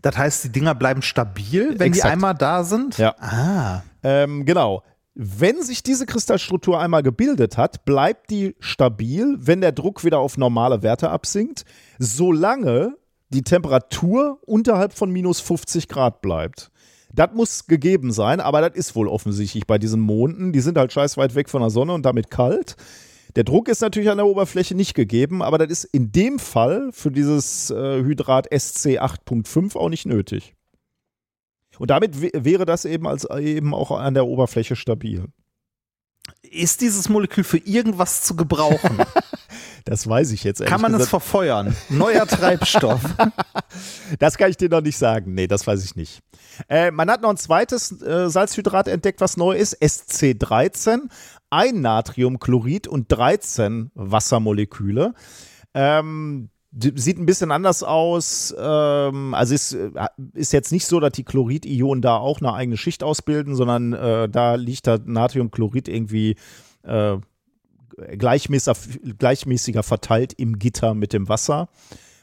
Das 0.00 0.16
heißt, 0.16 0.44
die 0.44 0.48
Dinger 0.52 0.74
bleiben 0.74 1.02
stabil, 1.02 1.78
wenn 1.78 1.88
Exakt. 1.88 2.06
die 2.06 2.12
einmal 2.12 2.34
da 2.34 2.64
sind? 2.64 2.96
Ja. 2.96 3.14
Ah. 3.18 3.82
Ähm, 4.02 4.46
genau. 4.46 4.82
Wenn 5.14 5.62
sich 5.62 5.82
diese 5.82 6.06
Kristallstruktur 6.06 6.80
einmal 6.80 7.02
gebildet 7.02 7.58
hat, 7.58 7.84
bleibt 7.84 8.30
die 8.30 8.56
stabil, 8.58 9.36
wenn 9.38 9.60
der 9.60 9.72
Druck 9.72 10.02
wieder 10.02 10.18
auf 10.18 10.38
normale 10.38 10.82
Werte 10.82 11.10
absinkt, 11.10 11.64
solange 11.98 12.94
die 13.30 13.42
Temperatur 13.42 14.38
unterhalb 14.44 14.92
von 14.92 15.10
minus 15.10 15.40
50 15.40 15.88
Grad 15.88 16.20
bleibt. 16.20 16.70
Das 17.12 17.30
muss 17.34 17.66
gegeben 17.66 18.12
sein, 18.12 18.40
aber 18.40 18.60
das 18.60 18.76
ist 18.76 18.94
wohl 18.94 19.08
offensichtlich 19.08 19.66
bei 19.66 19.78
diesen 19.78 20.00
Monden. 20.00 20.52
Die 20.52 20.60
sind 20.60 20.78
halt 20.78 20.92
scheiß 20.92 21.16
weit 21.16 21.34
weg 21.34 21.48
von 21.48 21.60
der 21.60 21.70
Sonne 21.70 21.92
und 21.92 22.04
damit 22.04 22.30
kalt. 22.30 22.76
Der 23.36 23.44
Druck 23.44 23.68
ist 23.68 23.80
natürlich 23.80 24.10
an 24.10 24.18
der 24.18 24.26
Oberfläche 24.26 24.74
nicht 24.74 24.94
gegeben, 24.94 25.42
aber 25.42 25.58
das 25.58 25.70
ist 25.70 25.84
in 25.84 26.12
dem 26.12 26.38
Fall 26.38 26.90
für 26.92 27.10
dieses 27.10 27.70
äh, 27.70 28.02
Hydrat 28.02 28.50
SC8.5 28.50 29.76
auch 29.76 29.88
nicht 29.88 30.06
nötig. 30.06 30.54
Und 31.78 31.90
damit 31.90 32.20
wäre 32.20 32.66
das 32.66 32.84
eben 32.84 33.06
als 33.06 33.24
eben 33.24 33.72
auch 33.72 33.90
an 33.90 34.14
der 34.14 34.26
Oberfläche 34.26 34.76
stabil. 34.76 35.24
Ist 36.42 36.80
dieses 36.80 37.08
Molekül 37.08 37.44
für 37.44 37.58
irgendwas 37.58 38.22
zu 38.22 38.36
gebrauchen? 38.36 38.98
Das 39.84 40.06
weiß 40.08 40.32
ich 40.32 40.44
jetzt. 40.44 40.64
Kann 40.64 40.80
man 40.80 40.92
gesagt. 40.92 41.04
es 41.04 41.10
verfeuern? 41.10 41.76
Neuer 41.88 42.26
Treibstoff. 42.28 43.00
das 44.18 44.38
kann 44.38 44.50
ich 44.50 44.56
dir 44.56 44.68
noch 44.68 44.82
nicht 44.82 44.98
sagen. 44.98 45.34
Nee, 45.34 45.46
das 45.46 45.66
weiß 45.66 45.84
ich 45.84 45.96
nicht. 45.96 46.20
Äh, 46.68 46.90
man 46.90 47.10
hat 47.10 47.22
noch 47.22 47.30
ein 47.30 47.36
zweites 47.36 48.00
äh, 48.02 48.28
Salzhydrat 48.28 48.88
entdeckt, 48.88 49.20
was 49.20 49.36
neu 49.36 49.56
ist, 49.56 49.80
SC13. 49.80 51.08
Ein 51.50 51.80
Natriumchlorid 51.80 52.86
und 52.86 53.10
13 53.10 53.90
Wassermoleküle. 53.94 55.14
Ähm, 55.74 56.50
sieht 56.72 57.18
ein 57.18 57.26
bisschen 57.26 57.50
anders 57.50 57.82
aus. 57.82 58.54
Ähm, 58.56 59.34
also 59.34 59.54
ist, 59.54 59.72
äh, 59.72 59.90
ist 60.34 60.52
jetzt 60.52 60.70
nicht 60.70 60.86
so, 60.86 61.00
dass 61.00 61.12
die 61.12 61.24
Chloridionen 61.24 62.02
da 62.02 62.16
auch 62.16 62.40
eine 62.40 62.52
eigene 62.54 62.76
Schicht 62.76 63.02
ausbilden, 63.02 63.56
sondern 63.56 63.92
äh, 63.92 64.28
da 64.28 64.54
liegt 64.54 64.86
da 64.86 64.98
Natriumchlorid 65.04 65.88
irgendwie 65.88 66.36
äh, 66.84 67.16
gleichmäßiger, 67.96 68.76
gleichmäßiger 69.18 69.82
verteilt 69.82 70.32
im 70.34 70.58
Gitter 70.58 70.94
mit 70.94 71.12
dem 71.12 71.28
Wasser. 71.28 71.68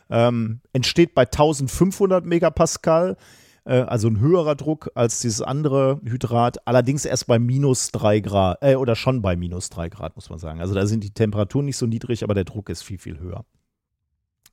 Ähm, 0.09 0.61
entsteht 0.73 1.13
bei 1.13 1.23
1500 1.23 2.25
Megapascal, 2.25 3.17
äh, 3.65 3.81
also 3.81 4.07
ein 4.07 4.19
höherer 4.19 4.55
Druck 4.55 4.89
als 4.95 5.19
dieses 5.19 5.41
andere 5.41 5.99
Hydrat, 6.03 6.65
allerdings 6.65 7.05
erst 7.05 7.27
bei 7.27 7.39
minus 7.39 7.91
3 7.91 8.21
Grad, 8.21 8.57
äh, 8.61 8.75
oder 8.75 8.95
schon 8.95 9.21
bei 9.21 9.35
minus 9.35 9.69
3 9.69 9.89
Grad, 9.89 10.15
muss 10.15 10.29
man 10.29 10.39
sagen. 10.39 10.61
Also 10.61 10.73
da 10.73 10.85
sind 10.85 11.03
die 11.03 11.11
Temperaturen 11.11 11.65
nicht 11.65 11.77
so 11.77 11.85
niedrig, 11.85 12.23
aber 12.23 12.33
der 12.33 12.45
Druck 12.45 12.69
ist 12.69 12.83
viel, 12.83 12.97
viel 12.97 13.19
höher. 13.19 13.45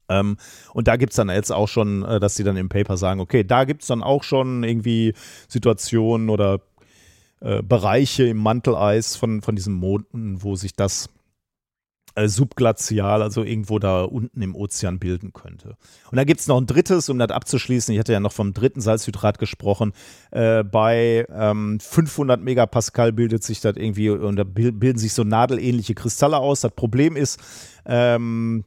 Ähm, 0.09 0.37
und 0.73 0.89
da 0.89 0.97
gibt 0.97 1.13
es 1.13 1.17
dann 1.17 1.31
jetzt 1.31 1.53
auch 1.53 1.69
schon, 1.69 2.03
äh, 2.03 2.21
dass 2.21 2.35
sie 2.35 2.45
dann 2.45 2.57
im 2.57 2.69
Paper 2.69 2.97
sagen, 2.97 3.21
okay, 3.21 3.45
da 3.45 3.65
gibt 3.65 3.83
es 3.83 3.89
dann 3.89 4.03
auch 4.03 4.23
schon 4.23 4.65
irgendwie 4.65 5.15
Situationen 5.49 6.29
oder 6.29 6.61
äh, 7.45 7.63
Bereiche 7.63 8.25
im 8.25 8.39
Manteleis 8.39 9.17
von, 9.17 9.43
von 9.43 9.55
diesen 9.55 9.75
Monden, 9.75 10.43
wo 10.43 10.57
sich 10.57 10.75
das 10.75 11.11
äh, 12.15 12.27
subglazial, 12.27 13.21
also 13.21 13.43
irgendwo 13.43 13.79
da 13.79 14.05
unten 14.05 14.41
im 14.41 14.55
Ozean 14.55 14.99
bilden 14.99 15.35
könnte. 15.35 15.77
Und 16.11 16.17
dann 16.17 16.25
gibt 16.25 16.41
es 16.41 16.47
noch 16.47 16.59
ein 16.59 16.67
drittes, 16.67 17.11
um 17.11 17.19
das 17.19 17.31
abzuschließen. 17.31 17.93
Ich 17.93 18.01
hatte 18.01 18.15
ja 18.15 18.21
noch 18.21 18.33
vom 18.33 18.55
dritten 18.55 18.81
Salzhydrat 18.81 19.39
gesprochen. 19.39 19.93
Äh, 20.31 20.65
bei 20.65 21.27
ähm, 21.31 21.81
500 21.81 22.41
Megapascal 22.41 23.13
bildet 23.13 23.45
sich 23.45 23.61
das 23.61 23.77
irgendwie 23.77 24.09
und 24.09 24.37
da 24.37 24.45
bilden 24.45 24.99
sich 24.99 25.13
so 25.13 25.23
nadelähnliche 25.23 25.95
Kristalle 25.95 26.39
aus. 26.39 26.63
Das 26.63 26.73
Problem 26.73 27.15
ist, 27.15 27.39
ähm, 27.85 28.65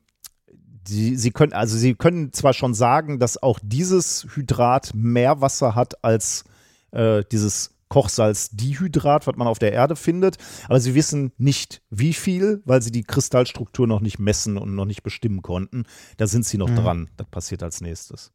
die, 0.88 1.16
sie 1.16 1.32
können, 1.32 1.54
also 1.54 1.78
sie 1.78 1.96
können 1.96 2.32
zwar 2.34 2.54
schon 2.54 2.76
sagen, 2.76 3.18
dass 3.18 3.42
auch 3.42 3.60
dieses 3.64 4.28
Hydrat 4.36 4.92
mehr 4.94 5.42
Wasser 5.42 5.74
hat 5.74 6.04
als 6.04 6.44
äh, 6.92 7.24
dieses 7.32 7.77
Kochsalzdihydrat, 7.90 9.28
was 9.28 9.36
man 9.36 9.48
auf 9.48 9.60
der 9.60 9.74
Erde 9.74 9.96
findet. 9.96 10.38
Aber 10.68 10.80
sie 10.80 10.96
wissen 10.96 11.32
nicht, 11.38 11.82
wie 11.90 12.14
viel, 12.14 12.62
weil 12.66 12.82
sie 12.82 12.92
die 12.92 13.04
Kristallstruktur 13.04 13.88
noch 13.88 14.02
nicht 14.02 14.20
messen 14.20 14.58
und 14.58 14.76
noch 14.76 14.86
nicht 14.86 15.04
bestimmen 15.04 15.42
konnten. 15.42 15.86
Da 16.18 16.28
sind 16.28 16.46
sie 16.46 16.58
noch 16.58 16.70
mhm. 16.70 16.76
dran. 16.76 17.10
Das 17.18 17.28
passiert 17.28 17.64
als 17.64 17.82
nächstes. 17.82 18.34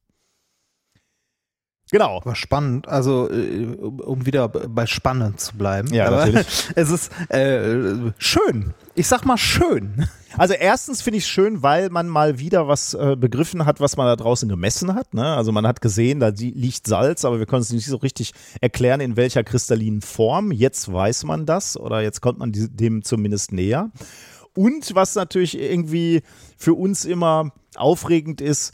Genau. 1.92 2.16
Aber 2.16 2.34
spannend, 2.34 2.88
also 2.88 3.30
äh, 3.30 3.76
um 3.76 4.24
wieder 4.24 4.48
bei 4.48 4.86
spannend 4.86 5.38
zu 5.38 5.56
bleiben. 5.56 5.92
Ja, 5.92 6.06
Aber 6.06 6.16
natürlich. 6.24 6.46
es 6.74 6.90
ist 6.90 7.12
äh, 7.28 8.12
schön. 8.16 8.72
Ich 8.94 9.06
sag 9.06 9.26
mal 9.26 9.36
schön. 9.36 10.08
Also 10.38 10.54
erstens 10.54 11.02
finde 11.02 11.18
ich 11.18 11.24
es 11.24 11.28
schön, 11.28 11.62
weil 11.62 11.90
man 11.90 12.08
mal 12.08 12.38
wieder 12.38 12.66
was 12.66 12.94
äh, 12.94 13.14
begriffen 13.14 13.66
hat, 13.66 13.78
was 13.80 13.98
man 13.98 14.06
da 14.06 14.16
draußen 14.16 14.48
gemessen 14.48 14.94
hat. 14.94 15.12
Ne? 15.12 15.22
Also 15.22 15.52
man 15.52 15.66
hat 15.66 15.82
gesehen, 15.82 16.18
da 16.18 16.28
liegt 16.28 16.86
Salz, 16.86 17.26
aber 17.26 17.38
wir 17.38 17.44
können 17.44 17.60
es 17.60 17.70
nicht 17.70 17.84
so 17.84 17.98
richtig 17.98 18.32
erklären, 18.62 19.02
in 19.02 19.16
welcher 19.16 19.44
kristallinen 19.44 20.00
Form. 20.00 20.50
Jetzt 20.50 20.90
weiß 20.90 21.24
man 21.24 21.44
das 21.44 21.76
oder 21.76 22.00
jetzt 22.00 22.22
kommt 22.22 22.38
man 22.38 22.52
dem 22.54 23.04
zumindest 23.04 23.52
näher. 23.52 23.90
Und 24.56 24.94
was 24.94 25.14
natürlich 25.14 25.58
irgendwie 25.58 26.22
für 26.56 26.72
uns 26.72 27.04
immer 27.04 27.52
aufregend 27.76 28.40
ist, 28.40 28.72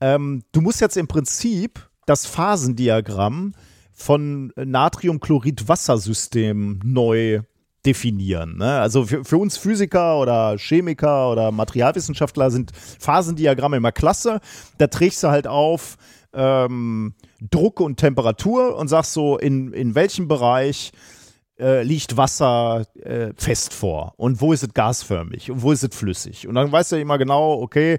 ähm, 0.00 0.42
du 0.52 0.62
musst 0.62 0.80
jetzt 0.80 0.96
im 0.96 1.06
Prinzip 1.06 1.86
das 2.06 2.26
Phasendiagramm 2.26 3.54
von 3.92 4.52
Natriumchlorid-Wassersystem 4.56 6.80
neu 6.84 7.42
definieren. 7.84 8.56
Ne? 8.58 8.80
Also 8.80 9.06
für, 9.06 9.24
für, 9.24 9.38
uns 9.38 9.56
Physiker 9.56 10.18
oder 10.18 10.56
Chemiker 10.58 11.30
oder 11.30 11.52
Materialwissenschaftler 11.52 12.50
sind 12.50 12.72
Phasendiagramme 12.74 13.76
immer 13.76 13.92
klasse. 13.92 14.40
Da 14.78 14.88
trägst 14.88 15.22
du 15.22 15.28
halt 15.28 15.46
auf 15.46 15.96
ähm, 16.34 17.14
Druck 17.40 17.78
und 17.80 17.98
Temperatur 17.98 18.76
und 18.76 18.88
sagst 18.88 19.12
so, 19.12 19.38
in, 19.38 19.72
in 19.72 19.94
welchem 19.94 20.26
Bereich 20.26 20.90
äh, 21.58 21.82
liegt 21.82 22.16
Wasser 22.16 22.84
äh, 23.00 23.32
fest 23.36 23.72
vor 23.72 24.14
und 24.16 24.40
wo 24.40 24.52
ist 24.52 24.62
es 24.62 24.74
gasförmig 24.74 25.50
und 25.50 25.62
wo 25.62 25.72
ist 25.72 25.82
es 25.82 25.96
flüssig. 25.96 26.46
Und 26.46 26.56
dann 26.56 26.70
weißt 26.70 26.92
du 26.92 27.00
immer 27.00 27.18
genau, 27.18 27.60
okay, 27.62 27.98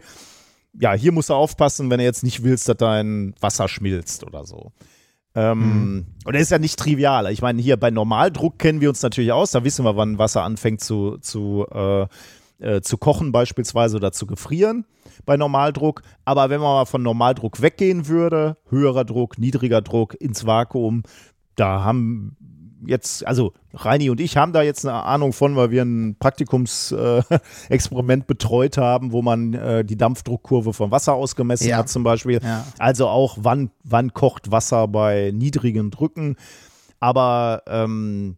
ja, 0.80 0.94
hier 0.94 1.12
musst 1.12 1.30
du 1.30 1.34
aufpassen, 1.34 1.90
wenn 1.90 2.00
du 2.00 2.04
jetzt 2.04 2.24
nicht 2.24 2.44
willst, 2.44 2.70
dass 2.70 2.78
dein 2.78 3.34
Wasser 3.40 3.68
schmilzt 3.68 4.24
oder 4.24 4.46
so. 4.46 4.72
Ähm, 5.36 5.60
mhm. 5.60 6.06
Und 6.26 6.34
das 6.34 6.44
ist 6.44 6.52
ja 6.52 6.60
nicht 6.60 6.80
trivial. 6.80 7.32
Ich 7.32 7.42
meine, 7.42 7.62
hier 7.62 7.78
bei 7.78 7.92
Normaldruck 7.92 8.58
kennen 8.58 8.82
wir 8.82 8.90
uns 8.90 9.02
natürlich 9.02 9.32
aus. 9.32 9.52
Da 9.52 9.64
wissen 9.64 9.86
wir, 9.86 9.96
wann 9.96 10.18
Wasser 10.18 10.44
anfängt 10.44 10.82
zu, 10.82 11.18
zu, 11.20 11.66
äh, 11.72 12.08
äh, 12.60 12.82
zu 12.82 12.98
kochen 12.98 13.32
beispielsweise 13.32 13.98
oder 13.98 14.12
zu 14.12 14.26
gefrieren 14.26 14.86
bei 15.26 15.38
Normaldruck. 15.38 16.02
Aber 16.26 16.50
wenn 16.50 16.60
man 16.60 16.74
mal 16.74 16.86
von 16.86 17.04
Normaldruck 17.04 17.62
weggehen 17.62 18.08
würde, 18.08 18.58
höherer 18.70 19.06
Druck, 19.06 19.38
niedriger 19.38 19.82
Druck 19.82 20.20
ins 20.20 20.46
Vakuum, 20.46 21.04
da 21.56 21.84
haben 21.84 22.36
jetzt, 22.86 23.26
also 23.26 23.54
Reini 23.74 24.10
und 24.10 24.20
ich 24.20 24.36
haben 24.38 24.54
da 24.54 24.62
jetzt 24.62 24.86
eine 24.86 25.04
Ahnung 25.04 25.34
von, 25.34 25.56
weil 25.56 25.72
wir 25.72 25.84
ein 25.84 26.16
Praktikumsexperiment 26.20 28.24
äh, 28.24 28.26
betreut 28.28 28.78
haben, 28.78 29.12
wo 29.12 29.22
man 29.22 29.54
äh, 29.54 29.86
die 29.86 29.98
Dampfdruckkurve 29.98 30.74
vom 30.74 30.92
Wasser 30.92 31.14
ausgemessen 31.14 31.70
ja. 31.70 31.78
hat 31.78 31.90
zum 31.90 32.04
Beispiel. 32.04 32.40
Ja. 32.44 32.66
Also 32.80 33.08
auch, 33.08 33.38
wann, 33.42 33.72
wann 33.84 34.14
kocht 34.14 34.52
Wasser 34.52 34.88
bei 34.88 35.32
niedrigen 35.34 35.92
Drücken. 35.92 36.36
Aber 37.00 37.62
ähm, 37.68 38.38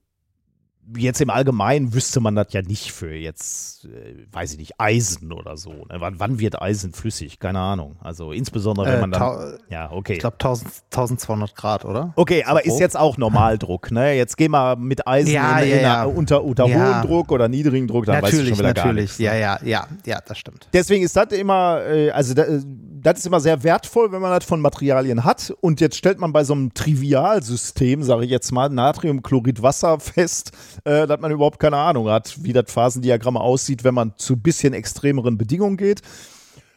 jetzt 0.97 1.21
im 1.21 1.29
Allgemeinen 1.29 1.93
wüsste 1.93 2.19
man 2.19 2.35
das 2.35 2.47
ja 2.51 2.61
nicht 2.61 2.91
für 2.91 3.13
jetzt, 3.13 3.85
äh, 3.85 4.25
weiß 4.31 4.53
ich 4.53 4.57
nicht, 4.57 4.73
Eisen 4.77 5.31
oder 5.31 5.57
so. 5.57 5.71
Ne? 5.71 5.95
Wann, 5.97 6.19
wann, 6.19 6.39
wird 6.39 6.61
Eisen 6.61 6.93
flüssig? 6.93 7.39
Keine 7.39 7.59
Ahnung. 7.59 7.97
Also 7.99 8.31
insbesondere, 8.31 8.87
wenn 8.87 8.95
äh, 8.95 9.01
man 9.01 9.11
dann. 9.11 9.59
Ja, 9.69 9.91
okay. 9.91 10.13
Ich 10.13 10.19
glaube 10.19 10.37
1200 10.39 11.55
Grad, 11.55 11.85
oder? 11.85 12.13
Okay, 12.15 12.43
aber 12.43 12.65
ist 12.65 12.79
jetzt 12.79 12.97
auch 12.97 13.17
Normaldruck. 13.17 13.91
Ne? 13.91 14.13
Jetzt 14.13 14.37
geh 14.37 14.47
mal 14.47 14.75
mit 14.75 15.07
Eisen 15.07 15.31
ja, 15.31 15.59
in, 15.59 15.69
ja, 15.69 15.75
in 15.75 15.83
ja. 15.83 16.03
unter, 16.05 16.43
unter 16.43 16.65
hohem 16.65 17.01
Druck 17.07 17.31
oder 17.31 17.47
niedrigen 17.47 17.87
Druck, 17.87 18.05
dann 18.05 18.21
natürlich, 18.21 18.37
weißt 18.37 18.43
du 18.43 18.55
schon 18.55 18.59
wieder 18.59 18.67
natürlich. 18.69 18.85
gar 18.85 18.93
nichts. 18.93 19.19
Ne? 19.19 19.25
Ja, 19.25 19.35
ja, 19.35 19.59
ja, 19.63 19.87
ja, 20.05 20.19
das 20.25 20.37
stimmt. 20.37 20.67
Deswegen 20.73 21.03
ist 21.03 21.15
das 21.15 21.31
immer, 21.31 21.81
äh, 21.85 22.11
also 22.11 22.33
das 22.33 23.19
ist 23.19 23.25
immer 23.25 23.39
sehr 23.39 23.63
wertvoll, 23.63 24.11
wenn 24.11 24.21
man 24.21 24.31
das 24.31 24.45
von 24.45 24.61
Materialien 24.61 25.23
hat. 25.23 25.53
Und 25.61 25.81
jetzt 25.81 25.97
stellt 25.97 26.19
man 26.19 26.33
bei 26.33 26.43
so 26.43 26.53
einem 26.53 26.73
Trivialsystem, 26.73 28.03
sage 28.03 28.25
ich 28.25 28.31
jetzt 28.31 28.51
mal, 28.51 28.69
Natriumchlorid 28.69 29.61
Wasser 29.61 29.99
fest, 29.99 30.51
äh, 30.83 31.07
dass 31.07 31.19
man 31.19 31.31
überhaupt 31.31 31.59
keine 31.59 31.77
Ahnung 31.77 32.09
hat, 32.09 32.37
wie 32.43 32.53
das 32.53 32.71
Phasendiagramm 32.71 33.37
aussieht, 33.37 33.83
wenn 33.83 33.93
man 33.93 34.13
zu 34.17 34.37
bisschen 34.37 34.73
extremeren 34.73 35.37
Bedingungen 35.37 35.77
geht. 35.77 36.01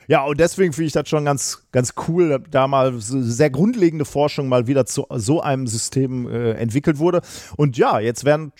Ja, 0.08 0.24
und 0.24 0.40
deswegen 0.40 0.72
finde 0.72 0.86
ich 0.88 0.92
das 0.92 1.08
schon 1.08 1.24
ganz, 1.24 1.66
ganz 1.70 1.94
cool, 2.08 2.42
da 2.50 2.66
mal 2.66 2.92
sehr 2.98 3.50
grundlegende 3.50 4.04
Forschung 4.04 4.48
mal 4.48 4.66
wieder 4.66 4.84
zu 4.84 5.06
so 5.10 5.40
einem 5.40 5.66
System 5.66 6.28
äh, 6.28 6.52
entwickelt 6.52 6.98
wurde. 6.98 7.22
Und 7.56 7.78
ja, 7.78 8.00
jetzt 8.00 8.24
werden 8.24 8.52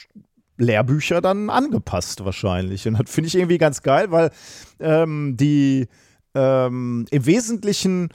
Lehrbücher 0.57 1.21
dann 1.21 1.51
angepasst 1.51 2.25
wahrscheinlich. 2.25 2.87
Und 2.87 2.99
das 2.99 3.11
finde 3.11 3.29
ich 3.29 3.35
irgendwie 3.35 3.59
ganz 3.59 3.83
geil, 3.83 4.11
weil 4.11 4.31
ähm, 4.81 5.37
die 5.37 5.89
ähm, 6.35 7.07
im 7.11 7.27
Wesentlichen 7.27 8.11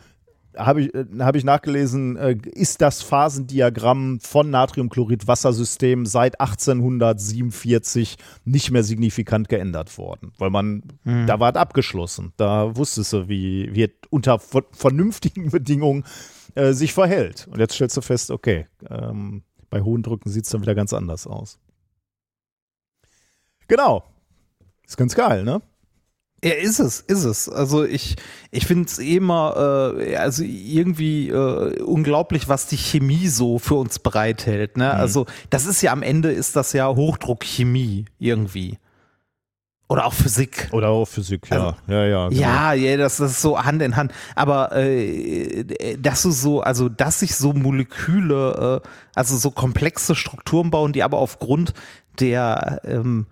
habe 0.57 0.81
ich, 0.81 0.93
äh, 0.93 1.05
hab 1.19 1.35
ich 1.35 1.43
nachgelesen, 1.43 2.15
äh, 2.17 2.37
ist 2.53 2.81
das 2.81 3.01
Phasendiagramm 3.01 4.19
von 4.19 4.49
Natriumchlorid-Wassersystem 4.49 6.05
seit 6.05 6.39
1847 6.39 8.17
nicht 8.45 8.71
mehr 8.71 8.83
signifikant 8.83 9.49
geändert 9.49 9.97
worden. 9.97 10.33
Weil 10.37 10.49
man, 10.49 10.83
mhm. 11.03 11.27
da 11.27 11.39
war 11.39 11.51
es 11.51 11.55
abgeschlossen. 11.55 12.33
Da 12.37 12.75
wusstest 12.75 13.13
du, 13.13 13.29
wie, 13.29 13.73
wie 13.73 13.91
unter 14.09 14.39
vernünftigen 14.39 15.49
Bedingungen 15.51 16.03
äh, 16.55 16.73
sich 16.73 16.93
verhält. 16.93 17.47
Und 17.51 17.59
jetzt 17.59 17.75
stellst 17.75 17.97
du 17.97 18.01
fest, 18.01 18.31
okay, 18.31 18.67
ähm, 18.89 19.43
bei 19.69 19.81
hohen 19.81 20.03
Drücken 20.03 20.29
sieht 20.29 20.45
es 20.45 20.49
dann 20.49 20.61
wieder 20.61 20.75
ganz 20.75 20.93
anders 20.93 21.27
aus. 21.27 21.59
Genau. 23.67 24.03
Ist 24.85 24.97
ganz 24.97 25.13
geil, 25.15 25.43
ne? 25.43 25.61
Ja, 26.43 26.53
ist 26.53 26.79
es, 26.79 26.99
ist 27.01 27.23
es. 27.23 27.49
Also 27.49 27.83
ich, 27.83 28.15
ich 28.51 28.67
finde 28.67 28.85
es 28.85 28.99
immer, 28.99 29.95
äh, 29.97 30.15
also 30.17 30.43
irgendwie 30.43 31.29
äh, 31.29 31.81
unglaublich, 31.81 32.47
was 32.47 32.67
die 32.67 32.77
Chemie 32.77 33.27
so 33.27 33.57
für 33.57 33.75
uns 33.75 33.97
bereithält. 33.97 34.77
Ne? 34.77 34.85
Mhm. 34.85 34.99
Also 34.99 35.25
das 35.49 35.65
ist 35.65 35.81
ja 35.81 35.91
am 35.91 36.03
Ende 36.03 36.31
ist 36.31 36.55
das 36.55 36.73
ja 36.73 36.87
Hochdruckchemie 36.87 38.05
irgendwie. 38.19 38.77
Oder 39.89 40.05
auch 40.05 40.13
Physik. 40.13 40.67
Oder 40.73 40.89
auch 40.89 41.05
Physik, 41.05 41.49
ja. 41.49 41.57
Also, 41.57 41.77
ja, 41.87 42.05
ja, 42.05 42.27
genau. 42.27 42.41
ja, 42.41 42.73
ja, 42.73 42.97
das, 42.97 43.17
das 43.17 43.31
ist 43.31 43.41
so 43.41 43.63
Hand 43.63 43.81
in 43.81 43.95
Hand. 43.95 44.11
Aber 44.35 44.73
äh, 44.75 45.63
dass 45.97 46.23
du 46.23 46.31
so, 46.31 46.61
also 46.61 46.89
dass 46.89 47.21
sich 47.21 47.35
so 47.35 47.53
Moleküle, 47.53 48.81
äh, 48.83 48.87
also 49.15 49.37
so 49.37 49.49
komplexe 49.49 50.13
Strukturen 50.13 50.71
bauen, 50.71 50.91
die 50.91 51.03
aber 51.03 51.17
aufgrund 51.17 51.73
der 52.19 52.81
ähm, 52.83 53.27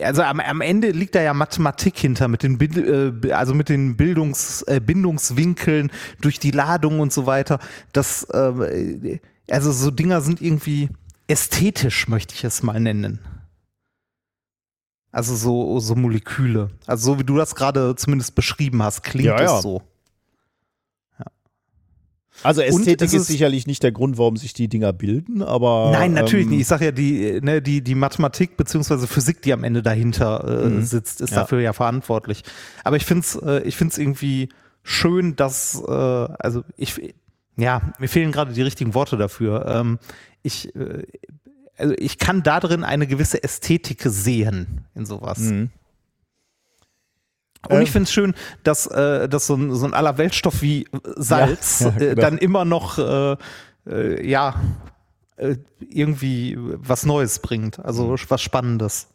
also 0.00 0.22
am, 0.22 0.40
am 0.40 0.60
Ende 0.60 0.90
liegt 0.90 1.14
da 1.14 1.22
ja 1.22 1.34
Mathematik 1.34 1.98
hinter 1.98 2.28
mit 2.28 2.42
den 2.42 2.60
äh, 2.60 3.32
also 3.32 3.54
mit 3.54 3.68
den 3.68 3.96
Bildungs 3.96 4.62
äh, 4.62 4.80
Bindungswinkeln 4.80 5.90
durch 6.20 6.38
die 6.38 6.50
Ladung 6.50 7.00
und 7.00 7.12
so 7.12 7.26
weiter. 7.26 7.58
Das 7.92 8.24
äh, 8.24 9.18
also 9.48 9.72
so 9.72 9.90
Dinger 9.90 10.20
sind 10.20 10.40
irgendwie 10.40 10.88
ästhetisch, 11.26 12.08
möchte 12.08 12.34
ich 12.34 12.44
es 12.44 12.62
mal 12.62 12.80
nennen. 12.80 13.20
Also 15.12 15.36
so 15.36 15.78
so 15.78 15.94
Moleküle. 15.94 16.70
Also 16.86 17.12
so 17.12 17.18
wie 17.20 17.24
du 17.24 17.36
das 17.36 17.54
gerade 17.54 17.94
zumindest 17.94 18.34
beschrieben 18.34 18.82
hast, 18.82 19.02
klingt 19.02 19.26
ja, 19.26 19.36
es 19.36 19.42
ja. 19.42 19.60
so. 19.60 19.82
Also 22.42 22.62
Ästhetik 22.62 23.06
ist, 23.06 23.14
ist, 23.14 23.26
sicherlich 23.28 23.66
nicht 23.66 23.82
der 23.82 23.92
Grund, 23.92 24.18
warum 24.18 24.36
sich 24.36 24.52
die 24.52 24.68
Dinger 24.68 24.92
bilden, 24.92 25.42
aber. 25.42 25.90
Nein, 25.92 26.12
natürlich 26.12 26.46
ähm, 26.46 26.52
nicht. 26.52 26.60
Ich 26.62 26.66
sage 26.66 26.86
ja, 26.86 26.92
die, 26.92 27.40
ne, 27.40 27.62
die, 27.62 27.82
die 27.82 27.94
Mathematik 27.94 28.56
bzw. 28.56 29.06
Physik, 29.06 29.42
die 29.42 29.52
am 29.52 29.64
Ende 29.64 29.82
dahinter 29.82 30.64
äh, 30.64 30.68
mhm. 30.68 30.82
sitzt, 30.82 31.20
ist 31.20 31.30
ja. 31.30 31.40
dafür 31.40 31.60
ja 31.60 31.72
verantwortlich. 31.72 32.42
Aber 32.82 32.96
ich 32.96 33.04
finde 33.04 33.20
es 33.20 33.36
äh, 33.36 33.62
ich 33.62 33.76
find's 33.76 33.98
irgendwie 33.98 34.48
schön, 34.82 35.36
dass, 35.36 35.82
äh, 35.86 35.90
also 35.90 36.62
ich, 36.76 37.14
ja, 37.56 37.92
mir 37.98 38.08
fehlen 38.08 38.32
gerade 38.32 38.52
die 38.52 38.62
richtigen 38.62 38.94
Worte 38.94 39.16
dafür. 39.16 39.66
Ähm, 39.66 39.98
ich, 40.42 40.74
äh, 40.76 41.04
also 41.76 41.94
ich 41.98 42.18
kann 42.18 42.42
da 42.42 42.60
drin 42.60 42.84
eine 42.84 43.06
gewisse 43.06 43.42
Ästhetik 43.42 44.02
sehen 44.04 44.84
in 44.94 45.06
sowas. 45.06 45.38
Mhm. 45.38 45.70
Und 47.68 47.82
ich 47.82 47.90
finde 47.90 48.04
es 48.04 48.12
schön, 48.12 48.34
dass, 48.62 48.86
äh, 48.86 49.28
dass 49.28 49.46
so 49.46 49.54
ein, 49.54 49.74
so 49.74 49.86
ein 49.86 49.94
Allerweltstoff 49.94 50.62
wie 50.62 50.86
Salz 51.16 51.80
Ja, 51.80 51.86
ja, 51.90 51.96
äh, 51.96 51.98
genau. 52.10 52.20
dann 52.20 52.38
immer 52.38 52.64
noch 52.64 52.98
äh, 52.98 53.36
äh, 53.86 54.28
ja 54.28 54.54
äh, 55.36 55.56
irgendwie 55.80 56.56
was 56.58 57.06
Neues 57.06 57.38
bringt, 57.40 57.78
also 57.78 58.16
was 58.28 58.40
Spannendes. 58.42 59.08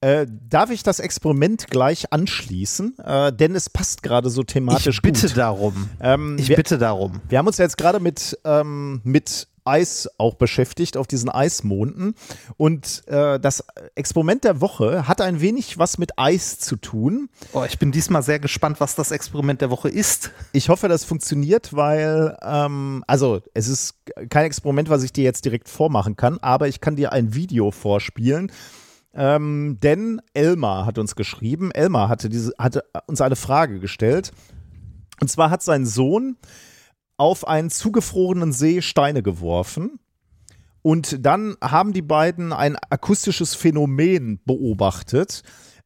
Äh, 0.00 0.26
darf 0.48 0.70
ich 0.70 0.84
das 0.84 1.00
Experiment 1.00 1.66
gleich 1.68 2.12
anschließen? 2.12 2.98
Äh, 2.98 3.32
denn 3.32 3.56
es 3.56 3.68
passt 3.68 4.04
gerade 4.04 4.30
so 4.30 4.44
thematisch 4.44 4.96
Ich 4.98 5.02
bitte 5.02 5.26
gut. 5.26 5.36
darum. 5.36 5.90
Ähm, 6.00 6.36
Ich 6.38 6.48
wir, 6.48 6.56
bitte 6.56 6.78
darum. 6.78 7.20
wir 7.28 7.38
haben 7.38 7.48
uns 7.48 7.58
ja 7.58 7.64
jetzt 7.64 7.78
gerade 7.78 7.98
mit, 7.98 8.38
ähm, 8.44 9.00
mit 9.02 9.48
Eis 9.68 10.08
auch 10.18 10.34
beschäftigt, 10.34 10.96
auf 10.96 11.06
diesen 11.06 11.28
Eismonden. 11.28 12.14
Und 12.56 13.06
äh, 13.06 13.38
das 13.38 13.64
Experiment 13.94 14.44
der 14.44 14.60
Woche 14.60 15.06
hat 15.06 15.20
ein 15.20 15.40
wenig 15.40 15.78
was 15.78 15.98
mit 15.98 16.18
Eis 16.18 16.58
zu 16.58 16.76
tun. 16.76 17.28
Oh, 17.52 17.64
ich 17.64 17.78
bin 17.78 17.92
diesmal 17.92 18.22
sehr 18.22 18.38
gespannt, 18.38 18.80
was 18.80 18.94
das 18.94 19.10
Experiment 19.10 19.60
der 19.60 19.70
Woche 19.70 19.88
ist. 19.88 20.30
Ich 20.52 20.68
hoffe, 20.68 20.88
das 20.88 21.04
funktioniert, 21.04 21.74
weil, 21.74 22.36
ähm, 22.42 23.04
also 23.06 23.40
es 23.54 23.68
ist 23.68 23.94
kein 24.30 24.44
Experiment, 24.46 24.88
was 24.88 25.02
ich 25.02 25.12
dir 25.12 25.24
jetzt 25.24 25.44
direkt 25.44 25.68
vormachen 25.68 26.16
kann, 26.16 26.38
aber 26.38 26.68
ich 26.68 26.80
kann 26.80 26.96
dir 26.96 27.12
ein 27.12 27.34
Video 27.34 27.70
vorspielen. 27.70 28.50
Ähm, 29.14 29.78
denn 29.82 30.20
Elmar 30.34 30.86
hat 30.86 30.98
uns 30.98 31.16
geschrieben, 31.16 31.70
Elmar 31.72 32.08
hatte, 32.08 32.28
diese, 32.28 32.52
hatte 32.58 32.84
uns 33.06 33.20
eine 33.20 33.36
Frage 33.36 33.80
gestellt. 33.80 34.32
Und 35.20 35.28
zwar 35.28 35.50
hat 35.50 35.62
sein 35.62 35.86
Sohn 35.86 36.36
auf 37.18 37.46
einen 37.46 37.70
zugefrorenen 37.70 38.52
See 38.52 38.80
Steine 38.80 39.22
geworfen. 39.22 39.98
Und 40.82 41.26
dann 41.26 41.56
haben 41.60 41.92
die 41.92 42.02
beiden 42.02 42.52
ein 42.52 42.76
akustisches 42.88 43.54
Phänomen 43.54 44.40
beobachtet 44.46 45.42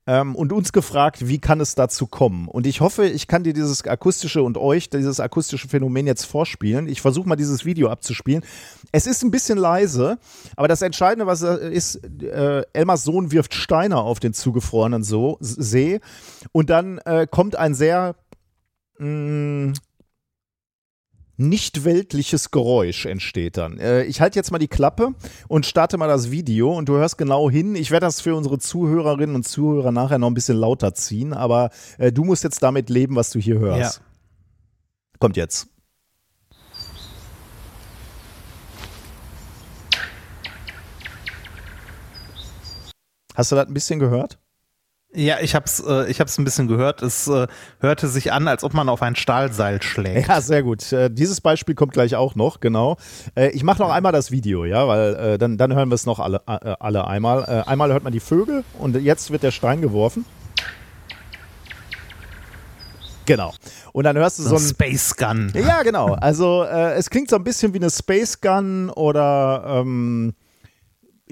ähm, 0.06 0.34
und 0.34 0.52
uns 0.52 0.72
gefragt, 0.72 1.26
wie 1.28 1.38
kann 1.38 1.60
es 1.60 1.74
dazu 1.74 2.06
kommen. 2.06 2.48
Und 2.48 2.66
ich 2.66 2.80
hoffe, 2.80 3.06
ich 3.06 3.26
kann 3.26 3.44
dir 3.44 3.52
dieses 3.52 3.86
akustische 3.86 4.42
und 4.42 4.59
euch 4.59 4.90
dieses 4.90 5.20
akustische 5.20 5.68
Phänomen 5.68 6.06
jetzt 6.06 6.24
vorspielen. 6.24 6.88
Ich 6.88 7.00
versuche 7.00 7.28
mal 7.28 7.36
dieses 7.36 7.64
Video 7.64 7.88
abzuspielen. 7.88 8.44
Es 8.92 9.06
ist 9.06 9.22
ein 9.22 9.30
bisschen 9.30 9.59
leise, 9.59 10.18
aber 10.56 10.68
das 10.68 10.82
Entscheidende, 10.82 11.26
was 11.26 11.42
er 11.42 11.60
ist, 11.60 12.00
äh, 12.22 12.62
Elmars 12.72 13.04
Sohn 13.04 13.32
wirft 13.32 13.54
Steine 13.54 13.96
auf 13.98 14.20
den 14.20 14.34
zugefrorenen 14.34 15.02
so 15.02 15.38
See 15.40 16.00
und 16.52 16.68
dann 16.68 16.98
äh, 16.98 17.26
kommt 17.28 17.56
ein 17.56 17.74
sehr 17.74 18.16
mh, 18.98 19.72
nicht 21.36 21.84
weltliches 21.84 22.50
Geräusch 22.50 23.06
entsteht 23.06 23.56
dann. 23.56 23.78
Äh, 23.78 24.04
ich 24.04 24.20
halte 24.20 24.38
jetzt 24.38 24.50
mal 24.50 24.59
die 24.59 24.68
Klappe 24.68 25.14
und 25.48 25.66
starte 25.66 25.96
mal 25.98 26.09
das 26.09 26.30
Video 26.30 26.72
und 26.72 26.88
du 26.88 26.94
hörst 26.94 27.18
genau 27.18 27.50
hin. 27.50 27.74
Ich 27.74 27.90
werde 27.90 28.06
das 28.06 28.20
für 28.20 28.34
unsere 28.34 28.59
Zuhörerinnen 28.59 29.34
und 29.34 29.46
Zuhörer 29.46 29.92
nachher 29.92 30.18
noch 30.18 30.28
ein 30.28 30.34
bisschen 30.34 30.56
lauter 30.56 30.94
ziehen, 30.94 31.32
aber 31.32 31.70
äh, 31.98 32.12
du 32.12 32.24
musst 32.24 32.44
jetzt 32.44 32.62
damit 32.62 32.90
leben, 32.90 33.16
was 33.16 33.30
du 33.30 33.38
hier 33.38 33.59
hörst. 33.59 34.02
Kommt 35.18 35.36
jetzt. 35.36 35.68
Hast 43.34 43.50
du 43.50 43.56
das 43.56 43.66
ein 43.66 43.74
bisschen 43.74 43.98
gehört? 43.98 44.38
Ja, 45.14 45.36
ich 45.43 45.55
hab's, 45.55 45.82
äh, 45.86 46.10
ich 46.10 46.20
hab's 46.20 46.39
ein 46.39 46.44
bisschen 46.44 46.68
gehört. 46.68 47.02
Es 47.02 47.28
äh, 47.28 47.47
hörte 47.80 48.09
sich 48.09 48.32
an, 48.32 48.48
als 48.48 48.64
ob 48.64 48.72
man 48.72 48.89
auf 48.89 49.02
ein 49.02 49.14
Stahlseil 49.14 49.82
schlägt. 49.82 50.28
Ja, 50.28 50.40
sehr 50.40 50.62
gut. 50.62 50.90
Äh, 50.90 51.10
dieses 51.10 51.43
Beispiel 51.43 51.74
kommt 51.74 51.93
gleich 51.93 52.16
auch 52.16 52.34
noch, 52.34 52.60
genau. 52.60 52.97
Äh, 53.34 53.51
ich 53.51 53.62
mache 53.62 53.82
noch 53.82 53.90
einmal 53.90 54.12
das 54.12 54.30
Video, 54.30 54.64
ja, 54.64 54.89
weil 54.89 55.14
äh, 55.14 55.39
dann, 55.39 55.59
dann 55.59 55.74
hören 55.74 55.90
wir 55.90 55.97
es 55.97 56.06
noch 56.06 56.18
alle, 56.18 56.40
äh, 56.47 56.74
alle 56.80 57.06
einmal. 57.06 57.43
Äh, 57.43 57.68
einmal 57.68 57.93
hört 57.93 58.05
man 58.05 58.12
die 58.14 58.20
Vögel 58.20 58.64
und 58.78 58.97
jetzt 58.97 59.30
wird 59.30 59.43
der 59.43 59.51
Stein 59.51 59.82
geworfen. 59.82 60.24
Genau. 63.26 63.52
Und 63.93 64.05
dann 64.05 64.16
hörst 64.16 64.39
du 64.39 64.43
so 64.43 64.51
So 64.51 64.56
ein 64.56 64.62
ein. 64.62 64.68
Space 64.68 65.16
Gun. 65.16 65.52
Ja, 65.55 65.82
genau. 65.82 66.14
Also 66.14 66.64
äh, 66.64 66.94
es 66.94 67.09
klingt 67.10 67.30
so 67.30 67.36
ein 67.36 67.44
bisschen 67.44 67.72
wie 67.74 67.78
eine 67.78 67.90
Space 67.90 68.40
Gun 68.40 68.90
oder 68.90 69.62
ähm, 69.82 70.34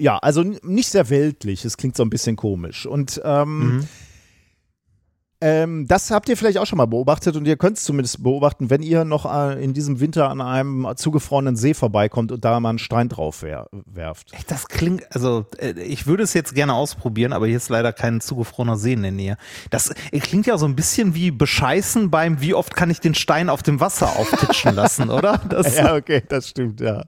ja, 0.01 0.17
also 0.17 0.43
nicht 0.43 0.89
sehr 0.89 1.09
weltlich. 1.09 1.63
Es 1.63 1.77
klingt 1.77 1.95
so 1.95 2.03
ein 2.03 2.09
bisschen 2.09 2.35
komisch. 2.35 2.85
Und 2.85 3.21
ähm, 3.23 3.87
ähm, 5.43 5.87
das 5.87 6.11
habt 6.11 6.29
ihr 6.29 6.37
vielleicht 6.37 6.59
auch 6.59 6.67
schon 6.67 6.77
mal 6.77 6.85
beobachtet 6.85 7.35
und 7.35 7.47
ihr 7.47 7.57
könnt 7.57 7.77
es 7.77 7.83
zumindest 7.83 8.21
beobachten, 8.21 8.69
wenn 8.69 8.83
ihr 8.83 9.05
noch 9.05 9.25
äh, 9.25 9.63
in 9.63 9.73
diesem 9.73 9.99
Winter 9.99 10.29
an 10.29 10.39
einem 10.39 10.87
zugefrorenen 10.95 11.55
See 11.55 11.73
vorbeikommt 11.73 12.31
und 12.31 12.45
da 12.45 12.59
mal 12.59 12.69
einen 12.69 12.79
Stein 12.79 13.09
drauf 13.09 13.41
wer 13.41 13.67
werft. 13.71 14.33
Echt, 14.33 14.51
Das 14.51 14.67
klingt, 14.67 15.03
also 15.15 15.47
äh, 15.57 15.71
ich 15.81 16.05
würde 16.05 16.21
es 16.21 16.35
jetzt 16.35 16.53
gerne 16.53 16.75
ausprobieren, 16.75 17.33
aber 17.33 17.47
hier 17.47 17.57
ist 17.57 17.69
leider 17.69 17.91
kein 17.91 18.21
zugefrorener 18.21 18.77
See 18.77 18.93
in 18.93 19.01
der 19.01 19.11
Nähe. 19.11 19.37
Das 19.71 19.89
äh, 20.11 20.19
klingt 20.19 20.45
ja 20.45 20.59
so 20.59 20.67
ein 20.67 20.75
bisschen 20.75 21.15
wie 21.15 21.31
bescheißen 21.31 22.11
beim, 22.11 22.39
wie 22.41 22.53
oft 22.53 22.75
kann 22.75 22.91
ich 22.91 22.99
den 22.99 23.15
Stein 23.15 23.49
auf 23.49 23.63
dem 23.63 23.79
Wasser 23.79 24.17
auftitschen 24.17 24.75
lassen, 24.75 25.09
oder? 25.09 25.41
Das, 25.49 25.75
Ja, 25.75 25.95
okay, 25.95 26.21
das 26.27 26.47
stimmt, 26.47 26.79
ja. 26.79 27.03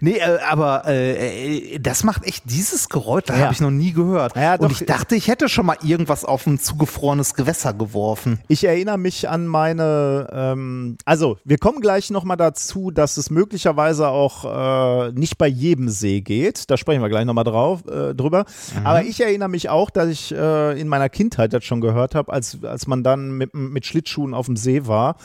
Nee, 0.00 0.18
äh, 0.18 0.38
aber 0.48 0.84
äh, 0.86 1.74
äh, 1.74 1.78
das 1.78 2.04
macht 2.04 2.24
echt 2.26 2.44
dieses 2.50 2.88
Geräusch, 2.88 3.24
das 3.26 3.36
Ja. 3.38 3.44
habe 3.44 3.54
ich 3.54 3.60
noch 3.60 3.70
nie 3.70 3.92
gehört. 3.92 4.36
Ja, 4.36 4.54
Und 4.56 4.72
ich 4.72 4.84
dachte, 4.86 5.14
ich 5.16 5.28
hätte 5.28 5.48
schon 5.48 5.66
mal 5.66 5.76
irgendwas 5.82 6.24
auf 6.24 6.46
ein 6.46 6.58
zugefrorenes 6.58 7.34
Gewässer 7.34 7.72
geworfen. 7.72 8.40
Ich 8.48 8.64
erinnere 8.64 8.98
mich 8.98 9.28
an 9.28 9.46
meine, 9.46 10.28
ähm, 10.32 10.96
also 11.04 11.38
wir 11.44 11.58
kommen 11.58 11.80
gleich 11.80 12.10
nochmal 12.10 12.36
dazu, 12.36 12.90
dass 12.90 13.16
es 13.16 13.30
möglicherweise 13.30 14.08
auch 14.08 15.06
äh, 15.08 15.12
nicht 15.12 15.38
bei 15.38 15.46
jedem 15.48 15.88
See 15.88 16.20
geht. 16.20 16.70
Da 16.70 16.76
sprechen 16.76 17.02
wir 17.02 17.08
gleich 17.08 17.24
nochmal 17.24 17.44
drauf 17.44 17.86
äh, 17.86 18.14
drüber. 18.14 18.44
Aber 18.84 19.02
ich 19.02 19.20
erinnere 19.20 19.48
mich 19.48 19.68
auch, 19.68 19.90
dass 19.90 20.08
ich 20.08 20.32
äh, 20.34 20.80
in 20.80 20.88
meiner 20.88 21.08
Kindheit 21.08 21.52
das 21.52 21.64
schon 21.64 21.80
gehört 21.80 22.14
habe, 22.14 22.32
als, 22.32 22.58
als 22.64 22.86
man 22.86 23.02
dann 23.02 23.30
mit, 23.32 23.54
mit 23.54 23.86
Schlittschuhen 23.86 24.34
auf 24.34 24.46
dem 24.46 24.56
See 24.56 24.86
war. 24.86 25.16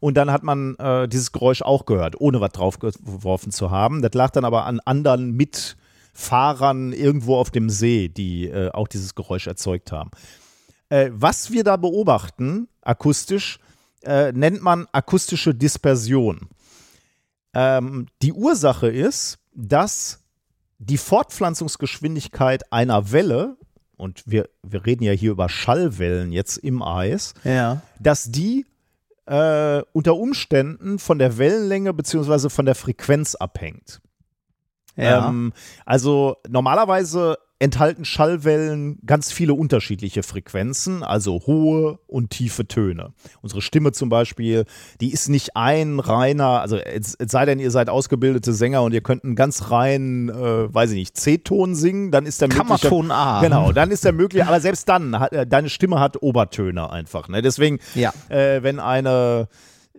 Und 0.00 0.14
dann 0.16 0.30
hat 0.30 0.42
man 0.42 0.74
äh, 0.76 1.08
dieses 1.08 1.32
Geräusch 1.32 1.62
auch 1.62 1.86
gehört, 1.86 2.20
ohne 2.20 2.40
was 2.40 2.52
draufgeworfen 2.52 3.52
zu 3.52 3.70
haben. 3.70 4.02
Das 4.02 4.12
lag 4.14 4.30
dann 4.30 4.44
aber 4.44 4.66
an 4.66 4.80
anderen 4.84 5.32
Mitfahrern 5.32 6.92
irgendwo 6.92 7.36
auf 7.36 7.50
dem 7.50 7.70
See, 7.70 8.08
die 8.08 8.48
äh, 8.48 8.70
auch 8.70 8.88
dieses 8.88 9.14
Geräusch 9.14 9.46
erzeugt 9.46 9.92
haben. 9.92 10.10
Äh, 10.90 11.10
was 11.12 11.50
wir 11.52 11.64
da 11.64 11.76
beobachten, 11.76 12.68
akustisch, 12.82 13.58
äh, 14.02 14.32
nennt 14.32 14.62
man 14.62 14.86
akustische 14.92 15.54
Dispersion. 15.54 16.48
Ähm, 17.54 18.06
die 18.22 18.32
Ursache 18.32 18.88
ist, 18.88 19.38
dass 19.54 20.20
die 20.78 20.98
Fortpflanzungsgeschwindigkeit 20.98 22.72
einer 22.72 23.10
Welle, 23.10 23.56
und 23.96 24.22
wir, 24.26 24.48
wir 24.62 24.86
reden 24.86 25.02
ja 25.02 25.12
hier 25.12 25.32
über 25.32 25.48
Schallwellen 25.48 26.30
jetzt 26.30 26.56
im 26.58 26.82
Eis, 26.82 27.34
Ja. 27.42 27.82
dass 27.98 28.30
die 28.30 28.64
äh, 29.28 29.82
unter 29.92 30.16
Umständen 30.16 30.98
von 30.98 31.18
der 31.18 31.38
Wellenlänge 31.38 31.92
beziehungsweise 31.92 32.50
von 32.50 32.66
der 32.66 32.74
Frequenz 32.74 33.34
abhängt. 33.34 34.00
Ja. 34.96 35.28
Ähm, 35.28 35.52
also 35.84 36.36
normalerweise 36.48 37.36
enthalten 37.60 38.04
Schallwellen 38.04 39.00
ganz 39.04 39.32
viele 39.32 39.54
unterschiedliche 39.54 40.22
Frequenzen, 40.22 41.02
also 41.02 41.40
hohe 41.46 41.98
und 42.06 42.30
tiefe 42.30 42.68
Töne. 42.68 43.12
Unsere 43.42 43.62
Stimme 43.62 43.90
zum 43.90 44.08
Beispiel, 44.08 44.64
die 45.00 45.12
ist 45.12 45.28
nicht 45.28 45.56
ein 45.56 45.98
reiner, 45.98 46.60
also 46.60 46.76
es, 46.76 47.16
es 47.18 47.32
sei 47.32 47.46
denn, 47.46 47.58
ihr 47.58 47.72
seid 47.72 47.88
ausgebildete 47.90 48.52
Sänger 48.52 48.82
und 48.84 48.92
ihr 48.94 49.00
könnt 49.00 49.24
einen 49.24 49.34
ganz 49.34 49.70
reinen, 49.72 50.28
äh, 50.28 50.72
weiß 50.72 50.90
ich 50.90 50.96
nicht, 50.96 51.16
C-Ton 51.16 51.74
singen, 51.74 52.12
dann 52.12 52.26
ist 52.26 52.40
der 52.40 52.46
mögliche- 52.48 52.64
Kammerton 52.64 53.10
A. 53.10 53.40
Genau, 53.40 53.72
dann 53.72 53.90
ist 53.90 54.04
der 54.04 54.12
möglich, 54.12 54.44
aber 54.44 54.60
selbst 54.60 54.88
dann, 54.88 55.18
hat, 55.18 55.32
äh, 55.32 55.44
deine 55.46 55.68
Stimme 55.68 55.98
hat 55.98 56.22
Obertöne 56.22 56.90
einfach. 56.90 57.28
Ne? 57.28 57.42
Deswegen, 57.42 57.80
Ja. 57.96 58.12
äh, 58.28 58.62
wenn 58.62 58.78
eine, 58.78 59.48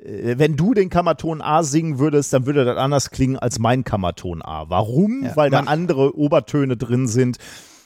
wenn 0.04 0.56
du 0.56 0.74
den 0.74 0.90
Kammerton 0.90 1.42
A 1.42 1.64
singen 1.64 2.00
würdest, 2.00 2.32
dann 2.32 2.46
würde 2.46 2.64
das 2.64 2.78
anders 2.78 3.12
klingen 3.12 3.38
als 3.38 3.60
mein 3.60 3.84
Kammerton 3.84 4.42
A. 4.42 4.70
Warum? 4.70 5.24
Ja, 5.24 5.36
Weil 5.36 5.50
da 5.50 5.62
andere 5.62 6.18
Obertöne 6.18 6.78
drin 6.78 7.08
sind. 7.08 7.38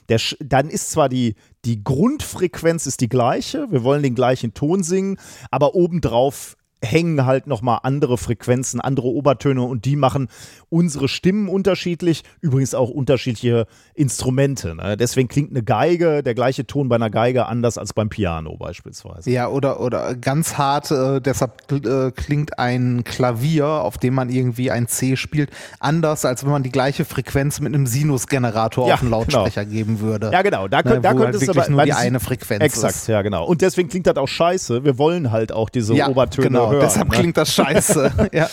Der, 0.09 0.19
dann 0.39 0.69
ist 0.69 0.91
zwar 0.91 1.09
die, 1.09 1.35
die 1.65 1.83
Grundfrequenz 1.83 2.85
ist 2.87 3.01
die 3.01 3.09
gleiche, 3.09 3.71
wir 3.71 3.83
wollen 3.83 4.03
den 4.03 4.15
gleichen 4.15 4.53
Ton 4.53 4.83
singen, 4.83 5.17
aber 5.49 5.75
obendrauf 5.75 6.57
hängen 6.83 7.25
halt 7.25 7.47
nochmal 7.47 7.79
andere 7.83 8.17
Frequenzen, 8.17 8.81
andere 8.81 9.07
Obertöne 9.07 9.61
und 9.63 9.85
die 9.85 9.95
machen 9.95 10.27
unsere 10.69 11.07
Stimmen 11.07 11.47
unterschiedlich, 11.49 12.23
übrigens 12.41 12.75
auch 12.75 12.89
unterschiedliche 12.89 13.65
Instrumente. 13.95 14.75
Ne? 14.75 14.97
Deswegen 14.97 15.27
klingt 15.27 15.51
eine 15.51 15.63
Geige, 15.63 16.23
der 16.23 16.35
gleiche 16.35 16.67
Ton 16.67 16.89
bei 16.89 16.95
einer 16.95 17.09
Geige 17.09 17.45
anders 17.45 17.77
als 17.77 17.93
beim 17.93 18.09
Piano 18.09 18.57
beispielsweise. 18.57 19.29
Ja, 19.31 19.47
oder, 19.47 19.79
oder 19.79 20.15
ganz 20.15 20.57
hart, 20.57 20.91
äh, 20.91 21.21
deshalb 21.21 21.71
äh, 21.71 22.11
klingt 22.11 22.59
ein 22.59 23.03
Klavier, 23.03 23.65
auf 23.67 23.97
dem 23.97 24.13
man 24.13 24.29
irgendwie 24.29 24.69
ein 24.71 24.87
C 24.87 25.15
spielt, 25.15 25.49
anders, 25.79 26.25
als 26.25 26.43
wenn 26.43 26.51
man 26.51 26.63
die 26.63 26.71
gleiche 26.71 27.05
Frequenz 27.05 27.59
mit 27.59 27.73
einem 27.73 27.87
Sinusgenerator 27.87 28.87
Ja, 28.87 28.95
auf 28.95 29.01
einen 29.01 29.11
Lautsprecher 29.11 29.65
geben 29.65 29.99
würde. 29.99 30.31
Ja, 30.31 30.41
genau. 30.41 30.67
Da, 30.67 30.83
Ne, 30.83 30.99
da 30.99 31.11
könnte 31.13 31.25
halt 31.25 31.35
es 31.35 31.47
aber 31.49 31.69
nur 31.69 31.83
die 31.85 31.93
eine 31.93 32.19
Frequenz 32.19 32.61
Exakt, 32.61 32.95
ist. 32.95 33.07
ja, 33.07 33.21
genau. 33.21 33.45
Und 33.45 33.61
deswegen 33.61 33.87
klingt 33.87 34.05
das 34.05 34.17
auch 34.17 34.27
scheiße. 34.27 34.83
Wir 34.83 34.97
wollen 34.97 35.31
halt 35.31 35.53
auch 35.53 35.69
diese 35.69 35.93
Ja, 35.93 36.09
Obertöne 36.09 36.47
genau, 36.47 36.72
hören. 36.73 36.81
deshalb 36.81 37.09
ne? 37.09 37.17
klingt 37.17 37.37
das 37.37 37.53
scheiße. 37.53 38.29
ja. 38.33 38.49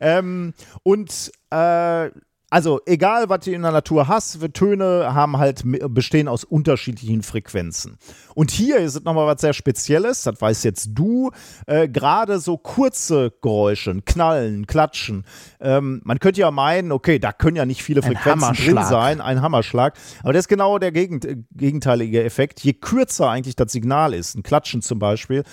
Ähm, 0.00 0.54
und 0.82 1.32
äh, 1.50 2.10
also 2.52 2.80
egal, 2.84 3.28
was 3.28 3.44
du 3.44 3.52
in 3.52 3.62
der 3.62 3.70
Natur 3.70 4.08
hast, 4.08 4.40
Töne 4.54 5.14
haben 5.14 5.38
halt 5.38 5.62
bestehen 5.64 6.26
aus 6.26 6.42
unterschiedlichen 6.42 7.22
Frequenzen. 7.22 7.96
Und 8.34 8.50
hier 8.50 8.78
ist 8.78 8.96
es 8.96 9.04
nochmal 9.04 9.28
was 9.28 9.40
sehr 9.40 9.52
Spezielles, 9.52 10.24
das 10.24 10.40
weißt 10.40 10.64
jetzt 10.64 10.90
du, 10.94 11.30
äh, 11.66 11.88
gerade 11.88 12.40
so 12.40 12.58
kurze 12.58 13.32
Geräusche, 13.40 14.02
Knallen, 14.04 14.66
Klatschen. 14.66 15.24
Ähm, 15.60 16.00
man 16.04 16.18
könnte 16.18 16.40
ja 16.40 16.50
meinen, 16.50 16.90
okay, 16.90 17.20
da 17.20 17.32
können 17.32 17.56
ja 17.56 17.66
nicht 17.66 17.84
viele 17.84 18.02
Frequenzen 18.02 18.54
drin 18.54 18.84
sein, 18.84 19.20
ein 19.20 19.42
Hammerschlag. 19.42 19.96
Aber 20.24 20.32
das 20.32 20.40
ist 20.40 20.48
genau 20.48 20.80
der 20.80 20.90
Gegend, 20.90 21.24
äh, 21.24 21.36
gegenteilige 21.52 22.24
Effekt. 22.24 22.60
Je 22.60 22.72
kürzer 22.72 23.30
eigentlich 23.30 23.54
das 23.54 23.70
Signal 23.70 24.12
ist, 24.12 24.34
ein 24.34 24.42
Klatschen 24.42 24.82
zum 24.82 24.98
Beispiel, 24.98 25.44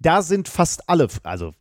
da 0.00 0.22
sind 0.22 0.48
fast 0.48 0.88
alle, 0.88 1.08
also 1.22 1.52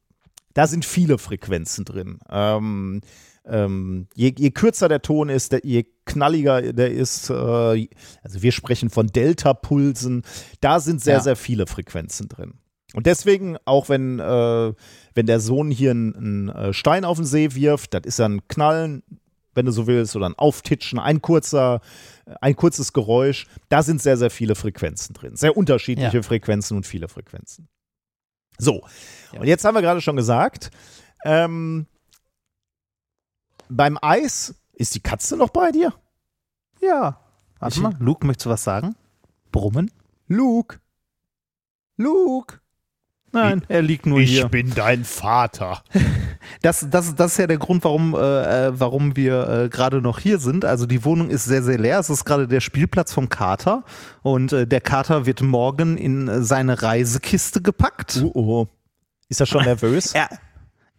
da 0.55 0.65
sind 0.65 0.85
viele 0.85 1.19
Frequenzen 1.19 1.85
drin. 1.85 2.17
Ähm, 2.29 3.01
ähm, 3.45 4.07
je, 4.15 4.33
je, 4.35 4.49
kürzer 4.49 4.89
der 4.89 5.03
Ton 5.03 5.29
ist, 5.29 5.51
der, 5.51 5.61
je 5.63 5.85
knalliger 6.05 6.73
der 6.73 6.91
ist, 6.91 7.29
äh, 7.29 7.33
also 7.33 8.41
wir 8.41 8.51
sprechen 8.51 8.89
von 8.89 9.07
Delta-Pulsen, 9.07 10.23
da 10.61 10.79
sind 10.79 11.01
sehr, 11.01 11.15
ja. 11.15 11.19
sehr 11.19 11.35
viele 11.35 11.67
Frequenzen 11.67 12.27
drin. 12.27 12.55
Und 12.93 13.05
deswegen, 13.05 13.57
auch 13.65 13.89
wenn, 13.89 14.19
äh, 14.19 14.73
wenn 15.13 15.25
der 15.25 15.39
Sohn 15.39 15.69
hier 15.69 15.91
einen, 15.91 16.15
einen, 16.15 16.49
äh, 16.49 16.73
Stein 16.73 17.05
auf 17.05 17.17
den 17.17 17.25
See 17.25 17.53
wirft, 17.53 17.93
das 17.93 18.03
ist 18.05 18.19
ja 18.19 18.25
ein 18.25 18.47
Knallen, 18.47 19.03
wenn 19.53 19.65
du 19.65 19.71
so 19.71 19.85
willst, 19.87 20.15
oder 20.15 20.27
ein 20.27 20.35
Auftitschen, 20.35 20.99
ein 20.99 21.21
kurzer, 21.21 21.81
ein 22.41 22.55
kurzes 22.55 22.93
Geräusch, 22.93 23.47
da 23.69 23.83
sind 23.83 24.01
sehr, 24.01 24.17
sehr 24.17 24.29
viele 24.29 24.55
Frequenzen 24.55 25.13
drin. 25.13 25.35
Sehr 25.35 25.55
unterschiedliche 25.55 26.17
ja. 26.17 26.23
Frequenzen 26.23 26.77
und 26.77 26.85
viele 26.85 27.09
Frequenzen. 27.09 27.67
So, 28.57 28.81
ja. 29.31 29.39
und 29.39 29.47
jetzt 29.47 29.65
haben 29.65 29.75
wir 29.75 29.81
gerade 29.81 30.01
schon 30.01 30.15
gesagt, 30.15 30.71
ähm, 31.23 31.87
beim 33.69 33.97
Eis, 34.01 34.55
ist 34.73 34.95
die 34.95 34.99
Katze 34.99 35.37
noch 35.37 35.49
bei 35.49 35.71
dir? 35.71 35.93
Ja. 36.81 37.19
Warte 37.59 37.79
mal, 37.79 37.95
Luke, 37.99 38.25
möchtest 38.27 38.45
du 38.45 38.49
was 38.49 38.63
sagen? 38.63 38.95
Brummen? 39.51 39.91
Luke. 40.27 40.79
Luke. 41.97 42.59
Nein, 43.35 43.63
er 43.67 43.81
liegt 43.81 44.05
nur 44.05 44.19
ich 44.19 44.31
hier. 44.31 44.45
Ich 44.45 44.51
bin 44.51 44.73
dein 44.73 45.03
Vater. 45.03 45.83
Das, 46.61 46.85
das, 46.91 47.15
das 47.15 47.31
ist 47.33 47.37
ja 47.39 47.47
der 47.47 47.57
Grund, 47.57 47.83
warum, 47.83 48.13
äh, 48.13 48.67
äh, 48.67 48.79
warum 48.79 49.15
wir 49.15 49.49
äh, 49.49 49.69
gerade 49.69 49.99
noch 49.99 50.19
hier 50.19 50.37
sind. 50.37 50.63
Also 50.63 50.85
die 50.85 51.03
Wohnung 51.03 51.29
ist 51.31 51.45
sehr, 51.45 51.63
sehr 51.63 51.79
leer. 51.79 51.97
Es 51.99 52.11
ist 52.11 52.23
gerade 52.23 52.47
der 52.47 52.59
Spielplatz 52.59 53.13
vom 53.13 53.29
Kater. 53.29 53.83
Und 54.21 54.53
äh, 54.53 54.67
der 54.67 54.79
Kater 54.79 55.25
wird 55.25 55.41
morgen 55.41 55.97
in 55.97 56.43
seine 56.43 56.83
Reisekiste 56.83 57.63
gepackt. 57.63 58.21
Oh, 58.23 58.31
oh. 58.35 58.67
Ist 59.27 59.39
er 59.39 59.47
schon 59.47 59.63
nervös? 59.65 60.13
er, 60.13 60.29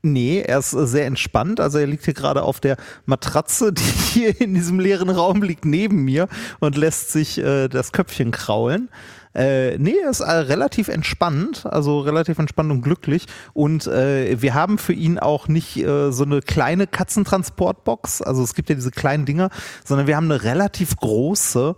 Nee, 0.06 0.40
er 0.40 0.58
ist 0.58 0.72
äh, 0.72 0.86
sehr 0.86 1.06
entspannt. 1.06 1.60
Also 1.60 1.78
er 1.78 1.86
liegt 1.86 2.04
hier 2.04 2.14
gerade 2.14 2.42
auf 2.42 2.60
der 2.60 2.76
Matratze, 3.04 3.72
die 3.72 3.82
hier 3.82 4.40
in 4.40 4.54
diesem 4.54 4.80
leeren 4.80 5.10
Raum 5.10 5.42
liegt, 5.42 5.64
neben 5.64 6.04
mir 6.04 6.28
und 6.60 6.76
lässt 6.76 7.12
sich 7.12 7.38
äh, 7.38 7.68
das 7.68 7.92
Köpfchen 7.92 8.30
kraulen. 8.30 8.88
Äh, 9.36 9.76
nee, 9.76 9.96
er 10.02 10.10
ist 10.10 10.20
äh, 10.20 10.30
relativ 10.30 10.88
entspannt, 10.88 11.66
also 11.66 12.00
relativ 12.00 12.38
entspannt 12.38 12.70
und 12.70 12.80
glücklich. 12.80 13.26
Und 13.52 13.86
äh, 13.86 14.40
wir 14.40 14.54
haben 14.54 14.78
für 14.78 14.94
ihn 14.94 15.18
auch 15.18 15.46
nicht 15.46 15.76
äh, 15.76 16.10
so 16.10 16.24
eine 16.24 16.40
kleine 16.40 16.86
Katzentransportbox, 16.86 18.22
also 18.22 18.42
es 18.42 18.54
gibt 18.54 18.70
ja 18.70 18.74
diese 18.74 18.90
kleinen 18.90 19.26
Dinger, 19.26 19.50
sondern 19.84 20.06
wir 20.06 20.16
haben 20.16 20.30
eine 20.30 20.42
relativ 20.42 20.96
große, 20.96 21.76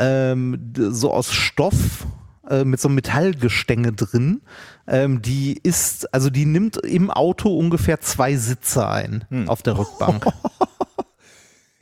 ähm, 0.00 0.72
so 0.76 1.12
aus 1.12 1.32
Stoff, 1.32 2.06
äh, 2.50 2.64
mit 2.64 2.80
so 2.80 2.88
einem 2.88 2.96
Metallgestänge 2.96 3.92
drin. 3.92 4.40
Ähm, 4.88 5.22
die 5.22 5.56
ist, 5.62 6.12
also 6.12 6.30
die 6.30 6.46
nimmt 6.46 6.78
im 6.78 7.12
Auto 7.12 7.56
ungefähr 7.56 8.00
zwei 8.00 8.36
Sitze 8.36 8.88
ein 8.88 9.24
hm. 9.28 9.48
auf 9.48 9.62
der 9.62 9.78
Rückbank. 9.78 10.26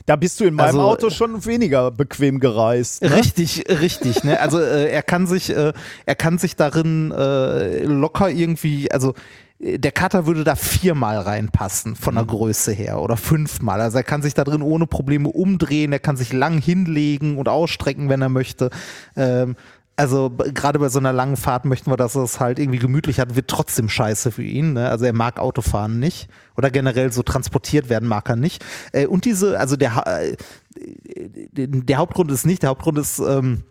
Da 0.07 0.15
bist 0.15 0.39
du 0.39 0.45
in 0.45 0.55
meinem 0.55 0.67
also, 0.67 0.81
Auto 0.83 1.11
schon 1.11 1.45
weniger 1.45 1.91
bequem 1.91 2.39
gereist. 2.39 3.03
Ne? 3.03 3.17
Richtig, 3.17 3.65
richtig. 3.69 4.23
Ne? 4.23 4.39
Also 4.41 4.61
äh, 4.61 4.89
er 4.89 5.03
kann 5.03 5.27
sich, 5.27 5.51
äh, 5.51 5.73
er 6.07 6.15
kann 6.15 6.39
sich 6.39 6.55
darin 6.55 7.11
äh, 7.11 7.83
locker 7.83 8.31
irgendwie, 8.31 8.91
also 8.93 9.15
äh, 9.59 9.81
der 9.81 9.91
Cutter 9.91 10.27
würde 10.27 10.45
da 10.45 10.55
viermal 10.55 11.19
reinpassen 11.19 11.97
von 11.97 12.15
der 12.15 12.23
mhm. 12.23 12.29
Größe 12.29 12.71
her 12.71 13.01
oder 13.01 13.17
fünfmal. 13.17 13.81
Also 13.81 13.99
er 13.99 14.05
kann 14.05 14.23
sich 14.23 14.35
da 14.35 14.45
drin 14.45 14.63
ohne 14.63 14.87
Probleme 14.87 15.29
umdrehen, 15.29 15.93
er 15.93 15.99
kann 15.99 16.17
sich 16.17 16.33
lang 16.33 16.61
hinlegen 16.61 17.37
und 17.37 17.49
ausstrecken, 17.49 18.09
wenn 18.09 18.23
er 18.23 18.29
möchte. 18.29 18.71
Ähm, 19.17 19.57
also 19.97 20.31
gerade 20.31 20.79
bei 20.79 20.91
so 20.91 20.99
einer 20.99 21.15
langen 21.15 21.37
Fahrt 21.37 21.65
möchten 21.65 21.91
wir, 21.91 21.97
dass 21.97 22.15
es 22.15 22.39
halt 22.39 22.59
irgendwie 22.59 22.79
gemütlich 22.79 23.19
hat, 23.19 23.35
wird 23.35 23.49
trotzdem 23.49 23.89
scheiße 23.89 24.31
für 24.31 24.43
ihn. 24.43 24.75
Ne? 24.75 24.89
Also 24.91 25.07
er 25.07 25.15
mag 25.15 25.39
Autofahren 25.39 25.99
nicht 25.99 26.29
oder 26.55 26.71
generell 26.71 27.13
so 27.13 27.23
transportiert 27.23 27.89
werden 27.89 28.07
mag 28.07 28.29
er 28.29 28.37
nicht. 28.37 28.65
Äh, 28.93 29.07
und 29.07 29.25
diese, 29.25 29.59
also 29.59 29.77
der, 29.77 30.07
äh, 30.07 30.37
der 30.77 31.97
Hauptgrund 31.97 32.31
ist 32.31 32.45
nicht, 32.45 32.63
der 32.63 32.71
Hauptgrund 32.71 32.99
ist 32.99 33.19
ähm, 33.21 33.63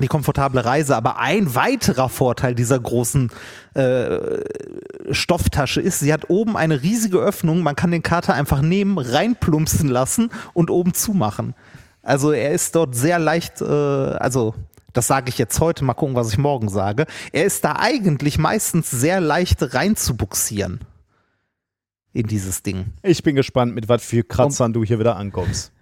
die 0.00 0.08
komfortable 0.08 0.64
Reise. 0.64 0.96
Aber 0.96 1.18
ein 1.18 1.54
weiterer 1.54 2.08
Vorteil 2.08 2.54
dieser 2.54 2.80
großen 2.80 3.30
äh, 3.74 4.18
Stofftasche 5.10 5.82
ist, 5.82 6.00
sie 6.00 6.12
hat 6.12 6.30
oben 6.30 6.56
eine 6.56 6.82
riesige 6.82 7.18
Öffnung. 7.18 7.62
Man 7.62 7.76
kann 7.76 7.90
den 7.90 8.02
Kater 8.02 8.32
einfach 8.32 8.62
nehmen, 8.62 8.96
reinplumpsen 8.96 9.90
lassen 9.90 10.30
und 10.54 10.70
oben 10.70 10.94
zumachen. 10.94 11.54
Also 12.02 12.32
er 12.32 12.52
ist 12.52 12.74
dort 12.74 12.94
sehr 12.94 13.18
leicht, 13.18 13.60
äh, 13.60 13.64
also 13.64 14.54
das 14.94 15.08
sage 15.08 15.28
ich 15.28 15.36
jetzt 15.36 15.60
heute, 15.60 15.84
mal 15.84 15.94
gucken, 15.94 16.14
was 16.14 16.32
ich 16.32 16.38
morgen 16.38 16.70
sage. 16.70 17.06
Er 17.32 17.44
ist 17.44 17.64
da 17.64 17.76
eigentlich 17.76 18.38
meistens 18.38 18.90
sehr 18.90 19.20
leicht 19.20 19.74
reinzubuxieren 19.74 20.80
in 22.14 22.26
dieses 22.26 22.62
Ding. 22.62 22.94
Ich 23.02 23.22
bin 23.22 23.34
gespannt, 23.34 23.74
mit 23.74 23.88
was 23.88 24.04
für 24.04 24.22
Kratzern 24.22 24.66
und, 24.68 24.72
du 24.74 24.84
hier 24.84 24.98
wieder 24.98 25.16
ankommst. 25.16 25.72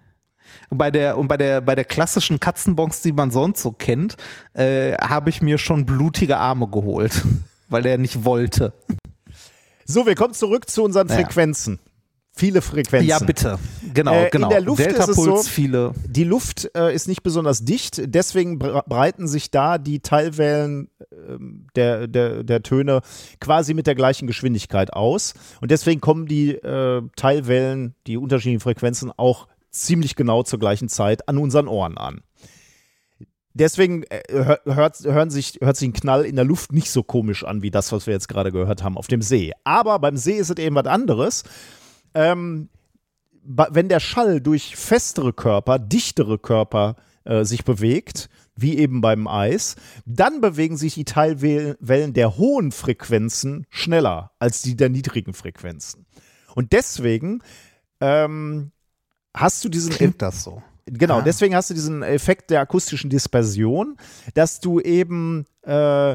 Und 0.71 0.79
bei 0.79 0.91
der, 0.91 1.19
und 1.19 1.29
bei 1.29 1.37
der, 1.37 1.61
bei 1.61 1.75
der 1.75 1.85
klassischen 1.85 2.41
Katzenbox, 2.41 3.03
die 3.03 3.13
man 3.13 3.31
sonst 3.31 3.63
so 3.63 3.71
kennt, 3.71 4.17
äh, 4.55 4.95
habe 4.95 5.31
ich 5.31 5.43
mir 5.43 5.59
schon 5.59 5.87
blutige 5.87 6.39
Arme 6.39 6.69
geholt, 6.69 7.23
weil 7.69 7.87
er 7.87 7.99
nicht 7.99 8.25
wollte. 8.25 8.73
So, 9.85 10.07
wir 10.07 10.15
kommen 10.15 10.35
zurück 10.35 10.71
zu 10.71 10.83
unseren. 10.83 11.09
Frequenzen. 11.09 11.79
Viele 12.35 12.63
Frequenzen. 12.63 13.09
Ja, 13.09 13.19
bitte. 13.19 13.59
Genau, 13.93 14.15
äh, 14.15 14.31
genau. 14.31 14.49
In 14.49 14.51
der 14.51 14.63
Luft 14.63 14.87
ist 14.87 15.09
es 15.09 15.17
so, 15.17 15.37
viele. 15.43 15.93
Die 16.07 16.25
Luft 16.25 16.71
äh, 16.75 16.95
ist 16.95 17.07
nicht 17.07 17.23
besonders 17.23 17.65
dicht, 17.65 18.01
deswegen 18.07 18.59
breiten 18.59 19.29
sich 19.29 19.51
da 19.51 19.77
die 19.77 20.01
Teilwellen 20.01 20.89
äh, 21.01 21.37
der, 21.77 22.09
der, 22.09 22.43
der 22.43 22.63
Töne 22.63 23.03
quasi 23.39 23.75
mit 23.75 23.87
der 23.87 23.95
gleichen 23.95 24.27
Geschwindigkeit 24.27 24.95
aus. 24.95 25.35
Und 25.61 25.71
deswegen 25.71 26.01
kommen 26.01 26.27
die 26.27 26.53
äh, 26.53 27.03
Teilwellen, 27.17 27.95
die 28.07 28.17
unterschiedlichen 28.17 28.61
Frequenzen, 28.61 29.13
auch 29.15 29.47
ziemlich 29.71 30.17
genau 30.17 30.43
zur 30.43 30.59
gleichen 30.59 30.89
Zeit 30.89 31.29
an 31.29 31.37
unseren 31.37 31.69
Ohren 31.69 31.99
an. 31.99 32.23
Deswegen 33.55 34.05
äh, 34.05 34.23
hört, 34.65 35.01
hören 35.05 35.29
sich, 35.29 35.59
hört 35.61 35.77
sich 35.77 35.91
ein 35.91 35.93
Knall 35.93 36.25
in 36.25 36.37
der 36.37 36.47
Luft 36.47 36.73
nicht 36.73 36.91
so 36.91 37.03
komisch 37.03 37.45
an 37.45 37.61
wie 37.61 37.71
das, 37.71 37.93
was 37.93 38.07
wir 38.07 38.15
jetzt 38.15 38.29
gerade 38.29 38.53
gehört 38.53 38.83
haben 38.83 38.97
auf 38.97 39.09
dem 39.09 39.21
See. 39.21 39.53
Aber 39.65 39.99
beim 39.99 40.17
See 40.17 40.39
ist 40.39 40.49
es 40.49 40.57
eben 40.57 40.75
was 40.75 40.87
anderes 40.87 41.45
ähm, 42.15 42.69
wenn 43.45 43.89
der 43.89 44.01
Schall 44.01 44.41
durch 44.41 44.77
festere 44.77 45.33
Körper, 45.33 45.79
dichtere 45.79 46.39
Körper 46.39 46.97
äh, 47.25 47.45
sich 47.45 47.65
bewegt, 47.65 48.29
wie 48.55 48.79
eben 48.79 49.01
beim 49.01 49.27
Eis, 49.27 49.77
dann 50.05 50.41
bewegen 50.41 50.77
sich 50.77 50.95
die 50.95 51.05
Teilwellen 51.05 52.13
der 52.13 52.37
hohen 52.37 52.73
Frequenzen 52.73 53.67
schneller 53.71 54.33
als 54.39 54.63
die 54.63 54.77
der 54.77 54.91
niedrigen 54.91 55.35
Frequenzen. 55.35 56.07
Und 56.55 56.73
deswegen 56.73 57.43
ähm, 58.01 58.73
hast 59.35 59.65
du 59.65 59.69
diesen. 59.69 59.93
Klingt 59.93 60.21
das 60.21 60.45
so? 60.45 60.63
Genau, 60.87 61.19
ah. 61.19 61.23
deswegen 61.23 61.55
hast 61.55 61.71
du 61.71 61.75
diesen 61.75 62.03
Effekt 62.03 62.51
der 62.51 62.61
akustischen 62.61 63.09
Dispersion, 63.09 63.97
dass 64.35 64.61
du 64.61 64.81
eben 64.81 65.47
äh, 65.63 66.13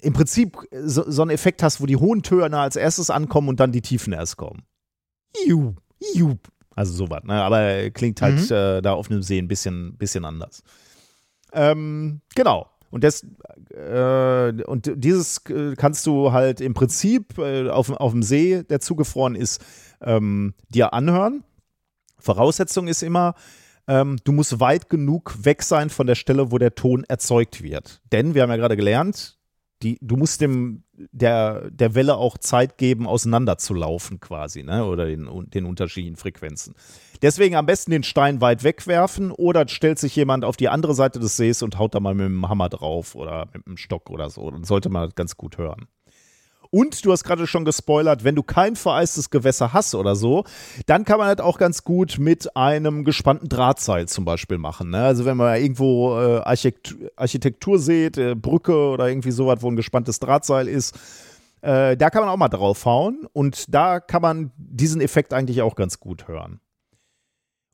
im 0.00 0.12
Prinzip 0.12 0.58
so, 0.72 1.08
so 1.08 1.22
einen 1.22 1.30
Effekt 1.30 1.62
hast, 1.62 1.80
wo 1.80 1.86
die 1.86 1.96
hohen 1.96 2.22
Töne 2.22 2.58
als 2.58 2.76
erstes 2.76 3.10
ankommen 3.10 3.48
und 3.48 3.60
dann 3.60 3.72
die 3.72 3.82
Tiefen 3.82 4.12
erst 4.12 4.36
kommen. 4.36 4.62
Iu, 5.46 5.74
iu. 6.14 6.34
Also 6.74 6.92
sowas, 6.92 7.24
ne? 7.24 7.42
Aber 7.42 7.90
klingt 7.90 8.22
halt 8.22 8.50
mhm. 8.50 8.56
äh, 8.56 8.80
da 8.80 8.92
auf 8.92 9.10
einem 9.10 9.22
See 9.22 9.38
ein 9.38 9.48
bisschen, 9.48 9.96
bisschen 9.96 10.24
anders. 10.24 10.62
Ähm, 11.52 12.20
genau. 12.34 12.70
Und, 12.90 13.04
das, 13.04 13.26
äh, 13.74 14.62
und 14.64 14.90
dieses 14.94 15.38
äh, 15.50 15.74
kannst 15.76 16.06
du 16.06 16.32
halt 16.32 16.60
im 16.60 16.74
Prinzip 16.74 17.36
äh, 17.38 17.68
auf, 17.68 17.90
auf 17.90 18.12
dem 18.12 18.22
See, 18.22 18.62
der 18.62 18.80
zugefroren 18.80 19.34
ist, 19.34 19.62
ähm, 20.00 20.54
dir 20.68 20.92
anhören. 20.94 21.44
Voraussetzung 22.18 22.88
ist 22.88 23.02
immer, 23.02 23.34
ähm, 23.88 24.18
du 24.24 24.32
musst 24.32 24.60
weit 24.60 24.88
genug 24.88 25.44
weg 25.44 25.62
sein 25.62 25.90
von 25.90 26.06
der 26.06 26.14
Stelle, 26.14 26.50
wo 26.50 26.58
der 26.58 26.74
Ton 26.74 27.04
erzeugt 27.08 27.62
wird. 27.62 28.00
Denn 28.12 28.34
wir 28.34 28.42
haben 28.42 28.50
ja 28.50 28.56
gerade 28.56 28.76
gelernt, 28.76 29.37
die, 29.82 29.98
du 30.00 30.16
musst 30.16 30.40
dem 30.40 30.82
der, 31.12 31.70
der 31.70 31.94
Welle 31.94 32.16
auch 32.16 32.38
Zeit 32.38 32.78
geben, 32.78 33.06
auseinanderzulaufen 33.06 34.18
quasi, 34.18 34.62
ne? 34.64 34.84
Oder 34.84 35.06
den, 35.06 35.28
den 35.50 35.64
unterschiedlichen 35.64 36.16
Frequenzen. 36.16 36.74
Deswegen 37.22 37.54
am 37.54 37.66
besten 37.66 37.92
den 37.92 38.02
Stein 38.02 38.40
weit 38.40 38.64
wegwerfen 38.64 39.30
oder 39.30 39.66
stellt 39.68 39.98
sich 39.98 40.16
jemand 40.16 40.44
auf 40.44 40.56
die 40.56 40.68
andere 40.68 40.94
Seite 40.94 41.20
des 41.20 41.36
Sees 41.36 41.62
und 41.62 41.78
haut 41.78 41.94
da 41.94 42.00
mal 42.00 42.14
mit 42.14 42.26
dem 42.26 42.48
Hammer 42.48 42.68
drauf 42.68 43.14
oder 43.14 43.48
mit 43.52 43.66
dem 43.66 43.76
Stock 43.76 44.10
oder 44.10 44.30
so. 44.30 44.50
Dann 44.50 44.64
sollte 44.64 44.88
man 44.88 45.04
das 45.04 45.14
ganz 45.14 45.36
gut 45.36 45.58
hören. 45.58 45.86
Und 46.70 47.04
du 47.04 47.12
hast 47.12 47.24
gerade 47.24 47.46
schon 47.46 47.64
gespoilert, 47.64 48.24
wenn 48.24 48.34
du 48.34 48.42
kein 48.42 48.76
vereistes 48.76 49.30
Gewässer 49.30 49.72
hast 49.72 49.94
oder 49.94 50.14
so, 50.14 50.44
dann 50.86 51.04
kann 51.04 51.18
man 51.18 51.34
das 51.34 51.44
auch 51.44 51.58
ganz 51.58 51.84
gut 51.84 52.18
mit 52.18 52.54
einem 52.56 53.04
gespannten 53.04 53.48
Drahtseil 53.48 54.06
zum 54.08 54.24
Beispiel 54.24 54.58
machen. 54.58 54.90
Ne? 54.90 54.98
Also 54.98 55.24
wenn 55.24 55.36
man 55.36 55.60
irgendwo 55.60 56.18
äh, 56.18 56.40
Architektur, 56.40 57.10
Architektur 57.16 57.78
sieht, 57.78 58.18
äh, 58.18 58.34
Brücke 58.34 58.74
oder 58.74 59.08
irgendwie 59.08 59.30
sowas, 59.30 59.62
wo 59.62 59.70
ein 59.70 59.76
gespanntes 59.76 60.20
Drahtseil 60.20 60.68
ist, 60.68 60.98
äh, 61.62 61.96
da 61.96 62.10
kann 62.10 62.22
man 62.22 62.30
auch 62.30 62.36
mal 62.36 62.48
draufhauen 62.48 63.26
und 63.32 63.72
da 63.72 64.00
kann 64.00 64.22
man 64.22 64.52
diesen 64.56 65.00
Effekt 65.00 65.32
eigentlich 65.32 65.62
auch 65.62 65.74
ganz 65.74 65.98
gut 65.98 66.28
hören. 66.28 66.60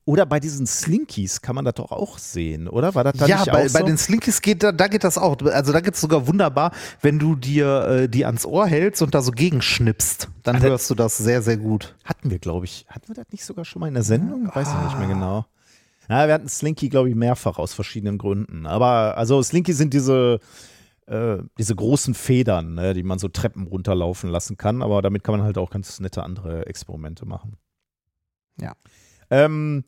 Oder 0.07 0.27
bei 0.27 0.39
diesen 0.39 0.67
Slinkies 0.67 1.41
kann 1.41 1.55
man 1.55 1.65
das 1.65 1.75
doch 1.75 1.91
auch 1.91 2.19
sehen, 2.19 2.69
oder? 2.69 2.95
War 2.95 3.05
das 3.05 3.15
da 3.17 3.27
ja, 3.27 3.37
nicht 3.39 3.47
bei, 3.47 3.67
auch 3.67 3.73
bei 3.73 3.81
so? 3.81 3.87
den 3.87 3.97
Slinkies 3.97 4.43
geht 4.43 4.63
da, 4.63 4.71
da 4.71 4.87
geht 4.89 5.03
das 5.03 5.17
auch. 5.17 5.41
Also 5.47 5.73
da 5.73 5.81
geht 5.81 5.95
es 5.95 6.01
sogar 6.01 6.27
wunderbar, 6.27 6.73
wenn 7.01 7.19
du 7.19 7.35
dir 7.37 7.87
äh, 7.87 8.09
die 8.09 8.27
ans 8.27 8.45
Ohr 8.45 8.67
hältst 8.67 9.01
und 9.01 9.15
da 9.15 9.23
so 9.23 9.31
gegenschnippst, 9.31 10.29
dann 10.43 10.57
Also- 10.57 10.69
hörst 10.69 10.91
du 10.91 10.95
das 10.95 11.17
sehr, 11.17 11.41
sehr 11.41 11.57
gut. 11.57 11.95
Hatten 12.05 12.31
wir, 12.31 12.39
glaube 12.39 12.67
ich, 12.67 12.85
hatten 12.89 13.09
wir 13.09 13.15
das 13.15 13.27
nicht 13.33 13.47
sogar 13.47 13.65
schon 13.65 13.81
mal 13.81 13.89
in 13.89 13.95
der 13.95 14.03
Sendung? 14.03 14.51
Weiß 14.55 14.69
ich 14.69 14.85
nicht 14.85 14.99
mehr 14.99 15.09
genau. 15.09 15.47
Ja, 16.11 16.27
wir 16.27 16.35
hatten 16.35 16.51
Slinky, 16.51 16.91
glaube 16.91 17.09
ich, 17.09 17.15
mehrfach 17.15 17.57
aus 17.57 17.73
verschiedenen 17.73 18.19
Gründen. 18.19 18.67
Aber 18.67 19.17
also 19.17 19.43
Slinky 19.43 19.73
sind 19.73 19.95
diese, 19.95 20.39
äh, 21.07 21.39
diese 21.57 21.75
großen 21.75 22.13
Federn, 22.13 22.75
ne, 22.75 22.93
die 22.93 23.03
man 23.03 23.19
so 23.19 23.29
Treppen 23.29 23.67
runterlaufen 23.67 24.29
lassen 24.29 24.59
kann. 24.59 24.83
Aber 24.83 25.01
damit 25.01 25.25
kann 25.25 25.39
man 25.39 25.47
halt 25.47 25.57
auch 25.57 25.71
ganz 25.71 25.99
nette 26.01 26.23
andere 26.23 26.67
Experimente 26.67 27.25
machen. 27.25 27.57
Ja. 28.61 28.75
Ähm, 29.35 29.85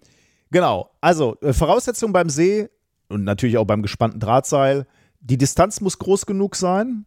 genau, 0.50 0.90
also 1.00 1.36
äh, 1.40 1.52
Voraussetzung 1.52 2.12
beim 2.12 2.28
See 2.28 2.68
und 3.08 3.22
natürlich 3.22 3.58
auch 3.58 3.64
beim 3.64 3.82
gespannten 3.82 4.18
Drahtseil, 4.18 4.86
die 5.20 5.38
Distanz 5.38 5.80
muss 5.80 5.98
groß 5.98 6.26
genug 6.26 6.56
sein. 6.56 7.06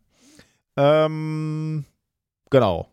Ähm, 0.77 1.83
genau. 2.49 2.87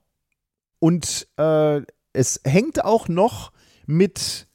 Und 0.81 1.29
äh, 1.37 1.83
es 2.13 2.41
hängt 2.45 2.85
auch 2.85 3.07
noch 3.07 3.53
mit, 3.87 4.49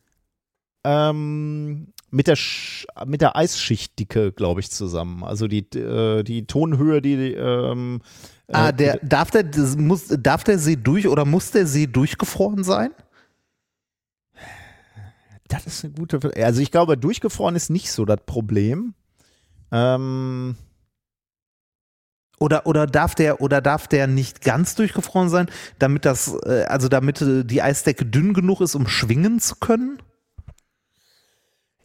ähm, 0.83 1.93
mit, 2.09 2.27
der, 2.27 2.35
Sch 2.35 2.85
mit 3.05 3.21
der 3.21 3.37
Eisschichtdicke, 3.37 4.33
glaube 4.33 4.59
ich, 4.59 4.71
zusammen. 4.71 5.23
Also 5.23 5.47
die, 5.47 5.59
äh, 5.77 6.23
die 6.23 6.47
Tonhöhe, 6.47 7.01
die. 7.01 7.33
Ähm, 7.33 8.01
Ah, 8.53 8.67
äh, 8.67 8.73
der, 8.73 8.99
darf, 9.01 9.31
der, 9.31 9.45
muss, 9.77 10.07
darf 10.09 10.43
der 10.43 10.59
See 10.59 10.75
durch 10.75 11.07
oder 11.07 11.23
muss 11.23 11.51
der 11.51 11.65
See 11.65 11.87
durchgefroren 11.87 12.65
sein? 12.65 12.91
Das 15.51 15.67
ist 15.67 15.83
eine 15.83 15.93
gute. 15.93 16.21
Frage. 16.21 16.45
Also 16.45 16.61
ich 16.61 16.71
glaube, 16.71 16.97
durchgefroren 16.97 17.55
ist 17.55 17.69
nicht 17.69 17.91
so 17.91 18.05
das 18.05 18.19
Problem. 18.25 18.93
Ähm, 19.71 20.55
Oder, 22.39 22.65
oder 22.65 22.87
darf 22.87 23.13
der 23.15 23.39
oder 23.41 23.61
darf 23.61 23.87
der 23.87 24.07
nicht 24.07 24.41
ganz 24.41 24.75
durchgefroren 24.75 25.29
sein, 25.29 25.47
damit 25.77 26.05
das, 26.05 26.33
äh, 26.45 26.63
also 26.67 26.87
damit 26.87 27.21
äh, 27.21 27.43
die 27.45 27.61
Eisdecke 27.61 28.05
dünn 28.05 28.33
genug 28.33 28.61
ist, 28.61 28.75
um 28.75 28.87
schwingen 28.87 29.39
zu 29.39 29.55
können? 29.57 29.99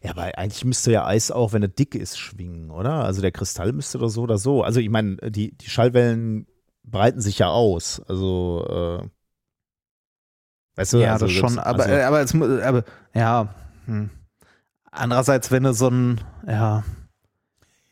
ja, 0.03 0.11
aber 0.11 0.37
eigentlich 0.37 0.63
müsste 0.65 0.91
ja 0.91 1.05
Eis 1.05 1.31
auch, 1.31 1.53
wenn 1.53 1.63
es 1.63 1.75
dick 1.75 1.95
ist, 1.95 2.17
schwingen, 2.17 2.71
oder? 2.71 3.03
Also 3.03 3.21
der 3.21 3.31
Kristall 3.31 3.73
müsste 3.73 3.97
doch 3.97 4.09
so 4.09 4.23
oder 4.23 4.37
so. 4.37 4.63
Also 4.63 4.79
ich 4.79 4.89
meine, 4.89 5.17
die, 5.17 5.57
die 5.57 5.69
Schallwellen 5.69 6.47
breiten 6.83 7.19
sich 7.21 7.39
ja 7.39 7.49
aus. 7.49 8.01
Also, 8.07 9.01
äh, 9.03 9.07
weißt 10.77 10.93
du, 10.93 10.97
ja, 10.99 11.13
also 11.13 11.25
das 11.25 11.35
schon. 11.35 11.59
Aber, 11.59 11.83
also, 11.83 11.95
äh, 11.95 12.03
aber, 12.03 12.21
es, 12.21 12.33
aber 12.33 12.83
ja. 13.13 13.49
Hm. 13.85 14.09
Andererseits, 14.91 15.51
wenn 15.51 15.63
du 15.63 15.73
so 15.73 15.89
ein, 15.89 16.21
ja, 16.47 16.83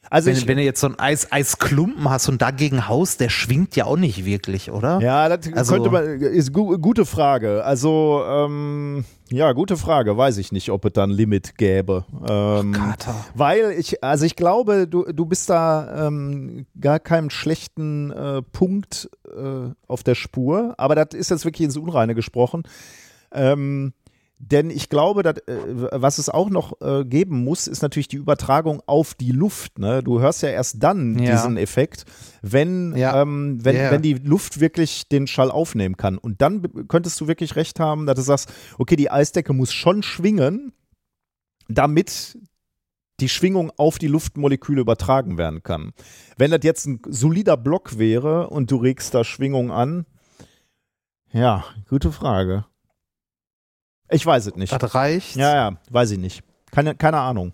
also 0.10 0.28
wenn, 0.28 0.38
ich, 0.38 0.48
wenn 0.48 0.58
du 0.58 0.64
jetzt 0.64 0.80
so 0.82 0.88
ein 0.88 1.00
Eis, 1.00 1.32
Eisklumpen 1.32 2.10
hast 2.10 2.30
und 2.30 2.42
dagegen 2.42 2.88
haust, 2.88 3.20
der 3.20 3.30
schwingt 3.30 3.76
ja 3.76 3.86
auch 3.86 3.98
nicht 3.98 4.26
wirklich, 4.26 4.72
oder? 4.72 5.00
Ja, 5.02 5.30
das 5.36 5.52
Also- 5.54 5.74
könnte 5.74 5.90
man, 5.90 6.04
ist 6.22 6.54
gu 6.54 6.78
gute 6.78 7.06
Frage. 7.06 7.64
Also, 7.64 8.24
ähm, 8.28 9.06
ja, 9.32 9.52
gute 9.54 9.76
Frage. 9.78 10.18
Weiß 10.18 10.38
ich 10.38 10.52
nicht, 10.52 10.70
ob 10.70 10.86
es 10.86 10.94
da 10.94 11.04
ein 11.04 11.10
Limit 11.10 11.58
gäbe. 11.58 12.06
Ähm, 12.30 12.74
Kater. 12.74 13.16
weil 13.34 13.72
ich, 13.78 14.04
also 14.04 14.26
ich 14.26 14.36
glaube, 14.36 14.88
du, 14.88 15.04
du 15.12 15.26
bist 15.26 15.50
da 15.50 16.08
ähm, 16.08 16.66
gar 16.80 17.00
keinem 17.00 17.30
schlechten 17.30 18.12
äh, 18.12 18.42
Punkt 18.44 19.10
äh, 19.36 19.72
auf 19.88 20.04
der 20.04 20.16
Spur. 20.16 20.76
Aber 20.78 20.94
das 20.96 21.18
ist 21.18 21.32
jetzt 21.32 21.44
wirklich 21.46 21.66
ins 21.66 21.78
Unreine 21.78 22.14
gesprochen. 22.16 22.64
Ähm, 23.32 23.94
denn 24.38 24.70
ich 24.70 24.90
glaube, 24.90 25.24
dass, 25.24 25.38
äh, 25.48 25.58
was 25.94 26.18
es 26.18 26.28
auch 26.30 26.50
noch 26.50 26.82
äh, 26.82 27.06
geben 27.06 27.44
muss, 27.44 27.68
ist 27.68 27.82
natürlich 27.82 28.10
die 28.10 28.18
Übertragung 28.18 28.82
auf 28.86 29.14
die 29.14 29.32
Luft. 29.32 29.80
Ne? 29.80 30.04
Du 30.04 30.20
hörst 30.20 30.42
ja 30.44 30.50
erst 30.50 30.84
dann 30.84 31.18
Ja. 31.18 31.32
diesen 31.32 31.56
Effekt, 31.58 32.06
wenn, 32.42 32.96
Ja. 32.98 33.22
ähm, 33.22 33.64
wenn, 33.64 33.76
Ja. 33.78 33.92
wenn 33.92 34.02
die 34.02 34.16
Luft 34.16 34.60
wirklich 34.60 35.08
den 35.08 35.28
Schall 35.28 35.52
aufnehmen 35.52 35.96
kann. 35.98 36.18
Und 36.18 36.42
dann 36.42 36.62
könntest 36.88 37.20
du 37.22 37.28
wirklich 37.28 37.56
recht 37.56 37.80
haben, 37.80 38.06
dass 38.06 38.16
du 38.16 38.22
sagst, 38.24 38.52
okay, 38.78 38.96
die 38.98 39.10
Eisdecke 39.10 39.54
muss 39.54 39.72
schon 39.72 40.04
schwingen, 40.04 40.74
damit 41.70 42.38
die 43.22 43.30
Schwingung 43.30 43.72
auf 43.78 43.98
die 43.98 44.08
Luftmoleküle 44.08 44.82
übertragen 44.82 45.38
werden 45.38 45.64
kann. 45.64 45.94
Wenn 46.38 46.52
das 46.52 46.60
jetzt 46.64 46.86
ein 46.86 47.00
solider 47.08 47.56
Block 47.56 47.98
wäre 47.98 48.50
und 48.50 48.70
du 48.70 48.76
regst 48.76 49.14
da 49.14 49.24
Schwingung 49.24 49.72
an, 49.72 50.06
ja, 51.32 51.64
gute 51.90 52.12
Frage. 52.12 52.66
Ich 54.10 54.26
weiß 54.26 54.48
es 54.48 54.56
nicht. 54.56 54.72
Das 54.72 54.96
reicht. 54.96 55.36
Ja, 55.36 55.56
ja, 55.56 55.78
weiß 55.90 56.12
ich 56.12 56.20
nicht. 56.20 56.44
Keine, 56.72 56.96
keine 56.96 57.20
Ahnung. 57.20 57.54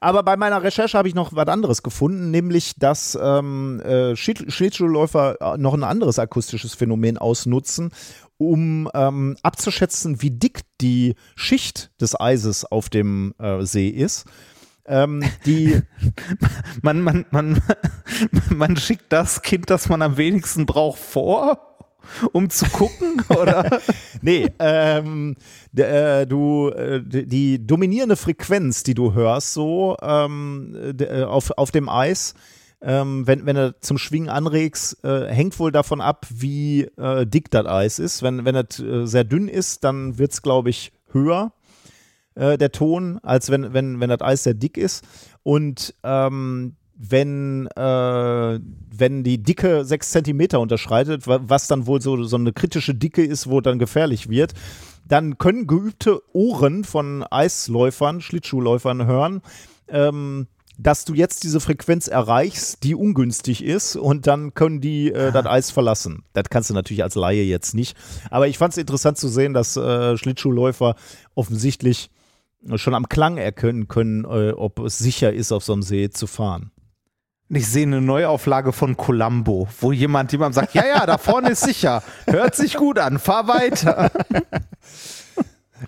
Aber 0.00 0.22
bei 0.22 0.36
meiner 0.36 0.62
Recherche 0.62 0.98
habe 0.98 1.08
ich 1.08 1.14
noch 1.14 1.34
was 1.34 1.48
anderes 1.48 1.82
gefunden, 1.82 2.30
nämlich 2.30 2.74
dass 2.78 3.16
ähm, 3.20 3.80
äh, 3.80 4.16
Schlittschuhläufer 4.16 5.54
äh, 5.54 5.58
noch 5.58 5.74
ein 5.74 5.84
anderes 5.84 6.18
akustisches 6.18 6.74
Phänomen 6.74 7.18
ausnutzen, 7.18 7.90
um 8.38 8.90
ähm, 8.94 9.36
abzuschätzen, 9.42 10.22
wie 10.22 10.30
dick 10.30 10.62
die 10.80 11.14
Schicht 11.36 11.90
des 12.00 12.18
Eises 12.18 12.64
auf 12.64 12.88
dem 12.88 13.34
äh, 13.38 13.62
See 13.64 13.88
ist. 13.88 14.26
Ähm, 14.86 15.24
die, 15.46 15.82
Man, 16.82 17.00
man, 17.00 17.26
man, 17.30 17.60
man 18.50 18.76
schickt 18.76 19.12
das 19.12 19.42
Kind, 19.42 19.70
das 19.70 19.88
man 19.88 20.02
am 20.02 20.16
wenigsten 20.16 20.66
braucht, 20.66 20.98
vor, 20.98 21.75
um 22.32 22.50
zu 22.50 22.66
gucken, 22.66 23.22
oder? 23.28 23.80
nee, 24.22 24.48
ähm, 24.58 25.36
äh, 25.74 26.26
du, 26.26 26.70
äh, 26.70 27.02
die 27.04 27.64
dominierende 27.66 28.16
Frequenz, 28.16 28.82
die 28.82 28.94
du 28.94 29.14
hörst, 29.14 29.52
so 29.52 29.96
ähm, 30.02 30.94
äh, 30.98 31.22
auf, 31.22 31.50
auf 31.56 31.70
dem 31.70 31.88
Eis, 31.88 32.34
ähm, 32.80 33.26
wenn, 33.26 33.46
wenn 33.46 33.56
du 33.56 33.74
zum 33.80 33.98
Schwingen 33.98 34.28
anregst, 34.28 35.02
äh, 35.04 35.26
hängt 35.28 35.58
wohl 35.58 35.72
davon 35.72 36.00
ab, 36.00 36.26
wie 36.30 36.82
äh, 36.96 37.26
dick 37.26 37.50
das 37.50 37.66
Eis 37.66 37.98
ist. 37.98 38.22
Wenn, 38.22 38.44
wenn 38.44 38.56
es 38.56 38.78
äh, 38.78 39.06
sehr 39.06 39.24
dünn 39.24 39.48
ist, 39.48 39.84
dann 39.84 40.18
wird 40.18 40.32
es, 40.32 40.42
glaube 40.42 40.70
ich, 40.70 40.92
höher, 41.12 41.52
der 42.38 42.70
Ton, 42.70 43.18
als 43.22 43.48
wenn, 43.48 43.72
wenn, 43.72 43.98
wenn 43.98 44.10
das 44.10 44.20
Eis 44.20 44.44
sehr 44.44 44.52
dick 44.52 44.76
ist. 44.76 45.02
Und 45.42 45.94
ähm, 46.04 46.76
wenn, 46.98 47.66
äh, 47.76 48.58
wenn 48.98 49.22
die 49.24 49.42
Dicke 49.42 49.84
6 49.84 50.10
Zentimeter 50.10 50.60
unterschreitet, 50.60 51.26
wa- 51.26 51.40
was 51.42 51.68
dann 51.68 51.86
wohl 51.86 52.00
so, 52.00 52.22
so 52.24 52.36
eine 52.36 52.52
kritische 52.52 52.94
Dicke 52.94 53.24
ist, 53.24 53.48
wo 53.50 53.60
dann 53.60 53.78
gefährlich 53.78 54.28
wird, 54.30 54.54
dann 55.06 55.38
können 55.38 55.66
geübte 55.66 56.22
Ohren 56.32 56.84
von 56.84 57.22
Eisläufern, 57.30 58.20
Schlittschuhläufern 58.20 59.06
hören, 59.06 59.42
ähm, 59.88 60.46
dass 60.78 61.04
du 61.04 61.14
jetzt 61.14 61.44
diese 61.44 61.60
Frequenz 61.60 62.06
erreichst, 62.08 62.82
die 62.82 62.94
ungünstig 62.94 63.62
ist 63.64 63.96
und 63.96 64.26
dann 64.26 64.52
können 64.54 64.80
die 64.80 65.10
äh, 65.12 65.32
das 65.32 65.46
Eis 65.46 65.70
verlassen. 65.70 66.24
Das 66.32 66.44
kannst 66.50 66.68
du 66.70 66.74
natürlich 66.74 67.02
als 67.02 67.14
Laie 67.14 67.42
jetzt 67.44 67.74
nicht. 67.74 67.96
Aber 68.30 68.48
ich 68.48 68.58
fand 68.58 68.72
es 68.72 68.78
interessant 68.78 69.16
zu 69.16 69.28
sehen, 69.28 69.54
dass 69.54 69.76
äh, 69.76 70.16
Schlittschuhläufer 70.18 70.96
offensichtlich 71.34 72.10
schon 72.74 72.94
am 72.94 73.08
Klang 73.08 73.36
erkennen 73.36 73.86
können, 73.88 74.24
äh, 74.24 74.50
ob 74.52 74.80
es 74.80 74.98
sicher 74.98 75.32
ist, 75.32 75.52
auf 75.52 75.62
so 75.64 75.72
einem 75.72 75.82
See 75.82 76.10
zu 76.10 76.26
fahren. 76.26 76.72
Ich 77.48 77.68
sehe 77.68 77.84
eine 77.84 78.00
Neuauflage 78.00 78.72
von 78.72 78.96
Columbo, 78.96 79.68
wo 79.80 79.92
jemand 79.92 80.32
jemandem 80.32 80.54
sagt, 80.54 80.74
ja, 80.74 80.84
ja, 80.84 81.06
da 81.06 81.16
vorne 81.16 81.50
ist 81.50 81.62
sicher. 81.62 82.02
Hört 82.26 82.56
sich 82.56 82.74
gut 82.74 82.98
an, 82.98 83.20
fahr 83.20 83.46
weiter. 83.46 84.10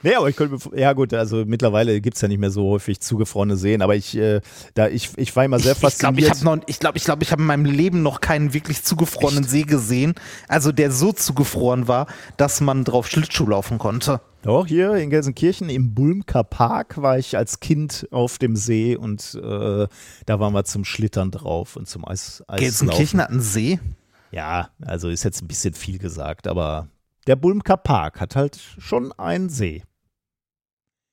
Nee, 0.03 0.15
aber 0.15 0.29
ich 0.29 0.37
könnte, 0.37 0.59
ja 0.77 0.93
gut, 0.93 1.15
also 1.15 1.45
mittlerweile 1.47 2.01
gibt 2.01 2.17
es 2.17 2.21
ja 2.23 2.29
nicht 2.29 2.39
mehr 2.39 2.51
so 2.51 2.69
häufig 2.71 3.01
zugefrorene 3.01 3.57
Seen, 3.57 3.83
aber 3.83 3.97
ich, 3.97 4.17
äh, 4.17 4.41
da, 4.75 4.89
ich, 4.89 5.11
ich 5.17 5.35
war 5.35 5.45
immer 5.45 5.59
sehr 5.59 5.73
Ich 5.73 5.79
glaube, 5.79 5.93
fasziniert. 5.93 6.37
ich 6.37 6.45
habe 6.45 6.99
ich 6.99 7.05
glaube, 7.05 7.23
ich 7.23 7.33
habe 7.33 7.43
in 7.43 7.47
meinem 7.47 7.65
Leben 7.65 8.03
noch 8.03 8.21
keinen 8.21 8.53
wirklich 8.55 8.83
zugefrorenen 8.85 9.45
See 9.45 9.63
gesehen. 9.63 10.15
Also 10.47 10.73
der 10.73 10.91
so 10.91 11.13
zugefroren 11.13 11.89
war, 11.89 12.07
dass 12.37 12.61
man 12.61 12.85
drauf 12.85 13.09
Schlittschuh 13.09 13.47
laufen 13.47 13.79
konnte. 13.79 14.21
Doch, 14.43 14.67
hier 14.67 14.95
in 14.95 15.11
Gelsenkirchen 15.11 15.69
im 15.69 15.95
Bulmker 15.95 16.45
Park 16.45 17.03
war 17.03 17.19
ich 17.19 17.37
als 17.37 17.61
Kind 17.61 18.07
auf 18.13 18.39
dem 18.39 18.55
See 18.57 18.97
und 18.97 19.35
äh, 19.35 19.87
da 20.27 20.41
waren 20.41 20.53
wir 20.53 20.65
zum 20.65 20.85
Schlittern 20.85 21.31
drauf 21.31 21.77
und 21.77 21.89
zum 21.89 22.07
Eis, 22.07 22.45
Eislaufen. 22.47 22.57
Gelsenkirchen 22.65 23.21
hat 23.21 23.31
einen 23.31 23.41
See. 23.41 23.81
Ja, 24.31 24.69
also 24.85 25.09
ist 25.09 25.25
jetzt 25.25 25.43
ein 25.43 25.49
bisschen 25.49 25.75
viel 25.75 25.99
gesagt, 25.99 26.47
aber 26.47 26.89
der 27.29 27.37
Bulmker 27.37 27.77
Park 27.77 28.21
hat 28.21 28.35
halt 28.35 28.59
schon 28.79 29.13
einen 29.13 29.49
See. 29.49 29.85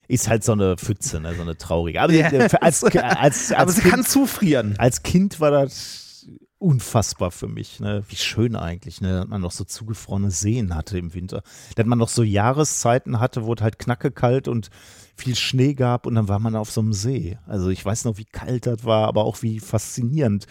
Ist 0.08 0.28
halt 0.30 0.44
so 0.44 0.52
eine 0.54 0.78
Pfütze, 0.78 1.20
ne, 1.20 1.34
so 1.36 1.42
eine 1.42 1.58
traurige. 1.58 2.02
Aber 2.02 2.14
für- 2.14 2.62
als, 2.62 2.84
als, 2.84 2.94
als, 2.96 3.52
Aber 3.52 3.72
sie 3.72 3.82
kind, 3.82 3.94
kann 3.94 4.04
zufrieren. 4.06 4.76
als 4.78 5.04
Kind 5.04 5.40
war 5.40 5.52
das 5.52 6.28
unfassbar 6.60 7.32
für 7.32 7.48
mich. 7.48 7.80
Ne? 7.80 8.04
Wie 8.08 8.16
schön 8.16 8.56
eigentlich, 8.56 9.02
ne? 9.02 9.20
dass 9.20 9.28
man 9.28 9.42
noch 9.42 9.52
so 9.52 9.64
zugefrorene 9.64 10.32
Seen 10.32 10.74
hatte 10.76 10.98
im 10.98 11.14
Winter. 11.14 11.44
Dass 11.76 11.86
man 11.86 11.98
noch 12.00 12.10
so 12.10 12.24
Jahreszeiten 12.24 13.20
hatte, 13.20 13.46
wo 13.46 13.54
es 13.54 13.62
halt 13.62 13.78
knacke 13.80 14.12
kalt 14.12 14.48
und 14.48 14.70
viel 15.16 15.36
Schnee 15.36 15.74
gab 15.74 16.06
und 16.06 16.16
dann 16.16 16.28
war 16.28 16.40
man 16.40 16.56
auf 16.56 16.72
so 16.72 16.82
einem 16.82 16.94
See. 16.94 17.38
Also 17.48 17.70
ich 17.70 17.84
weiß 17.84 18.06
noch, 18.06 18.18
wie 18.18 18.26
kalt 18.26 18.68
das 18.68 18.84
war, 18.84 19.08
aber 19.08 19.26
auch 19.26 19.42
wie 19.42 19.60
faszinierend 19.60 20.46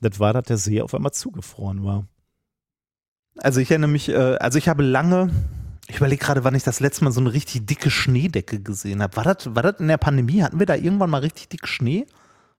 das 0.00 0.20
war, 0.20 0.32
dass 0.32 0.44
der 0.44 0.58
See 0.58 0.80
auf 0.82 0.94
einmal 0.94 1.12
zugefroren 1.12 1.82
war. 1.82 2.06
Also 3.42 3.60
ich 3.60 3.70
erinnere 3.70 3.90
mich, 3.90 4.08
äh, 4.08 4.36
also 4.40 4.58
ich 4.58 4.68
habe 4.68 4.82
lange, 4.82 5.30
ich 5.88 5.96
überlege 5.96 6.24
gerade, 6.24 6.44
wann 6.44 6.54
ich 6.54 6.64
das 6.64 6.80
letzte 6.80 7.04
Mal 7.04 7.12
so 7.12 7.20
eine 7.20 7.32
richtig 7.32 7.66
dicke 7.66 7.90
Schneedecke 7.90 8.60
gesehen 8.60 9.02
habe. 9.02 9.16
War 9.16 9.24
das, 9.24 9.54
war 9.54 9.62
das 9.62 9.76
in 9.80 9.88
der 9.88 9.96
Pandemie? 9.98 10.42
Hatten 10.42 10.58
wir 10.58 10.66
da 10.66 10.74
irgendwann 10.74 11.10
mal 11.10 11.20
richtig 11.20 11.48
dick 11.48 11.66
Schnee? 11.68 12.06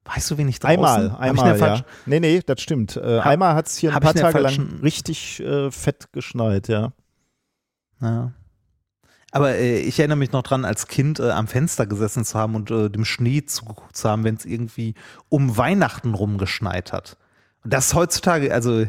Weißt 0.05 0.31
du, 0.31 0.37
wen 0.37 0.47
ich 0.47 0.59
draußen? 0.59 0.79
Einmal, 0.79 1.11
Hab 1.11 1.21
ich 1.21 1.29
einmal, 1.41 1.53
falsch- 1.55 1.77
ja. 1.79 1.85
Nee, 2.05 2.19
nee, 2.19 2.41
das 2.45 2.61
stimmt. 2.61 2.95
Äh, 2.95 3.19
Hab- 3.19 3.25
einmal 3.27 3.53
hat 3.55 3.67
es 3.67 3.77
hier 3.77 3.93
ein 3.93 3.99
paar 4.01 4.15
ich 4.15 4.21
Tage 4.21 4.39
lang 4.39 4.79
richtig 4.81 5.39
äh, 5.41 5.69
fett 5.69 6.11
geschneit, 6.13 6.67
ja. 6.67 6.93
Ja. 8.01 8.31
Aber 9.31 9.53
äh, 9.55 9.79
ich 9.81 9.99
erinnere 9.99 10.17
mich 10.17 10.31
noch 10.31 10.41
dran, 10.41 10.65
als 10.65 10.87
Kind 10.87 11.19
äh, 11.19 11.29
am 11.29 11.47
Fenster 11.47 11.85
gesessen 11.85 12.25
zu 12.25 12.39
haben 12.39 12.55
und 12.55 12.71
äh, 12.71 12.89
dem 12.89 13.05
Schnee 13.05 13.45
zugeguckt 13.45 13.95
zu 13.95 14.09
haben, 14.09 14.23
wenn 14.23 14.35
es 14.35 14.45
irgendwie 14.45 14.95
um 15.27 15.57
Weihnachten 15.57 16.15
rum 16.15 16.37
geschneit 16.39 16.91
hat. 16.93 17.17
Und 17.63 17.73
das 17.73 17.93
heutzutage, 17.93 18.51
also 18.51 18.85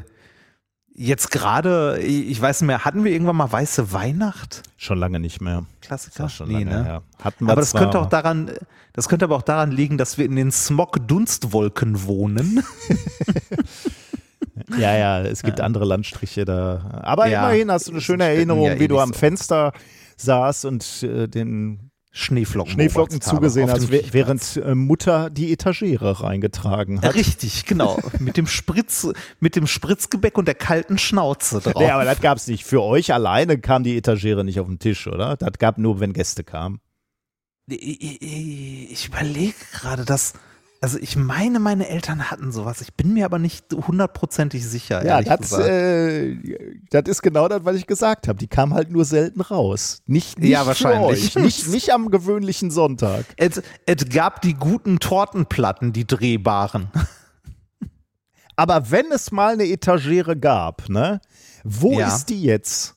jetzt 0.94 1.30
gerade, 1.30 1.98
ich 2.00 2.40
weiß 2.40 2.60
nicht 2.60 2.66
mehr, 2.66 2.84
hatten 2.84 3.04
wir 3.04 3.12
irgendwann 3.12 3.36
mal 3.36 3.50
weiße 3.50 3.92
Weihnacht? 3.92 4.62
Schon 4.76 4.98
lange 4.98 5.20
nicht 5.20 5.40
mehr. 5.40 5.64
Klassiker? 5.80 6.28
Schon 6.28 6.48
Nee, 6.48 6.64
lange 6.64 6.66
ne? 6.66 6.84
her. 6.84 7.02
Hatten 7.22 7.46
wir 7.46 7.52
Aber 7.52 7.60
das 7.60 7.72
könnte 7.72 7.98
auch 7.98 8.06
daran, 8.06 8.50
das 8.92 9.08
könnte 9.08 9.24
aber 9.24 9.36
auch 9.36 9.42
daran 9.42 9.70
liegen, 9.70 9.98
dass 9.98 10.18
wir 10.18 10.24
in 10.24 10.36
den 10.36 10.50
Smog-Dunstwolken 10.52 12.04
wohnen. 12.04 12.62
Ja, 14.78 14.96
ja, 14.96 15.20
es 15.22 15.42
gibt 15.42 15.60
andere 15.60 15.84
Landstriche 15.84 16.44
da. 16.44 17.00
Aber 17.02 17.26
Ja, 17.26 17.40
immerhin 17.48 17.70
hast 17.72 17.88
du 17.88 17.92
eine 17.92 18.00
schöne 18.00 18.24
Erinnerung, 18.24 18.66
ja 18.66 18.78
wie 18.78 18.86
du 18.88 19.00
am 19.00 19.12
so. 19.12 19.18
Fenster 19.18 19.72
saß 20.16 20.66
und 20.66 21.02
äh, 21.02 21.26
den 21.28 21.89
Schneeflocken. 22.12 22.72
Schneeflocken 22.72 23.20
zugesehen 23.20 23.70
hast, 23.70 23.88
Kichplatz. 23.88 24.12
während 24.12 24.56
äh, 24.56 24.74
Mutter 24.74 25.30
die 25.30 25.52
Etagere 25.52 26.22
reingetragen 26.22 27.00
hat. 27.02 27.14
Richtig, 27.14 27.66
genau. 27.66 27.98
mit 28.18 28.36
dem 28.36 28.48
Spritz, 28.48 29.06
mit 29.38 29.54
dem 29.54 29.68
Spritzgebäck 29.68 30.36
und 30.36 30.46
der 30.46 30.56
kalten 30.56 30.98
Schnauze 30.98 31.60
drauf. 31.60 31.80
Nee, 31.80 31.90
aber 31.90 32.04
das 32.04 32.20
gab 32.20 32.38
es 32.38 32.48
nicht. 32.48 32.64
Für 32.64 32.82
euch 32.82 33.14
alleine 33.14 33.58
kam 33.58 33.84
die 33.84 33.96
Etagere 33.96 34.44
nicht 34.44 34.58
auf 34.58 34.66
den 34.66 34.80
Tisch, 34.80 35.06
oder? 35.06 35.36
Das 35.36 35.52
gab 35.58 35.78
nur, 35.78 36.00
wenn 36.00 36.12
Gäste 36.12 36.42
kamen. 36.42 36.80
Ich 37.68 39.06
überlege 39.06 39.54
gerade, 39.72 40.04
dass, 40.04 40.32
also 40.82 40.98
ich 40.98 41.14
meine, 41.16 41.60
meine 41.60 41.88
Eltern 41.88 42.30
hatten 42.30 42.52
sowas. 42.52 42.80
Ich 42.80 42.94
bin 42.94 43.12
mir 43.12 43.26
aber 43.26 43.38
nicht 43.38 43.66
hundertprozentig 43.72 44.66
sicher. 44.66 45.04
Ja, 45.04 45.20
das, 45.20 45.52
äh, 45.52 46.36
das 46.90 47.02
ist 47.06 47.22
genau 47.22 47.48
das, 47.48 47.64
was 47.64 47.76
ich 47.76 47.86
gesagt 47.86 48.28
habe. 48.28 48.38
Die 48.38 48.48
kam 48.48 48.72
halt 48.72 48.90
nur 48.90 49.04
selten 49.04 49.42
raus. 49.42 50.02
Nicht, 50.06 50.38
nicht 50.38 50.48
Ja, 50.50 50.64
wahrscheinlich. 50.66 51.34
Nicht, 51.36 51.68
nicht 51.68 51.92
am 51.92 52.10
gewöhnlichen 52.10 52.70
Sonntag. 52.70 53.26
es, 53.36 53.60
es 53.84 54.08
gab 54.08 54.40
die 54.40 54.54
guten 54.54 54.98
Tortenplatten, 55.00 55.92
die 55.92 56.06
drehbaren. 56.06 56.90
Aber 58.56 58.90
wenn 58.90 59.10
es 59.12 59.30
mal 59.32 59.54
eine 59.54 59.64
Etagere 59.68 60.36
gab, 60.36 60.88
ne, 60.88 61.20
wo 61.64 61.98
Ja. 61.98 62.08
ist 62.08 62.26
die 62.30 62.42
jetzt? 62.42 62.94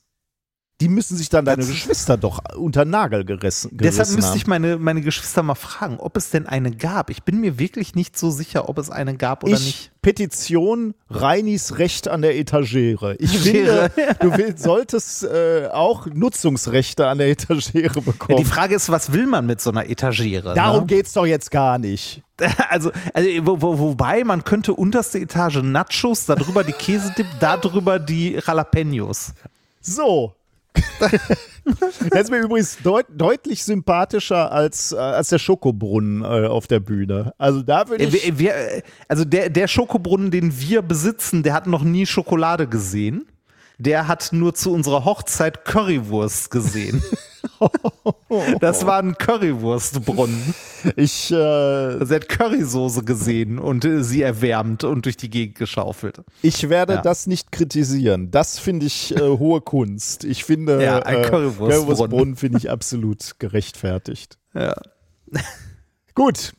Die 0.84 0.90
müssen 0.90 1.16
sich 1.16 1.30
dann 1.30 1.46
deine 1.46 1.62
Das- 1.62 1.68
Geschwister 1.70 2.18
doch 2.18 2.40
unter 2.58 2.84
Nagel 2.84 3.24
gerissen, 3.24 3.74
gerissen 3.74 3.78
Deshalb 3.78 4.10
müsste 4.16 4.30
haben. 4.32 4.36
ich 4.36 4.46
meine, 4.46 4.76
meine 4.76 5.00
Geschwister 5.00 5.42
mal 5.42 5.54
fragen, 5.54 5.96
ob 5.98 6.14
es 6.18 6.28
denn 6.28 6.46
eine 6.46 6.72
gab. 6.72 7.08
Ich 7.08 7.22
bin 7.22 7.40
mir 7.40 7.58
wirklich 7.58 7.94
nicht 7.94 8.18
so 8.18 8.30
sicher, 8.30 8.68
ob 8.68 8.76
es 8.76 8.90
eine 8.90 9.16
gab 9.16 9.44
oder 9.44 9.54
ich 9.54 9.64
nicht. 9.64 9.90
Petition 10.02 10.92
Reinis 11.08 11.78
Recht 11.78 12.06
an 12.08 12.20
der 12.20 12.36
Etagere. 12.36 13.14
Ich 13.18 13.38
finde, 13.38 13.90
du 14.20 14.36
will, 14.36 14.58
solltest 14.58 15.24
äh, 15.24 15.68
auch 15.72 16.04
Nutzungsrechte 16.04 17.06
an 17.06 17.16
der 17.16 17.28
Etagere 17.30 17.82
Ja, 17.84 17.88
bekommen. 18.00 18.36
die 18.36 18.44
Frage 18.44 18.74
ist, 18.74 18.90
was 18.90 19.12
will 19.14 19.26
man 19.26 19.46
mit 19.46 19.62
so 19.62 19.70
einer 19.70 19.88
Etagere? 19.88 20.52
Darum 20.54 20.80
ne? 20.80 20.86
geht's 20.86 21.14
doch 21.14 21.24
jetzt 21.24 21.50
gar 21.50 21.78
nicht. 21.78 22.20
Also, 22.68 22.90
also 23.14 23.28
wo, 23.44 23.62
wo, 23.62 23.78
wobei 23.78 24.24
man 24.24 24.42
könnte 24.44 24.74
unterste 24.74 25.18
Etage 25.20 25.62
Nachos, 25.62 26.26
darüber 26.26 26.64
die 26.64 26.72
Käsedip, 26.72 27.26
darüber 27.40 27.98
die 28.00 28.32
Jalapenos. 28.44 29.32
So. 29.80 30.34
Der 32.12 32.20
ist 32.20 32.30
mir 32.30 32.40
übrigens 32.40 32.78
deut 32.82 33.06
deutlich 33.08 33.64
sympathischer 33.64 34.52
als, 34.52 34.92
äh, 34.92 34.96
als 34.96 35.28
der 35.30 35.38
Schokobrunnen 35.38 36.22
äh, 36.22 36.46
auf 36.46 36.66
der 36.66 36.80
Bühne. 36.80 37.32
Also 37.38 37.62
da 37.62 37.88
würde 37.88 38.04
Äh, 38.04 38.08
ich. 38.08 38.24
wir- 38.24 38.38
wir- 38.38 38.54
äh, 38.54 38.82
Also 39.08 39.24
der, 39.24 39.48
der 39.50 39.66
Schokobrunnen, 39.68 40.30
den 40.30 40.58
wir 40.60 40.82
besitzen, 40.82 41.42
der 41.42 41.54
hat 41.54 41.66
noch 41.66 41.82
nie 41.82 42.06
Schokolade 42.06 42.66
gesehen. 42.68 43.26
Der 43.78 44.06
hat 44.08 44.28
nur 44.32 44.54
zu 44.54 44.72
unserer 44.72 45.04
Hochzeit 45.04 45.64
Currywurst 45.64 46.50
gesehen. 46.50 47.02
Das 48.60 48.84
war 48.86 48.98
ein 48.98 49.16
Currywurstbrunnen. 49.16 50.54
Ich, 50.96 51.30
äh, 51.30 51.36
Also 51.36 52.14
hat 52.14 52.28
Currysoße 52.28 53.04
gesehen 53.04 53.58
und 53.58 53.84
äh, 53.84 54.02
sie 54.02 54.22
erwärmt 54.22 54.84
und 54.84 55.04
durch 55.06 55.16
die 55.16 55.30
Gegend 55.30 55.56
geschaufelt. 55.56 56.20
ich 56.42 56.68
werde 56.68 56.94
Ja. 56.94 57.02
das 57.02 57.26
nicht 57.26 57.52
kritisieren. 57.52 58.30
Das 58.30 58.58
finde 58.58 58.86
ich 58.86 59.14
äh, 59.16 59.20
hohe 59.20 59.60
Kunst. 59.60 60.24
Ich 60.24 60.44
finde, 60.44 60.82
Ja, 60.82 60.98
ein 61.00 61.18
äh, 61.18 61.22
Currywurstbrunnen. 61.22 61.70
Currywurstbrunnen 61.86 62.36
finde 62.36 62.58
ich 62.58 62.70
absolut 62.70 63.38
gerechtfertigt. 63.38 64.38
Ja. 64.52 64.74
Gut. 66.14 66.52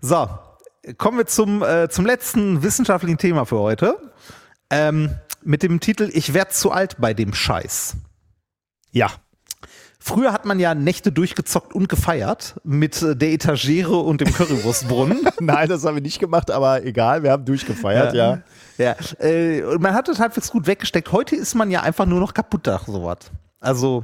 So, 0.00 0.28
kommen 0.98 1.18
wir 1.18 1.26
zum, 1.26 1.62
äh, 1.62 1.88
zum 1.88 2.06
letzten 2.06 2.62
wissenschaftlichen 2.62 3.18
Thema 3.18 3.44
für 3.44 3.58
heute. 3.58 3.96
Ähm, 4.70 5.10
mit 5.42 5.62
dem 5.62 5.80
Titel 5.80 6.10
Ich 6.12 6.34
werd 6.34 6.52
zu 6.52 6.70
alt 6.70 6.96
bei 6.98 7.14
dem 7.14 7.32
Scheiß. 7.34 7.96
Ja. 8.90 9.10
Früher 10.08 10.32
hat 10.32 10.46
man 10.46 10.58
ja 10.58 10.74
Nächte 10.74 11.12
durchgezockt 11.12 11.74
und 11.74 11.90
gefeiert 11.90 12.58
mit 12.64 13.02
äh, 13.02 13.14
der 13.14 13.30
Etagere 13.32 13.98
und 13.98 14.22
dem 14.22 14.32
Currywurstbrunnen. 14.32 15.28
Nein, 15.40 15.68
das 15.68 15.84
haben 15.84 15.96
wir 15.96 16.02
nicht 16.02 16.18
gemacht, 16.18 16.50
aber 16.50 16.82
egal, 16.82 17.22
wir 17.22 17.30
haben 17.30 17.44
durchgefeiert, 17.44 18.14
ja. 18.14 18.40
ja, 18.78 18.96
äh, 19.18 19.62
und 19.64 19.82
man 19.82 19.92
hat 19.92 20.08
es 20.08 20.18
halbwegs 20.18 20.50
gut 20.50 20.66
weggesteckt. 20.66 21.12
Heute 21.12 21.36
ist 21.36 21.54
man 21.54 21.70
ja 21.70 21.82
einfach 21.82 22.06
nur 22.06 22.20
noch 22.20 22.32
kaputt 22.32 22.66
nach 22.66 22.86
sowas. 22.86 23.18
Also, 23.60 24.02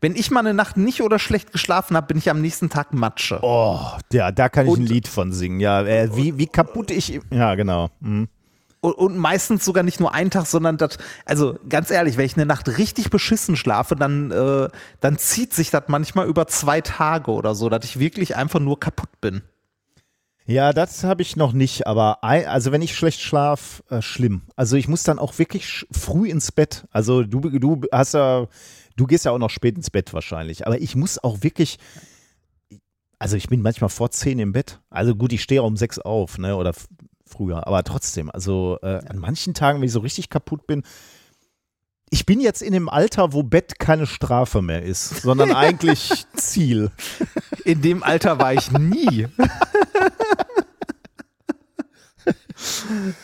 wenn 0.00 0.16
ich 0.16 0.32
mal 0.32 0.40
eine 0.40 0.52
Nacht 0.52 0.76
nicht 0.76 1.00
oder 1.00 1.20
schlecht 1.20 1.52
geschlafen 1.52 1.96
habe, 1.96 2.08
bin 2.08 2.18
ich 2.18 2.28
am 2.28 2.40
nächsten 2.40 2.68
Tag 2.68 2.92
Matsche. 2.92 3.38
Oh, 3.42 3.78
ja, 4.12 4.32
da 4.32 4.48
kann 4.48 4.66
ich 4.66 4.72
ein 4.74 4.80
Und- 4.80 4.88
Lied 4.88 5.06
von 5.06 5.30
singen. 5.32 5.60
Ja, 5.60 5.82
äh, 5.82 6.10
wie, 6.16 6.38
wie 6.38 6.46
kaputt 6.48 6.90
ich. 6.90 7.20
Ja, 7.30 7.54
genau. 7.54 7.88
Mhm. 8.00 8.26
Und, 8.86 8.94
und 8.94 9.16
meistens 9.16 9.64
sogar 9.64 9.82
nicht 9.82 9.98
nur 9.98 10.14
einen 10.14 10.30
Tag, 10.30 10.46
sondern 10.46 10.76
das, 10.76 10.98
also 11.24 11.58
ganz 11.68 11.90
ehrlich, 11.90 12.16
wenn 12.16 12.24
ich 12.24 12.36
eine 12.36 12.46
Nacht 12.46 12.78
richtig 12.78 13.10
beschissen 13.10 13.56
schlafe, 13.56 13.96
dann, 13.96 14.30
äh, 14.30 14.68
dann 15.00 15.18
zieht 15.18 15.52
sich 15.52 15.70
das 15.70 15.84
manchmal 15.88 16.28
über 16.28 16.46
zwei 16.46 16.80
Tage 16.80 17.32
oder 17.32 17.56
so, 17.56 17.68
dass 17.68 17.84
ich 17.84 17.98
wirklich 17.98 18.36
einfach 18.36 18.60
nur 18.60 18.78
kaputt 18.78 19.20
bin. 19.20 19.42
Ja, 20.44 20.72
das 20.72 21.02
habe 21.02 21.22
ich 21.22 21.34
noch 21.34 21.52
nicht, 21.52 21.88
aber 21.88 22.22
ein, 22.22 22.46
also 22.46 22.70
wenn 22.70 22.80
ich 22.80 22.94
schlecht 22.94 23.20
schlaf, 23.20 23.82
äh, 23.90 24.00
schlimm. 24.00 24.42
Also 24.54 24.76
ich 24.76 24.86
muss 24.86 25.02
dann 25.02 25.18
auch 25.18 25.36
wirklich 25.40 25.84
früh 25.90 26.28
ins 26.28 26.52
Bett. 26.52 26.86
Also 26.92 27.24
du, 27.24 27.40
du 27.40 27.82
hast 27.90 28.14
ja, 28.14 28.46
du 28.94 29.06
gehst 29.06 29.24
ja 29.24 29.32
auch 29.32 29.38
noch 29.38 29.50
spät 29.50 29.74
ins 29.74 29.90
Bett 29.90 30.14
wahrscheinlich, 30.14 30.64
aber 30.64 30.80
ich 30.80 30.94
muss 30.94 31.18
auch 31.18 31.42
wirklich, 31.42 31.80
also 33.18 33.36
ich 33.36 33.48
bin 33.48 33.62
manchmal 33.62 33.90
vor 33.90 34.12
zehn 34.12 34.38
im 34.38 34.52
Bett. 34.52 34.78
Also 34.90 35.16
gut, 35.16 35.32
ich 35.32 35.42
stehe 35.42 35.64
um 35.64 35.76
sechs 35.76 35.98
auf, 35.98 36.38
ne, 36.38 36.54
oder 36.54 36.72
früher, 37.26 37.66
aber 37.66 37.82
trotzdem, 37.84 38.30
also 38.30 38.78
äh, 38.82 39.00
an 39.08 39.18
manchen 39.18 39.54
Tagen, 39.54 39.80
wenn 39.80 39.86
ich 39.86 39.92
so 39.92 40.00
richtig 40.00 40.30
kaputt 40.30 40.66
bin, 40.66 40.82
ich 42.10 42.24
bin 42.24 42.40
jetzt 42.40 42.62
in 42.62 42.72
dem 42.72 42.88
Alter, 42.88 43.32
wo 43.32 43.42
Bett 43.42 43.78
keine 43.78 44.06
Strafe 44.06 44.62
mehr 44.62 44.82
ist, 44.82 45.22
sondern 45.22 45.52
eigentlich 45.56 46.24
Ziel. 46.34 46.90
In 47.64 47.82
dem 47.82 48.02
Alter 48.02 48.38
war 48.38 48.54
ich 48.54 48.70
nie. 48.70 49.26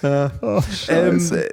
ähm, 0.03 1.33
äh, 1.33 1.49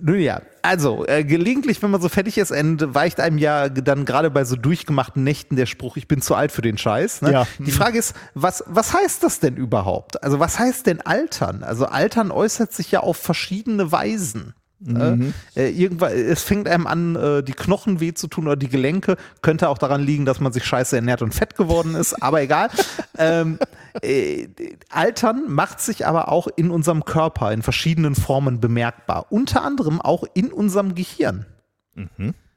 nun 0.00 0.18
ja, 0.18 0.42
also 0.62 1.06
äh, 1.06 1.24
gelegentlich, 1.24 1.82
wenn 1.82 1.90
man 1.90 2.00
so 2.00 2.08
fertig 2.08 2.38
ist, 2.38 2.50
weicht 2.50 3.20
einem 3.20 3.38
ja 3.38 3.68
dann 3.68 4.04
gerade 4.04 4.30
bei 4.30 4.44
so 4.44 4.56
durchgemachten 4.56 5.22
Nächten 5.22 5.56
der 5.56 5.66
Spruch, 5.66 5.96
ich 5.96 6.08
bin 6.08 6.22
zu 6.22 6.34
alt 6.34 6.52
für 6.52 6.62
den 6.62 6.78
Scheiß. 6.78 7.22
Ne? 7.22 7.32
Ja. 7.32 7.46
Die 7.58 7.70
Frage 7.70 7.98
ist, 7.98 8.14
was, 8.34 8.64
was 8.66 8.94
heißt 8.94 9.22
das 9.22 9.40
denn 9.40 9.56
überhaupt? 9.56 10.22
Also 10.22 10.40
was 10.40 10.58
heißt 10.58 10.86
denn 10.86 11.00
altern? 11.00 11.62
Also 11.62 11.86
altern 11.86 12.30
äußert 12.30 12.72
sich 12.72 12.90
ja 12.90 13.00
auf 13.00 13.16
verschiedene 13.16 13.92
Weisen. 13.92 14.54
Mhm. 14.84 15.34
Äh, 15.56 15.70
irgendwann, 15.70 16.12
es 16.12 16.42
fängt 16.42 16.68
einem 16.68 16.86
an, 16.86 17.16
äh, 17.16 17.42
die 17.42 17.52
Knochen 17.52 18.00
weh 18.00 18.12
zu 18.14 18.26
tun 18.26 18.46
oder 18.46 18.56
die 18.56 18.68
Gelenke. 18.68 19.16
Könnte 19.42 19.68
auch 19.68 19.78
daran 19.78 20.02
liegen, 20.02 20.24
dass 20.24 20.40
man 20.40 20.52
sich 20.52 20.64
scheiße 20.64 20.96
ernährt 20.96 21.22
und 21.22 21.34
fett 21.34 21.56
geworden 21.56 21.94
ist, 21.94 22.22
aber 22.22 22.42
egal. 22.42 22.68
ähm, 23.18 23.58
äh, 24.02 24.48
Altern 24.90 25.44
macht 25.48 25.80
sich 25.80 26.06
aber 26.06 26.28
auch 26.28 26.48
in 26.56 26.70
unserem 26.70 27.04
Körper 27.04 27.52
in 27.52 27.62
verschiedenen 27.62 28.14
Formen 28.14 28.60
bemerkbar. 28.60 29.26
Unter 29.30 29.62
anderem 29.62 30.00
auch 30.00 30.24
in 30.34 30.52
unserem 30.52 30.94
Gehirn. 30.94 31.46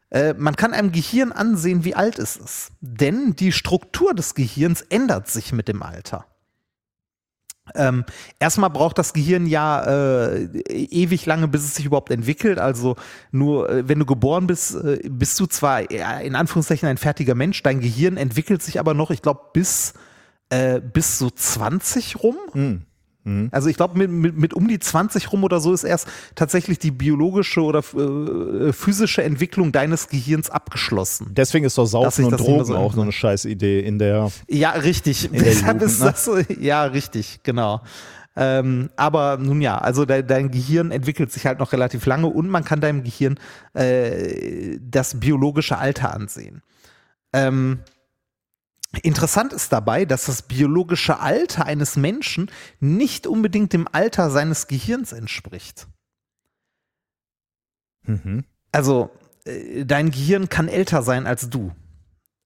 Äh, 0.10 0.34
man 0.38 0.56
kann 0.56 0.74
einem 0.74 0.92
Gehirn 0.92 1.32
ansehen, 1.32 1.84
wie 1.84 1.96
alt 1.96 2.20
es 2.20 2.38
ist. 2.38 2.72
Denn 2.82 3.36
die 3.36 3.52
Struktur 3.52 4.14
des 4.14 4.36
Gehirns 4.36 4.82
ändert 4.82 5.28
sich 5.28 5.54
mit 5.54 5.68
dem 5.68 5.84
Alter. 5.84 6.26
Ähm, 7.76 8.06
erstmal 8.40 8.70
braucht 8.70 8.98
das 8.98 9.14
Gehirn 9.14 9.46
ja 9.46 9.84
äh, 9.84 10.46
ewig 10.70 11.26
lange, 11.26 11.48
bis 11.48 11.64
es 11.64 11.76
sich 11.76 11.86
überhaupt 11.86 12.12
entwickelt. 12.12 12.60
Also 12.60 12.96
nur, 13.32 13.70
äh, 13.70 13.88
wenn 13.88 14.00
du 14.00 14.06
geboren 14.06 14.48
bist, 14.48 14.76
äh, 14.76 15.00
bist 15.10 15.40
du 15.40 15.46
zwar 15.46 15.90
in 15.90 16.36
Anführungszeichen 16.36 16.88
ein 16.88 16.98
fertiger 16.98 17.36
Mensch, 17.36 17.62
dein 17.64 17.80
Gehirn 17.80 18.18
entwickelt 18.18 18.62
sich 18.62 18.80
aber 18.80 18.94
noch, 18.94 19.12
ich 19.12 19.22
glaube, 19.22 19.42
bis, 19.54 19.94
äh, 20.50 20.80
bis 20.82 21.20
so 21.20 21.30
20 21.30 22.24
rum. 22.24 22.86
Hm. 23.28 23.50
Also 23.52 23.68
ich 23.68 23.76
glaube, 23.76 23.98
mit, 23.98 24.10
mit, 24.10 24.38
mit 24.38 24.54
um 24.54 24.70
die 24.70 24.80
20 24.80 25.34
rum 25.34 25.44
oder 25.44 25.60
so 25.60 25.74
ist 25.74 25.84
erst 25.84 26.08
tatsächlich 26.36 26.80
die 26.80 26.92
biologische 26.92 27.62
oder 27.62 27.80
äh, 27.80 28.72
physische 28.72 29.22
Entwicklung 29.22 29.74
deines 29.74 30.08
Gehirns 30.08 30.50
abgeschlossen. 30.50 31.32
Deswegen 31.32 31.66
ist 31.66 31.78
doch 31.78 31.86
Saufen 31.86 32.24
und 32.24 32.40
Drogen 32.40 32.64
so 32.64 32.78
auch 32.78 32.94
so 32.94 33.02
eine 33.02 33.12
scheiß 33.12 33.44
Idee 33.44 33.82
in 33.82 34.00
der. 34.00 34.32
Ja, 34.48 34.72
richtig. 34.72 35.30
der 35.30 35.42
Deshalb 35.44 35.82
ist 35.82 36.00
ne? 36.00 36.06
das 36.06 36.30
ja, 36.58 36.84
richtig, 36.86 37.42
genau. 37.44 37.82
Ähm, 38.38 38.92
aber 38.96 39.38
nun 39.38 39.60
ja, 39.60 39.78
also 39.78 40.06
de 40.06 40.24
dein 40.24 40.50
Gehirn 40.50 40.92
entwickelt 40.92 41.32
sich 41.32 41.46
halt 41.46 41.60
noch 41.60 41.74
relativ 41.74 42.06
lange 42.06 42.28
und 42.28 42.48
man 42.48 42.64
kann 42.64 42.80
deinem 42.80 43.04
Gehirn 43.04 43.40
äh, 43.74 44.78
das 44.80 45.20
biologische 45.20 45.78
Alter 45.78 46.14
ansehen. 46.14 46.62
Ähm, 47.34 47.80
interessant 49.04 49.54
ist 49.54 49.72
dabei, 49.74 50.06
dass 50.06 50.26
das 50.26 50.42
biologische 50.44 51.20
Alter 51.20 51.66
eines 51.66 51.96
Menschen 51.98 52.50
nicht 52.80 53.28
unbedingt 53.28 53.74
dem 53.74 53.88
Alter 53.92 54.30
seines 54.30 54.68
Gehirns 54.68 55.12
entspricht. 55.12 55.88
Mhm. 58.06 58.46
Also, 58.72 59.10
äh, 59.46 59.86
dein 59.86 60.12
Gehirn 60.12 60.50
kann 60.50 60.68
älter 60.68 61.02
sein 61.04 61.28
als 61.28 61.50
du. 61.50 61.72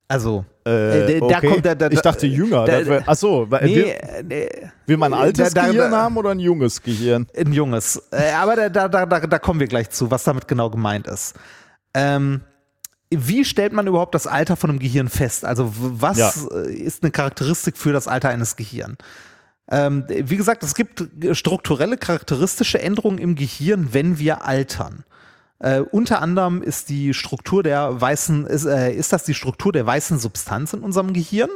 Also, 0.07 0.45
Äh, 0.65 1.19
da 1.21 1.25
okay. 1.37 1.47
kommt- 1.47 1.65
da- 1.65 1.73
da- 1.75 1.89
ich 1.89 2.01
dachte 2.01 2.27
jünger. 2.27 2.65
da- 2.65 2.85
wär- 2.85 3.07
Achso, 3.07 3.47
nee, 3.61 3.75
will, 3.75 4.31
äh, 4.31 4.67
will 4.85 4.97
man 4.97 5.13
ein 5.13 5.19
altes 5.21 5.53
Gehirn 5.53 5.91
haben 5.95 6.17
oder 6.17 6.31
ein 6.31 6.39
junges 6.39 6.81
Gehirn? 6.81 7.27
Ein 7.35 7.53
junges. 7.53 7.95
Äh, 8.11 8.31
aber 8.33 8.55
da, 8.57 8.69
da, 8.69 8.87
da, 8.89 9.05
da, 9.05 9.19
da 9.21 9.39
kommen 9.39 9.59
wir 9.61 9.67
gleich 9.67 9.89
zu, 9.89 10.11
was 10.11 10.23
damit 10.25 10.47
genau 10.49 10.69
gemeint 10.69 11.07
ist. 11.07 11.35
Ähm, 11.93 12.41
wie 13.11 13.45
stellt 13.45 13.73
man 13.73 13.87
überhaupt 13.87 14.15
das 14.15 14.27
Alter 14.27 14.55
von 14.55 14.69
einem 14.69 14.79
Gehirn 14.79 15.09
fest? 15.09 15.45
Also 15.45 15.71
was 15.75 16.17
Ja. 16.17 16.33
äh, 16.55 16.73
ist 16.73 17.03
eine 17.03 17.11
Charakteristik 17.11 17.77
für 17.77 17.93
das 17.93 18.07
Alter 18.07 18.29
eines 18.29 18.55
Gehirns? 18.55 18.97
Ähm, 19.69 20.05
wie 20.07 20.37
gesagt, 20.37 20.63
es 20.63 20.75
gibt 20.75 21.05
strukturelle 21.33 21.97
charakteristische 21.97 22.81
Änderungen 22.81 23.17
im 23.19 23.35
Gehirn, 23.35 23.89
wenn 23.93 24.17
wir 24.19 24.45
altern. 24.45 25.05
Äh, 25.59 25.79
unter 25.81 26.21
anderem 26.21 26.61
ist 26.63 26.89
die 26.89 27.13
Struktur 27.13 27.63
der 27.63 28.01
weißen, 28.01 28.47
ist, 28.47 28.65
äh, 28.65 28.91
ist 28.91 29.13
das 29.13 29.23
die 29.23 29.33
Struktur 29.35 29.71
der 29.71 29.85
weißen 29.85 30.17
Substanz 30.19 30.73
in 30.73 30.81
unserem 30.81 31.13
Gehirn. 31.13 31.49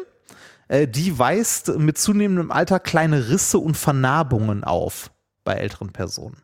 Äh, 0.67 0.87
die 0.87 1.17
weist 1.17 1.77
mit 1.77 1.97
zunehmendem 1.97 2.51
Alter 2.51 2.79
kleine 2.79 3.29
Risse 3.29 3.57
und 3.59 3.75
Vernarbungen 3.75 4.63
auf 4.63 5.11
bei 5.43 5.53
älteren 5.53 5.91
Personen. 5.91 6.37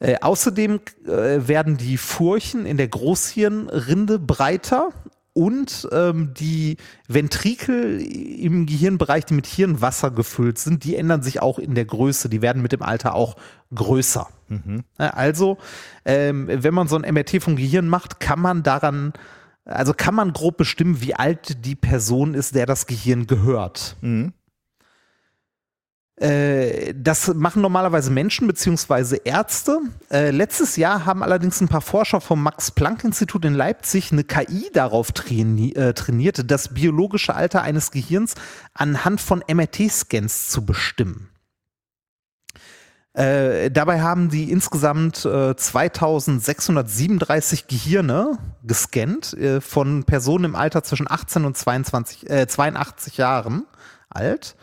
Äh, 0.00 0.16
außerdem 0.20 0.80
äh, 1.06 1.48
werden 1.48 1.76
die 1.76 1.96
Furchen 1.96 2.66
in 2.66 2.76
der 2.76 2.88
Großhirnrinde 2.88 4.18
breiter 4.18 4.90
und 5.32 5.88
ähm, 5.92 6.34
die 6.34 6.78
Ventrikel 7.06 8.00
im 8.00 8.66
Gehirnbereich, 8.66 9.24
die 9.24 9.34
mit 9.34 9.46
Hirnwasser 9.46 10.10
gefüllt 10.10 10.58
sind, 10.58 10.82
die 10.82 10.96
ändern 10.96 11.22
sich 11.22 11.40
auch 11.40 11.60
in 11.60 11.76
der 11.76 11.84
Größe. 11.84 12.28
Die 12.28 12.42
werden 12.42 12.60
mit 12.60 12.72
dem 12.72 12.82
Alter 12.82 13.14
auch 13.14 13.36
größer. 13.72 14.28
Ja, 14.98 15.10
Also, 15.10 15.58
ähm, 16.04 16.48
wenn 16.48 16.74
man 16.74 16.88
so 16.88 16.96
ein 16.96 17.14
MRT 17.14 17.40
vom 17.40 17.54
Gehirn 17.54 17.86
macht, 17.86 18.18
kann 18.18 18.40
man 18.40 18.62
daran, 18.64 19.12
also 19.64 19.92
kann 19.94 20.14
man 20.14 20.32
grob 20.32 20.56
bestimmen, 20.56 21.00
wie 21.02 21.14
alt 21.14 21.64
die 21.64 21.76
Person 21.76 22.34
ist, 22.34 22.54
der 22.56 22.66
das 22.66 22.86
Gehirn 22.86 23.26
gehört. 23.28 23.96
Äh, 24.02 24.32
das 26.20 27.34
machen 27.34 27.62
normalerweise 27.62 28.10
Menschen 28.10 28.48
beziehungsweise 28.48 29.16
Ärzte. 29.16 29.78
Äh, 30.10 30.30
letztes 30.30 30.76
Jahr 30.76 31.06
haben 31.06 31.22
allerdings 31.22 31.60
ein 31.60 31.68
paar 31.68 31.80
Forscher 31.80 32.20
vom 32.20 32.42
Max-Planck-Institut 32.42 33.44
in 33.44 33.54
Leipzig 33.54 34.10
eine 34.10 34.24
KI 34.24 34.70
darauf 34.72 35.12
traini 35.12 35.72
äh, 35.72 35.94
trainiert, 35.94 36.50
das 36.50 36.74
biologische 36.74 37.34
Alter 37.34 37.62
eines 37.62 37.92
Gehirns 37.92 38.34
anhand 38.74 39.20
von 39.20 39.44
MRT-Scans 39.46 40.48
zu 40.48 40.66
bestimmen. 40.66 41.28
Äh, 43.18 43.70
dabei 43.70 44.00
haben 44.00 44.28
die 44.28 44.50
insgesamt 44.50 45.24
äh, 45.24 45.56
2637 45.56 47.66
Gehirne 47.66 48.38
gescannt 48.62 49.34
äh, 49.34 49.60
von 49.60 50.04
Personen 50.04 50.44
im 50.44 50.54
Alter 50.54 50.84
zwischen 50.84 51.10
18 51.10 51.44
und 51.44 51.56
22, 51.56 52.30
äh, 52.30 52.46
82 52.46 53.16
Jahren 53.16 53.66
alt. 54.08 54.54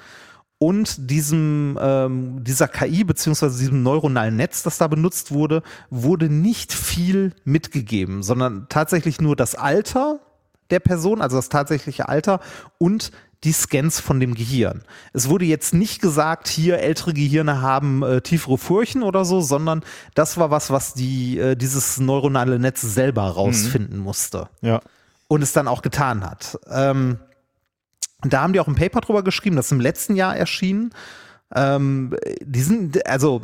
Und 0.58 1.10
diesem, 1.12 1.78
ähm, 1.82 2.44
dieser 2.44 2.68
KI 2.70 3.04
beziehungsweise 3.04 3.60
diesem 3.60 3.84
neuronalen 3.84 4.38
Netz, 4.38 4.64
das 4.64 4.78
da 4.78 4.88
benutzt 4.88 5.32
wurde, 5.32 5.62
wurde 5.90 6.30
nicht 6.30 6.72
viel 6.72 7.34
mitgegeben, 7.44 8.24
sondern 8.24 8.68
tatsächlich 8.70 9.20
nur 9.20 9.36
das 9.36 9.56
Alter 9.56 10.20
der 10.70 10.80
Person, 10.80 11.22
also 11.22 11.36
das 11.36 11.50
tatsächliche 11.50 12.08
Alter 12.08 12.40
und 12.78 13.12
die 13.44 13.52
Scans 13.52 14.00
von 14.00 14.20
dem 14.20 14.34
Gehirn. 14.34 14.82
Es 15.14 15.30
wurde 15.30 15.46
jetzt 15.46 15.74
nicht 15.74 16.02
gesagt, 16.02 16.48
hier 16.48 16.80
ältere 16.80 17.14
Gehirne 17.14 17.62
haben 17.62 18.02
äh, 18.02 18.22
tiefere 18.22 18.58
Furchen 18.58 19.04
oder 19.04 19.24
so, 19.26 19.42
sondern 19.42 19.84
das 20.16 20.38
war 20.38 20.50
was, 20.50 20.72
was 20.72 20.94
die, 20.96 21.38
äh, 21.38 21.56
dieses 21.56 22.00
neuronale 22.00 22.58
Netz 22.58 22.82
selber 22.82 23.24
rausfinden 23.24 24.00
musste 24.00 24.48
Ja. 24.62 24.80
und 25.28 25.44
es 25.44 25.52
dann 25.54 25.68
auch 25.68 25.84
getan 25.84 26.24
hat. 26.26 26.58
Ähm, 26.72 27.20
da 28.22 28.42
haben 28.42 28.54
die 28.54 28.60
auch 28.60 28.68
ein 28.68 28.76
Paper 28.76 29.02
drüber 29.02 29.24
geschrieben, 29.24 29.56
das 29.56 29.68
ist 29.68 29.72
im 29.72 29.80
letzten 29.82 30.16
Jahr 30.16 30.36
erschienen. 30.36 30.92
Ähm, 31.54 32.16
die 32.42 32.62
sind, 32.62 33.06
also 33.08 33.40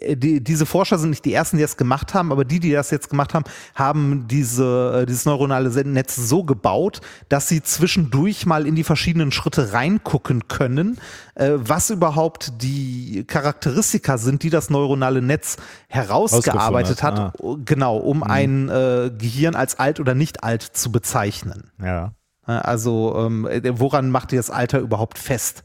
äh, 0.00 0.16
die, 0.16 0.42
diese 0.42 0.64
Forscher 0.64 0.98
sind 0.98 1.10
nicht 1.10 1.24
die 1.26 1.34
ersten, 1.34 1.58
die 1.58 1.62
das 1.62 1.76
gemacht 1.76 2.14
haben, 2.14 2.32
aber 2.32 2.46
die, 2.46 2.60
die 2.60 2.72
das 2.72 2.90
jetzt 2.90 3.10
gemacht 3.10 3.34
haben, 3.34 3.44
haben 3.74 4.26
diese, 4.26 5.02
äh, 5.02 5.06
dieses 5.06 5.26
neuronale 5.26 5.68
Netz 5.84 6.16
so 6.16 6.44
gebaut, 6.44 7.02
dass 7.28 7.48
sie 7.48 7.62
zwischendurch 7.62 8.46
mal 8.46 8.66
in 8.66 8.74
die 8.74 8.84
verschiedenen 8.84 9.32
Schritte 9.32 9.74
reingucken 9.74 10.48
können, 10.48 10.98
äh, 11.34 11.50
was 11.56 11.90
überhaupt 11.90 12.62
die 12.62 13.24
Charakteristika 13.26 14.16
sind, 14.16 14.42
die 14.44 14.50
das 14.50 14.70
neuronale 14.70 15.20
Netz 15.20 15.58
herausgearbeitet 15.88 17.02
hat, 17.02 17.18
Ah. 17.18 17.32
genau, 17.64 17.98
um 17.98 18.22
ein 18.22 18.70
äh, 18.70 19.10
Gehirn 19.16 19.54
als 19.54 19.78
alt 19.78 20.00
oder 20.00 20.14
nicht 20.14 20.42
alt 20.42 20.62
zu 20.62 20.90
bezeichnen. 20.90 21.70
Ja. 21.82 22.12
Also 22.44 23.14
ähm, 23.16 23.48
woran 23.78 24.10
macht 24.10 24.32
ihr 24.32 24.38
das 24.38 24.50
Alter 24.50 24.80
überhaupt 24.80 25.18
fest? 25.18 25.62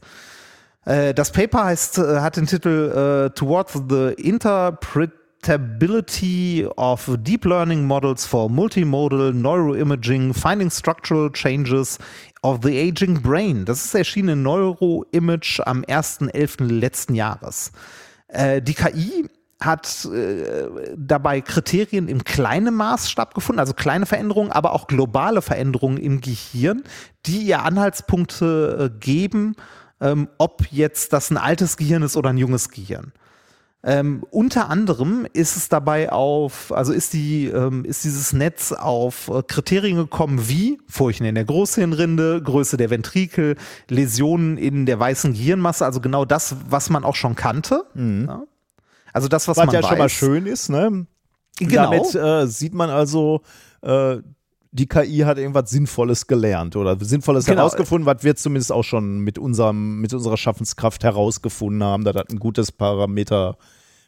Äh, 0.84 1.14
das 1.14 1.32
Paper 1.32 1.64
heißt, 1.64 1.98
äh, 1.98 2.20
hat 2.20 2.36
den 2.36 2.46
Titel 2.46 3.28
äh, 3.28 3.30
Towards 3.34 3.82
the 3.88 4.12
Interpretability 4.16 6.68
of 6.76 7.10
Deep 7.18 7.44
Learning 7.44 7.84
Models 7.84 8.24
for 8.24 8.48
Multimodal 8.48 9.34
Neuroimaging, 9.34 10.32
Finding 10.32 10.70
Structural 10.70 11.32
Changes 11.32 11.98
of 12.42 12.60
the 12.62 12.78
Aging 12.78 13.20
Brain. 13.22 13.64
Das 13.64 13.84
ist 13.84 13.92
erschienen 13.94 14.28
in 14.30 14.42
Neuroimage 14.42 15.62
am 15.66 15.82
1.11. 15.82 16.64
letzten 16.64 17.14
Jahres. 17.14 17.70
Äh, 18.28 18.62
die 18.62 18.74
KI 18.74 19.28
hat 19.60 20.04
äh, 20.04 20.94
dabei 20.96 21.40
Kriterien 21.40 22.08
im 22.08 22.22
kleinen 22.22 22.74
Maßstab 22.74 23.34
gefunden, 23.34 23.58
also 23.58 23.74
kleine 23.74 24.06
Veränderungen, 24.06 24.52
aber 24.52 24.72
auch 24.72 24.86
globale 24.86 25.42
Veränderungen 25.42 25.98
im 25.98 26.20
Gehirn, 26.20 26.84
die 27.26 27.42
ihr 27.42 27.64
Anhaltspunkte 27.64 28.92
äh, 28.94 28.98
geben, 29.00 29.56
ähm, 30.00 30.28
ob 30.38 30.70
jetzt 30.70 31.12
das 31.12 31.30
ein 31.30 31.36
altes 31.36 31.76
Gehirn 31.76 32.02
ist 32.02 32.16
oder 32.16 32.30
ein 32.30 32.38
junges 32.38 32.70
Gehirn. 32.70 33.12
Ähm, 33.84 34.24
unter 34.30 34.70
anderem 34.70 35.26
ist 35.32 35.56
es 35.56 35.68
dabei 35.68 36.10
auf, 36.10 36.72
also 36.72 36.92
ist 36.92 37.12
die, 37.12 37.46
ähm, 37.46 37.84
ist 37.84 38.02
dieses 38.02 38.32
Netz 38.32 38.72
auf 38.72 39.28
äh, 39.28 39.42
Kriterien 39.44 39.96
gekommen 39.96 40.48
wie 40.48 40.80
Furchen 40.88 41.24
in 41.24 41.36
der 41.36 41.44
Großhirnrinde, 41.44 42.42
Größe 42.42 42.76
der 42.76 42.90
Ventrikel, 42.90 43.56
Läsionen 43.88 44.58
in 44.58 44.84
der 44.84 44.98
weißen 44.98 45.32
Gehirnmasse, 45.32 45.84
also 45.84 46.00
genau 46.00 46.24
das, 46.24 46.56
was 46.68 46.90
man 46.90 47.04
auch 47.04 47.14
schon 47.14 47.36
kannte. 47.36 47.84
Ja. 47.94 48.42
Also 49.18 49.28
das, 49.28 49.46
was, 49.48 49.56
Was 49.56 49.66
man 49.66 49.74
ja 49.74 49.82
weiß. 49.82 49.88
schon 49.88 49.98
mal 49.98 50.08
schön 50.08 50.46
ist, 50.46 50.68
ne? 50.70 51.06
Genau. 51.58 51.90
Damit 51.90 52.14
äh, 52.14 52.46
sieht 52.46 52.72
man 52.74 52.88
also, 52.90 53.42
äh, 53.82 54.16
die 54.70 54.86
KI 54.86 55.18
hat 55.20 55.38
irgendwas 55.38 55.70
Sinnvolles 55.70 56.26
gelernt 56.26 56.76
oder 56.76 56.96
Sinnvolles 57.00 57.46
Genau. 57.46 57.58
herausgefunden, 57.58 58.06
was 58.06 58.22
wir 58.22 58.36
zumindest 58.36 58.70
auch 58.70 58.84
schon 58.84 59.20
mit, 59.20 59.38
unserem, 59.38 60.00
mit 60.00 60.12
unserer 60.14 60.36
Schaffenskraft 60.36 61.02
herausgefunden 61.04 61.82
haben, 61.82 62.04
dass 62.04 62.14
das 62.14 62.26
ein 62.30 62.38
gutes 62.38 62.70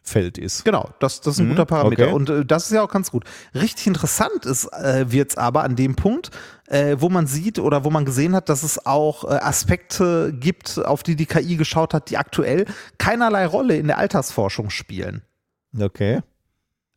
Parameterfeld 0.04 0.38
ist. 0.38 0.64
Genau, 0.64 0.88
das, 0.98 1.20
das 1.20 1.34
ist 1.34 1.40
ein 1.40 1.46
Mhm, 1.46 1.50
guter 1.50 1.66
Parameter. 1.66 2.04
okay. 2.04 2.12
Und 2.12 2.30
äh, 2.30 2.44
das 2.44 2.64
ist 2.66 2.72
ja 2.72 2.82
auch 2.82 2.90
ganz 2.90 3.10
gut. 3.10 3.24
Richtig 3.54 3.86
interessant 3.86 4.44
ist 4.44 4.64
äh, 4.72 5.10
wird 5.10 5.30
es 5.30 5.36
aber 5.36 5.62
an 5.64 5.76
dem 5.76 5.94
Punkt, 5.96 6.30
äh, 6.68 6.96
wo 6.98 7.08
man 7.08 7.26
sieht 7.26 7.58
oder 7.58 7.84
wo 7.84 7.90
man 7.90 8.04
gesehen 8.04 8.34
hat, 8.34 8.48
dass 8.48 8.62
es 8.62 8.84
auch 8.86 9.24
äh, 9.24 9.28
Aspekte 9.36 10.32
gibt, 10.32 10.78
auf 10.84 11.02
die 11.02 11.16
die 11.16 11.26
KI 11.26 11.56
geschaut 11.56 11.94
hat, 11.94 12.10
die 12.10 12.16
aktuell 12.18 12.66
keinerlei 12.98 13.46
Rolle 13.46 13.76
in 13.76 13.86
der 13.86 13.98
Altersforschung 13.98 14.70
spielen. 14.70 15.22
Okay. 15.78 16.20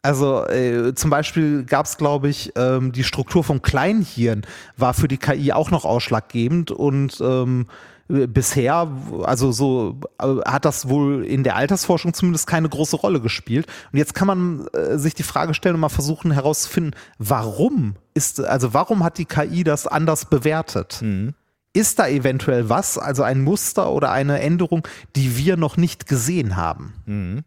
Also 0.05 0.45
äh, 0.47 0.93
zum 0.95 1.09
Beispiel 1.09 1.63
gab 1.63 1.85
es, 1.85 1.95
glaube 1.97 2.27
ich, 2.27 2.51
ähm, 2.57 2.91
die 2.91 3.05
Struktur 3.05 3.41
vom 3.41 3.61
Kleinhirn 3.61 4.45
war 4.75 4.93
für 4.93 5.07
die 5.07 5.17
KI 5.17 5.53
auch 5.53 5.71
noch 5.71 5.85
ausschlaggebend 5.85 6.71
und 6.71 7.21
ähm, 7.21 7.67
äh, 7.67 7.92
bisher, 8.13 8.87
also 9.23 9.51
so 9.51 9.99
äh, 10.19 10.27
hat 10.45 10.65
das 10.65 10.87
wohl 10.87 11.25
in 11.25 11.43
der 11.43 11.55
Altersforschung 11.55 12.13
zumindest 12.13 12.45
keine 12.45 12.69
große 12.69 12.95
Rolle 12.95 13.19
gespielt. 13.19 13.65
Und 13.91 13.97
jetzt 13.97 14.13
kann 14.13 14.27
man 14.27 14.67
äh, 14.67 14.97
sich 14.97 15.15
die 15.15 15.23
Frage 15.23 15.53
stellen 15.53 15.75
und 15.75 15.81
mal 15.81 15.89
versuchen 15.89 16.31
herauszufinden, 16.31 16.95
warum 17.17 17.95
ist, 18.13 18.39
also 18.39 18.73
warum 18.73 19.03
hat 19.03 19.17
die 19.17 19.25
KI 19.25 19.63
das 19.63 19.87
anders 19.87 20.25
bewertet? 20.25 20.99
Mhm. 21.01 21.33
Ist 21.73 21.97
da 21.97 22.07
eventuell 22.07 22.69
was, 22.69 22.99
also 22.99 23.23
ein 23.23 23.41
Muster 23.41 23.91
oder 23.91 24.11
eine 24.11 24.39
Änderung, 24.39 24.87
die 25.15 25.37
wir 25.37 25.57
noch 25.57 25.75
nicht 25.75 26.07
gesehen 26.07 26.55
haben? 26.55 26.93
Mhm. 27.05 27.43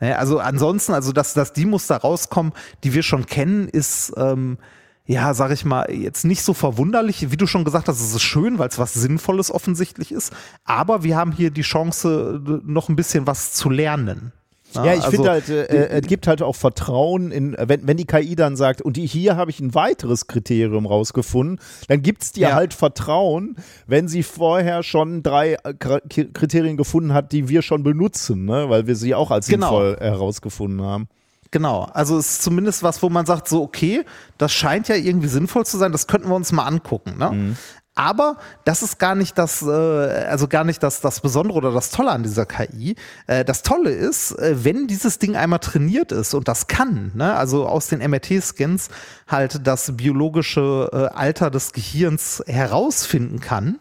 Also 0.00 0.40
ansonsten, 0.40 0.94
also 0.94 1.12
dass, 1.12 1.32
dass 1.32 1.52
die 1.52 1.66
Muster 1.66 1.98
rauskommen, 1.98 2.52
die 2.82 2.92
wir 2.92 3.04
schon 3.04 3.26
kennen, 3.26 3.68
ist 3.68 4.12
ähm, 4.16 4.58
ja, 5.06 5.34
sag 5.34 5.50
ich 5.52 5.64
mal, 5.64 5.90
jetzt 5.90 6.24
nicht 6.24 6.42
so 6.42 6.54
verwunderlich. 6.54 7.30
Wie 7.30 7.36
du 7.36 7.46
schon 7.46 7.64
gesagt 7.64 7.88
hast, 7.88 8.00
es 8.00 8.14
ist 8.14 8.22
schön, 8.22 8.58
weil 8.58 8.68
es 8.68 8.78
was 8.78 8.94
Sinnvolles 8.94 9.50
offensichtlich 9.50 10.12
ist. 10.12 10.32
Aber 10.64 11.02
wir 11.02 11.16
haben 11.16 11.32
hier 11.32 11.50
die 11.50 11.62
Chance, 11.62 12.40
noch 12.64 12.88
ein 12.88 12.96
bisschen 12.96 13.26
was 13.26 13.52
zu 13.52 13.68
lernen. 13.68 14.32
Ja, 14.74 14.94
ich 14.94 15.02
also, 15.02 15.10
finde 15.10 15.30
halt, 15.30 15.48
äh, 15.48 15.64
äh, 15.64 16.00
es 16.00 16.06
gibt 16.06 16.26
halt 16.26 16.40
auch 16.40 16.56
Vertrauen 16.56 17.30
in, 17.30 17.54
wenn, 17.58 17.86
wenn 17.86 17.96
die 17.96 18.06
KI 18.06 18.36
dann 18.36 18.56
sagt, 18.56 18.80
und 18.80 18.96
hier 18.96 19.36
habe 19.36 19.50
ich 19.50 19.60
ein 19.60 19.74
weiteres 19.74 20.28
Kriterium 20.28 20.86
rausgefunden, 20.86 21.60
dann 21.88 22.00
gibt 22.00 22.22
es 22.22 22.32
dir 22.32 22.48
Ja. 22.48 22.54
halt 22.54 22.72
Vertrauen, 22.72 23.56
wenn 23.86 24.08
sie 24.08 24.22
vorher 24.22 24.82
schon 24.82 25.22
drei 25.22 25.58
äh, 25.64 25.74
Kriterien 25.74 26.76
gefunden 26.78 27.12
hat, 27.12 27.32
die 27.32 27.48
wir 27.50 27.60
schon 27.62 27.82
benutzen, 27.82 28.46
ne? 28.46 28.70
weil 28.70 28.86
wir 28.86 28.96
sie 28.96 29.14
auch 29.14 29.30
als 29.30 29.46
Genau. 29.46 29.66
sinnvoll 29.68 29.96
herausgefunden 30.00 30.80
haben. 30.80 31.08
Genau, 31.52 31.84
also 31.92 32.18
es 32.18 32.32
ist 32.32 32.42
zumindest 32.42 32.82
was, 32.82 33.02
wo 33.02 33.10
man 33.10 33.26
sagt, 33.26 33.46
so, 33.46 33.62
okay, 33.62 34.04
das 34.38 34.52
scheint 34.52 34.88
ja 34.88 34.96
irgendwie 34.96 35.28
sinnvoll 35.28 35.66
zu 35.66 35.76
sein, 35.76 35.92
das 35.92 36.06
könnten 36.06 36.28
wir 36.28 36.34
uns 36.34 36.50
mal 36.50 36.64
angucken. 36.64 37.18
Ne? 37.18 37.54
Aber 37.94 38.38
das 38.64 38.82
ist 38.82 38.98
gar 38.98 39.14
nicht 39.14 39.36
das, 39.36 39.60
äh, 39.60 39.66
also 39.68 40.48
gar 40.48 40.64
nicht 40.64 40.82
das, 40.82 41.02
das 41.02 41.20
Besondere 41.20 41.58
oder 41.58 41.72
das 41.72 41.90
Tolle 41.90 42.10
an 42.10 42.22
dieser 42.22 42.46
KI. 42.46 42.96
Äh, 43.26 43.44
das 43.44 43.62
Tolle 43.62 43.90
ist, 43.90 44.32
äh, 44.38 44.64
wenn 44.64 44.86
dieses 44.86 45.18
Ding 45.18 45.36
einmal 45.36 45.58
trainiert 45.58 46.10
ist 46.10 46.32
und 46.32 46.48
das 46.48 46.68
kann, 46.68 47.12
ne, 47.14 47.34
also 47.34 47.66
aus 47.66 47.88
den 47.88 47.98
MRT-Scans 47.98 48.88
halt 49.28 49.66
das 49.66 49.94
biologische 49.94 50.88
äh, 50.90 51.14
Alter 51.14 51.50
des 51.50 51.72
Gehirns 51.72 52.42
herausfinden 52.46 53.40
kann, 53.40 53.78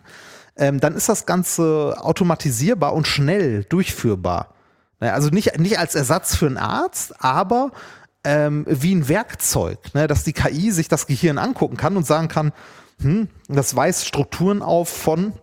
ähm, 0.58 0.82
dann 0.82 0.96
ist 0.96 1.08
das 1.08 1.26
Ganze 1.26 1.96
automatisierbar 1.98 2.92
und 2.92 3.08
schnell 3.08 3.64
durchführbar. 3.64 4.54
Also 5.10 5.30
nicht, 5.30 5.58
nicht 5.60 5.80
als 5.80 5.96
Ersatz 5.96 6.36
für 6.36 6.46
einen 6.46 6.58
Arzt, 6.58 7.24
aber 7.24 7.72
ähm, 8.24 8.66
wie 8.68 8.94
ein 8.94 9.08
Werkzeug, 9.08 9.80
ne, 9.94 10.08
dass 10.08 10.24
die 10.24 10.34
KI 10.34 10.72
sich 10.72 10.88
das 10.88 11.08
Gehirn 11.08 11.38
angucken 11.38 11.78
kann 11.78 11.98
und 11.98 12.06
sagen 12.06 12.28
kann, 12.28 12.54
hm, 13.02 13.30
das 13.48 13.76
weist 13.76 14.06
Strukturen 14.06 14.62
auf 14.62 14.90
von 14.90 15.34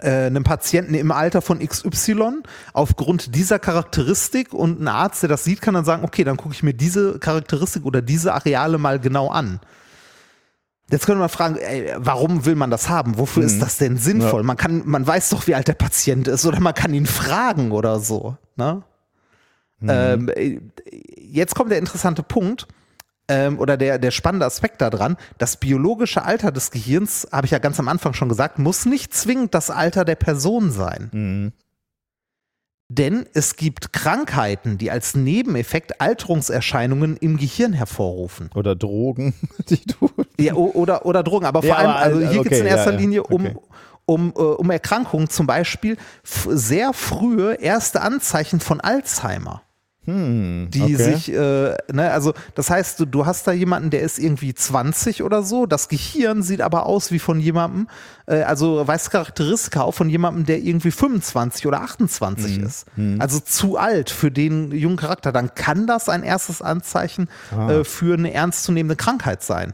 äh, 0.00 0.26
einem 0.26 0.42
Patienten 0.42 0.94
im 0.94 1.12
Alter 1.12 1.40
von 1.40 1.60
XY 1.60 2.42
aufgrund 2.72 3.36
dieser 3.36 3.60
Charakteristik 3.60 4.52
und 4.52 4.80
ein 4.80 4.88
Arzt, 4.88 5.22
der 5.22 5.28
das 5.28 5.44
sieht, 5.44 5.60
kann 5.62 5.74
dann 5.74 5.84
sagen, 5.84 6.04
okay, 6.04 6.24
dann 6.24 6.36
gucke 6.36 6.54
ich 6.54 6.64
mir 6.64 6.74
diese 6.74 7.20
Charakteristik 7.20 7.84
oder 7.84 8.02
diese 8.02 8.34
Areale 8.34 8.78
mal 8.78 8.98
genau 8.98 9.28
an. 9.28 9.60
Jetzt 10.90 11.06
können 11.06 11.18
wir 11.18 11.24
mal 11.24 11.28
fragen, 11.28 11.56
ey, 11.56 11.94
warum 11.96 12.44
will 12.44 12.56
man 12.56 12.70
das 12.70 12.88
haben? 12.88 13.16
Wofür 13.18 13.42
ist 13.42 13.60
das 13.60 13.78
denn 13.78 13.96
sinnvoll? 13.96 14.42
Man 14.42 14.56
kann, 14.56 14.82
man 14.84 15.06
weiß 15.06 15.30
doch, 15.30 15.46
wie 15.46 15.54
alt 15.54 15.66
der 15.66 15.74
Patient 15.74 16.28
ist 16.28 16.44
oder 16.44 16.60
man 16.60 16.74
kann 16.74 16.92
ihn 16.92 17.06
fragen 17.06 17.72
oder 17.72 18.00
so. 18.00 18.36
Ne? 18.56 18.82
Ähm, 19.86 20.28
äh, 20.28 20.60
jetzt 21.18 21.54
kommt 21.54 21.70
der 21.70 21.78
interessante 21.78 22.22
Punkt 22.22 22.66
ähm, 23.28 23.58
oder 23.58 23.76
der, 23.76 23.98
der 23.98 24.10
spannende 24.10 24.46
Aspekt 24.46 24.80
daran. 24.82 25.16
Das 25.38 25.56
biologische 25.56 26.22
Alter 26.24 26.52
des 26.52 26.70
Gehirns, 26.70 27.26
habe 27.32 27.46
ich 27.46 27.50
ja 27.50 27.58
ganz 27.58 27.78
am 27.80 27.88
Anfang 27.88 28.12
schon 28.12 28.28
gesagt, 28.28 28.58
muss 28.58 28.84
nicht 28.84 29.14
zwingend 29.14 29.54
das 29.54 29.70
Alter 29.70 30.04
der 30.04 30.16
Person 30.16 30.70
sein. 30.70 31.52
Denn 32.88 33.26
es 33.32 33.56
gibt 33.56 33.92
Krankheiten, 33.92 34.76
die 34.76 34.90
als 34.90 35.14
Nebeneffekt 35.14 36.00
Alterungserscheinungen 36.00 37.16
im 37.16 37.38
Gehirn 37.38 37.72
hervorrufen. 37.72 38.50
Oder 38.54 38.76
Drogen, 38.76 39.34
die 39.68 39.80
du. 39.86 40.10
Ja, 40.38 40.54
oder, 40.54 41.06
oder 41.06 41.22
Drogen, 41.22 41.46
aber 41.46 41.62
vor 41.62 41.70
Ja, 41.70 41.76
allem, 41.76 41.90
also 41.90 42.20
hier 42.20 42.42
geht 42.42 42.52
es 42.52 42.58
in 42.58 42.66
okay, 42.66 42.74
erster 42.74 42.92
ja, 42.92 42.98
Linie 42.98 43.22
um, 43.22 43.46
okay. 43.46 43.56
um, 44.04 44.32
äh, 44.36 44.40
um 44.40 44.70
Erkrankungen, 44.70 45.30
zum 45.30 45.46
Beispiel 45.46 45.96
sehr 46.22 46.92
frühe 46.92 47.54
erste 47.54 48.02
Anzeichen 48.02 48.60
von 48.60 48.80
Alzheimer. 48.80 49.63
Die 50.06 50.10
Hm, 50.12 50.68
okay. 50.72 50.96
sich, 50.96 51.32
äh, 51.32 51.74
ne, 51.92 52.10
also 52.12 52.34
das 52.54 52.68
heißt, 52.68 53.00
du, 53.00 53.06
du 53.06 53.24
hast 53.24 53.46
da 53.46 53.52
jemanden, 53.52 53.88
der 53.90 54.02
ist 54.02 54.18
irgendwie 54.18 54.52
20 54.54 55.22
oder 55.22 55.42
so, 55.42 55.64
das 55.66 55.88
Gehirn 55.88 56.42
sieht 56.42 56.60
aber 56.60 56.86
aus 56.86 57.10
wie 57.10 57.18
von 57.18 57.40
jemandem, 57.40 57.88
äh, 58.26 58.42
also 58.42 58.86
weiß 58.86 59.08
Charakteristika 59.10 59.80
auch 59.82 59.94
von 59.94 60.10
jemandem, 60.10 60.44
der 60.44 60.58
irgendwie 60.58 60.90
25 60.90 61.66
oder 61.66 61.80
28 61.80 62.56
Hm, 62.56 62.64
ist. 62.64 62.86
Also 63.18 63.40
zu 63.40 63.78
alt 63.78 64.10
für 64.10 64.30
den 64.30 64.72
jungen 64.72 64.96
Charakter. 64.96 65.32
Dann 65.32 65.54
kann 65.54 65.86
das 65.86 66.08
ein 66.08 66.22
erstes 66.22 66.60
Anzeichen 66.60 67.28
Ah. 67.56 67.70
äh, 67.70 67.84
für 67.84 68.14
eine 68.14 68.32
ernstzunehmende 68.34 68.96
Krankheit 68.96 69.42
sein 69.42 69.72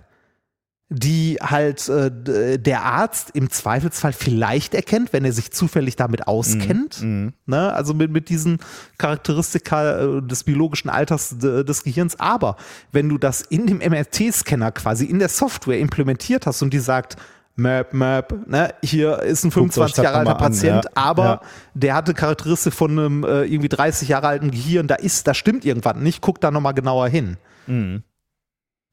die 0.92 1.38
halt 1.40 1.88
äh, 1.88 2.58
der 2.58 2.82
Arzt 2.82 3.30
im 3.34 3.48
Zweifelsfall 3.48 4.12
vielleicht 4.12 4.74
erkennt, 4.74 5.12
wenn 5.12 5.24
er 5.24 5.32
sich 5.32 5.52
zufällig 5.52 5.94
damit 5.94 6.26
auskennt. 6.26 7.00
Ne? 7.02 7.72
Also 7.72 7.94
mit, 7.94 8.10
mit 8.10 8.28
diesen 8.28 8.58
Charakteristika 8.98 10.00
äh, 10.00 10.22
des 10.22 10.42
biologischen 10.44 10.90
Alters 10.90 11.36
des 11.38 11.84
Gehirns. 11.84 12.18
Aber 12.18 12.56
wenn 12.90 13.08
du 13.08 13.18
das 13.18 13.40
in 13.42 13.66
dem 13.66 13.78
MRT-Scanner 13.78 14.72
quasi 14.72 15.04
in 15.04 15.20
der 15.20 15.28
Software 15.28 15.78
implementiert 15.78 16.46
hast 16.46 16.60
und 16.62 16.72
die 16.74 16.80
sagt, 16.80 17.16
Möp, 17.56 17.92
Möp, 17.92 18.48
ne, 18.48 18.72
hier 18.82 19.18
ist 19.20 19.44
ein 19.44 19.50
Guckt 19.50 19.76
euch 19.78 19.92
25 19.92 19.96
das 19.96 20.04
Jahre 20.04 20.18
alter 20.18 20.30
an, 20.32 20.38
Patient, 20.38 20.84
ja. 20.84 20.90
aber 20.94 21.24
Ja. 21.24 21.40
der 21.74 21.94
hatte 21.94 22.14
Charakteristik 22.14 22.72
von 22.72 22.90
einem 22.92 23.24
äh, 23.24 23.42
irgendwie 23.44 23.68
30 23.68 24.08
Jahre 24.08 24.28
alten 24.28 24.50
Gehirn, 24.50 24.86
da 24.86 24.94
ist, 24.94 25.26
da 25.26 25.34
stimmt 25.34 25.64
irgendwas 25.64 25.96
nicht, 25.96 26.20
guck 26.20 26.40
da 26.40 26.50
nochmal 26.50 26.74
genauer 26.74 27.08
hin 27.08 27.36
Mhm. 27.66 28.02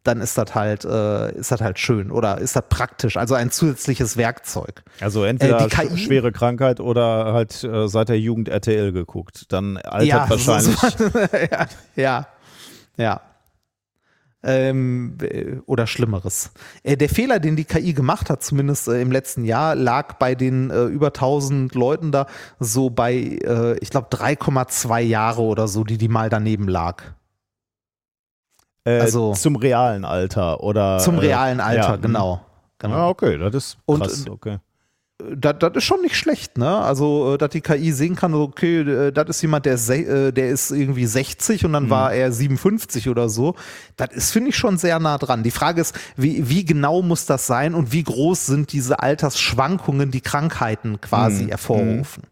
Dann 0.07 0.21
ist 0.21 0.37
das 0.37 0.55
halt, 0.55 0.85
äh, 0.85 1.31
ist 1.37 1.51
das 1.51 1.61
halt 1.61 1.77
schön 1.79 2.09
oder 2.11 2.39
ist 2.39 2.55
das 2.55 2.63
praktisch, 2.69 3.17
also 3.17 3.35
ein 3.35 3.51
zusätzliches 3.51 4.17
Werkzeug. 4.17 4.83
Also 5.01 5.23
entweder 5.23 5.59
Äh, 5.65 5.69
die 5.69 5.75
KI 5.75 5.87
sch- 5.89 5.97
schwere 5.97 6.31
Krankheit 6.31 6.79
oder 6.79 7.33
halt 7.33 7.63
äh, 7.63 7.87
seit 7.87 8.09
der 8.09 8.19
Jugend 8.19 8.49
RTL 8.49 8.91
geguckt. 8.91 9.51
Dann 9.51 9.77
altert 9.77 10.07
wahrscheinlich. 10.29 10.75
so- 10.77 11.09
so- 11.09 11.19
ja, 11.51 11.67
ja, 11.95 12.27
ja. 12.97 13.21
Ähm, 14.43 15.17
äh, 15.21 15.55
oder 15.65 15.87
Schlimmeres. 15.87 16.51
Äh, 16.83 16.95
der 16.95 17.09
Fehler, 17.09 17.39
den 17.39 17.55
die 17.55 17.65
KI 17.65 17.93
gemacht 17.93 18.29
hat, 18.29 18.43
zumindest 18.43 18.87
äh, 18.87 19.01
im 19.01 19.11
letzten 19.11 19.43
Jahr, 19.45 19.73
lag 19.75 20.13
bei 20.19 20.35
den 20.35 20.69
äh, 20.69 20.83
über 20.85 21.07
1000 21.07 21.73
Leuten 21.73 22.11
da 22.11 22.27
so 22.59 22.89
bei, 22.91 23.13
äh, 23.15 23.77
ich 23.79 23.89
glaube, 23.89 24.07
3,2 24.15 24.99
Jahre 24.99 25.41
oder 25.41 25.67
so, 25.67 25.83
die 25.83 25.97
die 25.97 26.07
mal 26.07 26.29
daneben 26.29 26.67
lag. 26.67 27.03
Äh, 28.87 28.99
also- 29.01 29.33
zum 29.33 29.55
realen 29.55 30.05
Alter 30.05 30.61
oder 30.63 30.97
Zum 30.99 31.17
realen 31.19 31.59
äh, 31.59 31.63
Alter, 31.63 31.89
ja, 31.89 31.95
genau. 31.97 32.41
genau. 32.79 32.95
Ah, 32.95 33.09
okay, 33.09 33.37
das 33.37 33.53
ist 33.55 33.77
Und- 33.85 34.01
krass. 34.01 34.25
okay. 34.29 34.57
das, 35.35 35.55
das 35.59 35.71
ist 35.77 35.83
schon 35.83 36.01
nicht 36.03 36.15
schlecht, 36.15 36.59
ne? 36.59 36.77
Also, 36.77 37.33
äh, 37.33 37.37
dass 37.39 37.49
die 37.49 37.61
KI 37.61 37.91
sehen 37.91 38.15
kann, 38.15 38.35
okay, 38.35 38.81
äh, 38.81 39.11
das 39.11 39.29
ist 39.29 39.41
jemand, 39.41 39.65
der, 39.65 39.73
ist 39.73 39.89
äh, 39.89 40.31
der 40.31 40.49
ist 40.49 40.69
irgendwie 40.69 41.07
60 41.07 41.65
und 41.65 41.73
dann 41.73 41.85
Mhm. 41.85 41.89
war 41.89 42.13
er 42.13 42.31
57 42.31 43.09
oder 43.09 43.27
so. 43.27 43.55
Das 43.95 44.09
ist, 44.11 44.31
finde 44.31 44.51
ich, 44.51 44.55
schon 44.57 44.77
sehr 44.77 44.99
nah 44.99 45.17
dran. 45.17 45.41
Die 45.41 45.49
Frage 45.49 45.81
ist, 45.81 45.95
wie, 46.17 46.47
wie 46.49 46.63
genau 46.65 47.01
muss 47.01 47.25
das 47.25 47.47
sein 47.47 47.73
und 47.73 47.91
wie 47.91 48.03
groß 48.03 48.45
sind 48.45 48.71
diese 48.73 48.99
Altersschwankungen, 48.99 50.11
die 50.11 50.21
Krankheiten 50.21 51.01
quasi 51.01 51.45
Mhm. 51.45 51.49
hervorrufen? 51.49 52.23
Äh, 52.23 52.27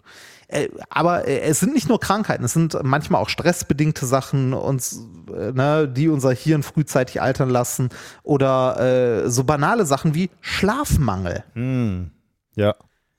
aber 0.89 1.27
äh, 1.27 1.41
es 1.41 1.59
sind 1.59 1.73
nicht 1.73 1.89
nur 1.89 1.99
Krankheiten, 1.99 2.43
es 2.43 2.53
sind 2.53 2.77
manchmal 2.83 3.21
auch 3.21 3.29
stressbedingte 3.29 4.05
Sachen, 4.05 4.53
uns, 4.53 5.01
äh, 5.33 5.51
ne, 5.51 5.87
die 5.87 6.09
unser 6.09 6.31
Hirn 6.31 6.63
frühzeitig 6.63 7.21
altern 7.21 7.49
lassen 7.49 7.89
oder 8.23 9.23
äh, 9.25 9.29
so 9.29 9.43
banale 9.43 9.85
Sachen 9.85 10.13
wie 10.13 10.29
Schlafmangel. 10.41 11.43
Ja. 12.55 12.75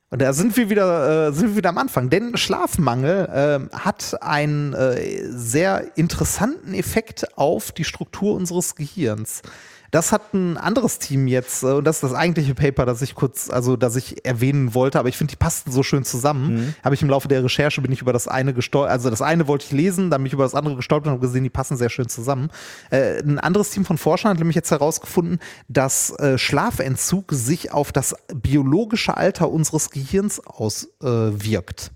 Und 0.09 0.23
da 0.23 0.33
sind 0.33 0.57
wir 0.57 0.71
wieder, 0.71 1.29
äh, 1.29 1.33
sind 1.33 1.51
wir 1.51 1.57
wieder 1.57 1.71
am 1.71 1.79
Anfang. 1.79 2.11
Denn 2.11 2.37
Schlafmangel 2.37 3.29
ähm, 3.33 3.71
hat 3.73 4.23
einen 4.23 4.73
äh, 4.73 5.25
sehr 5.31 5.97
interessanten 5.97 6.75
Effekt 6.75 7.37
auf 7.37 7.73
die 7.73 7.85
Struktur 7.85 8.35
unseres 8.35 8.77
Gehirns. 8.77 9.43
Das 9.91 10.13
hat 10.13 10.35
ein 10.35 10.57
anderes 10.57 10.99
Team 10.99 11.27
jetzt, 11.27 11.63
äh, 11.63 11.67
und 11.67 11.85
das 11.85 11.97
ist 11.97 12.03
das 12.03 12.15
eigentliche 12.15 12.55
Paper, 12.55 12.87
das 12.87 13.03
ich 13.03 13.15
kurz, 13.15 13.51
also 13.51 13.77
das 13.77 13.97
ich 13.97 14.25
erwähnen 14.25 14.75
wollte, 14.75 14.99
aber 14.99 15.09
ich 15.09 15.17
finde, 15.17 15.33
die 15.33 15.37
passten 15.37 15.73
so 15.73 15.83
schön 15.83 16.05
zusammen. 16.05 16.75
Habe 16.85 16.95
ich 16.95 17.03
im 17.03 17.09
Laufe 17.09 17.29
der 17.29 17.43
Recherche 17.43 17.81
bin 17.81 17.93
ich 17.93 18.03
über 18.03 18.13
das 18.13 18.29
eine 18.29 18.55
gestolpert, 18.55 18.91
also 18.91 19.11
das 19.11 19.23
eine 19.23 19.49
wollte 19.49 19.67
ich 19.67 19.73
lesen, 19.73 20.11
dann 20.11 20.23
bin 20.23 20.27
ich 20.27 20.33
über 20.33 20.45
das 20.45 20.55
andere 20.55 20.77
gestolpert 20.77 21.07
und 21.07 21.13
habe 21.13 21.27
gesehen, 21.27 21.45
die 21.45 21.51
passen 21.51 21.77
sehr 21.77 21.91
schön 21.91 22.09
zusammen. 22.09 22.51
Äh, 22.91 23.21
ein 23.21 23.39
anderes 23.39 23.71
Team 23.71 23.85
von 23.85 23.99
Forschern 23.99 24.31
hat 24.31 24.39
nämlich 24.39 24.57
jetzt 24.57 24.71
herausgefunden, 24.71 25.39
dass 25.69 26.11
äh, 26.19 26.39
Schlafentzug 26.39 27.33
sich 27.33 27.73
auf 27.73 27.93
das 27.93 28.15
biologische 28.35 29.17
Alter 29.17 29.51
unseres 29.51 29.91
Gehirns 29.91 30.41
auswirkt. 30.45 31.91
Äh. 31.93 31.96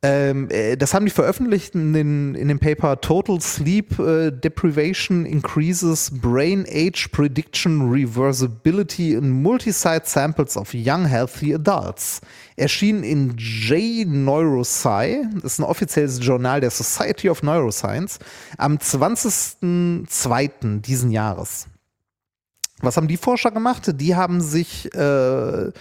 Ähm, 0.00 0.48
äh, 0.50 0.76
das 0.76 0.94
haben 0.94 1.06
die 1.06 1.10
veröffentlicht 1.10 1.74
in, 1.74 1.92
den, 1.92 2.36
in 2.36 2.46
dem 2.46 2.60
Paper 2.60 3.00
Total 3.00 3.40
Sleep 3.40 3.98
äh, 3.98 4.30
Deprivation 4.30 5.26
Increases 5.26 6.12
Brain 6.12 6.64
Age 6.70 7.08
Prediction 7.10 7.90
Reversibility 7.90 9.14
in 9.14 9.42
Multisite 9.42 10.02
Samples 10.04 10.56
of 10.56 10.72
Young 10.72 11.04
Healthy 11.04 11.56
Adults. 11.56 12.20
Erschien 12.54 13.02
in 13.02 13.36
J 13.36 14.06
Neurosci, 14.06 15.24
das 15.42 15.54
ist 15.54 15.58
ein 15.58 15.64
offizielles 15.64 16.24
Journal 16.24 16.60
der 16.60 16.70
Society 16.70 17.28
of 17.28 17.42
Neuroscience, 17.42 18.20
am 18.56 18.76
20.02. 18.76 20.80
diesen 20.80 21.10
Jahres. 21.10 21.66
Was 22.80 22.96
haben 22.96 23.08
die 23.08 23.16
Forscher 23.16 23.50
gemacht? 23.50 24.00
Die 24.00 24.14
haben 24.14 24.40
sich 24.40 24.94
äh, 24.94 25.72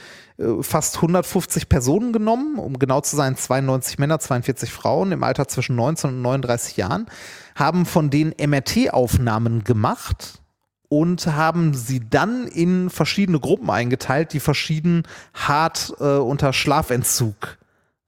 fast 0.61 0.97
150 0.97 1.67
Personen 1.67 2.13
genommen, 2.13 2.59
um 2.59 2.77
genau 2.77 3.01
zu 3.01 3.15
sein, 3.15 3.35
92 3.35 3.97
Männer, 3.97 4.19
42 4.19 4.71
Frauen 4.71 5.11
im 5.11 5.23
Alter 5.23 5.47
zwischen 5.47 5.75
19 5.75 6.11
und 6.11 6.21
39 6.21 6.77
Jahren, 6.77 7.07
haben 7.55 7.85
von 7.85 8.09
denen 8.09 8.33
MRT-Aufnahmen 8.39 9.63
gemacht 9.63 10.41
und 10.89 11.25
haben 11.27 11.73
sie 11.73 12.01
dann 12.07 12.47
in 12.47 12.89
verschiedene 12.89 13.39
Gruppen 13.39 13.69
eingeteilt, 13.69 14.33
die 14.33 14.39
verschieden 14.39 15.03
hart 15.33 15.93
äh, 15.99 16.03
unter 16.03 16.53
Schlafentzug 16.53 17.57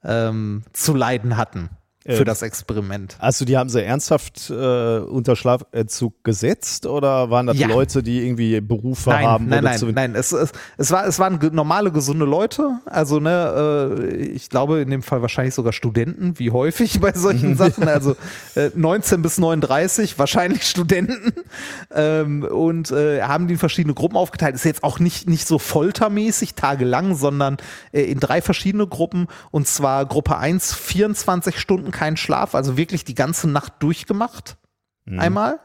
ähm, 0.04 0.64
zu 0.74 0.94
leiden 0.94 1.36
hatten 1.36 1.70
für 2.18 2.26
das 2.26 2.42
Experiment. 2.42 3.16
Also 3.20 3.46
die 3.46 3.58
haben 3.58 3.70
sie 3.70 3.84
ernsthaft 3.84 4.50
äh, 4.50 5.00
unter 5.00 5.36
Schlafentzug 5.36 6.24
gesetzt 6.24 6.86
oder 6.86 7.30
waren 7.30 7.48
das 7.48 7.58
ja. 7.58 7.68
Leute, 7.68 8.04
die 8.04 8.26
irgendwie 8.26 8.62
Berufe 8.62 9.10
nein, 9.10 9.26
haben? 9.26 9.48
Nein, 9.48 9.64
nein, 9.64 9.80
nein. 9.94 10.16
Es, 10.16 10.32
es, 10.32 10.52
es, 10.78 10.92
war, 10.92 11.06
es 11.06 11.20
waren 11.20 11.40
normale, 11.52 11.92
gesunde 11.92 12.26
Leute. 12.26 12.80
Also 12.86 13.20
ne, 13.20 13.98
äh, 14.00 14.16
ich 14.16 14.50
glaube 14.50 14.82
in 14.82 14.90
dem 14.90 15.04
Fall 15.04 15.22
wahrscheinlich 15.22 15.54
sogar 15.54 15.74
Studenten, 15.74 16.38
wie 16.40 16.52
häufig 16.52 17.00
bei 17.00 17.14
solchen 17.14 17.56
Sachen. 17.58 17.88
Also 17.88 18.16
äh, 18.56 18.70
19 18.76 19.22
bis 19.22 19.38
39, 19.38 20.18
wahrscheinlich 20.18 20.64
Studenten. 20.64 21.34
Ähm, 21.94 22.44
und 22.44 22.92
äh, 22.92 23.22
haben 23.22 23.48
die 23.48 23.54
in 23.54 23.60
verschiedene 23.60 23.94
Gruppen 23.94 24.18
aufgeteilt. 24.18 24.56
Ist 24.56 24.66
jetzt 24.66 24.84
auch 24.84 25.00
nicht, 25.00 25.30
nicht 25.30 25.48
so 25.48 25.60
foltermäßig 25.60 26.56
tagelang, 26.56 27.16
sondern 27.16 27.58
äh, 27.92 28.02
in 28.02 28.20
drei 28.20 28.42
verschiedene 28.42 28.88
Gruppen. 28.88 29.28
Und 29.52 29.68
zwar 29.68 30.06
Gruppe 30.06 30.38
1 30.38 30.74
24 30.74 31.60
Stunden 31.60 31.92
keinen 32.00 32.16
Schlaf, 32.16 32.56
also 32.56 32.78
wirklich 32.78 33.04
die 33.04 33.14
ganze 33.14 33.50
Nacht 33.50 33.74
durchgemacht. 33.80 34.56
Mhm. 35.04 35.20
Einmal. 35.20 35.60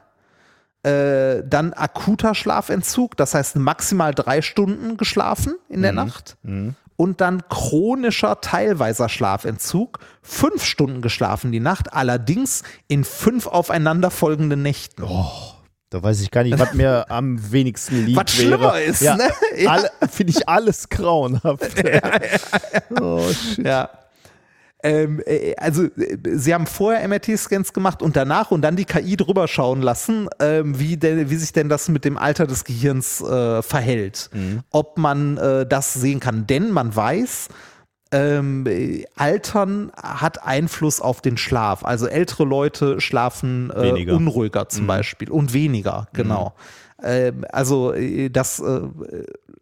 Äh, 0.83 1.45
dann 1.47 1.73
akuter 1.73 2.35
Schlafentzug, 2.35 3.17
das 3.17 3.35
heißt 3.35 3.57
maximal 3.57 4.13
drei 4.13 4.43
Stunden 4.43 4.97
geschlafen 4.97 5.55
in 5.69 5.83
der 5.83 5.93
mhm. 5.93 5.97
Nacht. 5.97 6.37
Mhm. 6.43 6.75
Und 6.97 7.21
dann 7.21 7.49
chronischer 7.49 8.41
teilweiser 8.41 9.09
Schlafentzug, 9.09 10.01
fünf 10.23 10.65
Stunden 10.65 11.03
geschlafen 11.03 11.53
die 11.53 11.61
Nacht, 11.61 11.93
allerdings 11.93 12.65
in 12.89 13.05
fünf 13.05 13.47
aufeinanderfolgenden 13.47 14.63
Nächten. 14.63 15.05
Oh. 15.05 15.31
Da 15.91 16.03
weiß 16.03 16.21
ich 16.23 16.33
gar 16.33 16.43
nicht, 16.43 16.59
was 16.59 16.75
mir 16.75 17.07
am 17.09 17.53
wenigsten 17.53 18.05
liegt. 18.07 18.19
Was 18.19 18.33
schlimmer 18.33 18.81
ist, 18.81 19.01
ja, 19.01 19.15
ne? 19.15 19.31
Ja. 19.57 19.85
Finde 20.11 20.33
ich 20.33 20.49
alles 20.49 20.89
grauenhaft. 20.89 21.63
Ja. 21.85 23.01
Oh, 23.01 23.23
shit. 23.33 23.65
ja. 23.65 23.89
Ähm, 24.85 25.23
äh, 25.25 25.55
also 25.57 25.85
äh, 25.85 26.19
sie 26.35 26.53
haben 26.53 26.67
vorher 26.67 27.09
MRT-Scans 27.09 27.73
gemacht 27.73 28.03
und 28.03 28.17
danach 28.17 28.51
und 28.51 28.61
dann 28.61 28.77
die 28.77 28.85
KI 28.85 29.17
drüber 29.17 29.49
schauen 29.49 29.81
lassen, 29.81 30.29
ähm, 30.41 30.79
wie, 30.79 30.99
denn, 30.99 31.31
wie 31.31 31.37
sich 31.37 31.53
denn 31.53 31.71
das 31.71 31.89
mit 31.89 32.05
dem 32.05 32.19
Alter 32.19 32.47
des 32.47 32.65
Gehirns 32.65 33.23
äh, 33.23 33.63
verhält. 33.63 34.29
Mhm. 34.35 34.61
Ob 34.71 34.99
man 34.99 35.39
äh, 35.39 35.67
das 35.67 35.95
sehen 35.95 36.21
kann. 36.21 36.47
Denn 36.47 36.71
man 36.71 36.95
weiß, 36.95 37.49
ähm, 38.13 38.67
Altern 39.17 39.91
hat 39.97 40.45
Einfluss 40.45 41.01
auf 41.01 41.23
den 41.23 41.39
Schlaf. 41.39 41.83
Also 41.83 42.07
ältere 42.07 42.45
Leute 42.45 43.01
schlafen 43.01 43.73
äh, 43.75 44.11
unruhiger 44.11 44.69
zum 44.69 44.85
mhm. 44.85 44.89
Beispiel 44.89 45.31
und 45.31 45.55
weniger, 45.55 46.09
genau. 46.13 46.53
Mhm. 47.01 47.07
Ähm, 47.07 47.45
also 47.51 47.93
äh, 47.95 48.29
das, 48.29 48.61
äh, 48.61 48.81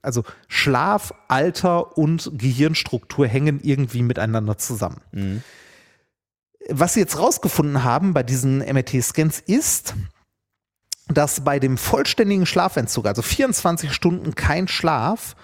also 0.02 0.24
Schlaf, 0.48 1.14
Alter 1.28 1.96
und 1.96 2.30
Gehirnstruktur 2.34 3.26
hängen 3.26 3.60
irgendwie 3.62 4.02
miteinander 4.02 4.58
zusammen. 4.58 5.00
Mhm. 5.12 5.42
Was 6.68 6.94
sie 6.94 7.00
jetzt 7.00 7.18
rausgefunden 7.18 7.82
haben 7.82 8.12
bei 8.12 8.22
diesen 8.22 8.58
MRT-Scans 8.58 9.40
ist, 9.40 9.94
dass 11.08 11.42
bei 11.42 11.58
dem 11.58 11.78
vollständigen 11.78 12.46
Schlafentzug, 12.46 13.06
also 13.06 13.22
24 13.22 13.92
Stunden 13.92 14.34
kein 14.34 14.68
Schlaf, 14.68 15.34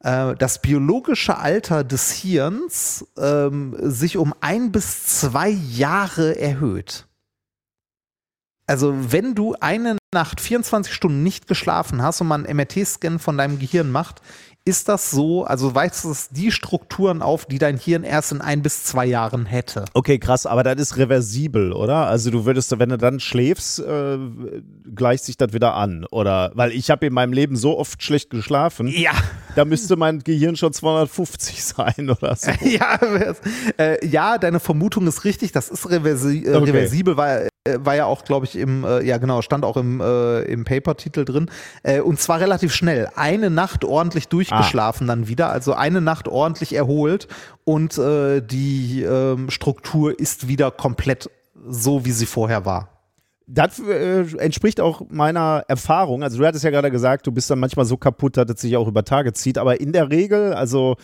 äh, 0.00 0.34
das 0.34 0.60
biologische 0.60 1.38
Alter 1.38 1.84
des 1.84 2.12
Hirns 2.12 3.06
ähm, 3.16 3.76
sich 3.80 4.16
um 4.16 4.34
ein 4.40 4.72
bis 4.72 5.06
zwei 5.06 5.48
Jahre 5.48 6.38
erhöht. 6.38 7.06
Also 8.66 8.94
wenn 9.12 9.34
du 9.34 9.54
eine 9.60 9.96
Nacht 10.12 10.40
24 10.40 10.92
Stunden 10.92 11.22
nicht 11.22 11.46
geschlafen 11.46 12.02
hast 12.02 12.20
und 12.20 12.28
man 12.28 12.46
einen 12.46 12.56
MRT-Scan 12.56 13.18
von 13.18 13.38
deinem 13.38 13.58
Gehirn 13.58 13.90
macht, 13.92 14.22
ist 14.66 14.88
das 14.88 15.12
so, 15.12 15.44
also 15.44 15.76
weist 15.76 16.04
es 16.04 16.28
die 16.30 16.50
Strukturen 16.50 17.22
auf, 17.22 17.46
die 17.46 17.58
dein 17.58 17.78
Hirn 17.78 18.02
erst 18.02 18.32
in 18.32 18.40
ein 18.40 18.62
bis 18.62 18.82
zwei 18.82 19.06
Jahren 19.06 19.46
hätte. 19.46 19.84
Okay, 19.94 20.18
krass, 20.18 20.44
aber 20.44 20.64
das 20.64 20.80
ist 20.80 20.96
reversibel, 20.96 21.72
oder? 21.72 22.08
Also 22.08 22.32
du 22.32 22.44
würdest, 22.44 22.76
wenn 22.76 22.88
du 22.88 22.98
dann 22.98 23.20
schläfst, 23.20 23.78
äh, 23.78 24.18
gleicht 24.92 25.22
sich 25.24 25.36
das 25.36 25.52
wieder 25.52 25.74
an, 25.74 26.04
oder? 26.10 26.50
Weil 26.54 26.72
ich 26.72 26.90
habe 26.90 27.06
in 27.06 27.12
meinem 27.12 27.32
Leben 27.32 27.54
so 27.54 27.78
oft 27.78 28.02
schlecht 28.02 28.30
geschlafen. 28.30 28.88
Ja. 28.88 29.12
Da 29.54 29.64
müsste 29.64 29.94
mein 29.94 30.18
Gehirn 30.18 30.56
schon 30.56 30.72
250 30.72 31.62
sein, 31.76 32.10
oder 32.10 32.34
so. 32.34 32.50
ja, 32.62 32.98
äh, 33.78 34.04
ja, 34.04 34.36
deine 34.36 34.58
Vermutung 34.58 35.06
ist 35.06 35.24
richtig, 35.24 35.52
das 35.52 35.68
ist 35.68 35.88
reversi 35.88 36.38
äh, 36.44 36.56
okay. 36.56 36.72
reversibel, 36.72 37.16
weil 37.16 37.48
war 37.78 37.96
ja 37.96 38.06
auch, 38.06 38.24
glaube 38.24 38.46
ich, 38.46 38.56
im, 38.56 38.84
äh, 38.84 39.02
ja 39.04 39.18
genau, 39.18 39.42
stand 39.42 39.64
auch 39.64 39.76
im, 39.76 40.00
äh, 40.00 40.42
im 40.42 40.64
Paper-Titel 40.64 41.24
drin. 41.24 41.50
Äh, 41.82 42.00
und 42.00 42.20
zwar 42.20 42.40
relativ 42.40 42.74
schnell. 42.74 43.08
Eine 43.16 43.50
Nacht 43.50 43.84
ordentlich 43.84 44.28
durchgeschlafen 44.28 45.08
ah. 45.08 45.14
dann 45.14 45.28
wieder, 45.28 45.50
also 45.50 45.74
eine 45.74 46.00
Nacht 46.00 46.28
ordentlich 46.28 46.74
erholt 46.74 47.28
und 47.64 47.98
äh, 47.98 48.40
die 48.40 49.02
ähm, 49.02 49.50
Struktur 49.50 50.18
ist 50.18 50.48
wieder 50.48 50.70
komplett 50.70 51.30
so, 51.68 52.04
wie 52.04 52.12
sie 52.12 52.26
vorher 52.26 52.64
war. 52.64 52.90
Das 53.48 53.78
äh, 53.78 54.24
entspricht 54.38 54.80
auch 54.80 55.02
meiner 55.08 55.64
Erfahrung. 55.68 56.24
Also 56.24 56.38
du 56.38 56.46
hattest 56.46 56.64
ja 56.64 56.70
gerade 56.70 56.90
gesagt, 56.90 57.26
du 57.26 57.32
bist 57.32 57.48
dann 57.48 57.60
manchmal 57.60 57.86
so 57.86 57.96
kaputt, 57.96 58.36
dass 58.36 58.46
es 58.48 58.60
sich 58.60 58.76
auch 58.76 58.88
über 58.88 59.04
Tage 59.04 59.32
zieht. 59.32 59.56
Aber 59.56 59.80
in 59.80 59.92
der 59.92 60.10
Regel, 60.10 60.52
also 60.52 60.96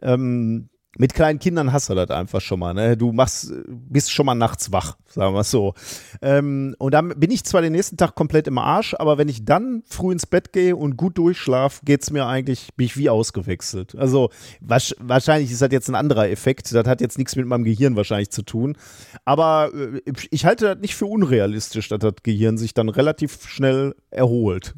ähm, 0.00 0.70
mit 0.98 1.14
kleinen 1.14 1.38
Kindern 1.38 1.72
hast 1.72 1.88
du 1.88 1.94
das 1.94 2.10
einfach 2.10 2.40
schon 2.40 2.60
mal. 2.60 2.74
Ne? 2.74 2.96
Du 2.96 3.12
machst, 3.12 3.52
bist 3.66 4.12
schon 4.12 4.26
mal 4.26 4.34
nachts 4.34 4.72
wach, 4.72 4.96
sagen 5.08 5.34
wir 5.34 5.40
es 5.40 5.50
so. 5.50 5.74
Ähm, 6.20 6.74
und 6.78 6.92
dann 6.92 7.08
bin 7.16 7.30
ich 7.30 7.44
zwar 7.44 7.62
den 7.62 7.72
nächsten 7.72 7.96
Tag 7.96 8.14
komplett 8.14 8.46
im 8.46 8.58
Arsch, 8.58 8.94
aber 8.98 9.16
wenn 9.16 9.28
ich 9.28 9.44
dann 9.44 9.82
früh 9.86 10.12
ins 10.12 10.26
Bett 10.26 10.52
gehe 10.52 10.76
und 10.76 10.96
gut 10.96 11.16
durchschlafe, 11.16 11.80
geht 11.84 12.02
es 12.02 12.10
mir 12.10 12.26
eigentlich, 12.26 12.74
bin 12.76 12.86
ich 12.86 12.96
wie 12.96 13.08
ausgewechselt. 13.08 13.94
Also 13.96 14.30
wahrscheinlich 14.60 15.50
ist 15.50 15.62
das 15.62 15.72
jetzt 15.72 15.88
ein 15.88 15.94
anderer 15.94 16.28
Effekt. 16.28 16.72
Das 16.72 16.86
hat 16.86 17.00
jetzt 17.00 17.16
nichts 17.16 17.36
mit 17.36 17.46
meinem 17.46 17.64
Gehirn 17.64 17.96
wahrscheinlich 17.96 18.30
zu 18.30 18.42
tun. 18.42 18.76
Aber 19.24 19.72
äh, 19.74 20.02
ich 20.30 20.44
halte 20.44 20.66
das 20.66 20.78
nicht 20.78 20.94
für 20.94 21.06
unrealistisch, 21.06 21.88
dass 21.88 22.00
das 22.00 22.14
Gehirn 22.22 22.58
sich 22.58 22.74
dann 22.74 22.90
relativ 22.90 23.48
schnell 23.48 23.94
erholt. 24.10 24.74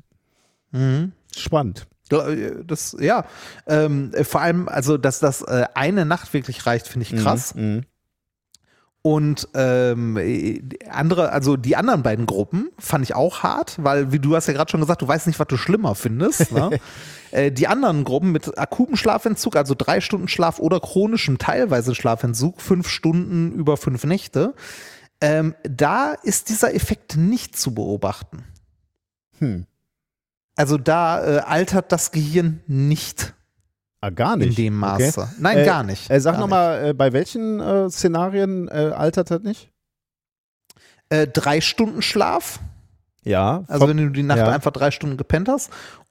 Mhm. 0.70 1.12
Spannend. 1.36 1.86
Äh, 2.10 2.64
das, 2.64 2.96
ja, 2.98 3.24
ähm, 3.66 4.12
vor 4.22 4.40
allem, 4.40 4.68
also, 4.68 4.98
dass 4.98 5.20
das 5.20 5.42
äh, 5.42 5.66
eine 5.74 6.04
Nacht 6.04 6.32
wirklich 6.32 6.66
reicht, 6.66 6.88
finde 6.88 7.06
ich 7.06 7.12
mhm, 7.12 7.18
krass. 7.18 7.54
Mhm, 7.54 7.84
und 9.06 9.48
ähm, 9.52 10.18
andere, 10.88 11.30
also 11.30 11.58
die 11.58 11.76
anderen 11.76 12.02
beiden 12.02 12.24
Gruppen 12.24 12.70
fand 12.78 13.04
ich 13.04 13.14
auch 13.14 13.42
hart, 13.42 13.76
weil, 13.84 14.12
wie 14.12 14.18
du 14.18 14.34
hast 14.34 14.46
ja 14.46 14.54
gerade 14.54 14.70
schon 14.70 14.80
gesagt, 14.80 15.02
du 15.02 15.08
weißt 15.08 15.26
nicht, 15.26 15.38
was 15.38 15.46
du 15.46 15.58
schlimmer 15.58 15.94
findest. 15.94 16.52
Ne? 16.52 16.80
äh, 17.30 17.52
die 17.52 17.68
anderen 17.68 18.04
Gruppen 18.04 18.32
mit 18.32 18.58
akutem 18.58 18.96
Schlafentzug, 18.96 19.56
also 19.56 19.74
drei 19.76 20.00
Stunden 20.00 20.26
Schlaf 20.26 20.58
oder 20.58 20.80
chronischem 20.80 21.36
teilweise 21.36 21.94
Schlafentzug, 21.94 22.62
fünf 22.62 22.88
Stunden 22.88 23.52
über 23.52 23.76
fünf 23.76 24.04
Nächte, 24.04 24.54
ähm, 25.20 25.54
da 25.64 26.14
ist 26.14 26.48
dieser 26.48 26.74
Effekt 26.74 27.18
nicht 27.18 27.58
zu 27.58 27.74
beobachten. 27.74 28.44
Hm. 29.38 29.66
Also 30.56 30.78
da 30.78 31.24
äh, 31.24 31.38
altert 31.40 31.90
das 31.92 32.12
Gehirn 32.12 32.60
nicht. 32.66 33.34
Ah, 34.00 34.10
gar 34.10 34.36
nicht. 34.36 34.58
In 34.58 34.66
dem 34.66 34.76
Maße. 34.76 35.20
Okay. 35.20 35.30
Nein, 35.38 35.58
äh, 35.58 35.64
gar 35.64 35.82
nicht. 35.82 36.10
Äh, 36.10 36.20
sag 36.20 36.38
nochmal, 36.38 36.88
äh, 36.88 36.92
bei 36.92 37.12
welchen 37.12 37.60
äh, 37.60 37.88
Szenarien 37.90 38.68
äh, 38.68 38.92
altert 38.94 39.30
das 39.30 39.42
nicht? 39.42 39.70
Äh, 41.08 41.26
drei 41.26 41.60
Stunden 41.60 42.02
Schlaf. 42.02 42.60
Ja. 43.22 43.64
Also 43.68 43.88
wenn 43.88 43.96
du 43.96 44.10
die 44.10 44.22
Nacht 44.22 44.38
ja. 44.38 44.48
einfach 44.48 44.72
drei 44.72 44.90
Stunden 44.90 45.16
gepennt 45.16 45.48
hast. 45.48 45.70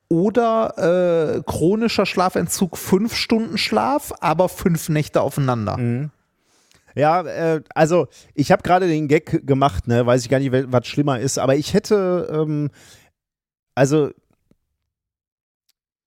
Oder 0.09 1.41
chronischer 1.47 2.05
Schlafentzug, 2.05 2.77
fünf 2.77 3.15
Stunden 3.15 3.57
Schlaf, 3.57 4.13
aber 4.19 4.47
fünf 4.47 4.89
Nächte 4.89 5.21
aufeinander. 5.21 5.77
Mhm. 5.77 6.11
Ja, 6.95 7.21
äh, 7.21 7.61
also 7.73 8.07
ich 8.35 8.51
habe 8.51 8.61
gerade 8.61 8.87
den 8.87 9.07
Gag 9.07 9.47
gemacht, 9.47 9.87
ne, 9.87 10.05
weiß 10.05 10.21
ich 10.21 10.29
gar 10.29 10.39
nicht, 10.39 10.51
was 10.51 10.87
schlimmer 10.87 11.19
ist, 11.19 11.39
aber 11.39 11.55
ich 11.55 11.73
hätte, 11.73 12.29
ähm, 12.31 12.69
also 13.75 14.11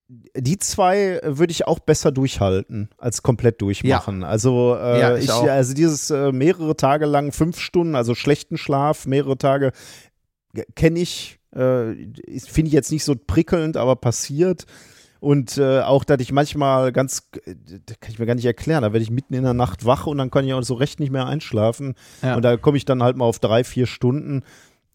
die 0.08 0.58
zwei 0.58 1.20
würde 1.24 1.50
ich 1.50 1.66
auch 1.66 1.80
besser 1.80 2.12
durchhalten 2.12 2.90
als 2.96 3.22
komplett 3.22 3.60
durchmachen. 3.60 4.22
Also, 4.22 4.76
äh, 4.76 5.00
Ja, 5.00 5.16
ich 5.16 5.24
ich, 5.24 5.30
also 5.32 5.74
dieses 5.74 6.10
äh, 6.10 6.30
mehrere 6.32 6.76
Tage 6.76 7.06
lang 7.06 7.32
fünf 7.32 7.58
Stunden, 7.58 7.96
also 7.96 8.14
schlechten 8.14 8.56
Schlaf, 8.56 9.06
mehrere 9.06 9.36
Tage 9.36 9.72
kenne 10.74 11.00
ich, 11.00 11.38
äh, 11.52 11.94
finde 12.38 12.68
ich 12.68 12.72
jetzt 12.72 12.92
nicht 12.92 13.04
so 13.04 13.14
prickelnd, 13.16 13.76
aber 13.76 13.96
passiert. 13.96 14.66
Und 15.18 15.58
äh, 15.58 15.80
auch, 15.80 16.04
dass 16.04 16.20
ich 16.20 16.30
manchmal 16.30 16.92
ganz, 16.92 17.30
das 17.32 17.98
kann 18.00 18.12
ich 18.12 18.18
mir 18.18 18.26
gar 18.26 18.34
nicht 18.34 18.44
erklären, 18.44 18.82
da 18.82 18.92
werde 18.92 19.02
ich 19.02 19.10
mitten 19.10 19.34
in 19.34 19.42
der 19.42 19.54
Nacht 19.54 19.84
wach 19.86 20.06
und 20.06 20.18
dann 20.18 20.30
kann 20.30 20.44
ich 20.44 20.52
auch 20.52 20.62
so 20.62 20.74
recht 20.74 21.00
nicht 21.00 21.10
mehr 21.10 21.26
einschlafen. 21.26 21.94
Ja. 22.22 22.36
Und 22.36 22.42
da 22.42 22.56
komme 22.56 22.76
ich 22.76 22.84
dann 22.84 23.02
halt 23.02 23.16
mal 23.16 23.24
auf 23.24 23.38
drei, 23.38 23.64
vier 23.64 23.86
Stunden. 23.86 24.44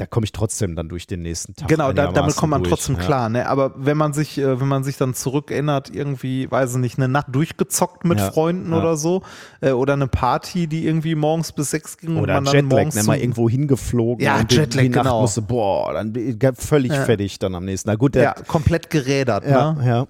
Da 0.01 0.07
komme 0.07 0.23
ich 0.23 0.31
trotzdem 0.31 0.75
dann 0.75 0.89
durch 0.89 1.05
den 1.05 1.21
nächsten 1.21 1.53
Tag. 1.53 1.67
Genau, 1.67 1.93
da, 1.93 2.11
damit 2.11 2.35
kommt 2.35 2.49
man 2.49 2.63
durch, 2.63 2.71
trotzdem 2.71 2.95
ja. 2.95 3.01
klar, 3.03 3.29
ne? 3.29 3.47
Aber 3.47 3.73
wenn 3.75 3.97
man 3.97 4.13
sich, 4.13 4.39
äh, 4.39 4.59
wenn 4.59 4.67
man 4.67 4.83
sich 4.83 4.97
dann 4.97 5.13
zurückerinnert, 5.13 5.93
irgendwie, 5.93 6.49
weiß 6.49 6.71
ich 6.71 6.77
nicht, 6.79 6.97
eine 6.97 7.07
Nacht 7.07 7.27
durchgezockt 7.29 8.03
mit 8.03 8.17
Ja, 8.17 8.31
Freunden 8.31 8.71
ja. 8.71 8.79
oder 8.79 8.97
so, 8.97 9.21
äh, 9.61 9.73
oder 9.73 9.93
eine 9.93 10.07
Party, 10.07 10.65
die 10.65 10.87
irgendwie 10.87 11.13
morgens 11.13 11.51
bis 11.51 11.69
sechs 11.69 11.99
ging 11.99 12.15
und 12.15 12.23
Oder 12.23 12.33
man 12.33 12.45
dann 12.45 12.55
Jetlag, 12.55 12.69
morgens 12.71 12.95
ne, 12.95 13.03
mal 13.03 13.19
irgendwo 13.19 13.47
hingeflogen. 13.47 14.25
Ja, 14.25 14.39
und 14.39 14.51
Jetlag, 14.51 14.81
die 14.81 14.89
Nacht 14.89 15.03
genau. 15.03 15.21
musste, 15.21 15.43
boah, 15.43 15.93
dann 15.93 16.15
völlig 16.55 16.91
fertig 16.91 17.37
dann 17.37 17.53
am 17.53 17.65
nächsten. 17.65 17.87
Na 17.87 17.95
gut, 17.95 18.15
der, 18.15 18.23
ja, 18.23 18.33
komplett 18.33 18.89
gerädert, 18.89 19.45
ja, 19.45 19.73
ne? 19.73 19.85
ja. 19.85 20.07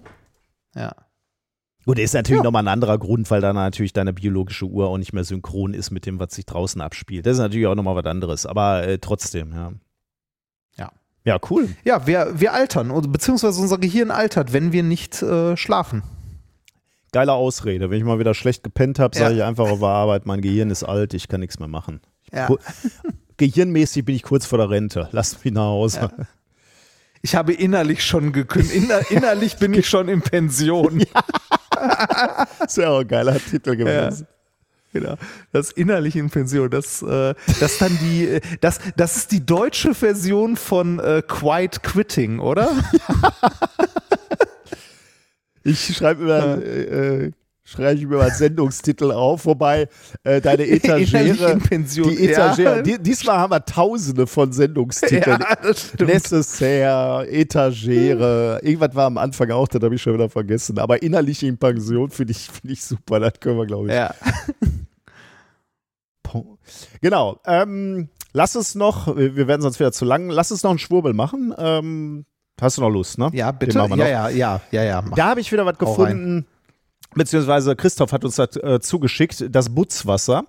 Ja. 0.74 0.96
Gut, 1.92 2.00
ist 2.00 2.14
natürlich 2.14 2.42
nochmal 2.42 2.64
ein 2.64 2.70
anderer 2.70 2.98
Grund, 2.98 3.30
weil 3.32 3.42
dann 3.42 3.58
natürlich 3.58 3.92
deine 3.92 4.14
biologische 4.14 4.64
Uhr 4.66 4.88
auch 4.88 4.98
nicht 4.98 5.12
mehr 5.12 5.26
synchron 5.26 5.74
ist 5.74 5.92
mit 5.92 6.06
dem, 6.06 6.22
was 6.22 6.34
sich 6.34 6.46
draußen 6.46 6.80
abspielt. 6.80 7.26
Das 7.26 7.34
ist 7.34 7.40
natürlich 7.40 7.68
auch 7.68 7.76
nochmal 7.76 7.98
was 7.98 8.06
anderes, 8.06 8.46
aber 8.46 8.88
äh, 8.88 8.98
trotzdem, 8.98 9.52
ja. 9.52 9.74
Ja. 10.78 10.92
Ja, 11.26 11.38
cool. 11.50 11.68
Ja, 11.84 12.08
wir, 12.08 12.32
wir 12.40 12.54
altern, 12.54 13.12
beziehungsweise 13.12 13.60
unser 13.60 13.78
Gehirn 13.78 14.10
altert, 14.10 14.54
wenn 14.54 14.72
wir 14.72 14.84
nicht 14.84 15.22
äh, 15.22 15.58
schlafen. 15.58 16.04
Geile 17.12 17.34
Ausrede. 17.34 17.90
Wenn 17.90 17.98
ich 17.98 18.06
mal 18.06 18.20
wieder 18.20 18.36
schlecht 18.36 18.64
gepennt 18.64 18.98
habe, 18.98 19.14
Ja. 19.18 19.24
sage 19.26 19.36
ich 19.36 19.44
einfach 19.44 19.70
auf 19.70 19.80
der 19.80 19.90
Arbeit, 19.90 20.26
mein 20.26 20.40
Gehirn 20.40 20.70
ist 20.70 20.86
alt, 20.86 21.14
ich 21.14 21.28
kann 21.28 21.42
nichts 21.42 21.60
mehr 21.60 21.68
machen. 21.68 22.00
Ja. 22.32 22.48
Gehirnmäßig 23.36 24.06
bin 24.06 24.16
ich 24.16 24.24
kurz 24.24 24.46
vor 24.46 24.60
der 24.60 24.70
Rente. 24.70 25.10
Lass 25.12 25.44
mich 25.44 25.54
nach 25.54 25.64
Hause. 25.66 26.10
Ich 27.22 27.36
habe 27.36 27.52
innerlich 27.52 28.02
schon 28.02 28.32
gekündigt. 28.32 28.76
Inner, 28.76 29.12
innerlich 29.12 29.58
bin 29.58 29.74
ich 29.74 29.90
schon 29.90 30.08
in 30.08 30.22
Pension. 30.22 31.04
Das 32.60 32.78
wäre 32.78 32.91
auch 32.91 32.99
ein 33.02 33.07
geiler 33.07 33.38
Titel 33.40 33.76
gewesen. 33.76 34.28
Genau. 34.94 35.15
Das 35.53 35.72
innerlich 35.72 36.15
in 36.18 36.30
Pension. 36.30 36.69
Das, 36.69 37.02
äh, 37.02 37.34
das 37.60 37.78
dann 37.78 37.98
die, 37.99 38.28
äh, 38.28 38.41
das, 38.60 38.80
das 38.98 39.15
ist 39.15 39.32
die 39.32 39.45
deutsche 39.45 39.94
Version 39.94 40.57
von 40.57 40.99
äh, 40.99 41.22
Quiet 41.26 41.82
Quitting, 41.82 42.40
oder? 42.40 42.69
Ich 45.64 45.95
schreibe 45.95 46.23
immer, 46.23 46.57
äh, 46.57 47.26
äh, 47.26 47.32
schreibe 47.72 47.99
ich 47.99 48.06
mir 48.06 48.18
mal 48.18 48.31
Sendungstitel 48.31 49.11
auf, 49.11 49.45
wobei 49.45 49.88
äh, 50.23 50.41
deine 50.41 50.68
Etagere, 50.68 51.57
Pension. 51.57 52.10
die 52.10 52.27
Etagere, 52.30 52.76
Ja. 52.77 52.81
die, 52.81 52.98
diesmal 53.02 53.38
haben 53.38 53.52
wir 53.52 53.64
tausende 53.65 54.27
von 54.27 54.52
Sendungstiteln. 54.52 55.22
Ja, 55.41 55.56
das 55.61 55.88
stimmt. 55.89 56.11
Necessaire, 56.14 57.26
Etagere, 57.30 58.60
irgendwas 58.64 58.93
war 58.95 59.06
am 59.07 59.18
Anfang 59.18 59.52
auch, 59.52 59.68
das 59.68 59.81
habe 59.81 59.95
ich 59.95 60.02
schon 60.02 60.14
wieder 60.14 60.30
vergessen. 60.30 60.77
Aber 60.80 61.02
innerlich 61.02 61.41
in 61.43 61.57
Pension 61.57 62.10
finde 62.10 62.31
ich, 62.31 62.49
finde 62.49 62.73
ich 62.73 62.84
super, 62.84 63.19
das 63.19 63.34
können 63.39 63.57
wir, 63.57 63.65
glaube 63.65 63.88
ich. 63.88 63.93
Ja. 63.93 64.14
Genau. 67.02 67.39
Ähm, 67.45 68.10
lass 68.34 68.56
es 68.56 68.76
noch, 68.76 69.15
wir 69.15 69.48
werden 69.48 69.61
sonst 69.61 69.80
wieder 69.80 69.91
zu 69.91 70.06
lang, 70.06 70.30
lass 70.30 70.52
uns 70.52 70.64
noch 70.64 70.69
einen 70.69 70.80
Schwurbel 70.80 71.14
machen. 71.14 71.53
Ähm, 71.57 72.26
hast 72.60 72.77
du 72.77 72.81
noch 72.81 72.89
Lust, 72.89 73.18
ne? 73.18 73.30
ja, 73.34 73.52
Den 73.52 73.60
bitte. 73.60 73.77
machen 73.80 73.98
wir 73.98 74.07
Ja, 74.07 74.23
noch. 74.23 74.30
ja, 74.30 74.38
ja, 74.38 74.61
ja, 74.72 74.84
ja. 74.84 75.02
Mach. 75.02 75.15
Da 75.18 75.26
habe 75.30 75.41
ich 75.41 75.52
wieder 75.52 75.65
was 75.65 75.77
gefunden. 75.77 76.45
Beziehungsweise 77.14 77.76
Christoph 77.76 78.14
hat 78.14 78.24
uns 78.24 78.36
das 78.36 78.56
äh, 78.56 78.80
zugeschickt, 78.80 79.46
das 79.50 79.70
Butzwasser. 79.74 80.46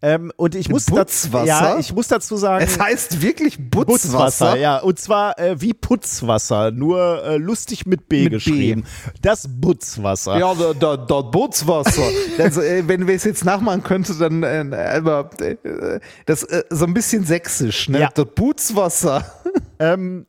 Ähm, 0.00 0.32
und 0.36 0.54
ich 0.54 0.68
muss, 0.68 0.86
Butzwasser? 0.86 1.44
ja, 1.46 1.78
ich 1.78 1.92
muss 1.92 2.08
dazu 2.08 2.36
sagen, 2.36 2.64
Es 2.64 2.78
heißt 2.78 3.20
wirklich 3.20 3.58
Butzwasser. 3.58 4.56
ja. 4.56 4.78
Und 4.78 4.98
zwar 4.98 5.38
äh, 5.38 5.60
wie 5.60 5.74
Putzwasser, 5.74 6.70
nur 6.70 7.24
äh, 7.24 7.36
lustig 7.36 7.84
mit 7.84 8.08
B 8.08 8.22
Mit 8.24 8.30
B. 8.30 8.36
geschrieben. 8.36 8.84
Das 9.20 9.46
Butzwasser. 9.48 10.38
Ja, 10.38 10.54
da, 10.54 10.72
da, 10.72 10.96
da 10.96 11.20
Bootswasser. 11.20 12.02
also, 12.38 12.60
äh, 12.62 12.86
wenn 12.88 13.06
wir 13.06 13.14
es 13.14 13.24
jetzt 13.24 13.44
nachmachen 13.44 13.82
könnte, 13.82 14.14
dann 14.14 14.42
äh, 14.42 14.76
aber, 14.96 15.30
äh, 15.40 15.56
das 16.26 16.44
äh, 16.44 16.64
so 16.70 16.86
ein 16.86 16.94
bisschen 16.94 17.24
sächsisch, 17.24 17.88
ne? 17.90 18.00
Ja. 18.00 18.10
Das 18.14 18.26
Bootswasser. 18.34 19.24
Ähm, 19.78 20.26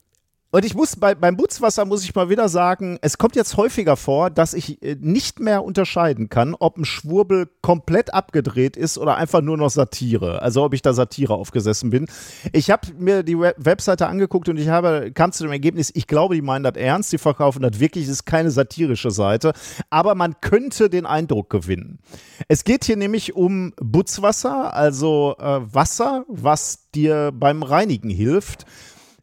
und 0.51 0.65
ich 0.65 0.73
muss 0.73 0.95
bei, 0.95 1.13
beim 1.13 1.37
Butzwasser 1.37 1.85
muss 1.85 2.03
ich 2.03 2.15
mal 2.15 2.29
wieder 2.29 2.49
sagen, 2.49 2.97
es 3.01 3.17
kommt 3.19 3.35
jetzt 3.35 3.55
häufiger 3.55 3.95
vor, 3.95 4.31
dass 4.31 4.53
ich 4.55 4.81
äh, 4.81 4.95
nicht 4.99 5.39
mehr 5.39 5.63
unterscheiden 5.63 6.29
kann, 6.29 6.55
ob 6.57 6.77
ein 6.77 6.85
Schwurbel 6.85 7.47
komplett 7.61 8.13
abgedreht 8.13 8.75
ist 8.75 8.97
oder 8.97 9.17
einfach 9.17 9.41
nur 9.41 9.57
noch 9.57 9.69
Satire. 9.69 10.41
Also 10.41 10.63
ob 10.63 10.73
ich 10.73 10.81
da 10.81 10.93
Satire 10.93 11.35
aufgesessen 11.35 11.91
bin. 11.91 12.07
Ich 12.51 12.71
habe 12.71 12.87
mir 12.97 13.21
die 13.21 13.39
Web 13.39 13.57
Webseite 13.59 14.07
angeguckt 14.07 14.49
und 14.49 14.57
ich 14.57 14.69
habe 14.69 15.11
kam 15.13 15.31
zu 15.31 15.43
dem 15.43 15.51
Ergebnis, 15.51 15.91
ich 15.93 16.07
glaube, 16.07 16.33
die 16.33 16.41
meinen 16.41 16.63
das 16.63 16.75
ernst, 16.75 17.11
die 17.11 17.17
verkaufen 17.17 17.61
das 17.61 17.79
wirklich, 17.79 18.05
es 18.05 18.11
ist 18.11 18.25
keine 18.25 18.51
satirische 18.51 19.11
Seite, 19.11 19.53
aber 19.89 20.15
man 20.15 20.41
könnte 20.41 20.89
den 20.89 21.05
Eindruck 21.05 21.49
gewinnen. 21.49 21.99
Es 22.47 22.63
geht 22.63 22.85
hier 22.85 22.97
nämlich 22.97 23.35
um 23.35 23.73
Butzwasser, 23.79 24.73
also 24.73 25.35
äh, 25.39 25.59
Wasser, 25.73 26.25
was 26.27 26.89
dir 26.91 27.31
beim 27.33 27.61
Reinigen 27.61 28.09
hilft. 28.09 28.65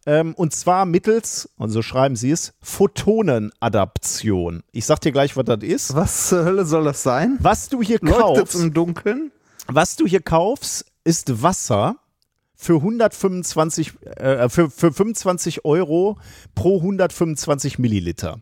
Ähm, 0.06 0.34
und 0.34 0.54
zwar 0.54 0.86
mittels, 0.86 1.50
und 1.56 1.70
so 1.70 1.82
schreiben 1.82 2.14
sie 2.14 2.30
es, 2.30 2.54
Photonenadaption. 2.62 4.62
Ich 4.70 4.86
sag 4.86 5.00
dir 5.00 5.10
gleich, 5.10 5.36
was 5.36 5.44
das 5.44 5.62
ist. 5.62 5.94
Was 5.94 6.28
zur 6.28 6.44
Hölle 6.44 6.64
soll 6.64 6.84
das 6.84 7.02
sein? 7.02 7.36
Was 7.40 7.68
du 7.68 7.82
hier 7.82 7.98
Leuchtet 8.00 8.20
kaufst, 8.20 8.54
im 8.54 8.72
Dunkeln? 8.72 9.32
was 9.66 9.96
du 9.96 10.06
hier 10.06 10.22
kaufst, 10.22 10.86
ist 11.02 11.42
Wasser 11.42 11.96
für 12.54 12.76
125, 12.76 13.94
äh, 14.04 14.48
für, 14.48 14.70
für 14.70 14.92
25 14.92 15.64
Euro 15.64 16.18
pro 16.54 16.78
125 16.78 17.80
Milliliter. 17.80 18.38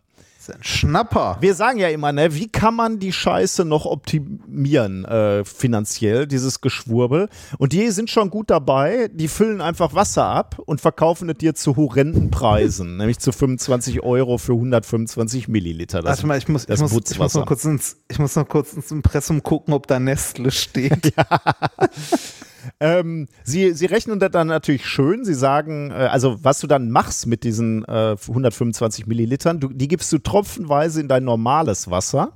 Das 0.46 0.50
ist 0.50 0.56
ein 0.56 0.64
Schnapper. 0.64 1.38
Wir 1.40 1.54
sagen 1.54 1.78
ja 1.78 1.88
immer, 1.88 2.12
ne, 2.12 2.34
wie 2.34 2.48
kann 2.48 2.74
man 2.74 2.98
die 2.98 3.14
Scheiße 3.14 3.64
noch 3.64 3.86
optimieren 3.86 5.06
äh, 5.06 5.42
finanziell, 5.42 6.26
dieses 6.26 6.60
Geschwurbel? 6.60 7.30
Und 7.56 7.72
die 7.72 7.88
sind 7.90 8.10
schon 8.10 8.28
gut 8.28 8.50
dabei, 8.50 9.08
die 9.10 9.28
füllen 9.28 9.62
einfach 9.62 9.94
Wasser 9.94 10.26
ab 10.26 10.60
und 10.66 10.82
verkaufen 10.82 11.30
es 11.30 11.38
dir 11.38 11.54
zu 11.54 11.76
horrenden 11.76 12.30
Preisen, 12.30 12.96
nämlich 12.98 13.20
zu 13.20 13.32
25 13.32 14.02
Euro 14.02 14.36
für 14.36 14.52
125 14.52 15.48
Milliliter. 15.48 16.02
Das, 16.02 16.10
Warte 16.10 16.26
mal, 16.26 16.36
ich 16.36 16.48
muss, 16.48 16.68
ich, 16.68 16.78
muss, 16.78 16.92
ich, 16.92 17.18
muss 17.18 17.34
noch 17.34 17.46
kurz 17.46 17.64
ins, 17.64 17.96
ich 18.10 18.18
muss 18.18 18.36
noch 18.36 18.46
kurz 18.46 18.74
ins 18.74 18.90
Impressum 18.90 19.42
gucken, 19.42 19.72
ob 19.72 19.86
da 19.86 19.98
Nestle 19.98 20.50
steht. 20.50 21.14
Ähm, 22.80 23.28
sie, 23.42 23.72
sie 23.72 23.86
rechnen 23.86 24.20
das 24.20 24.30
dann 24.30 24.48
natürlich 24.48 24.86
schön. 24.86 25.24
Sie 25.24 25.34
sagen, 25.34 25.90
äh, 25.90 25.94
also 25.94 26.42
was 26.42 26.60
du 26.60 26.66
dann 26.66 26.90
machst 26.90 27.26
mit 27.26 27.44
diesen 27.44 27.84
äh, 27.84 28.16
125 28.28 29.06
Millilitern, 29.06 29.60
du, 29.60 29.68
die 29.68 29.88
gibst 29.88 30.12
du 30.12 30.18
tropfenweise 30.18 31.00
in 31.00 31.08
dein 31.08 31.24
normales 31.24 31.90
Wasser. 31.90 32.32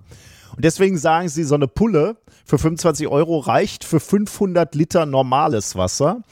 Und 0.57 0.65
deswegen 0.65 0.99
sagen 0.99 1.29
sie, 1.29 1.45
so 1.45 1.55
eine 1.55 1.69
Pulle 1.69 2.17
für 2.45 2.59
25 2.59 3.09
Euro 3.09 3.39
reicht 3.39 3.85
für 3.85 4.01
500 4.01 4.75
Liter 4.75 5.07
normales 5.07 5.77
Wasser. 5.77 6.23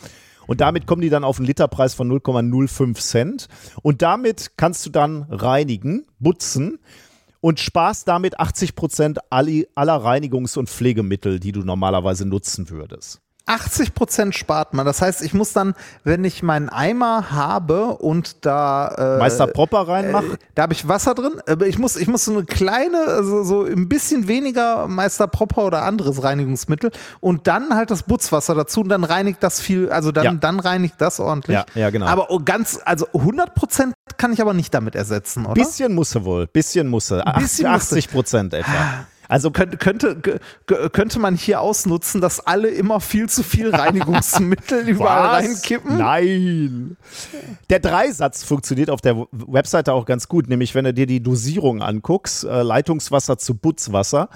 Und 0.47 0.60
damit 0.60 0.86
kommen 0.86 1.02
die 1.02 1.10
dann 1.10 1.24
auf 1.24 1.39
einen 1.39 1.47
Literpreis 1.47 1.94
von 1.94 2.10
0,05 2.10 2.94
Cent. 2.94 3.48
Und 3.82 4.02
damit 4.02 4.52
kannst 4.56 4.86
du 4.86 4.90
dann 4.90 5.27
reinigen, 5.28 6.06
putzen 6.23 6.78
und 7.40 7.60
sparst 7.60 8.09
damit 8.09 8.40
80 8.40 8.74
Prozent 8.74 9.18
aller 9.31 9.66
Reinigungs- 9.77 10.59
und 10.59 10.68
Pflegemittel, 10.68 11.39
die 11.39 11.52
du 11.52 11.60
normalerweise 11.60 12.27
nutzen 12.27 12.70
würdest. 12.70 13.20
80 13.47 13.94
Prozent 13.94 14.35
spart 14.35 14.74
man. 14.74 14.85
Das 14.85 15.01
heißt, 15.01 15.23
ich 15.23 15.32
muss 15.32 15.52
dann, 15.52 15.74
wenn 16.05 16.24
ich 16.24 16.43
meinen 16.43 16.68
Eimer 16.68 17.31
habe 17.31 17.97
und 17.97 18.44
da 18.44 19.16
äh, 19.16 19.18
Meister 19.18 19.47
Propper 19.47 19.86
reinmachen. 19.89 20.32
Äh, 20.35 20.39
da 20.55 20.62
habe 20.64 20.73
ich 20.73 20.89
Wasser 20.89 21.14
drin, 21.14 21.40
ich 21.64 21.78
muss, 21.78 21.97
ich 21.97 22.09
muss 22.09 22.24
so 22.24 22.32
eine 22.32 22.44
kleine, 22.44 22.98
also 23.06 23.44
so 23.44 23.64
ein 23.64 23.89
bisschen 23.89 24.27
weniger 24.28 24.89
Meister 24.89 25.28
Propper 25.28 25.64
oder 25.64 25.82
anderes 25.82 26.23
Reinigungsmittel 26.23 26.90
und 27.20 27.47
dann 27.47 27.74
halt 27.74 27.90
das 27.90 28.02
Butzwasser 28.02 28.55
dazu 28.55 28.81
und 28.81 28.89
dann 28.89 29.05
reinigt 29.05 29.43
das 29.43 29.60
viel, 29.60 29.90
also 29.90 30.10
dann, 30.12 30.24
Ja. 30.24 30.35
dann 30.35 30.59
reinigt 30.60 30.97
das 30.98 31.20
ordentlich. 31.20 31.56
Ja, 31.56 31.64
ja, 31.74 31.90
genau. 31.90 32.06
Aber 32.06 32.31
oh, 32.31 32.40
ganz, 32.44 32.81
also 32.85 33.06
100 33.14 33.55
Prozent 33.55 33.94
kann 34.16 34.32
ich 34.32 34.40
aber 34.40 34.55
nicht 34.55 34.74
damit 34.74 34.94
ersetzen, 34.97 35.47
oder? 35.47 35.55
Bisschen 35.55 35.94
musse 35.94 36.24
wohl, 36.24 36.47
bisschen 36.48 36.89
musse. 36.89 37.23
Ach, 37.24 37.39
bisschen 37.39 37.70
musse. 37.70 37.94
80 37.94 38.10
Prozent 38.10 38.55
etwa. 38.55 39.06
Also 39.28 39.51
könnte, 39.51 39.77
könnte, 39.77 40.40
könnte 40.66 41.19
man 41.19 41.36
hier 41.36 41.61
ausnutzen, 41.61 42.20
dass 42.20 42.40
alle 42.40 42.69
immer 42.69 43.01
viel 43.01 43.28
zu 43.28 43.43
viel 43.43 43.74
Reinigungsmittel 43.74 44.89
überall 44.89 45.43
reinkippen? 45.44 45.97
Nein. 45.97 46.97
Der 47.70 47.81
Dreisatz 47.81 48.44
funktioniert 48.44 48.90
auf 48.90 49.01
der 49.01 49.27
Webseite 49.32 49.93
auch 49.93 50.07
ganz 50.07 50.28
gut, 50.28 50.48
nämlich 50.48 50.74
wenn 50.74 50.85
du 50.85 50.94
dir 50.94 51.07
die 51.07 51.23
Dosierung 51.23 51.82
anguckst, 51.82 52.44
äh, 52.44 52.62
Leitungswasser 52.62 53.39
zu 53.39 53.57
Putzwasser. 53.57 54.28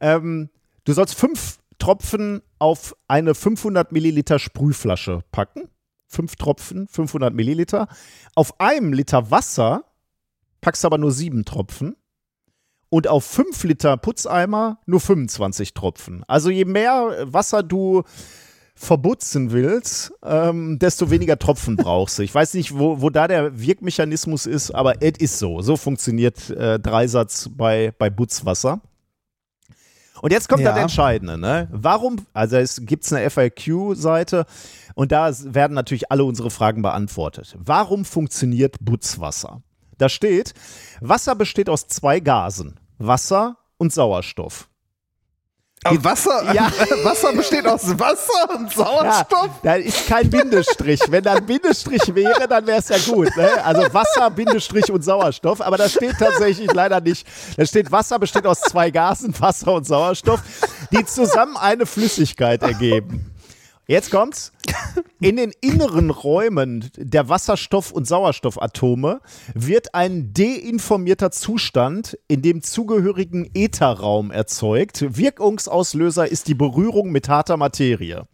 Ähm, 0.00 0.50
du 0.84 0.92
sollst 0.92 1.14
fünf 1.14 1.58
Tropfen 1.78 2.42
auf 2.58 2.96
eine 3.08 3.34
500 3.34 3.92
Milliliter 3.92 4.38
Sprühflasche 4.38 5.20
packen. 5.32 5.68
Fünf 6.06 6.36
Tropfen, 6.36 6.86
500 6.88 7.34
Milliliter. 7.34 7.88
Auf 8.34 8.60
einem 8.60 8.92
Liter 8.92 9.30
Wasser 9.30 9.84
packst 10.60 10.84
du 10.84 10.86
aber 10.86 10.98
nur 10.98 11.10
sieben 11.10 11.44
Tropfen. 11.44 11.96
Und 12.90 13.08
auf 13.08 13.24
5 13.24 13.64
Liter 13.64 13.96
Putzeimer 13.96 14.78
nur 14.86 15.00
25 15.00 15.74
Tropfen. 15.74 16.24
Also 16.28 16.50
je 16.50 16.64
mehr 16.64 17.16
Wasser 17.24 17.62
du 17.62 18.02
verbutzen 18.76 19.52
willst, 19.52 20.12
ähm, 20.24 20.78
desto 20.80 21.10
weniger 21.10 21.38
Tropfen 21.38 21.76
brauchst 21.76 22.18
du. 22.18 22.22
Ich 22.22 22.34
weiß 22.34 22.54
nicht, 22.54 22.76
wo, 22.76 23.00
wo 23.00 23.08
da 23.10 23.28
der 23.28 23.58
Wirkmechanismus 23.60 24.46
ist, 24.46 24.72
aber 24.72 25.00
es 25.00 25.18
ist 25.18 25.38
so. 25.38 25.62
So 25.62 25.76
funktioniert 25.76 26.50
äh, 26.50 26.80
Dreisatz 26.80 27.48
bei, 27.56 27.92
bei 27.98 28.10
Butzwasser. 28.10 28.80
Und 30.22 30.32
jetzt 30.32 30.48
kommt 30.48 30.62
Ja. 30.62 30.72
das 30.72 30.80
Entscheidende, 30.80 31.38
ne? 31.38 31.68
Warum, 31.70 32.16
also 32.32 32.56
es 32.56 32.80
gibt 32.84 33.10
eine 33.12 33.28
FAQ-Seite 33.30 34.46
und 34.94 35.12
da 35.12 35.30
werden 35.44 35.74
natürlich 35.74 36.10
alle 36.10 36.24
unsere 36.24 36.50
Fragen 36.50 36.82
beantwortet. 36.82 37.54
Warum 37.58 38.04
funktioniert 38.04 38.76
Butzwasser? 38.80 39.62
Da 39.98 40.08
steht, 40.08 40.54
Wasser 41.00 41.34
besteht 41.34 41.68
aus 41.68 41.86
zwei 41.86 42.20
Gasen, 42.20 42.78
Wasser 42.98 43.56
und 43.78 43.92
Sauerstoff. 43.92 44.68
Aber 45.86 46.02
Wasser, 46.02 46.54
Ja. 46.54 46.70
Wasser 47.04 47.32
besteht 47.34 47.66
aus 47.66 47.86
Wasser 47.98 48.58
und 48.58 48.72
Sauerstoff. 48.72 49.26
Ja, 49.42 49.50
da 49.62 49.74
ist 49.74 50.06
kein 50.06 50.30
Bindestrich. 50.30 51.00
Wenn 51.08 51.22
da 51.22 51.34
ein 51.34 51.44
Bindestrich 51.44 52.14
wäre, 52.14 52.48
dann 52.48 52.66
wäre 52.66 52.78
es 52.78 52.88
ja 52.88 52.96
gut. 53.12 53.36
Ne? 53.36 53.50
Also 53.62 53.92
Wasser, 53.92 54.30
Bindestrich 54.30 54.90
und 54.90 55.02
Sauerstoff. 55.04 55.60
Aber 55.60 55.76
das 55.76 55.92
steht 55.92 56.16
tatsächlich 56.18 56.72
leider 56.72 57.02
nicht. 57.02 57.26
Da 57.58 57.66
steht, 57.66 57.92
Wasser 57.92 58.18
besteht 58.18 58.46
aus 58.46 58.62
zwei 58.62 58.90
Gasen, 58.90 59.38
Wasser 59.38 59.74
und 59.74 59.86
Sauerstoff, 59.86 60.40
die 60.90 61.04
zusammen 61.04 61.58
eine 61.58 61.84
Flüssigkeit 61.84 62.62
ergeben. 62.62 63.33
Jetzt 63.86 64.10
kommt's. 64.10 64.52
In 65.20 65.36
den 65.36 65.52
inneren 65.60 66.10
Räumen 66.10 66.90
der 66.96 67.28
Wasserstoff- 67.28 67.92
und 67.92 68.06
Sauerstoffatome 68.06 69.20
wird 69.54 69.94
ein 69.94 70.32
deinformierter 70.32 71.30
Zustand 71.30 72.18
in 72.26 72.40
dem 72.40 72.62
zugehörigen 72.62 73.50
Ätherraum 73.54 74.30
erzeugt. 74.30 75.16
Wirkungsauslöser 75.16 76.26
ist 76.26 76.48
die 76.48 76.54
Berührung 76.54 77.12
mit 77.12 77.28
harter 77.28 77.56
Materie. 77.58 78.26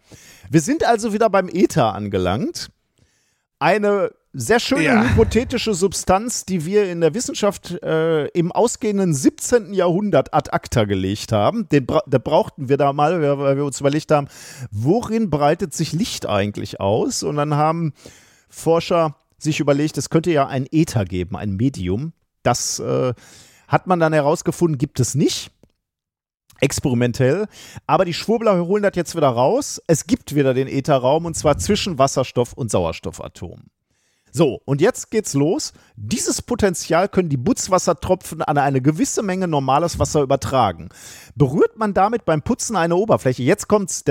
Wir 0.51 0.61
sind 0.61 0.85
also 0.85 1.13
wieder 1.13 1.31
beim 1.31 1.49
Äther 1.49 1.95
angelangt. 1.95 2.71
Eine 3.61 4.11
sehr 4.33 4.59
schöne 4.61 4.83
Ja. 4.85 5.03
hypothetische 5.11 5.75
Substanz, 5.75 6.45
die 6.45 6.65
wir 6.65 6.91
in 6.91 7.01
der 7.01 7.15
Wissenschaft 7.15 7.73
äh, 7.83 8.27
im 8.29 8.53
ausgehenden 8.53 9.13
17. 9.13 9.75
Jahrhundert 9.75 10.33
ad 10.33 10.51
acta 10.53 10.85
gelegt 10.85 11.33
haben. 11.33 11.69
Den 11.69 11.85
bra 11.85 12.01
da 12.07 12.19
brauchten 12.19 12.69
wir 12.69 12.77
da 12.77 12.93
mal, 12.93 13.21
weil 13.39 13.57
wir 13.57 13.65
uns 13.65 13.81
überlegt 13.81 14.11
haben, 14.13 14.29
worin 14.71 15.31
breitet 15.31 15.75
sich 15.75 15.93
Licht 15.93 16.27
eigentlich 16.27 16.81
aus? 16.81 17.23
Und 17.23 17.37
dann 17.37 17.55
haben 17.55 17.93
Forscher 18.49 19.17
sich 19.39 19.61
überlegt, 19.61 19.99
es 19.99 20.11
könnte 20.11 20.31
ja 20.31 20.47
ein 20.47 20.67
Äther 20.71 21.05
geben, 21.05 21.37
ein 21.37 21.57
Medium. 21.57 22.13
Das 22.43 22.79
äh, 22.79 23.13
hat 23.69 23.87
man 23.87 24.01
dann 24.01 24.13
herausgefunden, 24.13 24.79
gibt 24.79 25.01
es 25.01 25.15
nicht. 25.15 25.51
Experimentell. 26.61 27.47
Aber 27.87 28.05
die 28.05 28.15
Schwurbler 28.15 28.65
holen 28.67 28.83
das 28.83 28.93
jetzt 28.95 29.17
wieder 29.17 29.29
raus. 29.29 29.81
Es 29.87 30.07
gibt 30.07 30.35
wieder 30.35 30.55
den 30.55 30.69
Ätherraum 30.69 31.27
und 31.27 31.35
zwar 31.35 31.59
zwischen 31.59 31.99
Wasserstoff 31.99 32.53
und 32.53 32.71
Sauerstoffatomen. 32.71 33.71
So, 34.33 34.61
und 34.65 34.81
jetzt 34.81 35.11
geht's 35.11 35.35
los. 35.35 35.73
Dieses 35.97 36.41
Potenzial 36.43 37.09
können 37.09 37.29
die 37.29 37.37
Putzwassertropfen 37.37 38.43
an 38.43 38.59
eine 38.59 38.81
gewisse 38.81 39.23
Menge 39.23 39.49
normales 39.49 39.99
Wasser 39.99 40.23
übertragen. 40.23 40.89
Berührt 41.35 41.77
man 41.77 41.95
damit 41.95 42.25
beim 42.25 42.43
Putzen 42.43 42.77
eine 42.77 42.97
Oberfläche, 42.97 43.43
jetzt 43.43 43.67
kommt's, 43.67 44.05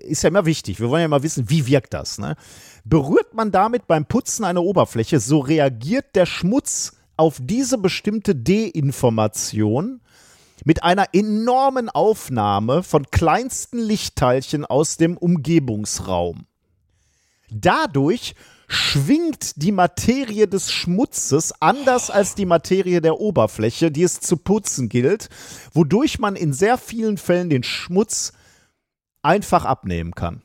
ist 0.00 0.22
ja 0.22 0.28
immer 0.28 0.44
wichtig, 0.44 0.80
wir 0.80 0.90
wollen 0.90 1.02
ja 1.02 1.08
mal 1.08 1.22
wissen, 1.22 1.48
wie 1.48 1.66
wirkt 1.66 1.94
das, 1.94 2.18
ne? 2.18 2.36
Berührt 2.84 3.34
man 3.34 3.50
damit 3.50 3.86
beim 3.86 4.04
Putzen 4.06 4.44
eine 4.44 4.60
Oberfläche, 4.60 5.20
so 5.20 5.38
reagiert 5.38 6.16
der 6.16 6.26
Schmutz 6.26 6.96
auf 7.16 7.38
diese 7.40 7.78
bestimmte 7.78 8.34
Deinformation 8.34 10.00
mit 10.64 10.82
einer 10.82 11.06
enormen 11.12 11.88
Aufnahme 11.88 12.82
von 12.82 13.10
kleinsten 13.10 13.78
Lichtteilchen 13.78 14.64
aus 14.64 14.96
dem 14.96 15.16
Umgebungsraum. 15.16 16.46
Dadurch 17.50 18.34
schwingt 18.68 19.62
die 19.62 19.72
Materie 19.72 20.46
des 20.46 20.70
Schmutzes 20.70 21.52
anders 21.60 22.08
als 22.08 22.36
die 22.36 22.46
Materie 22.46 23.00
der 23.00 23.18
Oberfläche, 23.18 23.90
die 23.90 24.04
es 24.04 24.20
zu 24.20 24.36
putzen 24.36 24.88
gilt, 24.88 25.28
wodurch 25.72 26.20
man 26.20 26.36
in 26.36 26.52
sehr 26.52 26.78
vielen 26.78 27.18
Fällen 27.18 27.50
den 27.50 27.64
Schmutz 27.64 28.32
einfach 29.22 29.64
abnehmen 29.64 30.14
kann. 30.14 30.42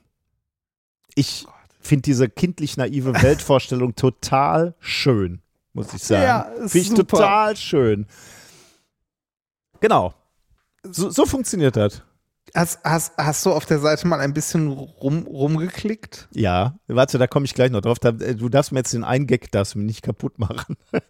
Ich 1.14 1.46
finde 1.80 2.02
diese 2.02 2.28
kindlich 2.28 2.78
naive 2.78 3.14
Weltvorstellung 3.22 3.96
total 3.96 4.74
schön, 4.80 5.42
muss 5.74 5.94
ich 5.94 6.04
sagen. 6.04 6.24
Ja, 6.24 6.42
ist 6.42 6.72
finde 6.72 6.80
ich 6.80 6.90
super. 6.90 7.18
total 7.18 7.56
schön. 7.56 8.08
Genau. 9.80 10.14
So, 10.84 11.10
so 11.10 11.26
funktioniert 11.26 11.76
das. 11.76 12.02
Hast, 12.54 12.80
hast, 12.84 13.14
hast 13.18 13.46
du 13.46 13.52
auf 13.52 13.66
der 13.66 13.80
Seite 13.80 14.08
mal 14.08 14.20
ein 14.20 14.34
bisschen 14.34 14.70
rum, 14.70 15.26
rumgeklickt? 15.28 16.30
Ja, 16.32 16.76
warte, 16.88 17.18
da 17.18 17.26
komme 17.28 17.46
ich 17.46 17.54
gleich 17.54 17.72
noch 17.72 17.82
drauf. 17.82 17.98
Äh, 18.04 18.36
du 18.36 18.50
darfst 18.50 18.72
mir 18.72 18.80
jetzt 18.80 18.94
den 18.94 19.04
einen 19.04 19.26
Gag 19.26 19.52
darfst 19.52 19.76
mir 19.76 19.84
nicht 19.84 20.04
kaputt 20.04 20.40
machen. 20.40 20.78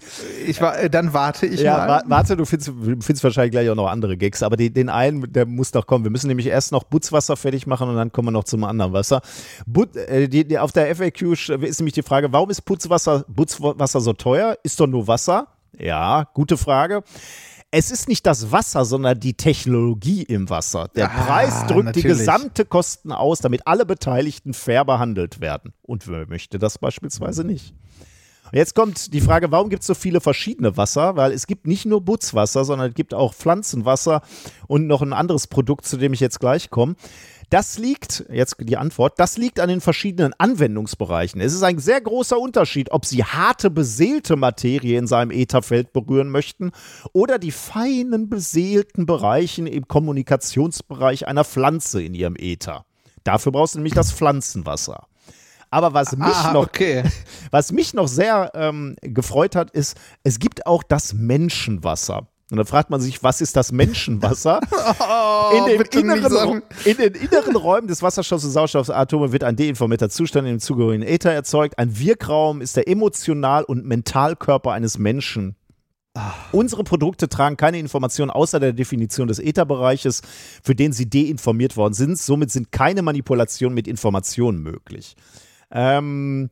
Ich 0.48 0.62
war, 0.62 0.80
äh, 0.80 0.90
dann 0.90 1.14
warte 1.14 1.46
ich 1.46 1.62
ja, 1.62 1.78
mal. 1.78 1.88
wa 1.88 2.04
warte, 2.06 2.38
du 2.38 2.46
findest, 2.46 2.72
findest 2.72 3.24
wahrscheinlich 3.24 3.52
gleich 3.52 3.70
auch 3.70 3.76
noch 3.76 3.88
andere 3.88 4.16
Gags, 4.16 4.44
aber 4.44 4.58
die, 4.58 4.72
den 4.72 4.90
einen, 4.90 5.32
der 5.32 5.46
muss 5.46 5.74
noch 5.74 5.88
kommen. 5.88 6.04
Wir 6.04 6.12
müssen 6.12 6.28
nämlich 6.28 6.48
erst 6.48 6.72
noch 6.72 6.84
Butzwasser 6.84 7.36
fertig 7.36 7.66
machen 7.68 7.90
und 7.90 7.96
dann 7.96 8.12
kommen 8.12 8.28
wir 8.28 8.32
noch 8.32 8.44
zum 8.44 8.64
anderen 8.64 8.94
Wasser. 8.94 9.22
But, 9.66 9.96
äh, 9.96 10.28
die, 10.28 10.48
die, 10.48 10.60
auf 10.60 10.72
der 10.72 10.96
FAQ 10.96 11.22
ist 11.34 11.50
nämlich 11.80 11.94
die 11.94 12.04
Frage, 12.04 12.32
warum 12.32 12.50
ist 12.50 12.62
Putzwasser, 12.62 13.26
Putzwasser 13.36 14.02
so 14.02 14.14
teuer? 14.14 14.58
Ist 14.64 14.80
doch 14.80 14.88
nur 14.88 15.08
Wasser? 15.08 15.48
Ja, 15.78 16.28
gute 16.34 16.58
Frage. 16.58 17.04
Es 17.78 17.92
ist 17.92 18.08
nicht 18.08 18.26
das 18.26 18.54
Wasser, 18.54 18.86
sondern 18.86 19.20
die 19.20 19.34
Technologie 19.34 20.24
im 20.24 20.50
Wasser. 20.50 20.88
Der 20.96 21.12
Ah, 21.12 21.26
Preis 21.26 21.60
drückt 21.68 21.80
die 21.98 22.04
natürlich. 22.04 22.04
gesamte 22.20 22.64
Kosten 22.64 23.12
aus, 23.12 23.40
damit 23.40 23.68
alle 23.68 23.86
Beteiligten 23.86 24.54
fair 24.54 24.86
behandelt 24.86 25.42
werden. 25.42 25.74
Und 25.82 26.08
wer 26.08 26.26
möchte 26.26 26.58
das 26.58 26.78
beispielsweise 26.78 27.44
nicht? 27.44 27.74
Jetzt 28.54 28.76
kommt 28.76 29.12
die 29.14 29.20
Frage, 29.20 29.52
warum 29.52 29.70
gibt 29.70 29.82
es 29.82 29.88
so 29.88 29.94
viele 29.94 30.22
verschiedene 30.22 30.78
Wasser? 30.78 31.18
Weil 31.18 31.34
es 31.34 31.48
gibt 31.48 31.68
nicht 31.68 31.86
nur 31.86 32.00
Butzwasser, 32.00 32.64
sondern 32.64 32.90
es 32.92 32.96
gibt 32.96 33.14
auch 33.14 33.34
Pflanzenwasser 33.34 34.22
und 34.68 34.88
noch 34.88 35.02
ein 35.02 35.12
anderes 35.12 35.48
Produkt, 35.48 35.86
zu 35.86 35.98
dem 35.98 36.14
ich 36.14 36.22
jetzt 36.22 36.40
gleich 36.40 36.70
komme. 36.70 36.96
Das 37.50 37.78
liegt, 37.78 38.26
jetzt 38.32 38.56
die 38.60 38.78
Antwort, 38.78 39.20
das 39.20 39.38
liegt 39.38 39.60
an 39.60 39.70
den 39.70 39.82
verschiedenen 39.82 40.34
Anwendungsbereichen. 40.38 41.42
Es 41.42 41.54
ist 41.54 41.64
ein 41.64 41.78
sehr 41.80 42.02
großer 42.02 42.40
Unterschied, 42.40 42.92
ob 42.92 43.06
Sie 43.06 43.24
harte, 43.24 43.70
beseelte 43.70 44.36
Materie 44.36 44.98
in 44.98 45.08
seinem 45.08 45.32
Ätherfeld 45.32 45.94
berühren 45.94 46.30
möchten 46.30 46.72
oder 47.14 47.38
die 47.40 47.52
feinen, 47.52 48.30
beseelten 48.30 49.06
Bereichen 49.06 49.68
im 49.68 49.88
Kommunikationsbereich 49.88 51.28
einer 51.28 51.44
Pflanze 51.44 52.02
in 52.02 52.14
ihrem 52.14 52.36
Äther. 52.36 52.86
Dafür 53.24 53.52
brauchst 53.52 53.76
du 53.76 53.80
nämlich 53.80 53.94
das 53.94 54.12
Pflanzenwasser. 54.12 55.08
Aber 55.72 55.94
was 55.94 56.16
mich 56.16 56.28
ah, 56.28 56.54
noch 56.54 56.68
okay. 56.68 57.04
was 57.52 57.72
mich 57.72 57.94
noch 57.94 58.08
sehr 58.08 58.52
ähm, 58.54 58.96
gefreut 59.02 59.56
hat, 59.56 59.72
ist, 59.72 59.98
es 60.24 60.40
gibt 60.40 60.66
auch 60.66 60.84
das 60.84 61.14
Menschenwasser. 61.14 62.28
Und 62.52 62.58
dann 62.58 62.66
fragt 62.68 62.92
man 62.92 63.02
sich, 63.02 63.24
was 63.24 63.42
ist 63.42 63.56
das 63.56 63.72
Menschenwasser? 63.72 64.60
in, 65.58 65.66
den 65.66 65.76
Oh, 65.76 65.78
bitte 65.80 66.04
nicht 66.04 66.18
inneren, 66.18 66.62
in 66.86 66.98
den 66.98 67.14
inneren 67.16 67.56
Räumen 67.56 67.88
des 67.88 68.04
Wasserstoffs 68.04 68.46
und 68.46 68.52
Sauerstoffatome 68.52 69.32
wird 69.32 69.44
ein 69.44 69.56
deinformierter 69.56 70.10
Zustand 70.10 70.48
im 70.48 70.60
zugehörigen 70.60 71.02
Äther 71.02 71.32
erzeugt. 71.32 71.80
Ein 71.80 71.98
Wirkraum 71.98 72.62
ist 72.62 72.78
der 72.78 72.88
Emotional- 72.88 73.64
und 73.64 73.86
Mentalkörper 73.86 74.74
eines 74.74 75.00
Menschen. 75.00 75.56
Unsere 76.52 76.84
Produkte 76.84 77.28
tragen 77.28 77.58
keine 77.58 77.80
Informationen 77.80 78.32
außer 78.32 78.60
der 78.60 78.74
Definition 78.74 79.28
des 79.28 79.40
Ätherbereiches, 79.40 80.22
für 80.64 80.76
den 80.76 80.94
sie 80.94 81.10
deinformiert 81.10 81.76
worden 81.76 81.94
sind. 81.94 82.18
Somit 82.18 82.52
sind 82.52 82.72
keine 82.72 83.02
Manipulationen 83.02 83.74
mit 83.74 83.88
Informationen 83.88 84.62
möglich. 84.62 85.16
Ähm, 85.72 86.52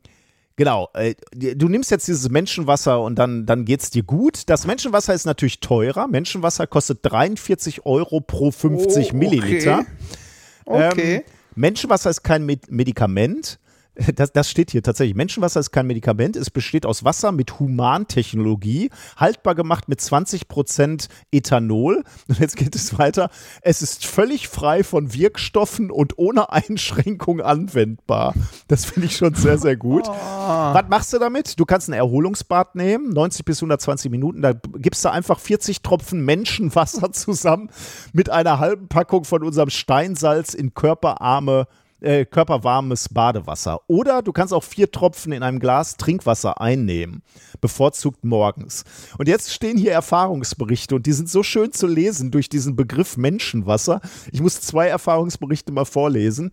genau. 0.55 0.89
Äh, 0.93 1.15
du 1.33 1.67
nimmst 1.67 1.91
jetzt 1.91 2.07
dieses 2.07 2.29
Menschenwasser 2.29 3.01
und 3.01 3.17
dann, 3.17 3.45
dann 3.45 3.65
geht 3.65 3.81
es 3.81 3.89
dir 3.89 4.03
gut. 4.03 4.49
Das 4.49 4.65
Menschenwasser 4.65 5.13
ist 5.13 5.25
natürlich 5.25 5.59
teurer. 5.59 6.07
Menschenwasser 6.07 6.67
kostet 6.67 6.99
43 7.03 7.85
Euro 7.85 8.21
pro 8.21 8.51
50 8.51 8.85
Oh, 8.85 9.07
okay. 9.07 9.17
Milliliter. 9.17 9.85
Okay. 10.65 11.15
Ähm, 11.15 11.21
Menschenwasser 11.55 12.09
ist 12.09 12.23
kein 12.23 12.45
Med 12.45 12.71
Medikament. 12.71 13.59
Das, 14.15 14.31
das 14.31 14.49
steht 14.49 14.71
hier 14.71 14.83
tatsächlich. 14.83 15.15
Menschenwasser 15.15 15.59
ist 15.59 15.71
kein 15.71 15.87
Medikament. 15.87 16.35
Es 16.35 16.49
besteht 16.49 16.85
aus 16.85 17.03
Wasser 17.03 17.31
mit 17.31 17.59
Humantechnologie, 17.59 18.89
haltbar 19.17 19.55
gemacht 19.55 19.87
mit 19.87 19.99
20% 19.99 21.07
Ethanol. 21.31 22.03
Und 22.27 22.39
jetzt 22.39 22.57
geht 22.57 22.75
es 22.75 22.97
weiter. 22.97 23.29
Es 23.61 23.81
ist 23.81 24.05
völlig 24.05 24.47
frei 24.47 24.83
von 24.83 25.13
Wirkstoffen 25.13 25.91
und 25.91 26.17
ohne 26.17 26.51
Einschränkung 26.51 27.41
anwendbar. 27.41 28.33
Das 28.67 28.85
finde 28.85 29.07
ich 29.07 29.17
schon 29.17 29.33
sehr, 29.33 29.57
sehr 29.57 29.75
gut. 29.75 30.07
Was 30.07 30.85
machst 30.89 31.13
du 31.13 31.19
damit? 31.19 31.59
Du 31.59 31.65
kannst 31.65 31.89
ein 31.89 31.93
Erholungsbad 31.93 32.75
nehmen, 32.75 33.09
90 33.09 33.45
bis 33.45 33.59
120 33.59 34.11
Minuten. 34.11 34.41
Da 34.41 34.53
gibst 34.53 35.03
du 35.05 35.09
einfach 35.09 35.39
40 35.39 35.81
Tropfen 35.81 36.23
Menschenwasser 36.25 37.11
zusammen 37.11 37.69
mit 38.11 38.29
einer 38.29 38.59
halben 38.59 38.87
Packung 38.87 39.23
von 39.23 39.43
unserem 39.43 39.69
Steinsalz 39.69 40.53
in 40.53 40.73
körperarme 40.73 41.67
äh, 42.03 42.25
körperwarmes 42.25 43.09
Badewasser. 43.09 43.79
Oder 43.87 44.21
du 44.21 44.31
kannst 44.31 44.53
auch 44.53 44.63
vier 44.63 44.91
Tropfen 44.91 45.31
in 45.31 45.43
einem 45.43 45.59
Glas 45.59 45.97
Trinkwasser 45.97 46.61
einnehmen, 46.61 47.23
bevorzugt 47.61 48.23
morgens. 48.23 48.83
Und 49.17 49.27
jetzt 49.27 49.53
stehen 49.53 49.77
hier 49.77 49.93
Erfahrungsberichte 49.93 50.95
und 50.95 51.05
die 51.05 51.13
sind 51.13 51.29
so 51.29 51.43
schön 51.43 51.71
zu 51.71 51.87
lesen 51.87 52.31
durch 52.31 52.49
diesen 52.49 52.75
Begriff 52.75 53.17
Menschenwasser. 53.17 54.01
Ich 54.31 54.41
muss 54.41 54.61
zwei 54.61 54.87
Erfahrungsberichte 54.87 55.71
mal 55.71 55.85
vorlesen. 55.85 56.51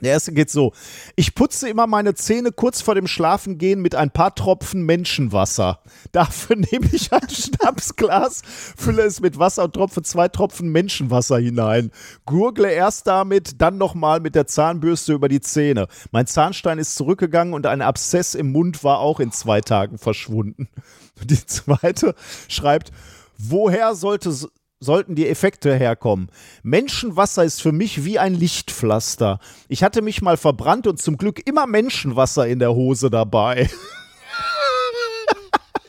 Der 0.00 0.12
erste 0.12 0.32
geht 0.32 0.48
so. 0.48 0.72
Ich 1.16 1.34
putze 1.34 1.68
immer 1.68 1.86
meine 1.88 2.14
Zähne 2.14 2.52
kurz 2.52 2.80
vor 2.80 2.94
dem 2.94 3.08
Schlafengehen 3.08 3.82
mit 3.82 3.96
ein 3.96 4.10
paar 4.10 4.34
Tropfen 4.34 4.82
Menschenwasser. 4.82 5.80
Dafür 6.12 6.56
nehme 6.56 6.88
ich 6.92 7.12
ein 7.12 7.28
Schnapsglas, 7.28 8.42
fülle 8.76 9.02
es 9.02 9.20
mit 9.20 9.38
Wasser 9.38 9.64
und 9.64 9.74
tropfe 9.74 10.02
zwei 10.02 10.28
Tropfen 10.28 10.70
Menschenwasser 10.70 11.38
hinein. 11.38 11.90
Gurgle 12.26 12.70
erst 12.70 13.08
damit, 13.08 13.60
dann 13.60 13.76
nochmal 13.78 14.20
mit 14.20 14.34
der 14.34 14.46
Zahnbürste 14.46 15.12
über 15.12 15.28
die 15.28 15.40
Zähne. 15.40 15.88
Mein 16.12 16.26
Zahnstein 16.26 16.78
ist 16.78 16.94
zurückgegangen 16.94 17.54
und 17.54 17.66
ein 17.66 17.82
Abszess 17.82 18.34
im 18.34 18.52
Mund 18.52 18.84
war 18.84 19.00
auch 19.00 19.18
in 19.18 19.32
zwei 19.32 19.60
Tagen 19.60 19.98
verschwunden. 19.98 20.68
Die 21.24 21.44
zweite 21.44 22.14
schreibt, 22.46 22.92
Woher 23.40 23.94
sollte 23.94 24.34
sollten 24.80 25.14
die 25.14 25.28
Effekte 25.28 25.74
herkommen. 25.74 26.30
Menschenwasser 26.62 27.44
ist 27.44 27.60
für 27.62 27.72
mich 27.72 28.04
wie 28.04 28.18
ein 28.18 28.34
Lichtpflaster. 28.34 29.40
Ich 29.68 29.82
hatte 29.82 30.02
mich 30.02 30.22
mal 30.22 30.36
verbrannt 30.36 30.86
und 30.86 31.00
zum 31.00 31.16
Glück 31.16 31.46
immer 31.46 31.66
Menschenwasser 31.66 32.46
in 32.46 32.58
der 32.58 32.74
Hose 32.74 33.10
dabei. 33.10 33.68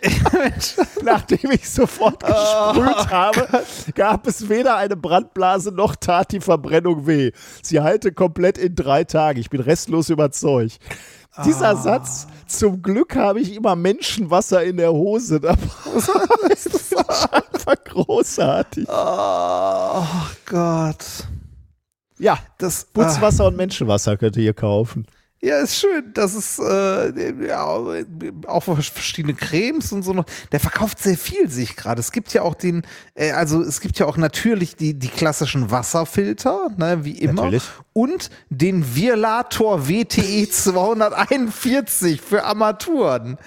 Nachdem 1.04 1.52
ich 1.52 1.70
sofort 1.70 2.22
gesprüht 2.22 2.96
oh, 2.98 3.10
habe, 3.10 3.64
gab 3.96 4.28
es 4.28 4.48
weder 4.50 4.78
eine 4.78 4.96
Brandblase 4.96 5.72
noch 5.72 5.96
tat 5.96 6.32
die 6.32 6.40
Verbrennung 6.40 7.06
weh. 7.06 7.32
Sie 7.62 7.82
halte 7.82 8.12
komplett 8.14 8.58
in 8.58 8.76
drei 8.76 9.04
Tagen. 9.04 9.40
Ich 9.40 9.50
bin 9.50 9.62
restlos 9.62 10.10
überzeugt. 10.10 10.80
Dieser 11.46 11.74
oh. 11.74 11.82
Satz, 11.82 12.28
zum 12.48 12.82
Glück 12.82 13.16
habe 13.16 13.40
ich 13.40 13.56
immer 13.56 13.76
Menschenwasser 13.76 14.64
in 14.64 14.78
der 14.78 14.92
Hose 14.92 15.40
dabei. 15.40 15.58
das 16.50 16.66
ist 16.66 16.98
einfach 16.98 17.84
großartig. 17.86 18.88
Oh 18.90 20.04
Gott. 20.46 21.06
Ja, 22.18 22.38
das 22.58 22.86
Putzwasser 22.86 23.46
äh. 23.46 23.48
und 23.48 23.58
Menschenwasser 23.58 24.18
könnt 24.18 24.36
ihr 24.36 24.44
hier 24.44 24.54
kaufen. 24.54 25.06
Ja, 25.42 25.60
ist 25.60 25.78
schön. 25.78 26.12
Das 26.14 26.36
ist 26.36 26.60
äh, 26.60 27.48
ja, 27.48 27.64
auch 27.64 28.62
verschiedene 28.62 29.34
Cremes 29.34 29.94
und 29.94 30.04
so 30.04 30.14
noch. 30.14 30.26
Der 30.52 30.60
verkauft 30.60 31.00
sehr 31.00 31.18
viel, 31.18 31.50
sehe 31.50 31.64
ich 31.64 31.78
gerade. 31.78 32.02
Es 32.02 32.12
gibt 32.12 32.34
ja 32.34 32.42
auch 32.42 32.56
den, 32.56 32.84
äh, 33.16 33.32
also 33.32 33.62
es 33.62 33.80
gibt 33.80 33.98
ja 34.00 34.06
auch 34.06 34.18
natürlich 34.18 34.76
die, 34.76 34.96
die 34.96 35.08
klassischen 35.08 35.72
Wasserfilter, 35.72 36.72
ne, 36.76 37.06
wie 37.06 37.18
immer. 37.20 37.44
Natürlich. 37.44 37.64
Und 37.94 38.30
den 38.50 38.96
Virlator 38.96 39.88
WTE 39.88 40.50
241 40.50 42.22
für 42.22 42.44
Armaturen 42.44 43.38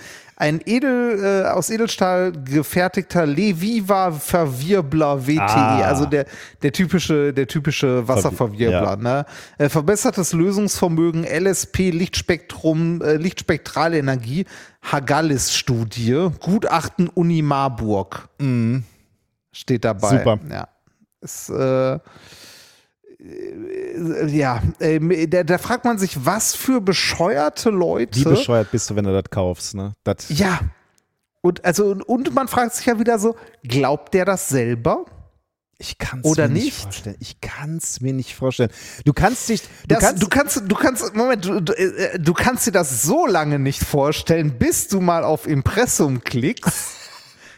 ein 0.43 0.60
edel, 0.66 1.44
äh, 1.44 1.48
aus 1.51 1.70
Edelstahl 1.70 2.32
gefertigter 2.32 3.27
Leviva 3.27 4.10
Verwirbler 4.10 5.24
WTE, 5.24 5.40
ah. 5.40 5.82
also 5.82 6.05
der, 6.05 6.27
der 6.62 6.73
typische, 6.73 7.32
der 7.32 7.47
typische 7.47 8.09
Wasserverwirbler. 8.09 8.82
Ja. 8.82 8.97
Ne? 8.97 9.27
Äh, 9.59 9.69
verbessertes 9.69 10.32
Lösungsvermögen, 10.32 11.23
LSP, 11.23 11.90
Lichtspektrum, 11.90 13.01
äh, 13.02 13.19
lichtspektrale 13.19 13.98
Energie, 13.98 14.44
Hagalis-Studie, 14.82 16.31
Gutachten 16.40 17.09
Uni 17.09 17.43
Marburg. 17.43 18.28
Mhm. 18.40 18.82
Steht 19.52 19.85
dabei. 19.85 20.09
Super. 20.09 20.40
Ja. 20.51 20.69
Ist, 21.20 21.51
äh, 21.51 22.01
ja, 24.27 24.62
äh, 24.81 25.28
da, 25.28 25.44
da, 25.44 25.59
fragt 25.59 25.85
man 25.85 25.99
sich, 25.99 26.24
was 26.24 26.55
für 26.55 26.81
bescheuerte 26.81 27.70
Leute. 27.70 28.19
Wie 28.19 28.24
bescheuert 28.24 28.70
bist 28.70 28.90
du, 28.90 28.97
wenn 28.97 29.05
du 29.05 29.12
das 29.12 29.31
kaufst, 29.31 29.74
ne? 29.74 29.93
Das 30.03 30.28
ja. 30.28 30.61
Und, 31.40 31.65
also, 31.65 31.97
und 32.07 32.35
man 32.35 32.49
fragt 32.49 32.74
sich 32.74 32.86
ja 32.86 32.99
wieder 32.99 33.19
so, 33.19 33.36
glaubt 33.65 34.15
der 34.15 34.24
das 34.24 34.49
selber? 34.49 35.05
Ich 35.78 35.99
kann 35.99 36.20
es 36.20 36.36
mir 36.36 36.49
nicht 36.49 36.74
vorstellen. 36.74 37.16
Ich 37.19 37.40
kann 37.40 37.77
es 37.77 38.01
mir 38.01 38.12
nicht 38.12 38.36
vorstellen. 38.36 38.70
Du 39.05 39.12
kannst 39.12 39.49
dich. 39.49 39.62
Du, 39.62 39.69
das, 39.89 40.01
kannst, 40.01 40.23
du 40.23 40.28
kannst, 40.28 40.62
du 40.65 40.74
kannst, 40.77 41.15
Moment, 41.16 41.44
du, 41.44 41.61
du, 41.61 41.73
äh, 41.73 42.19
du 42.20 42.35
kannst 42.35 42.69
dir 42.69 42.73
das 42.73 43.03
so 43.03 43.27
lange 43.27 43.59
nicht 43.59 43.82
vorstellen, 43.82 44.59
bis 44.59 44.86
du 44.86 45.01
mal 45.01 45.24
auf 45.24 45.49
Impressum 45.49 46.23
klickst 46.23 47.02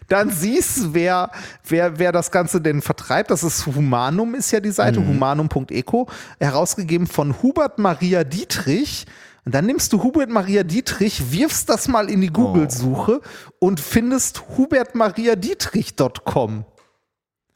dann 0.08 0.30
siehst 0.30 0.78
du, 0.78 0.94
wer, 0.94 1.30
wer, 1.66 1.98
wer 1.98 2.12
das 2.12 2.30
Ganze 2.30 2.60
denn 2.60 2.82
vertreibt. 2.82 3.30
Das 3.30 3.42
ist 3.42 3.64
Humanum, 3.66 4.34
ist 4.34 4.50
ja 4.50 4.60
die 4.60 4.70
Seite, 4.70 5.00
mhm. 5.00 5.08
humanum.eco, 5.08 6.08
herausgegeben 6.38 7.06
von 7.06 7.42
Hubert 7.42 7.78
Maria 7.78 8.24
Dietrich. 8.24 9.06
Und 9.44 9.54
dann 9.54 9.66
nimmst 9.66 9.92
du 9.92 10.02
Hubert 10.02 10.30
Maria 10.30 10.62
Dietrich, 10.62 11.30
wirfst 11.30 11.68
das 11.68 11.88
mal 11.88 12.08
in 12.08 12.22
die 12.22 12.28
Google-Suche 12.28 13.20
oh. 13.22 13.28
und 13.58 13.78
findest 13.78 14.44
hubertmariadietrich.com. 14.56 16.64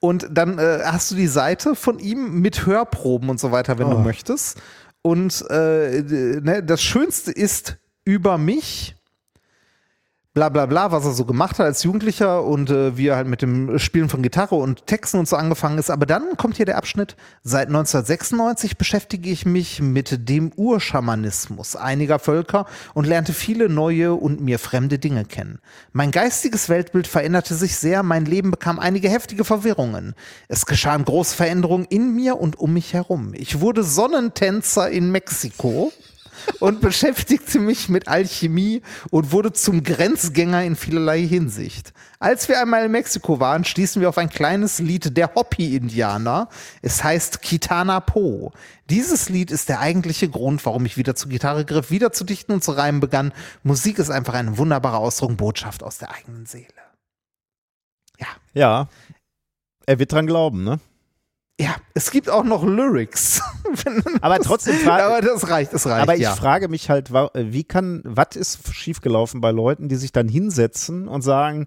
Und 0.00 0.28
dann 0.30 0.58
äh, 0.58 0.80
hast 0.84 1.10
du 1.10 1.16
die 1.16 1.26
Seite 1.26 1.74
von 1.74 1.98
ihm 1.98 2.40
mit 2.40 2.66
Hörproben 2.66 3.30
und 3.30 3.40
so 3.40 3.50
weiter, 3.50 3.78
wenn 3.78 3.88
oh. 3.88 3.94
du 3.94 3.98
möchtest. 3.98 4.62
Und 5.02 5.44
äh, 5.50 6.02
ne, 6.40 6.62
das 6.62 6.80
Schönste 6.82 7.32
ist 7.32 7.78
über 8.04 8.38
mich 8.38 8.94
bla 10.34 10.50
bla 10.50 10.66
bla, 10.66 10.92
was 10.92 11.04
er 11.04 11.12
so 11.12 11.24
gemacht 11.24 11.58
hat 11.58 11.66
als 11.66 11.82
Jugendlicher 11.82 12.44
und 12.44 12.70
äh, 12.70 12.96
wie 12.96 13.08
er 13.08 13.16
halt 13.16 13.26
mit 13.26 13.42
dem 13.42 13.78
Spielen 13.78 14.08
von 14.08 14.22
Gitarre 14.22 14.54
und 14.54 14.86
Texten 14.86 15.18
und 15.18 15.26
so 15.26 15.36
angefangen 15.36 15.78
ist. 15.78 15.90
Aber 15.90 16.06
dann 16.06 16.36
kommt 16.36 16.56
hier 16.56 16.66
der 16.66 16.76
Abschnitt, 16.76 17.16
seit 17.42 17.68
1996 17.68 18.76
beschäftige 18.76 19.30
ich 19.30 19.46
mich 19.46 19.80
mit 19.80 20.28
dem 20.28 20.52
Urschamanismus 20.54 21.76
einiger 21.76 22.18
Völker 22.18 22.66
und 22.94 23.06
lernte 23.06 23.32
viele 23.32 23.68
neue 23.68 24.14
und 24.14 24.40
mir 24.40 24.58
fremde 24.58 24.98
Dinge 24.98 25.24
kennen. 25.24 25.58
Mein 25.92 26.10
geistiges 26.10 26.68
Weltbild 26.68 27.06
veränderte 27.06 27.54
sich 27.54 27.76
sehr, 27.76 28.02
mein 28.02 28.24
Leben 28.24 28.50
bekam 28.50 28.78
einige 28.78 29.08
heftige 29.08 29.44
Verwirrungen. 29.44 30.14
Es 30.46 30.66
geschahen 30.66 31.04
große 31.04 31.34
Veränderungen 31.34 31.86
in 31.86 32.14
mir 32.14 32.38
und 32.38 32.58
um 32.58 32.74
mich 32.74 32.92
herum. 32.94 33.32
Ich 33.34 33.60
wurde 33.60 33.82
Sonnentänzer 33.82 34.90
in 34.90 35.10
Mexiko 35.10 35.92
und 36.60 36.80
beschäftigte 36.80 37.58
mich 37.58 37.88
mit 37.88 38.08
Alchemie 38.08 38.82
und 39.10 39.32
wurde 39.32 39.52
zum 39.52 39.82
Grenzgänger 39.82 40.64
in 40.64 40.76
vielerlei 40.76 41.20
Hinsicht. 41.20 41.92
Als 42.18 42.48
wir 42.48 42.60
einmal 42.60 42.84
in 42.84 42.92
Mexiko 42.92 43.38
waren, 43.38 43.64
stießen 43.64 44.02
wir 44.02 44.08
auf 44.08 44.18
ein 44.18 44.28
kleines 44.28 44.80
Lied 44.80 45.16
der 45.16 45.34
Hopi-Indianer. 45.34 46.48
Es 46.82 47.04
heißt 47.04 47.42
Kitana 47.42 48.00
Po. 48.00 48.52
Dieses 48.90 49.28
Lied 49.28 49.50
ist 49.50 49.68
der 49.68 49.80
eigentliche 49.80 50.28
Grund, 50.28 50.64
warum 50.66 50.84
ich 50.86 50.96
wieder 50.96 51.14
zur 51.14 51.30
Gitarre 51.30 51.64
griff, 51.64 51.90
wieder 51.90 52.12
zu 52.12 52.24
dichten 52.24 52.52
und 52.52 52.64
zu 52.64 52.72
reimen 52.72 53.00
begann. 53.00 53.32
Musik 53.62 53.98
ist 53.98 54.10
einfach 54.10 54.34
ein 54.34 54.58
wunderbarer 54.58 54.98
Ausdruck, 54.98 55.36
Botschaft 55.36 55.82
aus 55.82 55.98
der 55.98 56.12
eigenen 56.12 56.46
Seele. 56.46 56.66
Ja. 58.18 58.26
Ja. 58.54 58.88
Er 59.86 59.98
wird 59.98 60.12
dran 60.12 60.26
glauben, 60.26 60.64
ne? 60.64 60.80
Ja, 61.60 61.74
es 61.94 62.12
gibt 62.12 62.30
auch 62.30 62.44
noch 62.44 62.64
Lyrics. 62.64 63.42
aber 64.20 64.38
trotzdem, 64.38 64.88
aber 64.88 65.20
das 65.20 65.48
reicht, 65.50 65.72
das 65.72 65.86
reicht. 65.86 66.02
Aber 66.02 66.14
ich 66.14 66.22
ja. 66.22 66.36
frage 66.36 66.68
mich 66.68 66.88
halt, 66.88 67.12
wie 67.12 67.64
kann, 67.64 68.02
was 68.04 68.36
ist 68.36 68.72
schiefgelaufen 68.72 69.40
bei 69.40 69.50
Leuten, 69.50 69.88
die 69.88 69.96
sich 69.96 70.12
dann 70.12 70.28
hinsetzen 70.28 71.08
und 71.08 71.22
sagen, 71.22 71.66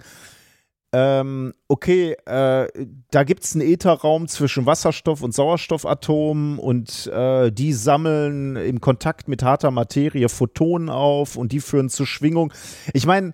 ähm, 0.94 1.54
okay, 1.68 2.16
äh, 2.26 2.68
da 3.12 3.24
gibt 3.24 3.44
es 3.44 3.54
einen 3.54 3.68
Ätherraum 3.68 4.28
zwischen 4.28 4.66
Wasserstoff 4.66 5.22
und 5.22 5.34
Sauerstoffatomen 5.34 6.58
und 6.58 7.08
äh, 7.08 7.52
die 7.52 7.72
sammeln 7.74 8.58
im 8.58 8.82
Kontakt 8.82 9.28
mit 9.28 9.44
harter 9.44 9.72
Materie 9.72 10.28
Photonen 10.28 10.90
auf 10.90 11.38
und 11.38 11.54
die 11.54 11.62
führen 11.62 11.90
zu 11.90 12.06
Schwingung. 12.06 12.54
Ich 12.94 13.06
meine, 13.06 13.34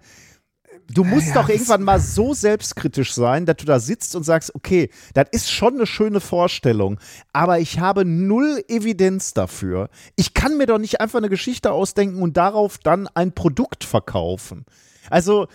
du 0.90 1.04
musst 1.04 1.28
ja, 1.28 1.34
doch 1.36 1.50
irgendwann 1.50 1.84
mal 1.84 2.00
so 2.00 2.34
selbstkritisch 2.34 3.14
sein, 3.14 3.46
dass 3.46 3.58
du 3.58 3.66
da 3.66 3.80
sitzt 3.80 4.16
und 4.16 4.24
sagst, 4.24 4.54
okay, 4.56 4.90
das 5.14 5.28
ist 5.32 5.52
schon 5.52 5.76
eine 5.76 5.86
schöne 5.86 6.20
Vorstellung, 6.20 7.00
aber 7.34 7.60
ich 7.60 7.80
habe 7.80 8.06
null 8.06 8.64
Evidenz 8.68 9.34
dafür. 9.34 9.90
Ich 10.16 10.34
kann 10.34 10.58
mir 10.58 10.66
doch 10.66 10.80
nicht 10.80 11.02
einfach 11.02 11.20
eine 11.20 11.30
Geschichte 11.30 11.72
ausdenken 11.72 12.22
und 12.22 12.38
darauf 12.38 12.78
dann 12.78 13.08
ein 13.08 13.34
Produkt 13.34 13.84
verkaufen. 13.84 14.66
Also, 15.10 15.48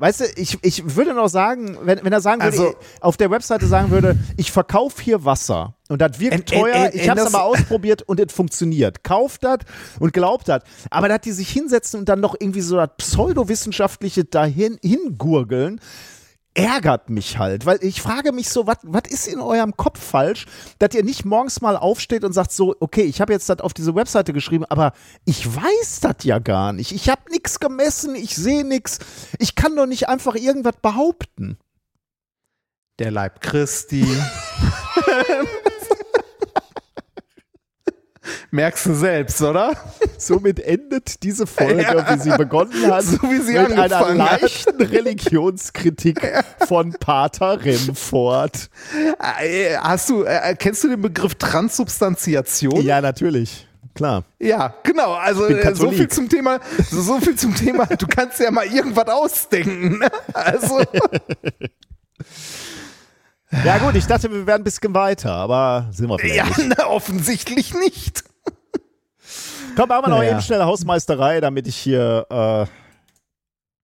Weißt 0.00 0.20
du, 0.20 0.24
ich, 0.36 0.56
ich 0.62 0.96
würde 0.96 1.12
noch 1.12 1.28
sagen, 1.28 1.76
wenn, 1.82 2.02
wenn 2.02 2.12
er 2.12 2.22
sagen 2.22 2.42
würde, 2.42 2.56
also, 2.56 2.74
auf 3.02 3.18
der 3.18 3.30
Webseite 3.30 3.66
sagen 3.66 3.90
würde, 3.90 4.16
ich 4.38 4.50
verkaufe 4.50 5.02
hier 5.02 5.26
Wasser 5.26 5.74
und 5.90 6.00
das 6.00 6.18
wirkt 6.18 6.48
teuer, 6.48 6.74
and, 6.74 6.84
and, 6.86 6.94
ich 6.94 7.10
habe 7.10 7.20
es 7.20 7.26
aber 7.26 7.44
ausprobiert 7.44 8.00
und 8.00 8.18
es 8.18 8.32
funktioniert. 8.32 9.04
Kauft 9.04 9.44
das 9.44 9.58
und 9.98 10.14
glaubt 10.14 10.48
das. 10.48 10.62
Aber 10.88 11.08
dass 11.08 11.20
die 11.20 11.32
sich 11.32 11.50
hinsetzen 11.50 12.00
und 12.00 12.08
dann 12.08 12.20
noch 12.20 12.34
irgendwie 12.38 12.62
so 12.62 12.76
das 12.76 12.88
pseudowissenschaftliche 12.96 14.24
dahin 14.24 14.78
hingurgeln, 14.82 15.82
ärgert 16.54 17.10
mich 17.10 17.38
halt, 17.38 17.64
weil 17.64 17.78
ich 17.82 18.02
frage 18.02 18.32
mich 18.32 18.48
so, 18.48 18.66
was 18.66 19.02
ist 19.08 19.28
in 19.28 19.40
eurem 19.40 19.76
Kopf 19.76 20.02
falsch, 20.02 20.46
dass 20.78 20.94
ihr 20.94 21.04
nicht 21.04 21.24
morgens 21.24 21.60
mal 21.60 21.76
aufsteht 21.76 22.24
und 22.24 22.32
sagt 22.32 22.52
so, 22.52 22.74
okay, 22.80 23.02
ich 23.02 23.20
habe 23.20 23.32
jetzt 23.32 23.48
das 23.48 23.60
auf 23.60 23.72
diese 23.72 23.94
Webseite 23.94 24.32
geschrieben, 24.32 24.64
aber 24.64 24.92
ich 25.24 25.46
weiß 25.46 26.00
das 26.00 26.24
ja 26.24 26.38
gar 26.38 26.72
nicht. 26.72 26.92
Ich 26.92 27.08
habe 27.08 27.22
nichts 27.30 27.60
gemessen, 27.60 28.14
ich 28.14 28.34
sehe 28.34 28.64
nichts. 28.64 28.98
Ich 29.38 29.54
kann 29.54 29.76
doch 29.76 29.86
nicht 29.86 30.08
einfach 30.08 30.34
irgendwas 30.34 30.76
behaupten. 30.82 31.58
Der 32.98 33.10
Leib 33.10 33.40
Christi. 33.40 34.04
Merkst 38.52 38.86
du 38.86 38.94
selbst, 38.94 39.40
oder? 39.42 39.76
Somit 40.18 40.58
endet 40.58 41.22
diese 41.22 41.46
Folge, 41.46 41.82
ja. 41.82 42.14
wie 42.14 42.20
sie 42.20 42.36
begonnen 42.36 42.90
hat, 42.90 43.04
so 43.04 43.22
wie 43.22 43.40
sie 43.40 43.52
mit 43.52 43.72
einer 43.72 43.98
hat. 44.00 44.16
leichten 44.16 44.82
Religionskritik 44.82 46.20
von 46.66 46.92
Pater 46.94 47.64
Remford. 47.64 48.70
Äh, 49.40 49.76
hast 49.76 50.10
du, 50.10 50.24
äh, 50.24 50.56
kennst 50.58 50.82
du 50.82 50.88
den 50.88 51.00
Begriff 51.00 51.36
Transsubstantiation? 51.36 52.82
Ja, 52.82 53.00
natürlich. 53.00 53.68
Klar. 53.94 54.24
Ja, 54.38 54.74
genau. 54.82 55.12
Also 55.12 55.46
äh, 55.46 55.74
so 55.74 55.90
viel 55.92 56.08
zum 56.08 56.28
Thema, 56.28 56.60
so, 56.90 57.02
so 57.02 57.20
viel 57.20 57.36
zum 57.36 57.54
Thema, 57.54 57.86
du 57.86 58.06
kannst 58.06 58.40
ja 58.40 58.50
mal 58.50 58.66
irgendwas 58.66 59.08
ausdenken. 59.08 59.98
Ne? 59.98 60.10
Also. 60.32 60.82
Ja 63.64 63.78
gut, 63.78 63.96
ich 63.96 64.06
dachte, 64.06 64.30
wir 64.30 64.46
wären 64.46 64.60
ein 64.60 64.64
bisschen 64.64 64.94
weiter, 64.94 65.32
aber 65.32 65.88
sind 65.90 66.08
wir 66.08 66.20
vielleicht 66.20 66.58
Ja, 66.58 66.64
na, 66.78 66.86
offensichtlich 66.86 67.74
nicht. 67.74 68.22
Komm, 69.80 69.88
machen 69.88 70.02
wir 70.04 70.08
noch 70.10 70.18
Naja. 70.18 70.32
eben 70.32 70.42
schnell 70.42 70.60
Hausmeisterei, 70.62 71.40
damit 71.40 71.66
ich 71.66 71.74
hier 71.74 72.26
äh, 72.28 72.66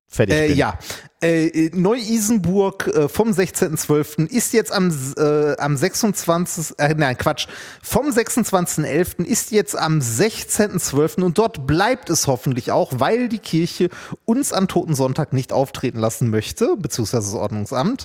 fertig 0.06 0.34
Äh, 0.36 0.48
bin. 0.48 0.56
ja, 0.58 0.78
äh, 1.22 1.70
Neu-Isenburg 1.72 2.88
äh, 2.88 3.08
vom 3.08 3.30
16.12. 3.30 4.26
ist 4.28 4.52
jetzt 4.52 4.72
am, 4.72 4.90
äh, 5.16 5.56
am 5.56 5.74
26. 5.74 6.78
Äh, 6.78 6.94
nein, 6.98 7.16
Quatsch. 7.16 7.46
Vom 7.82 8.10
26.11. 8.10 9.24
ist 9.24 9.52
jetzt 9.52 9.74
am 9.74 10.00
16.12. 10.00 11.22
und 11.22 11.38
dort 11.38 11.66
bleibt 11.66 12.10
es 12.10 12.26
hoffentlich 12.26 12.72
auch, 12.72 12.92
weil 12.96 13.30
die 13.30 13.38
Kirche 13.38 13.88
uns 14.26 14.52
an 14.52 14.68
Toten 14.68 14.94
Sonntag 14.94 15.32
nicht 15.32 15.50
auftreten 15.54 15.98
lassen 15.98 16.28
möchte, 16.28 16.76
beziehungsweise 16.76 17.28
das 17.32 17.34
Ordnungsamt. 17.40 18.04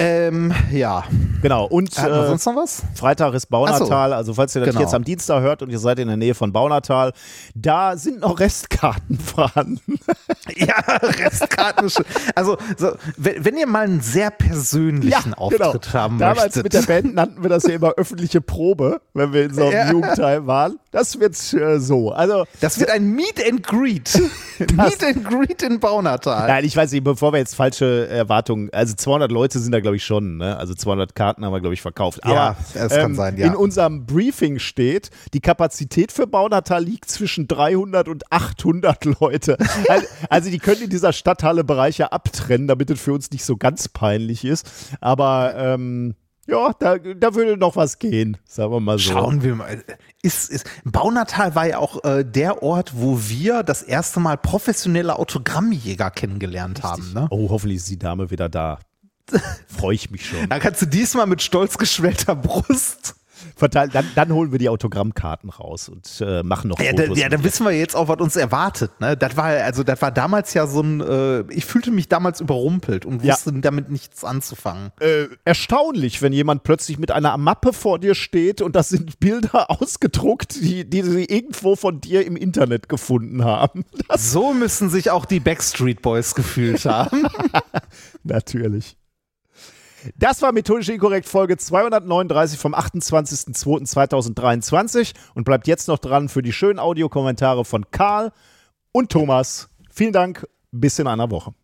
Ähm, 0.00 0.54
ja. 0.72 1.04
Genau. 1.42 1.66
Und 1.66 1.96
äh, 1.98 2.26
sonst 2.26 2.46
noch 2.46 2.56
was? 2.56 2.82
Freitag 2.94 3.34
ist 3.34 3.46
Baunatal. 3.46 4.12
Also 4.12 4.34
falls 4.34 4.54
ihr 4.54 4.60
das 4.60 4.70
Genau. 4.70 4.80
jetzt 4.80 4.94
am 4.94 5.04
Dienstag 5.04 5.40
hört 5.42 5.62
und 5.62 5.70
ihr 5.70 5.78
seid 5.78 5.98
in 5.98 6.08
der 6.08 6.16
Nähe 6.16 6.34
von 6.34 6.52
Baunatal, 6.52 7.12
da 7.54 7.96
sind 7.96 8.20
noch 8.20 8.38
Restkarten 8.40 9.18
vorhanden. 9.18 9.98
Ja, 10.56 10.74
Restkarten. 11.02 11.90
Also, 12.34 12.56
so, 12.76 12.92
wenn, 13.16 13.44
wenn 13.44 13.56
ihr 13.56 13.66
mal 13.68 13.84
einen 13.84 14.00
sehr 14.00 14.30
persönlichen 14.30 15.32
Auftritt 15.34 15.92
haben 15.94 16.18
genau. 16.18 16.30
Damals 16.34 16.56
möchtet. 16.56 16.62
mit 16.64 16.72
der 16.72 16.82
Band 16.82 17.14
nannten 17.14 17.42
wir 17.42 17.48
das 17.50 17.64
ja 17.64 17.74
immer 17.74 17.90
öffentliche 17.96 18.40
Probe, 18.40 19.00
wenn 19.14 19.32
wir 19.32 19.44
in 19.44 19.54
so 19.54 19.62
einem 19.62 19.72
Ja. 19.72 19.90
Jugendteil 19.92 20.46
waren. 20.46 20.78
Das 20.90 21.20
wird 21.20 21.34
äh, 21.54 21.78
so. 21.78 22.10
Also 22.10 22.44
Das 22.60 22.80
wird 22.80 22.90
ein 22.90 23.12
Meet 23.12 23.46
and 23.48 23.62
Greet. 23.62 24.20
Meet 24.58 25.04
and 25.04 25.24
Greet 25.28 25.62
in 25.62 25.78
Baunatal. 25.78 26.48
Nein, 26.48 26.64
ich 26.64 26.76
weiß 26.76 26.90
nicht, 26.92 27.04
bevor 27.04 27.32
wir 27.32 27.38
jetzt 27.38 27.54
falsche 27.54 28.08
Erwartungen, 28.08 28.70
also 28.72 28.94
200 28.96 29.30
Leute 29.30 29.58
sind 29.60 29.72
da, 29.72 29.80
glaube 29.80 29.89
ich, 29.96 30.04
schon, 30.04 30.36
ne? 30.36 30.56
Also 30.56 30.74
200 30.74 31.14
Karten 31.14 31.44
haben 31.44 31.52
wir, 31.52 31.60
glaube 31.60 31.74
ich, 31.74 31.82
verkauft. 31.82 32.20
Ja, 32.24 32.30
Aber 32.30 32.56
ähm, 32.74 32.88
das 32.88 32.96
kann 32.96 33.14
sein, 33.14 33.36
ja. 33.36 33.46
in 33.46 33.54
unserem 33.54 34.06
Briefing 34.06 34.58
steht, 34.58 35.10
die 35.34 35.40
Kapazität 35.40 36.12
für 36.12 36.26
Baunatal 36.26 36.82
liegt 36.82 37.10
zwischen 37.10 37.48
300 37.48 38.08
und 38.08 38.30
800 38.32 39.04
Leute. 39.20 39.56
Also, 39.88 40.06
also 40.28 40.50
die 40.50 40.58
können 40.58 40.82
in 40.82 40.90
dieser 40.90 41.12
Stadthalle 41.12 41.64
Bereiche 41.64 42.12
abtrennen, 42.12 42.68
damit 42.68 42.90
es 42.90 43.00
für 43.00 43.12
uns 43.12 43.30
nicht 43.30 43.44
so 43.44 43.56
ganz 43.56 43.88
peinlich 43.88 44.44
ist. 44.44 44.70
Aber 45.00 45.54
ähm, 45.56 46.14
ja, 46.50 46.72
da, 46.78 46.98
da 46.98 47.34
würde 47.34 47.56
noch 47.56 47.76
was 47.76 47.98
gehen, 47.98 48.36
sagen 48.44 48.72
wir 48.72 48.80
mal 48.80 48.98
so. 48.98 49.12
Schauen 49.12 49.42
wir 49.42 49.54
mal. 49.54 49.82
Ist, 50.22 50.50
ist, 50.50 50.68
Baunatal 50.84 51.54
war 51.54 51.66
ja 51.68 51.78
auch 51.78 52.02
äh, 52.04 52.24
der 52.24 52.62
Ort, 52.62 52.92
wo 52.96 53.20
wir 53.28 53.62
das 53.62 53.82
erste 53.82 54.20
Mal 54.20 54.36
professionelle 54.36 55.16
Autogrammjäger 55.18 56.10
kennengelernt 56.10 56.82
haben. 56.82 57.12
Ne? 57.14 57.28
Oh, 57.30 57.50
hoffentlich 57.50 57.78
ist 57.78 57.90
die 57.90 57.98
Dame 57.98 58.30
wieder 58.30 58.48
da. 58.48 58.80
Freue 59.68 59.94
ich 59.94 60.10
mich 60.10 60.26
schon. 60.26 60.48
Da 60.48 60.58
kannst 60.58 60.82
du 60.82 60.86
diesmal 60.86 61.26
mit 61.26 61.42
stolz 61.42 61.78
geschwellter 61.78 62.34
Brust. 62.36 63.14
Verteilen, 63.56 63.90
dann, 63.90 64.06
dann 64.14 64.32
holen 64.32 64.52
wir 64.52 64.58
die 64.58 64.68
Autogrammkarten 64.68 65.48
raus 65.48 65.88
und 65.88 66.06
äh, 66.20 66.42
machen 66.42 66.68
noch 66.68 66.78
Ja, 66.78 66.92
da, 66.92 67.04
Fotos. 67.04 67.18
ja, 67.18 67.24
mit 67.24 67.32
dann 67.32 67.44
wissen 67.44 67.64
wir 67.64 67.72
jetzt 67.72 67.96
auch, 67.96 68.08
was 68.08 68.18
uns 68.20 68.36
erwartet. 68.36 68.90
Ne? 69.00 69.16
Das 69.16 69.34
war 69.36 69.46
also, 69.46 69.82
das 69.82 70.00
war 70.02 70.10
damals 70.12 70.52
ja 70.52 70.66
so 70.66 70.82
ein. 70.82 71.00
Äh, 71.00 71.40
ich 71.50 71.64
fühlte 71.64 71.90
mich 71.90 72.08
damals 72.08 72.40
überrumpelt 72.42 73.06
und 73.06 73.24
Ja. 73.24 73.32
wusste 73.32 73.52
damit 73.54 73.90
nichts 73.90 74.24
anzufangen. 74.24 74.90
äh, 75.00 75.24
erstaunlich, 75.46 76.20
wenn 76.20 76.34
jemand 76.34 76.64
plötzlich 76.64 76.98
mit 76.98 77.10
einer 77.10 77.36
Mappe 77.38 77.72
vor 77.72 77.98
dir 77.98 78.14
steht 78.14 78.60
und 78.60 78.76
das 78.76 78.90
sind 78.90 79.18
Bilder 79.20 79.70
ausgedruckt, 79.80 80.56
die, 80.56 80.88
die 80.88 81.02
sie 81.02 81.24
irgendwo 81.24 81.76
von 81.76 82.00
dir 82.02 82.26
im 82.26 82.36
Internet 82.36 82.90
gefunden 82.90 83.42
haben. 83.44 83.84
Das 84.08 84.32
So 84.32 84.52
müssen 84.52 84.90
sich 84.90 85.10
auch 85.10 85.24
die 85.24 85.40
Backstreet 85.40 86.02
Boys 86.02 86.34
gefühlt 86.34 86.84
haben. 86.84 87.26
natürlich. 88.22 88.96
Das 90.16 90.40
war 90.42 90.52
methodisch 90.52 90.88
inkorrekt 90.88 91.28
Folge 91.28 91.56
239 91.56 92.58
vom 92.58 92.74
28.02.2023 92.74 95.14
und 95.34 95.44
bleibt 95.44 95.66
jetzt 95.66 95.88
noch 95.88 95.98
dran 95.98 96.28
für 96.28 96.42
die 96.42 96.52
schönen 96.52 96.78
Audiokommentare 96.78 97.64
von 97.64 97.90
Karl 97.90 98.32
und 98.92 99.10
Thomas. 99.10 99.68
Vielen 99.90 100.12
Dank, 100.12 100.46
bis 100.70 100.98
in 100.98 101.06
einer 101.06 101.30
Woche. 101.30 101.54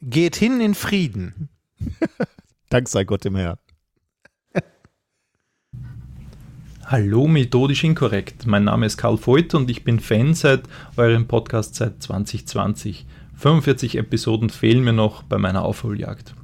Geht 0.00 0.36
hin 0.36 0.60
in 0.60 0.74
Frieden. 0.74 1.48
Dank 2.70 2.88
sei 2.88 3.04
Gott 3.04 3.24
im 3.24 3.36
Herrn. 3.36 3.58
Hallo, 6.84 7.26
methodisch 7.26 7.84
inkorrekt. 7.84 8.46
Mein 8.46 8.64
Name 8.64 8.86
ist 8.86 8.96
Karl 8.96 9.18
Voigt 9.24 9.54
und 9.54 9.70
ich 9.70 9.84
bin 9.84 10.00
Fan 10.00 10.34
seit 10.34 10.62
eurem 10.96 11.26
Podcast 11.26 11.74
seit 11.74 12.02
2020. 12.02 13.06
45 13.34 13.96
Episoden 13.96 14.50
fehlen 14.50 14.84
mir 14.84 14.92
noch 14.92 15.22
bei 15.22 15.38
meiner 15.38 15.64
Aufholjagd. 15.64 16.34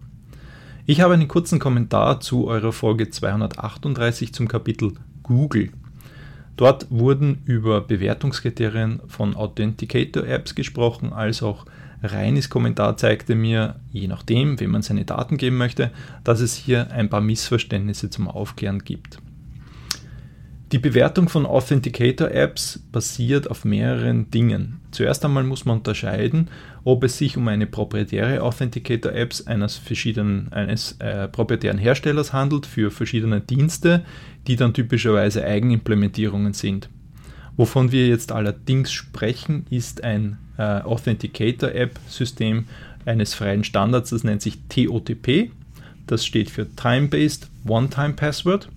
Ich 0.87 1.01
habe 1.01 1.15
einen 1.15 1.29
kurzen 1.29 1.59
Kommentar 1.59 2.21
zu 2.21 2.47
eurer 2.47 2.71
Folge 2.71 3.09
238 3.09 4.35
zum 4.35 4.49
Kapitel 4.49 4.93
Google. 5.23 5.71
Dort 6.59 6.89
wurden 6.91 7.41
über 7.47 7.81
Bewertungskriterien 7.81 9.01
von 9.09 9.35
Authenticator-Apps 9.35 10.55
gesprochen, 10.55 11.15
als 11.15 11.43
auch 11.43 11.65
Reinis 12.03 12.51
Kommentar 12.51 12.99
zeigte 12.99 13.35
mir, 13.35 13.77
je 13.93 14.09
nachdem, 14.09 14.61
wem 14.61 14.73
man 14.73 14.83
seine 14.83 15.07
Daten 15.07 15.39
geben 15.39 15.57
möchte, 15.57 15.91
dass 16.23 16.41
es 16.41 16.55
hier 16.55 16.91
ein 16.91 17.09
paar 17.09 17.23
Missverständnisse 17.23 18.11
zum 18.11 18.29
Aufklären 18.29 18.81
gibt. 18.85 19.17
Die 20.73 20.79
Bewertung 20.79 21.29
von 21.29 21.45
Authenticator-Apps 21.47 22.83
basiert 22.91 23.51
auf 23.51 23.65
mehreren 23.65 24.31
Dingen. 24.31 24.81
Zuerst 24.91 25.25
einmal 25.25 25.45
muss 25.45 25.67
man 25.67 25.79
unterscheiden, 25.79 26.49
ob 26.85 27.05
es 27.05 27.19
sich 27.19 27.37
um 27.37 27.47
eine 27.49 27.67
proprietäre 27.67 28.43
Authenticator-Apps 28.43 29.47
eines, 29.47 29.77
verschiedenen, 29.77 30.53
eines 30.53 30.97
äh, 31.01 31.29
proprietären 31.29 31.79
Herstellers 31.79 32.33
handelt 32.33 32.67
für 32.67 32.91
verschiedene 32.91 33.41
Dienste, 33.41 34.05
die 34.47 34.57
dann 34.57 34.73
typischerweise 34.75 35.45
Eigenimplementierungen 35.45 36.55
sind. 36.55 36.89
Wovon 37.57 37.93
wir 37.93 38.09
jetzt 38.09 38.33
allerdings 38.33 38.91
sprechen, 38.91 39.67
ist 39.71 40.03
ein 40.03 40.39
äh, 40.57 40.81
Authenticator-App-System 40.81 42.65
eines 43.05 43.35
freien 43.35 43.65
Standards, 43.65 44.11
das 44.11 44.25
nennt 44.25 44.43
sich 44.43 44.59
TOTP. 44.69 45.51
Das 46.07 46.25
steht 46.25 46.51
für 46.51 46.67
Time-Based 46.75 47.49
One-Time 47.67 48.15
Password. 48.15 48.69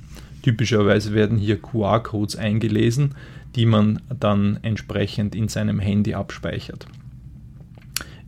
Typischerweise 0.47 1.13
werden 1.13 1.37
hier 1.37 1.61
QR-Codes 1.61 2.37
eingelesen, 2.37 3.15
die 3.57 3.65
man 3.65 3.99
dann 4.17 4.59
entsprechend 4.61 5.35
in 5.35 5.49
seinem 5.49 5.77
Handy 5.77 6.13
abspeichert. 6.13 6.87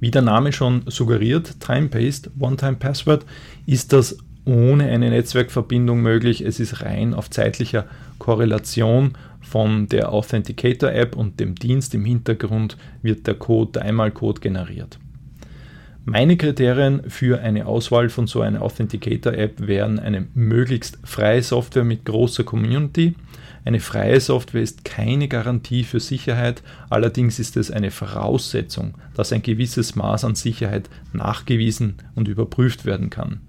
Wie 0.01 0.11
der 0.11 0.21
Name 0.21 0.51
schon 0.51 0.81
suggeriert, 0.87 1.61
Time-Based 1.61 2.31
One-Time 2.37 2.75
Password 2.75 3.25
ist 3.65 3.93
das 3.93 4.17
ohne 4.43 4.89
eine 4.89 5.11
Netzwerkverbindung 5.11 6.01
möglich. 6.01 6.41
Es 6.41 6.59
ist 6.59 6.81
rein 6.81 7.13
auf 7.13 7.29
zeitlicher 7.29 7.85
Korrelation 8.17 9.13
von 9.39 9.87
der 9.87 10.11
Authenticator-App 10.11 11.15
und 11.15 11.39
dem 11.39 11.55
Dienst. 11.55 11.95
Im 11.95 12.03
Hintergrund 12.03 12.75
wird 13.01 13.27
der 13.27 13.35
Code, 13.35 13.71
der 13.75 13.83
Einmalcode 13.83 14.41
generiert. 14.41 14.99
Meine 16.11 16.37
Kriterien 16.37 17.07
für 17.07 17.39
eine 17.39 17.67
Auswahl 17.67 18.09
von 18.09 18.25
so 18.25 18.41
einer 18.41 18.63
Authenticator-App 18.63 19.67
wären 19.67 19.99
eine 19.99 20.25
möglichst 20.33 20.97
freie 21.03 21.43
Software 21.43 21.83
mit 21.83 22.03
großer 22.03 22.43
Community. 22.43 23.13
Eine 23.63 23.79
freie 23.79 24.19
Software 24.19 24.63
ist 24.63 24.83
keine 24.83 25.27
Garantie 25.27 25.83
für 25.83 25.99
Sicherheit, 25.99 26.63
allerdings 26.89 27.37
ist 27.37 27.57
es 27.57 27.69
eine 27.69 27.91
Voraussetzung, 27.91 28.95
dass 29.13 29.31
ein 29.31 29.43
gewisses 29.43 29.95
Maß 29.95 30.25
an 30.25 30.33
Sicherheit 30.33 30.89
nachgewiesen 31.13 31.97
und 32.15 32.27
überprüft 32.27 32.85
werden 32.85 33.11
kann. 33.11 33.41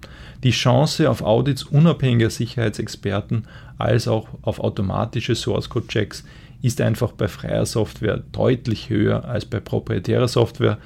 Die 0.43 0.51
Chance 0.51 1.09
auf 1.09 1.23
Audits 1.23 1.63
unabhängiger 1.63 2.29
Sicherheitsexperten 2.29 3.47
als 3.79 4.07
auch 4.07 4.27
auf 4.43 4.59
automatische 4.59 5.33
Source-Code-Checks 5.33 6.25
ist 6.61 6.79
einfach 6.79 7.13
bei 7.13 7.27
freier 7.27 7.65
Software 7.65 8.21
deutlich 8.31 8.91
höher 8.91 9.25
als 9.25 9.45
bei 9.45 9.59
proprietärer 9.59 10.27
Software. 10.27 10.77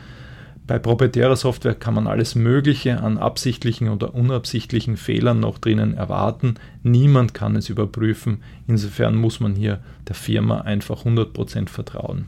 Bei 0.68 0.80
proprietärer 0.80 1.36
Software 1.36 1.76
kann 1.76 1.94
man 1.94 2.08
alles 2.08 2.34
Mögliche 2.34 3.02
an 3.02 3.20
absichtlichen 3.20 3.90
oder 3.90 4.16
unabsichtlichen 4.16 4.98
Fehlern 4.98 5.40
noch 5.40 5.60
drinnen 5.60 5.94
erwarten. 5.94 6.56
Niemand 6.82 7.36
kann 7.36 7.56
es 7.56 7.70
überprüfen. 7.70 8.42
Insofern 8.68 9.16
muss 9.16 9.40
man 9.40 9.54
hier 9.54 9.80
der 10.08 10.16
Firma 10.16 10.62
einfach 10.62 11.06
100% 11.06 11.70
vertrauen. 11.70 12.26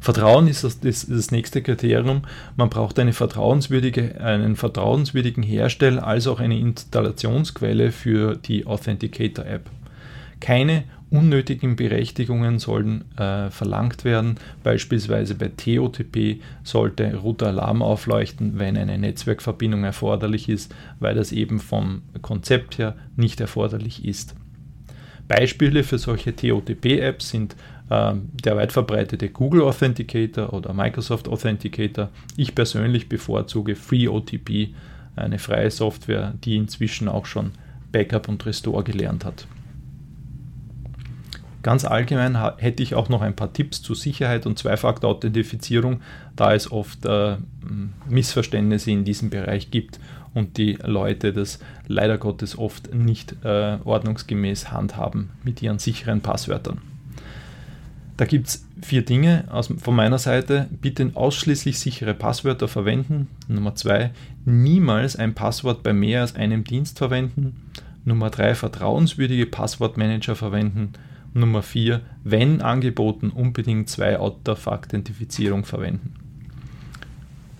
Vertrauen 0.00 0.48
ist 0.48 0.64
das, 0.64 0.80
das, 0.80 1.06
das, 1.06 1.30
nächste 1.30 1.62
Kriterium. 1.62 2.22
Man 2.56 2.68
braucht 2.68 2.98
eine 2.98 3.14
vertrauenswürdige, 3.14 4.20
einen 4.20 4.54
vertrauenswürdigen 4.54 5.42
Hersteller 5.42 6.06
als 6.06 6.26
auch 6.26 6.40
eine 6.40 6.58
Installationsquelle 6.58 7.90
für 7.90 8.36
die 8.36 8.66
Authenticator-App. 8.66 9.70
Keine 10.40 10.84
unnötigen 11.14 11.76
Berechtigungen 11.76 12.58
sollen 12.58 13.04
äh, 13.16 13.48
verlangt 13.50 14.04
werden. 14.04 14.36
Beispielsweise 14.64 15.36
bei 15.36 15.48
TOTP 15.48 16.40
sollte 16.64 17.14
Router 17.16 17.46
Alarm 17.48 17.82
aufleuchten, 17.82 18.58
wenn 18.58 18.76
eine 18.76 18.98
Netzwerkverbindung 18.98 19.84
erforderlich 19.84 20.48
ist, 20.48 20.74
weil 20.98 21.14
das 21.14 21.30
eben 21.30 21.60
vom 21.60 22.02
Konzept 22.20 22.78
her 22.78 22.96
nicht 23.16 23.40
erforderlich 23.40 24.04
ist. 24.04 24.34
Beispiele 25.28 25.84
für 25.84 25.98
solche 25.98 26.34
TOTP-Apps 26.34 27.30
sind 27.30 27.54
äh, 27.90 28.14
der 28.44 28.56
weit 28.56 28.72
verbreitete 28.72 29.30
Google 29.30 29.62
Authenticator 29.62 30.52
oder 30.52 30.74
Microsoft 30.74 31.28
Authenticator. 31.28 32.10
Ich 32.36 32.54
persönlich 32.54 33.08
bevorzuge 33.08 33.76
FreeOTP, 33.76 34.74
eine 35.16 35.38
freie 35.38 35.70
Software, 35.70 36.34
die 36.44 36.56
inzwischen 36.56 37.08
auch 37.08 37.26
schon 37.26 37.52
Backup 37.92 38.28
und 38.28 38.44
Restore 38.44 38.82
gelernt 38.82 39.24
hat. 39.24 39.46
Ganz 41.64 41.86
allgemein 41.86 42.38
hätte 42.58 42.82
ich 42.82 42.94
auch 42.94 43.08
noch 43.08 43.22
ein 43.22 43.34
paar 43.34 43.54
Tipps 43.54 43.80
zur 43.80 43.96
Sicherheit 43.96 44.44
und 44.44 44.58
Zwei-Faktor-Authentifizierung, 44.58 46.02
da 46.36 46.54
es 46.54 46.70
oft 46.70 47.06
äh, 47.06 47.38
Missverständnisse 48.06 48.90
in 48.90 49.06
diesem 49.06 49.30
Bereich 49.30 49.70
gibt 49.70 49.98
und 50.34 50.58
die 50.58 50.76
Leute 50.84 51.32
das 51.32 51.60
leider 51.86 52.18
Gottes 52.18 52.58
oft 52.58 52.92
nicht 52.92 53.36
äh, 53.44 53.78
ordnungsgemäß 53.82 54.72
handhaben 54.72 55.30
mit 55.42 55.62
ihren 55.62 55.78
sicheren 55.78 56.20
Passwörtern. 56.20 56.82
Da 58.18 58.26
gibt 58.26 58.48
es 58.48 58.66
vier 58.82 59.02
Dinge 59.02 59.44
aus, 59.50 59.72
von 59.78 59.96
meiner 59.96 60.18
Seite. 60.18 60.68
Bitte 60.82 61.12
ausschließlich 61.14 61.78
sichere 61.78 62.12
Passwörter 62.12 62.68
verwenden. 62.68 63.28
Nummer 63.48 63.74
zwei, 63.74 64.10
niemals 64.44 65.16
ein 65.16 65.32
Passwort 65.32 65.82
bei 65.82 65.94
mehr 65.94 66.20
als 66.20 66.36
einem 66.36 66.62
Dienst 66.62 66.98
verwenden. 66.98 67.56
Nummer 68.04 68.28
drei, 68.28 68.54
vertrauenswürdige 68.54 69.46
Passwortmanager 69.46 70.36
verwenden. 70.36 70.92
Nummer 71.34 71.62
vier, 71.62 72.00
wenn 72.22 72.62
angeboten, 72.62 73.30
unbedingt 73.30 73.88
zwei 73.88 74.18
Auto-Authentifizierung 74.18 75.64
verwenden. 75.64 76.14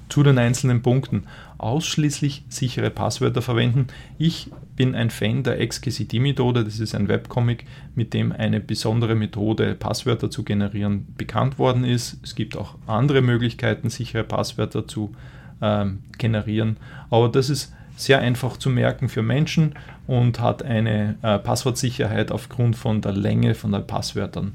Zu 0.09 0.23
den 0.23 0.39
einzelnen 0.39 0.81
Punkten. 0.81 1.25
Ausschließlich 1.59 2.45
sichere 2.49 2.91
Passwörter 2.91 3.43
verwenden. 3.43 3.89
Ich 4.17 4.51
bin 4.77 4.95
ein 4.95 5.11
Fan 5.11 5.43
der 5.43 5.67
XKCD-Methode. 5.67 6.63
Das 6.63 6.79
ist 6.79 6.95
ein 6.95 7.09
Webcomic, 7.09 7.65
mit 7.97 8.15
dem 8.15 8.31
eine 8.31 8.61
besondere 8.61 9.17
Methode, 9.17 9.75
Passwörter 9.75 10.31
zu 10.31 10.45
generieren, 10.45 11.07
bekannt 11.17 11.59
worden 11.59 11.85
ist. 11.85 12.19
Es 12.23 12.37
gibt 12.37 12.57
auch 12.57 12.77
andere 12.87 13.23
Möglichkeiten, 13.23 13.91
sichere 13.91 14.25
Passwörter 14.25 14.87
zu 14.87 15.15
ähm, 15.61 16.01
generieren. 16.19 16.77
Aber 17.11 17.29
das 17.29 17.51
ist 17.51 17.73
sehr 17.97 18.21
einfach 18.21 18.57
zu 18.57 18.71
merken 18.71 19.09
für 19.09 19.23
Menschen 19.23 19.75
und 20.07 20.41
hat 20.41 20.63
eine 20.63 21.17
äh, 21.23 21.39
Passwortsicherheit 21.39 22.31
aufgrund 22.31 22.77
von 22.77 23.01
der 23.01 23.13
Länge 23.13 23.55
von 23.55 23.73
den 23.73 23.87
Passwörtern. 23.87 24.53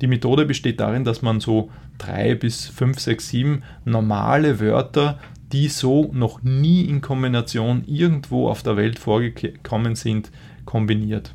Die 0.00 0.06
Methode 0.06 0.46
besteht 0.46 0.80
darin, 0.80 1.04
dass 1.04 1.22
man 1.22 1.40
so 1.40 1.70
drei 1.98 2.34
bis 2.34 2.66
fünf, 2.66 2.98
sechs, 3.00 3.28
sieben 3.28 3.62
normale 3.84 4.60
Wörter 4.60 5.18
die 5.52 5.68
so 5.68 6.10
noch 6.12 6.42
nie 6.42 6.84
in 6.84 7.00
Kombination 7.00 7.84
irgendwo 7.86 8.48
auf 8.48 8.62
der 8.62 8.76
Welt 8.76 8.98
vorgekommen 8.98 9.96
sind, 9.96 10.30
kombiniert. 10.64 11.34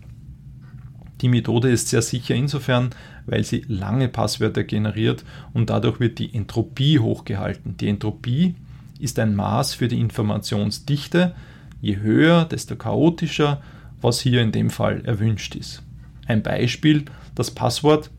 Die 1.22 1.30
Methode 1.30 1.70
ist 1.70 1.90
sehr 1.90 2.02
sicher 2.02 2.36
insofern, 2.36 2.92
weil 3.26 3.44
sie 3.44 3.66
lange 3.68 4.08
Passwörter 4.08 4.64
generiert 4.64 5.24
und 5.54 5.70
dadurch 5.70 6.00
wird 6.00 6.20
die 6.20 6.34
Entropie 6.34 7.00
hochgehalten. 7.00 7.78
Die 7.78 7.90
Entropie 7.90 8.56
ist 9.00 9.20
ein 9.20 9.36
Maß 9.36 9.74
für 9.74 9.88
die 9.88 10.00
Informationsdichte. 10.00 11.36
Je 11.82 11.98
höher, 11.98 12.46
desto 12.46 12.76
chaotischer, 12.76 13.62
was 14.02 14.20
hier 14.20 14.42
in 14.42 14.52
dem 14.52 14.70
Fall 14.70 15.04
erwünscht 15.06 15.56
ist. 15.56 15.84
Ein 16.28 16.42
Beispiel, 16.42 17.06
das 17.36 17.52
Passwort 17.52 18.12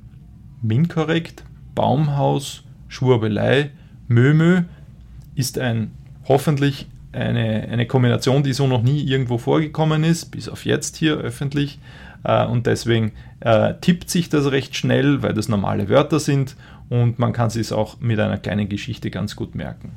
Minkorrekt, 0.62 1.44
Baumhaus, 1.74 2.64
Schwurbelei, 2.88 3.70
Mömö 4.08 4.62
ist 5.34 5.58
ein 5.58 5.90
hoffentlich 6.26 6.86
eine, 7.12 7.68
eine 7.70 7.86
Kombination, 7.86 8.42
die 8.42 8.52
so 8.52 8.66
noch 8.66 8.82
nie 8.82 9.02
irgendwo 9.02 9.38
vorgekommen 9.38 10.04
ist, 10.04 10.26
bis 10.26 10.48
auf 10.48 10.64
jetzt 10.64 10.96
hier 10.96 11.16
öffentlich. 11.16 11.78
Äh, 12.24 12.46
und 12.46 12.66
deswegen 12.66 13.12
äh, 13.40 13.74
tippt 13.80 14.10
sich 14.10 14.28
das 14.28 14.50
recht 14.50 14.76
schnell, 14.76 15.22
weil 15.22 15.34
das 15.34 15.48
normale 15.48 15.88
Wörter 15.88 16.20
sind 16.20 16.56
und 16.88 17.18
man 17.18 17.32
kann 17.32 17.50
sich 17.50 17.72
auch 17.72 18.00
mit 18.00 18.18
einer 18.20 18.38
kleinen 18.38 18.68
Geschichte 18.68 19.10
ganz 19.10 19.36
gut 19.36 19.54
merken. 19.54 19.92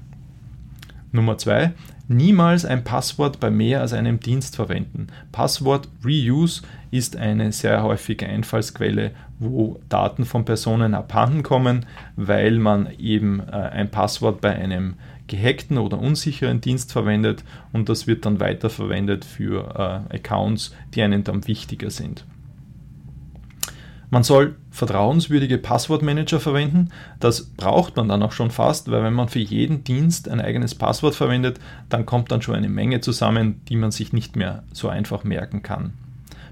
Nummer 1.11 1.37
zwei, 1.37 1.73
niemals 2.09 2.65
ein 2.65 2.83
Passwort 2.83 3.39
bei 3.39 3.49
mehr 3.49 3.81
als 3.81 3.93
einem 3.93 4.19
Dienst 4.19 4.55
verwenden. 4.55 5.07
Passwort 5.31 5.87
Reuse 6.03 6.63
ist 6.91 7.15
eine 7.15 7.51
sehr 7.51 7.83
häufige 7.83 8.27
Einfallsquelle, 8.27 9.11
wo 9.37 9.79
Daten 9.87 10.25
von 10.25 10.43
Personen 10.43 10.95
abhanden 10.95 11.43
kommen, 11.43 11.85
weil 12.15 12.57
man 12.57 12.89
eben 12.97 13.39
äh, 13.39 13.51
ein 13.51 13.91
Passwort 13.91 14.41
bei 14.41 14.53
einem 14.53 14.95
gehackten 15.27 15.77
oder 15.77 15.99
unsicheren 15.99 16.59
Dienst 16.59 16.91
verwendet 16.91 17.43
und 17.71 17.87
das 17.87 18.07
wird 18.07 18.25
dann 18.25 18.39
weiterverwendet 18.39 19.23
für 19.23 20.03
äh, 20.09 20.15
Accounts, 20.15 20.75
die 20.95 21.03
einem 21.03 21.23
dann 21.23 21.47
wichtiger 21.47 21.91
sind. 21.91 22.25
Man 24.09 24.23
soll 24.23 24.55
vertrauenswürdige 24.71 25.57
Passwortmanager 25.57 26.39
verwenden. 26.39 26.89
Das 27.19 27.43
braucht 27.43 27.95
man 27.97 28.07
dann 28.07 28.23
auch 28.23 28.31
schon 28.31 28.51
fast, 28.51 28.91
weil 28.91 29.03
wenn 29.03 29.13
man 29.13 29.29
für 29.29 29.39
jeden 29.39 29.83
Dienst 29.83 30.29
ein 30.29 30.41
eigenes 30.41 30.75
Passwort 30.75 31.15
verwendet, 31.15 31.59
dann 31.89 32.05
kommt 32.05 32.31
dann 32.31 32.41
schon 32.41 32.55
eine 32.55 32.69
Menge 32.69 33.01
zusammen, 33.01 33.61
die 33.67 33.75
man 33.75 33.91
sich 33.91 34.13
nicht 34.13 34.35
mehr 34.35 34.63
so 34.71 34.89
einfach 34.89 35.23
merken 35.23 35.63
kann. 35.63 35.93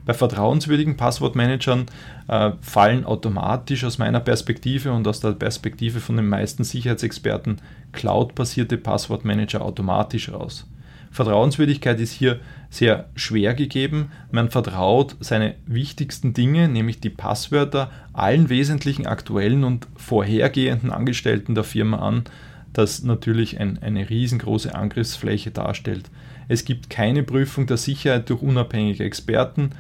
Bei 0.08 0.14
vertrauenswürdigen 0.14 0.96
Passwortmanagern 0.96 1.86
äh, 2.30 2.52
fallen 2.62 3.04
automatisch 3.04 3.84
aus 3.84 3.98
meiner 3.98 4.22
Perspektive 4.22 4.94
und 4.94 5.06
aus 5.06 5.20
der 5.20 5.32
Perspektive 5.32 6.00
von 6.00 6.16
den 6.16 6.30
meisten 6.30 6.64
Sicherheitsexperten 6.64 7.58
Cloud-basierte 7.92 8.78
Passwortmanager 8.78 9.62
automatisch 9.62 10.32
raus. 10.32 10.66
Vertrauenswürdigkeit 11.18 12.00
ist 12.00 12.12
hier 12.12 12.40
sehr 12.70 13.10
schwer 13.16 13.56
gegeben. 13.56 14.12
Man 14.30 14.52
vertraut 14.52 15.16
seine 15.20 15.56
wichtigsten 15.66 16.34
Dinge, 16.34 16.70
nämlich 16.70 17.00
die 17.00 17.10
Passwörter, 17.10 17.90
allen 18.14 18.50
wesentlichen 18.50 19.08
aktuellen 19.08 19.64
und 19.64 19.88
vorhergehenden 19.96 20.92
Angestellten 20.92 21.56
der 21.56 21.64
Firma 21.64 21.98
an, 21.98 22.26
das 22.72 23.02
natürlich 23.02 23.60
ein, 23.60 23.80
eine 23.82 24.08
riesengroße 24.08 24.76
Angriffsfläche 24.76 25.50
darstellt. 25.50 26.12
Es 26.50 26.66
gibt 26.66 26.92
keine 26.92 27.24
Prüfung 27.24 27.66
der 27.66 27.78
Sicherheit 27.78 28.30
durch 28.30 28.44
unabhängige 28.44 29.04
Experten 29.04 29.72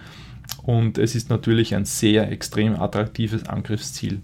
und 0.63 0.97
es 0.97 1.13
ist 1.13 1.29
natürlich 1.29 1.75
ein 1.75 1.85
sehr 1.85 2.31
extrem 2.31 2.75
attraktives 2.81 3.47
Angriffsziel. 3.47 4.21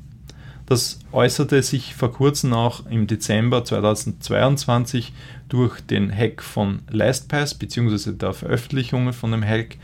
Das 0.65 0.99
äußerte 1.11 1.61
sich 1.61 1.93
vor 1.93 2.11
kurzem 2.13 2.53
auch 2.53 2.85
im 2.85 3.05
Dezember 3.05 3.65
2022 3.65 5.13
durch 5.49 5.81
den 5.81 6.15
Hack 6.15 6.41
von 6.41 6.79
LastPass 6.89 7.55
bzw. 7.55 8.13
der 8.13 8.33
Veröffentlichung 8.33 9.11
von 9.11 9.31
dem 9.31 9.43
Hack, 9.43 9.77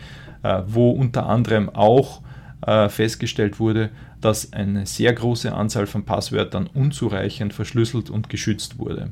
äh, 0.43 0.61
wo 0.67 0.91
unter 0.91 1.27
anderem 1.27 1.69
auch 1.69 2.21
äh, 2.65 2.87
festgestellt 2.87 3.59
wurde, 3.59 3.89
dass 4.21 4.53
eine 4.53 4.85
sehr 4.85 5.13
große 5.13 5.53
Anzahl 5.53 5.85
von 5.85 6.05
Passwörtern 6.05 6.67
unzureichend 6.67 7.53
verschlüsselt 7.53 8.09
und 8.09 8.29
geschützt 8.29 8.79
wurde. 8.79 9.11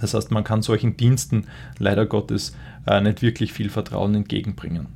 Das 0.00 0.14
heißt, 0.14 0.30
man 0.32 0.44
kann 0.44 0.62
solchen 0.62 0.96
Diensten 0.96 1.46
leider 1.78 2.06
Gottes 2.06 2.54
äh, 2.86 3.00
nicht 3.00 3.22
wirklich 3.22 3.52
viel 3.52 3.70
Vertrauen 3.70 4.14
entgegenbringen. 4.14 4.88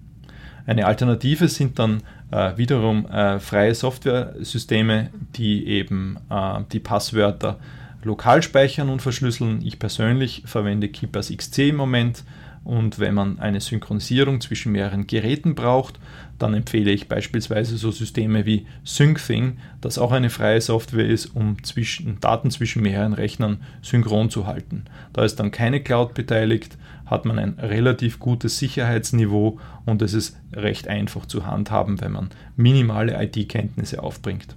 Eine 0.66 0.86
Alternative 0.86 1.48
sind 1.48 1.78
dann 1.78 2.02
äh, 2.30 2.56
wiederum 2.56 3.06
äh, 3.06 3.38
freie 3.38 3.74
Software-Systeme, 3.74 5.10
die 5.36 5.66
eben 5.66 6.18
äh, 6.28 6.60
die 6.72 6.80
Passwörter 6.80 7.58
lokal 8.02 8.42
speichern 8.42 8.88
und 8.88 9.00
verschlüsseln. 9.00 9.62
Ich 9.64 9.78
persönlich 9.78 10.42
verwende 10.44 10.88
Keepers 10.88 11.32
XC 11.34 11.70
im 11.70 11.76
Moment 11.76 12.24
und 12.66 12.98
wenn 12.98 13.14
man 13.14 13.38
eine 13.38 13.60
Synchronisierung 13.60 14.40
zwischen 14.40 14.72
mehreren 14.72 15.06
Geräten 15.06 15.54
braucht, 15.54 16.00
dann 16.36 16.52
empfehle 16.52 16.90
ich 16.90 17.06
beispielsweise 17.06 17.76
so 17.76 17.92
Systeme 17.92 18.44
wie 18.44 18.66
SyncThing, 18.84 19.58
das 19.80 19.98
auch 19.98 20.10
eine 20.10 20.30
freie 20.30 20.60
Software 20.60 21.06
ist, 21.06 21.26
um 21.26 21.62
zwischen, 21.62 22.18
Daten 22.18 22.50
zwischen 22.50 22.82
mehreren 22.82 23.12
Rechnern 23.12 23.62
synchron 23.82 24.30
zu 24.30 24.48
halten. 24.48 24.84
Da 25.12 25.24
ist 25.24 25.36
dann 25.36 25.52
keine 25.52 25.80
Cloud 25.80 26.14
beteiligt, 26.14 26.76
hat 27.06 27.24
man 27.24 27.38
ein 27.38 27.58
relativ 27.58 28.18
gutes 28.18 28.58
Sicherheitsniveau 28.58 29.58
und 29.84 30.02
es 30.02 30.12
ist 30.12 30.36
recht 30.52 30.88
einfach 30.88 31.26
zu 31.26 31.46
handhaben, 31.46 32.00
wenn 32.00 32.12
man 32.12 32.30
minimale 32.56 33.22
IT-Kenntnisse 33.22 34.02
aufbringt. 34.02 34.56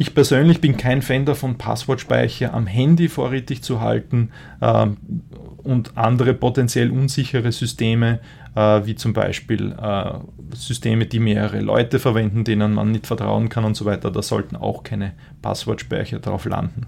Ich 0.00 0.14
persönlich 0.14 0.60
bin 0.60 0.76
kein 0.76 1.02
Fan 1.02 1.24
davon, 1.24 1.58
Passwortspeicher 1.58 2.54
am 2.54 2.68
Handy 2.68 3.08
vorrätig 3.08 3.62
zu 3.62 3.80
halten 3.80 4.30
ähm, 4.62 4.96
und 5.64 5.96
andere 5.96 6.34
potenziell 6.34 6.92
unsichere 6.92 7.50
Systeme, 7.50 8.20
äh, 8.54 8.86
wie 8.86 8.94
zum 8.94 9.12
Beispiel 9.12 9.72
äh, 9.72 10.12
Systeme, 10.54 11.06
die 11.06 11.18
mehrere 11.18 11.60
Leute 11.60 11.98
verwenden, 11.98 12.44
denen 12.44 12.74
man 12.74 12.92
nicht 12.92 13.08
vertrauen 13.08 13.48
kann 13.48 13.64
und 13.64 13.76
so 13.76 13.86
weiter. 13.86 14.12
Da 14.12 14.22
sollten 14.22 14.54
auch 14.54 14.84
keine 14.84 15.14
Passwortspeicher 15.42 16.20
drauf 16.20 16.44
landen. 16.44 16.86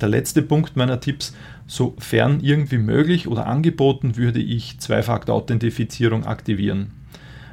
Der 0.00 0.08
letzte 0.08 0.42
Punkt 0.42 0.76
meiner 0.76 1.00
Tipps, 1.00 1.34
sofern 1.66 2.40
irgendwie 2.40 2.78
möglich 2.78 3.28
oder 3.28 3.46
angeboten, 3.46 4.16
würde 4.16 4.40
ich 4.40 4.80
Zwei-Faktor-Authentifizierung 4.80 6.24
aktivieren. 6.24 6.90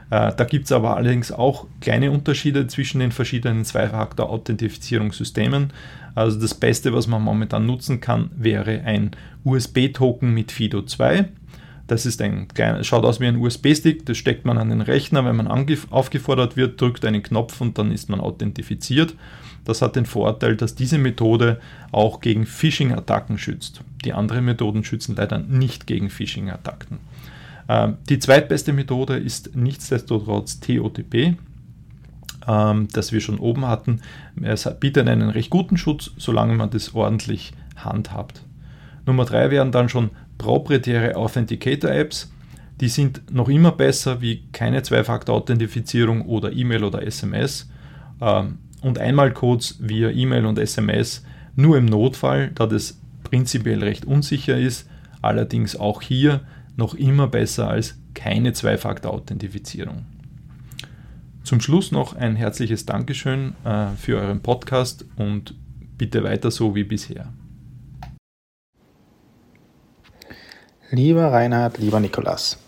Äh, 0.10 0.34
da 0.36 0.44
gibt 0.44 0.66
es 0.66 0.72
aber 0.72 0.98
allerdings 0.98 1.32
auch 1.32 1.68
kleine 1.80 2.10
Unterschiede 2.12 2.66
zwischen 2.68 3.00
den 3.00 3.12
verschiedenen 3.12 3.64
Zwei-Faktor-Authentifizierungssystemen. 3.64 5.72
Also 6.14 6.40
das 6.40 6.54
Beste, 6.54 6.94
was 6.94 7.08
man 7.08 7.22
momentan 7.22 7.66
nutzen 7.66 8.02
kann, 8.02 8.32
wäre 8.36 8.82
ein 8.82 9.12
USB-Token 9.46 10.34
mit 10.34 10.52
FIDO2. 10.52 11.26
Das 11.88 12.06
ist 12.06 12.22
ein 12.22 12.50
kleiner, 12.50 12.84
schaut 12.84 13.06
aus 13.06 13.20
wie 13.20 13.28
ein 13.28 13.38
USB-Stick, 13.38 14.06
das 14.06 14.18
steckt 14.18 14.46
man 14.46 14.58
an 14.58 14.70
den 14.70 14.82
Rechner, 14.82 15.26
wenn 15.26 15.36
man 15.36 15.48
aufgefordert 15.48 16.56
wird, 16.56 16.80
drückt 16.80 17.04
einen 17.06 17.24
Knopf 17.24 17.60
und 17.60 17.78
dann 17.78 17.92
ist 17.92 18.10
man 18.10 18.22
authentifiziert. 18.22 19.16
Das 19.64 19.82
hat 19.82 19.96
den 19.96 20.06
Vorteil, 20.06 20.56
dass 20.56 20.76
diese 20.76 20.98
Methode 20.98 21.60
auch 21.92 22.20
gegen 22.20 22.46
Phishing-Attacken 22.46 23.38
schützt. 23.38 23.82
Die 24.04 24.14
anderen 24.14 24.46
Methoden 24.46 24.84
schützen 24.84 25.16
leider 25.16 25.38
nicht 25.38 25.86
gegen 25.88 26.10
Phishing-Attacken. 26.10 27.00
Ähm, 27.70 27.98
die 28.10 28.20
zweitbeste 28.20 28.74
Methode 28.74 29.18
ist 29.18 29.56
nichtsdestotrotz 29.56 30.60
TOTP, 30.60 31.36
ähm, 32.48 32.88
das 32.92 33.12
wir 33.12 33.22
schon 33.22 33.40
oben 33.40 33.68
hatten. 33.68 34.02
Es 34.42 34.70
bietet 34.80 35.08
einen 35.08 35.30
recht 35.30 35.50
guten 35.50 35.78
Schutz, 35.78 36.12
solange 36.18 36.56
man 36.56 36.72
das 36.72 36.96
ordentlich 36.96 37.54
handhabt. 37.76 38.44
Nummer 39.06 39.26
drei 39.26 39.52
wären 39.52 39.72
dann 39.72 39.90
schon 39.90 40.10
proprietäre 40.38 41.16
Authenticator-Apps. 41.16 42.32
Die 42.80 42.90
sind 42.90 43.32
noch 43.32 43.48
immer 43.48 43.72
besser 43.72 44.22
wie 44.22 44.44
keine 44.52 44.82
Zwei-Faktor-Authentifizierung 44.82 46.26
oder 46.26 46.52
E-Mail 46.52 46.84
oder 46.84 47.04
SMS. 47.04 47.70
Und 48.82 49.00
Einmalcodes 49.00 49.78
via 49.80 50.10
E-Mail 50.10 50.46
und 50.46 50.60
SMS 50.60 51.24
nur 51.56 51.78
im 51.78 51.86
Notfall, 51.86 52.52
da 52.54 52.68
das 52.68 53.00
prinzipiell 53.24 53.84
recht 53.84 54.06
unsicher 54.06 54.58
ist. 54.58 54.90
Allerdings 55.22 55.76
auch 55.76 56.02
hier 56.02 56.42
noch 56.76 56.96
immer 56.96 57.28
besser 57.28 57.70
als 57.70 57.98
keine 58.14 58.54
Zwei-Faktor-Authentifizierung. 58.54 60.06
Zum 61.44 61.60
Schluss 61.60 61.92
noch 61.92 62.16
ein 62.16 62.36
herzliches 62.36 62.86
Dankeschön 62.86 63.56
äh, 63.64 63.88
für 63.98 64.18
euren 64.18 64.42
Podcast 64.42 65.06
und 65.16 65.56
bitte 65.98 66.24
weiter 66.24 66.52
so 66.52 66.76
wie 66.76 66.84
bisher. 66.84 67.28
Lieber 70.92 71.32
Reinhard, 71.32 71.78
lieber 71.78 72.00
Nikolas, 72.00 72.60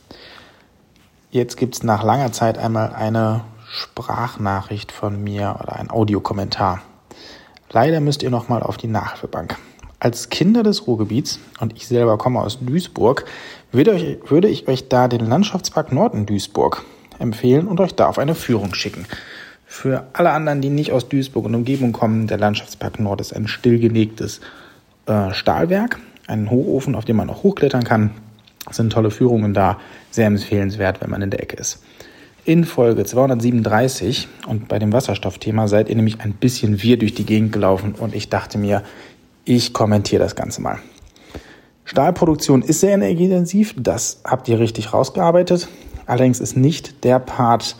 jetzt 1.31 1.57
gibt 1.57 1.75
es 1.75 1.83
nach 1.83 2.03
langer 2.03 2.31
Zeit 2.31 2.57
einmal 2.57 2.93
eine 2.93 3.43
Sprachnachricht 3.73 4.91
von 4.91 5.23
mir 5.23 5.57
oder 5.59 5.77
ein 5.77 5.89
Audiokommentar. 5.89 6.83
Leider 7.71 8.01
müsst 8.01 8.21
ihr 8.21 8.29
nochmal 8.29 8.61
auf 8.61 8.77
die 8.77 8.87
Nachhilfebank. 8.87 9.57
Als 9.99 10.29
Kinder 10.29 10.61
des 10.61 10.85
Ruhrgebiets, 10.85 11.39
und 11.59 11.75
ich 11.75 11.87
selber 11.87 12.19
komme 12.19 12.41
aus 12.41 12.59
Duisburg, 12.61 13.25
würde, 13.71 13.93
euch, 13.93 14.19
würde 14.27 14.47
ich 14.47 14.67
euch 14.67 14.89
da 14.89 15.07
den 15.07 15.25
Landschaftspark 15.25 15.91
Norden 15.91 16.27
Duisburg 16.27 16.85
empfehlen 17.17 17.67
und 17.67 17.79
euch 17.79 17.95
da 17.95 18.07
auf 18.07 18.19
eine 18.19 18.35
Führung 18.35 18.75
schicken. 18.75 19.07
Für 19.65 20.05
alle 20.13 20.29
anderen, 20.29 20.61
die 20.61 20.69
nicht 20.69 20.91
aus 20.91 21.09
Duisburg 21.09 21.45
und 21.45 21.55
Umgebung 21.55 21.93
kommen, 21.93 22.27
der 22.27 22.37
Landschaftspark 22.37 22.99
Nord 22.99 23.21
ist 23.21 23.35
ein 23.35 23.47
stillgelegtes 23.47 24.39
äh, 25.07 25.33
Stahlwerk, 25.33 25.97
ein 26.27 26.51
Hochofen, 26.51 26.93
auf 26.93 27.05
dem 27.05 27.15
man 27.15 27.29
auch 27.31 27.41
hochklettern 27.41 27.83
kann. 27.83 28.11
Es 28.69 28.75
sind 28.75 28.93
tolle 28.93 29.09
Führungen 29.09 29.55
da, 29.55 29.79
sehr 30.11 30.27
empfehlenswert, 30.27 31.01
wenn 31.01 31.09
man 31.09 31.23
in 31.23 31.31
der 31.31 31.41
Ecke 31.41 31.57
ist. 31.57 31.81
In 32.45 32.65
Folge 32.65 33.05
237 33.05 34.27
und 34.49 34.67
bei 34.67 34.77
dem 34.77 34.91
Wasserstoffthema 34.91 35.69
seid 35.69 35.87
ihr 35.87 35.95
nämlich 35.95 36.19
ein 36.19 36.33
bisschen 36.33 36.83
wir 36.83 36.99
durch 36.99 37.13
die 37.13 37.25
Gegend 37.25 37.53
gelaufen 37.53 37.95
und 37.97 38.13
ich 38.13 38.27
dachte 38.27 38.57
mir, 38.57 38.83
ich 39.45 39.71
kommentiere 39.71 40.21
das 40.21 40.35
Ganze 40.35 40.61
mal. 40.61 40.79
Stahlproduktion 41.85 42.61
ist 42.61 42.81
sehr 42.81 42.95
energieintensiv, 42.95 43.73
das 43.77 44.19
habt 44.25 44.49
ihr 44.49 44.59
richtig 44.59 44.93
rausgearbeitet. 44.93 45.69
Allerdings 46.05 46.41
ist 46.41 46.57
nicht 46.57 47.05
der 47.05 47.19
Part 47.19 47.77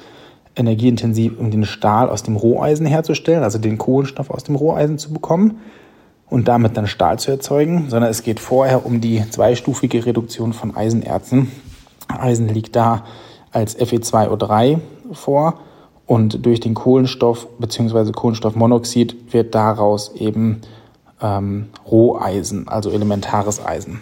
energieintensiv, 0.56 1.38
um 1.38 1.52
den 1.52 1.65
Stahl 1.65 2.07
aus 2.07 2.23
dem 2.23 2.38
Roheisen 2.38 2.85
herzustellen, 2.85 3.44
also 3.44 3.57
den 3.57 3.77
Kohlenstoff 3.77 4.30
aus 4.30 4.45
dem 4.45 4.56
Roheisen 4.56 4.98
zu 4.98 5.11
bekommen 5.11 5.60
und 6.30 6.48
damit 6.48 6.77
dann 6.77 6.88
Stahl 6.88 7.19
zu 7.19 7.31
erzeugen, 7.31 7.90
sondern 7.90 8.10
es 8.10 8.23
geht 8.23 8.40
vorher 8.40 8.85
um 8.85 9.02
die 9.02 9.30
zweistufige 9.30 10.06
Reduktion 10.06 10.53
von 10.53 10.73
Eisenerzen. 10.73 11.52
Eisen 12.07 12.48
liegt 12.48 12.77
da 12.77 13.03
als 13.53 13.77
Fe2O3 13.80 14.80
vor 15.13 15.59
und 16.05 16.45
durch 16.45 16.59
den 16.59 16.73
Kohlenstoff 16.73 17.47
bzw. 17.59 18.11
Kohlenstoffmonoxid 18.11 19.34
wird 19.34 19.55
daraus 19.55 20.13
eben 20.15 20.61
ähm, 21.21 21.69
Roheisen, 21.89 22.67
also 22.67 22.89
elementares 22.89 23.65
Eisen. 23.65 24.01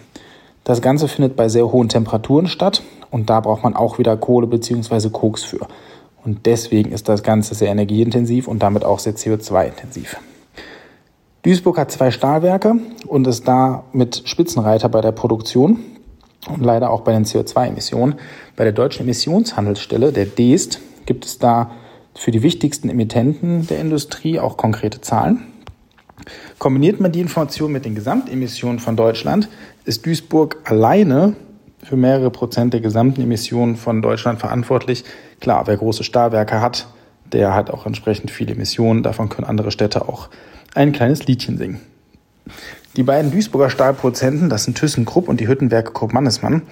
Das 0.64 0.80
Ganze 0.80 1.08
findet 1.08 1.36
bei 1.36 1.48
sehr 1.48 1.70
hohen 1.70 1.88
Temperaturen 1.88 2.46
statt 2.46 2.82
und 3.10 3.30
da 3.30 3.40
braucht 3.40 3.62
man 3.62 3.76
auch 3.76 3.98
wieder 3.98 4.16
Kohle 4.16 4.46
bzw. 4.46 5.10
Koks 5.10 5.44
für. 5.44 5.66
Und 6.24 6.46
deswegen 6.46 6.92
ist 6.92 7.08
das 7.08 7.22
Ganze 7.22 7.54
sehr 7.54 7.70
energieintensiv 7.70 8.46
und 8.48 8.62
damit 8.62 8.84
auch 8.84 9.00
sehr 9.00 9.14
CO2-intensiv. 9.14 10.16
Duisburg 11.42 11.78
hat 11.78 11.90
zwei 11.90 12.12
Stahlwerke 12.12 12.76
und 13.08 13.26
ist 13.26 13.48
da 13.48 13.82
mit 13.92 14.22
Spitzenreiter 14.24 14.88
bei 14.88 15.00
der 15.00 15.10
Produktion 15.10 15.80
und 16.48 16.64
leider 16.64 16.90
auch 16.90 17.02
bei 17.02 17.12
den 17.12 17.24
CO2-Emissionen. 17.24 18.16
Bei 18.56 18.64
der 18.64 18.72
deutschen 18.72 19.02
Emissionshandelsstelle, 19.02 20.12
der 20.12 20.26
DEST, 20.26 20.80
gibt 21.06 21.24
es 21.24 21.38
da 21.38 21.70
für 22.14 22.30
die 22.30 22.42
wichtigsten 22.42 22.88
Emittenten 22.88 23.66
der 23.66 23.80
Industrie 23.80 24.38
auch 24.38 24.56
konkrete 24.56 25.00
Zahlen. 25.00 25.46
Kombiniert 26.58 27.00
man 27.00 27.10
die 27.10 27.20
Information 27.20 27.72
mit 27.72 27.84
den 27.84 27.94
Gesamtemissionen 27.94 28.78
von 28.78 28.96
Deutschland, 28.96 29.48
ist 29.84 30.06
Duisburg 30.06 30.58
alleine 30.64 31.34
für 31.82 31.96
mehrere 31.96 32.30
Prozent 32.30 32.72
der 32.72 32.80
gesamten 32.80 33.22
Emissionen 33.22 33.76
von 33.76 34.02
Deutschland 34.02 34.38
verantwortlich. 34.38 35.04
Klar, 35.40 35.66
wer 35.66 35.76
große 35.76 36.04
Stahlwerke 36.04 36.60
hat, 36.60 36.86
der 37.32 37.54
hat 37.54 37.70
auch 37.70 37.86
entsprechend 37.86 38.30
viele 38.30 38.52
Emissionen. 38.52 39.02
Davon 39.02 39.28
können 39.28 39.48
andere 39.48 39.72
Städte 39.72 40.08
auch 40.08 40.28
ein 40.74 40.92
kleines 40.92 41.26
Liedchen 41.26 41.58
singen. 41.58 41.80
Die 42.96 43.02
beiden 43.02 43.30
Duisburger 43.30 43.70
Stahlproduzenten, 43.70 44.50
das 44.50 44.64
sind 44.64 44.76
ThyssenKrupp 44.76 45.26
und 45.26 45.40
die 45.40 45.48
Hüttenwerke 45.48 45.92
Krupp-Mannesmann, 45.92 46.62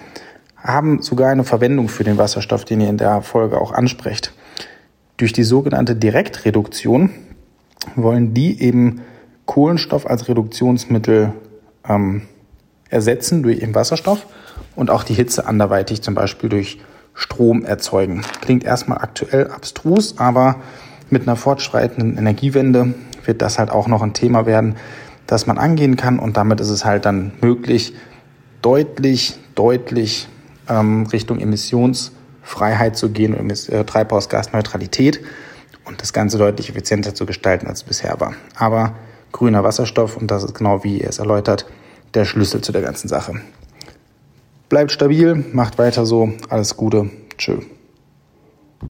haben 0.56 1.00
sogar 1.00 1.30
eine 1.30 1.44
Verwendung 1.44 1.88
für 1.88 2.04
den 2.04 2.18
Wasserstoff, 2.18 2.66
den 2.66 2.82
ihr 2.82 2.90
in 2.90 2.98
der 2.98 3.22
Folge 3.22 3.58
auch 3.58 3.72
ansprecht. 3.72 4.34
Durch 5.16 5.32
die 5.32 5.44
sogenannte 5.44 5.96
Direktreduktion 5.96 7.10
wollen 7.96 8.34
die 8.34 8.60
eben 8.60 9.00
Kohlenstoff 9.46 10.06
als 10.06 10.28
Reduktionsmittel 10.28 11.32
ähm, 11.88 12.22
ersetzen 12.90 13.42
durch 13.42 13.62
eben 13.62 13.74
Wasserstoff 13.74 14.26
und 14.76 14.90
auch 14.90 15.04
die 15.04 15.14
Hitze 15.14 15.46
anderweitig 15.46 16.02
zum 16.02 16.14
Beispiel 16.14 16.50
durch 16.50 16.80
Strom 17.14 17.64
erzeugen. 17.64 18.22
Klingt 18.42 18.64
erstmal 18.64 18.98
aktuell 18.98 19.48
abstrus, 19.48 20.18
aber 20.18 20.56
mit 21.08 21.22
einer 21.22 21.36
fortschreitenden 21.36 22.18
Energiewende 22.18 22.92
wird 23.24 23.40
das 23.40 23.58
halt 23.58 23.70
auch 23.70 23.88
noch 23.88 24.02
ein 24.02 24.12
Thema 24.12 24.44
werden, 24.44 24.76
das 25.30 25.46
man 25.46 25.58
angehen 25.58 25.96
kann 25.96 26.18
und 26.18 26.36
damit 26.36 26.60
ist 26.60 26.70
es 26.70 26.84
halt 26.84 27.04
dann 27.04 27.30
möglich, 27.40 27.94
deutlich, 28.62 29.38
deutlich 29.54 30.28
ähm, 30.68 31.06
Richtung 31.06 31.38
Emissionsfreiheit 31.38 32.96
zu 32.96 33.10
gehen, 33.10 33.48
äh, 33.48 33.84
Treibhausgasneutralität 33.84 35.20
und 35.84 36.02
das 36.02 36.12
Ganze 36.12 36.36
deutlich 36.36 36.68
effizienter 36.68 37.14
zu 37.14 37.26
gestalten, 37.26 37.68
als 37.68 37.82
es 37.82 37.84
bisher 37.84 38.18
war. 38.18 38.34
Aber 38.56 38.94
grüner 39.30 39.62
Wasserstoff 39.62 40.16
und 40.16 40.32
das 40.32 40.42
ist 40.42 40.54
genau 40.54 40.82
wie 40.82 40.98
ihr 40.98 41.08
es 41.08 41.20
erläutert, 41.20 41.64
der 42.14 42.24
Schlüssel 42.24 42.60
zu 42.60 42.72
der 42.72 42.82
ganzen 42.82 43.06
Sache. 43.06 43.40
Bleibt 44.68 44.90
stabil, 44.90 45.44
macht 45.52 45.78
weiter 45.78 46.06
so, 46.06 46.32
alles 46.48 46.76
Gute, 46.76 47.08
tschö. 47.38 47.58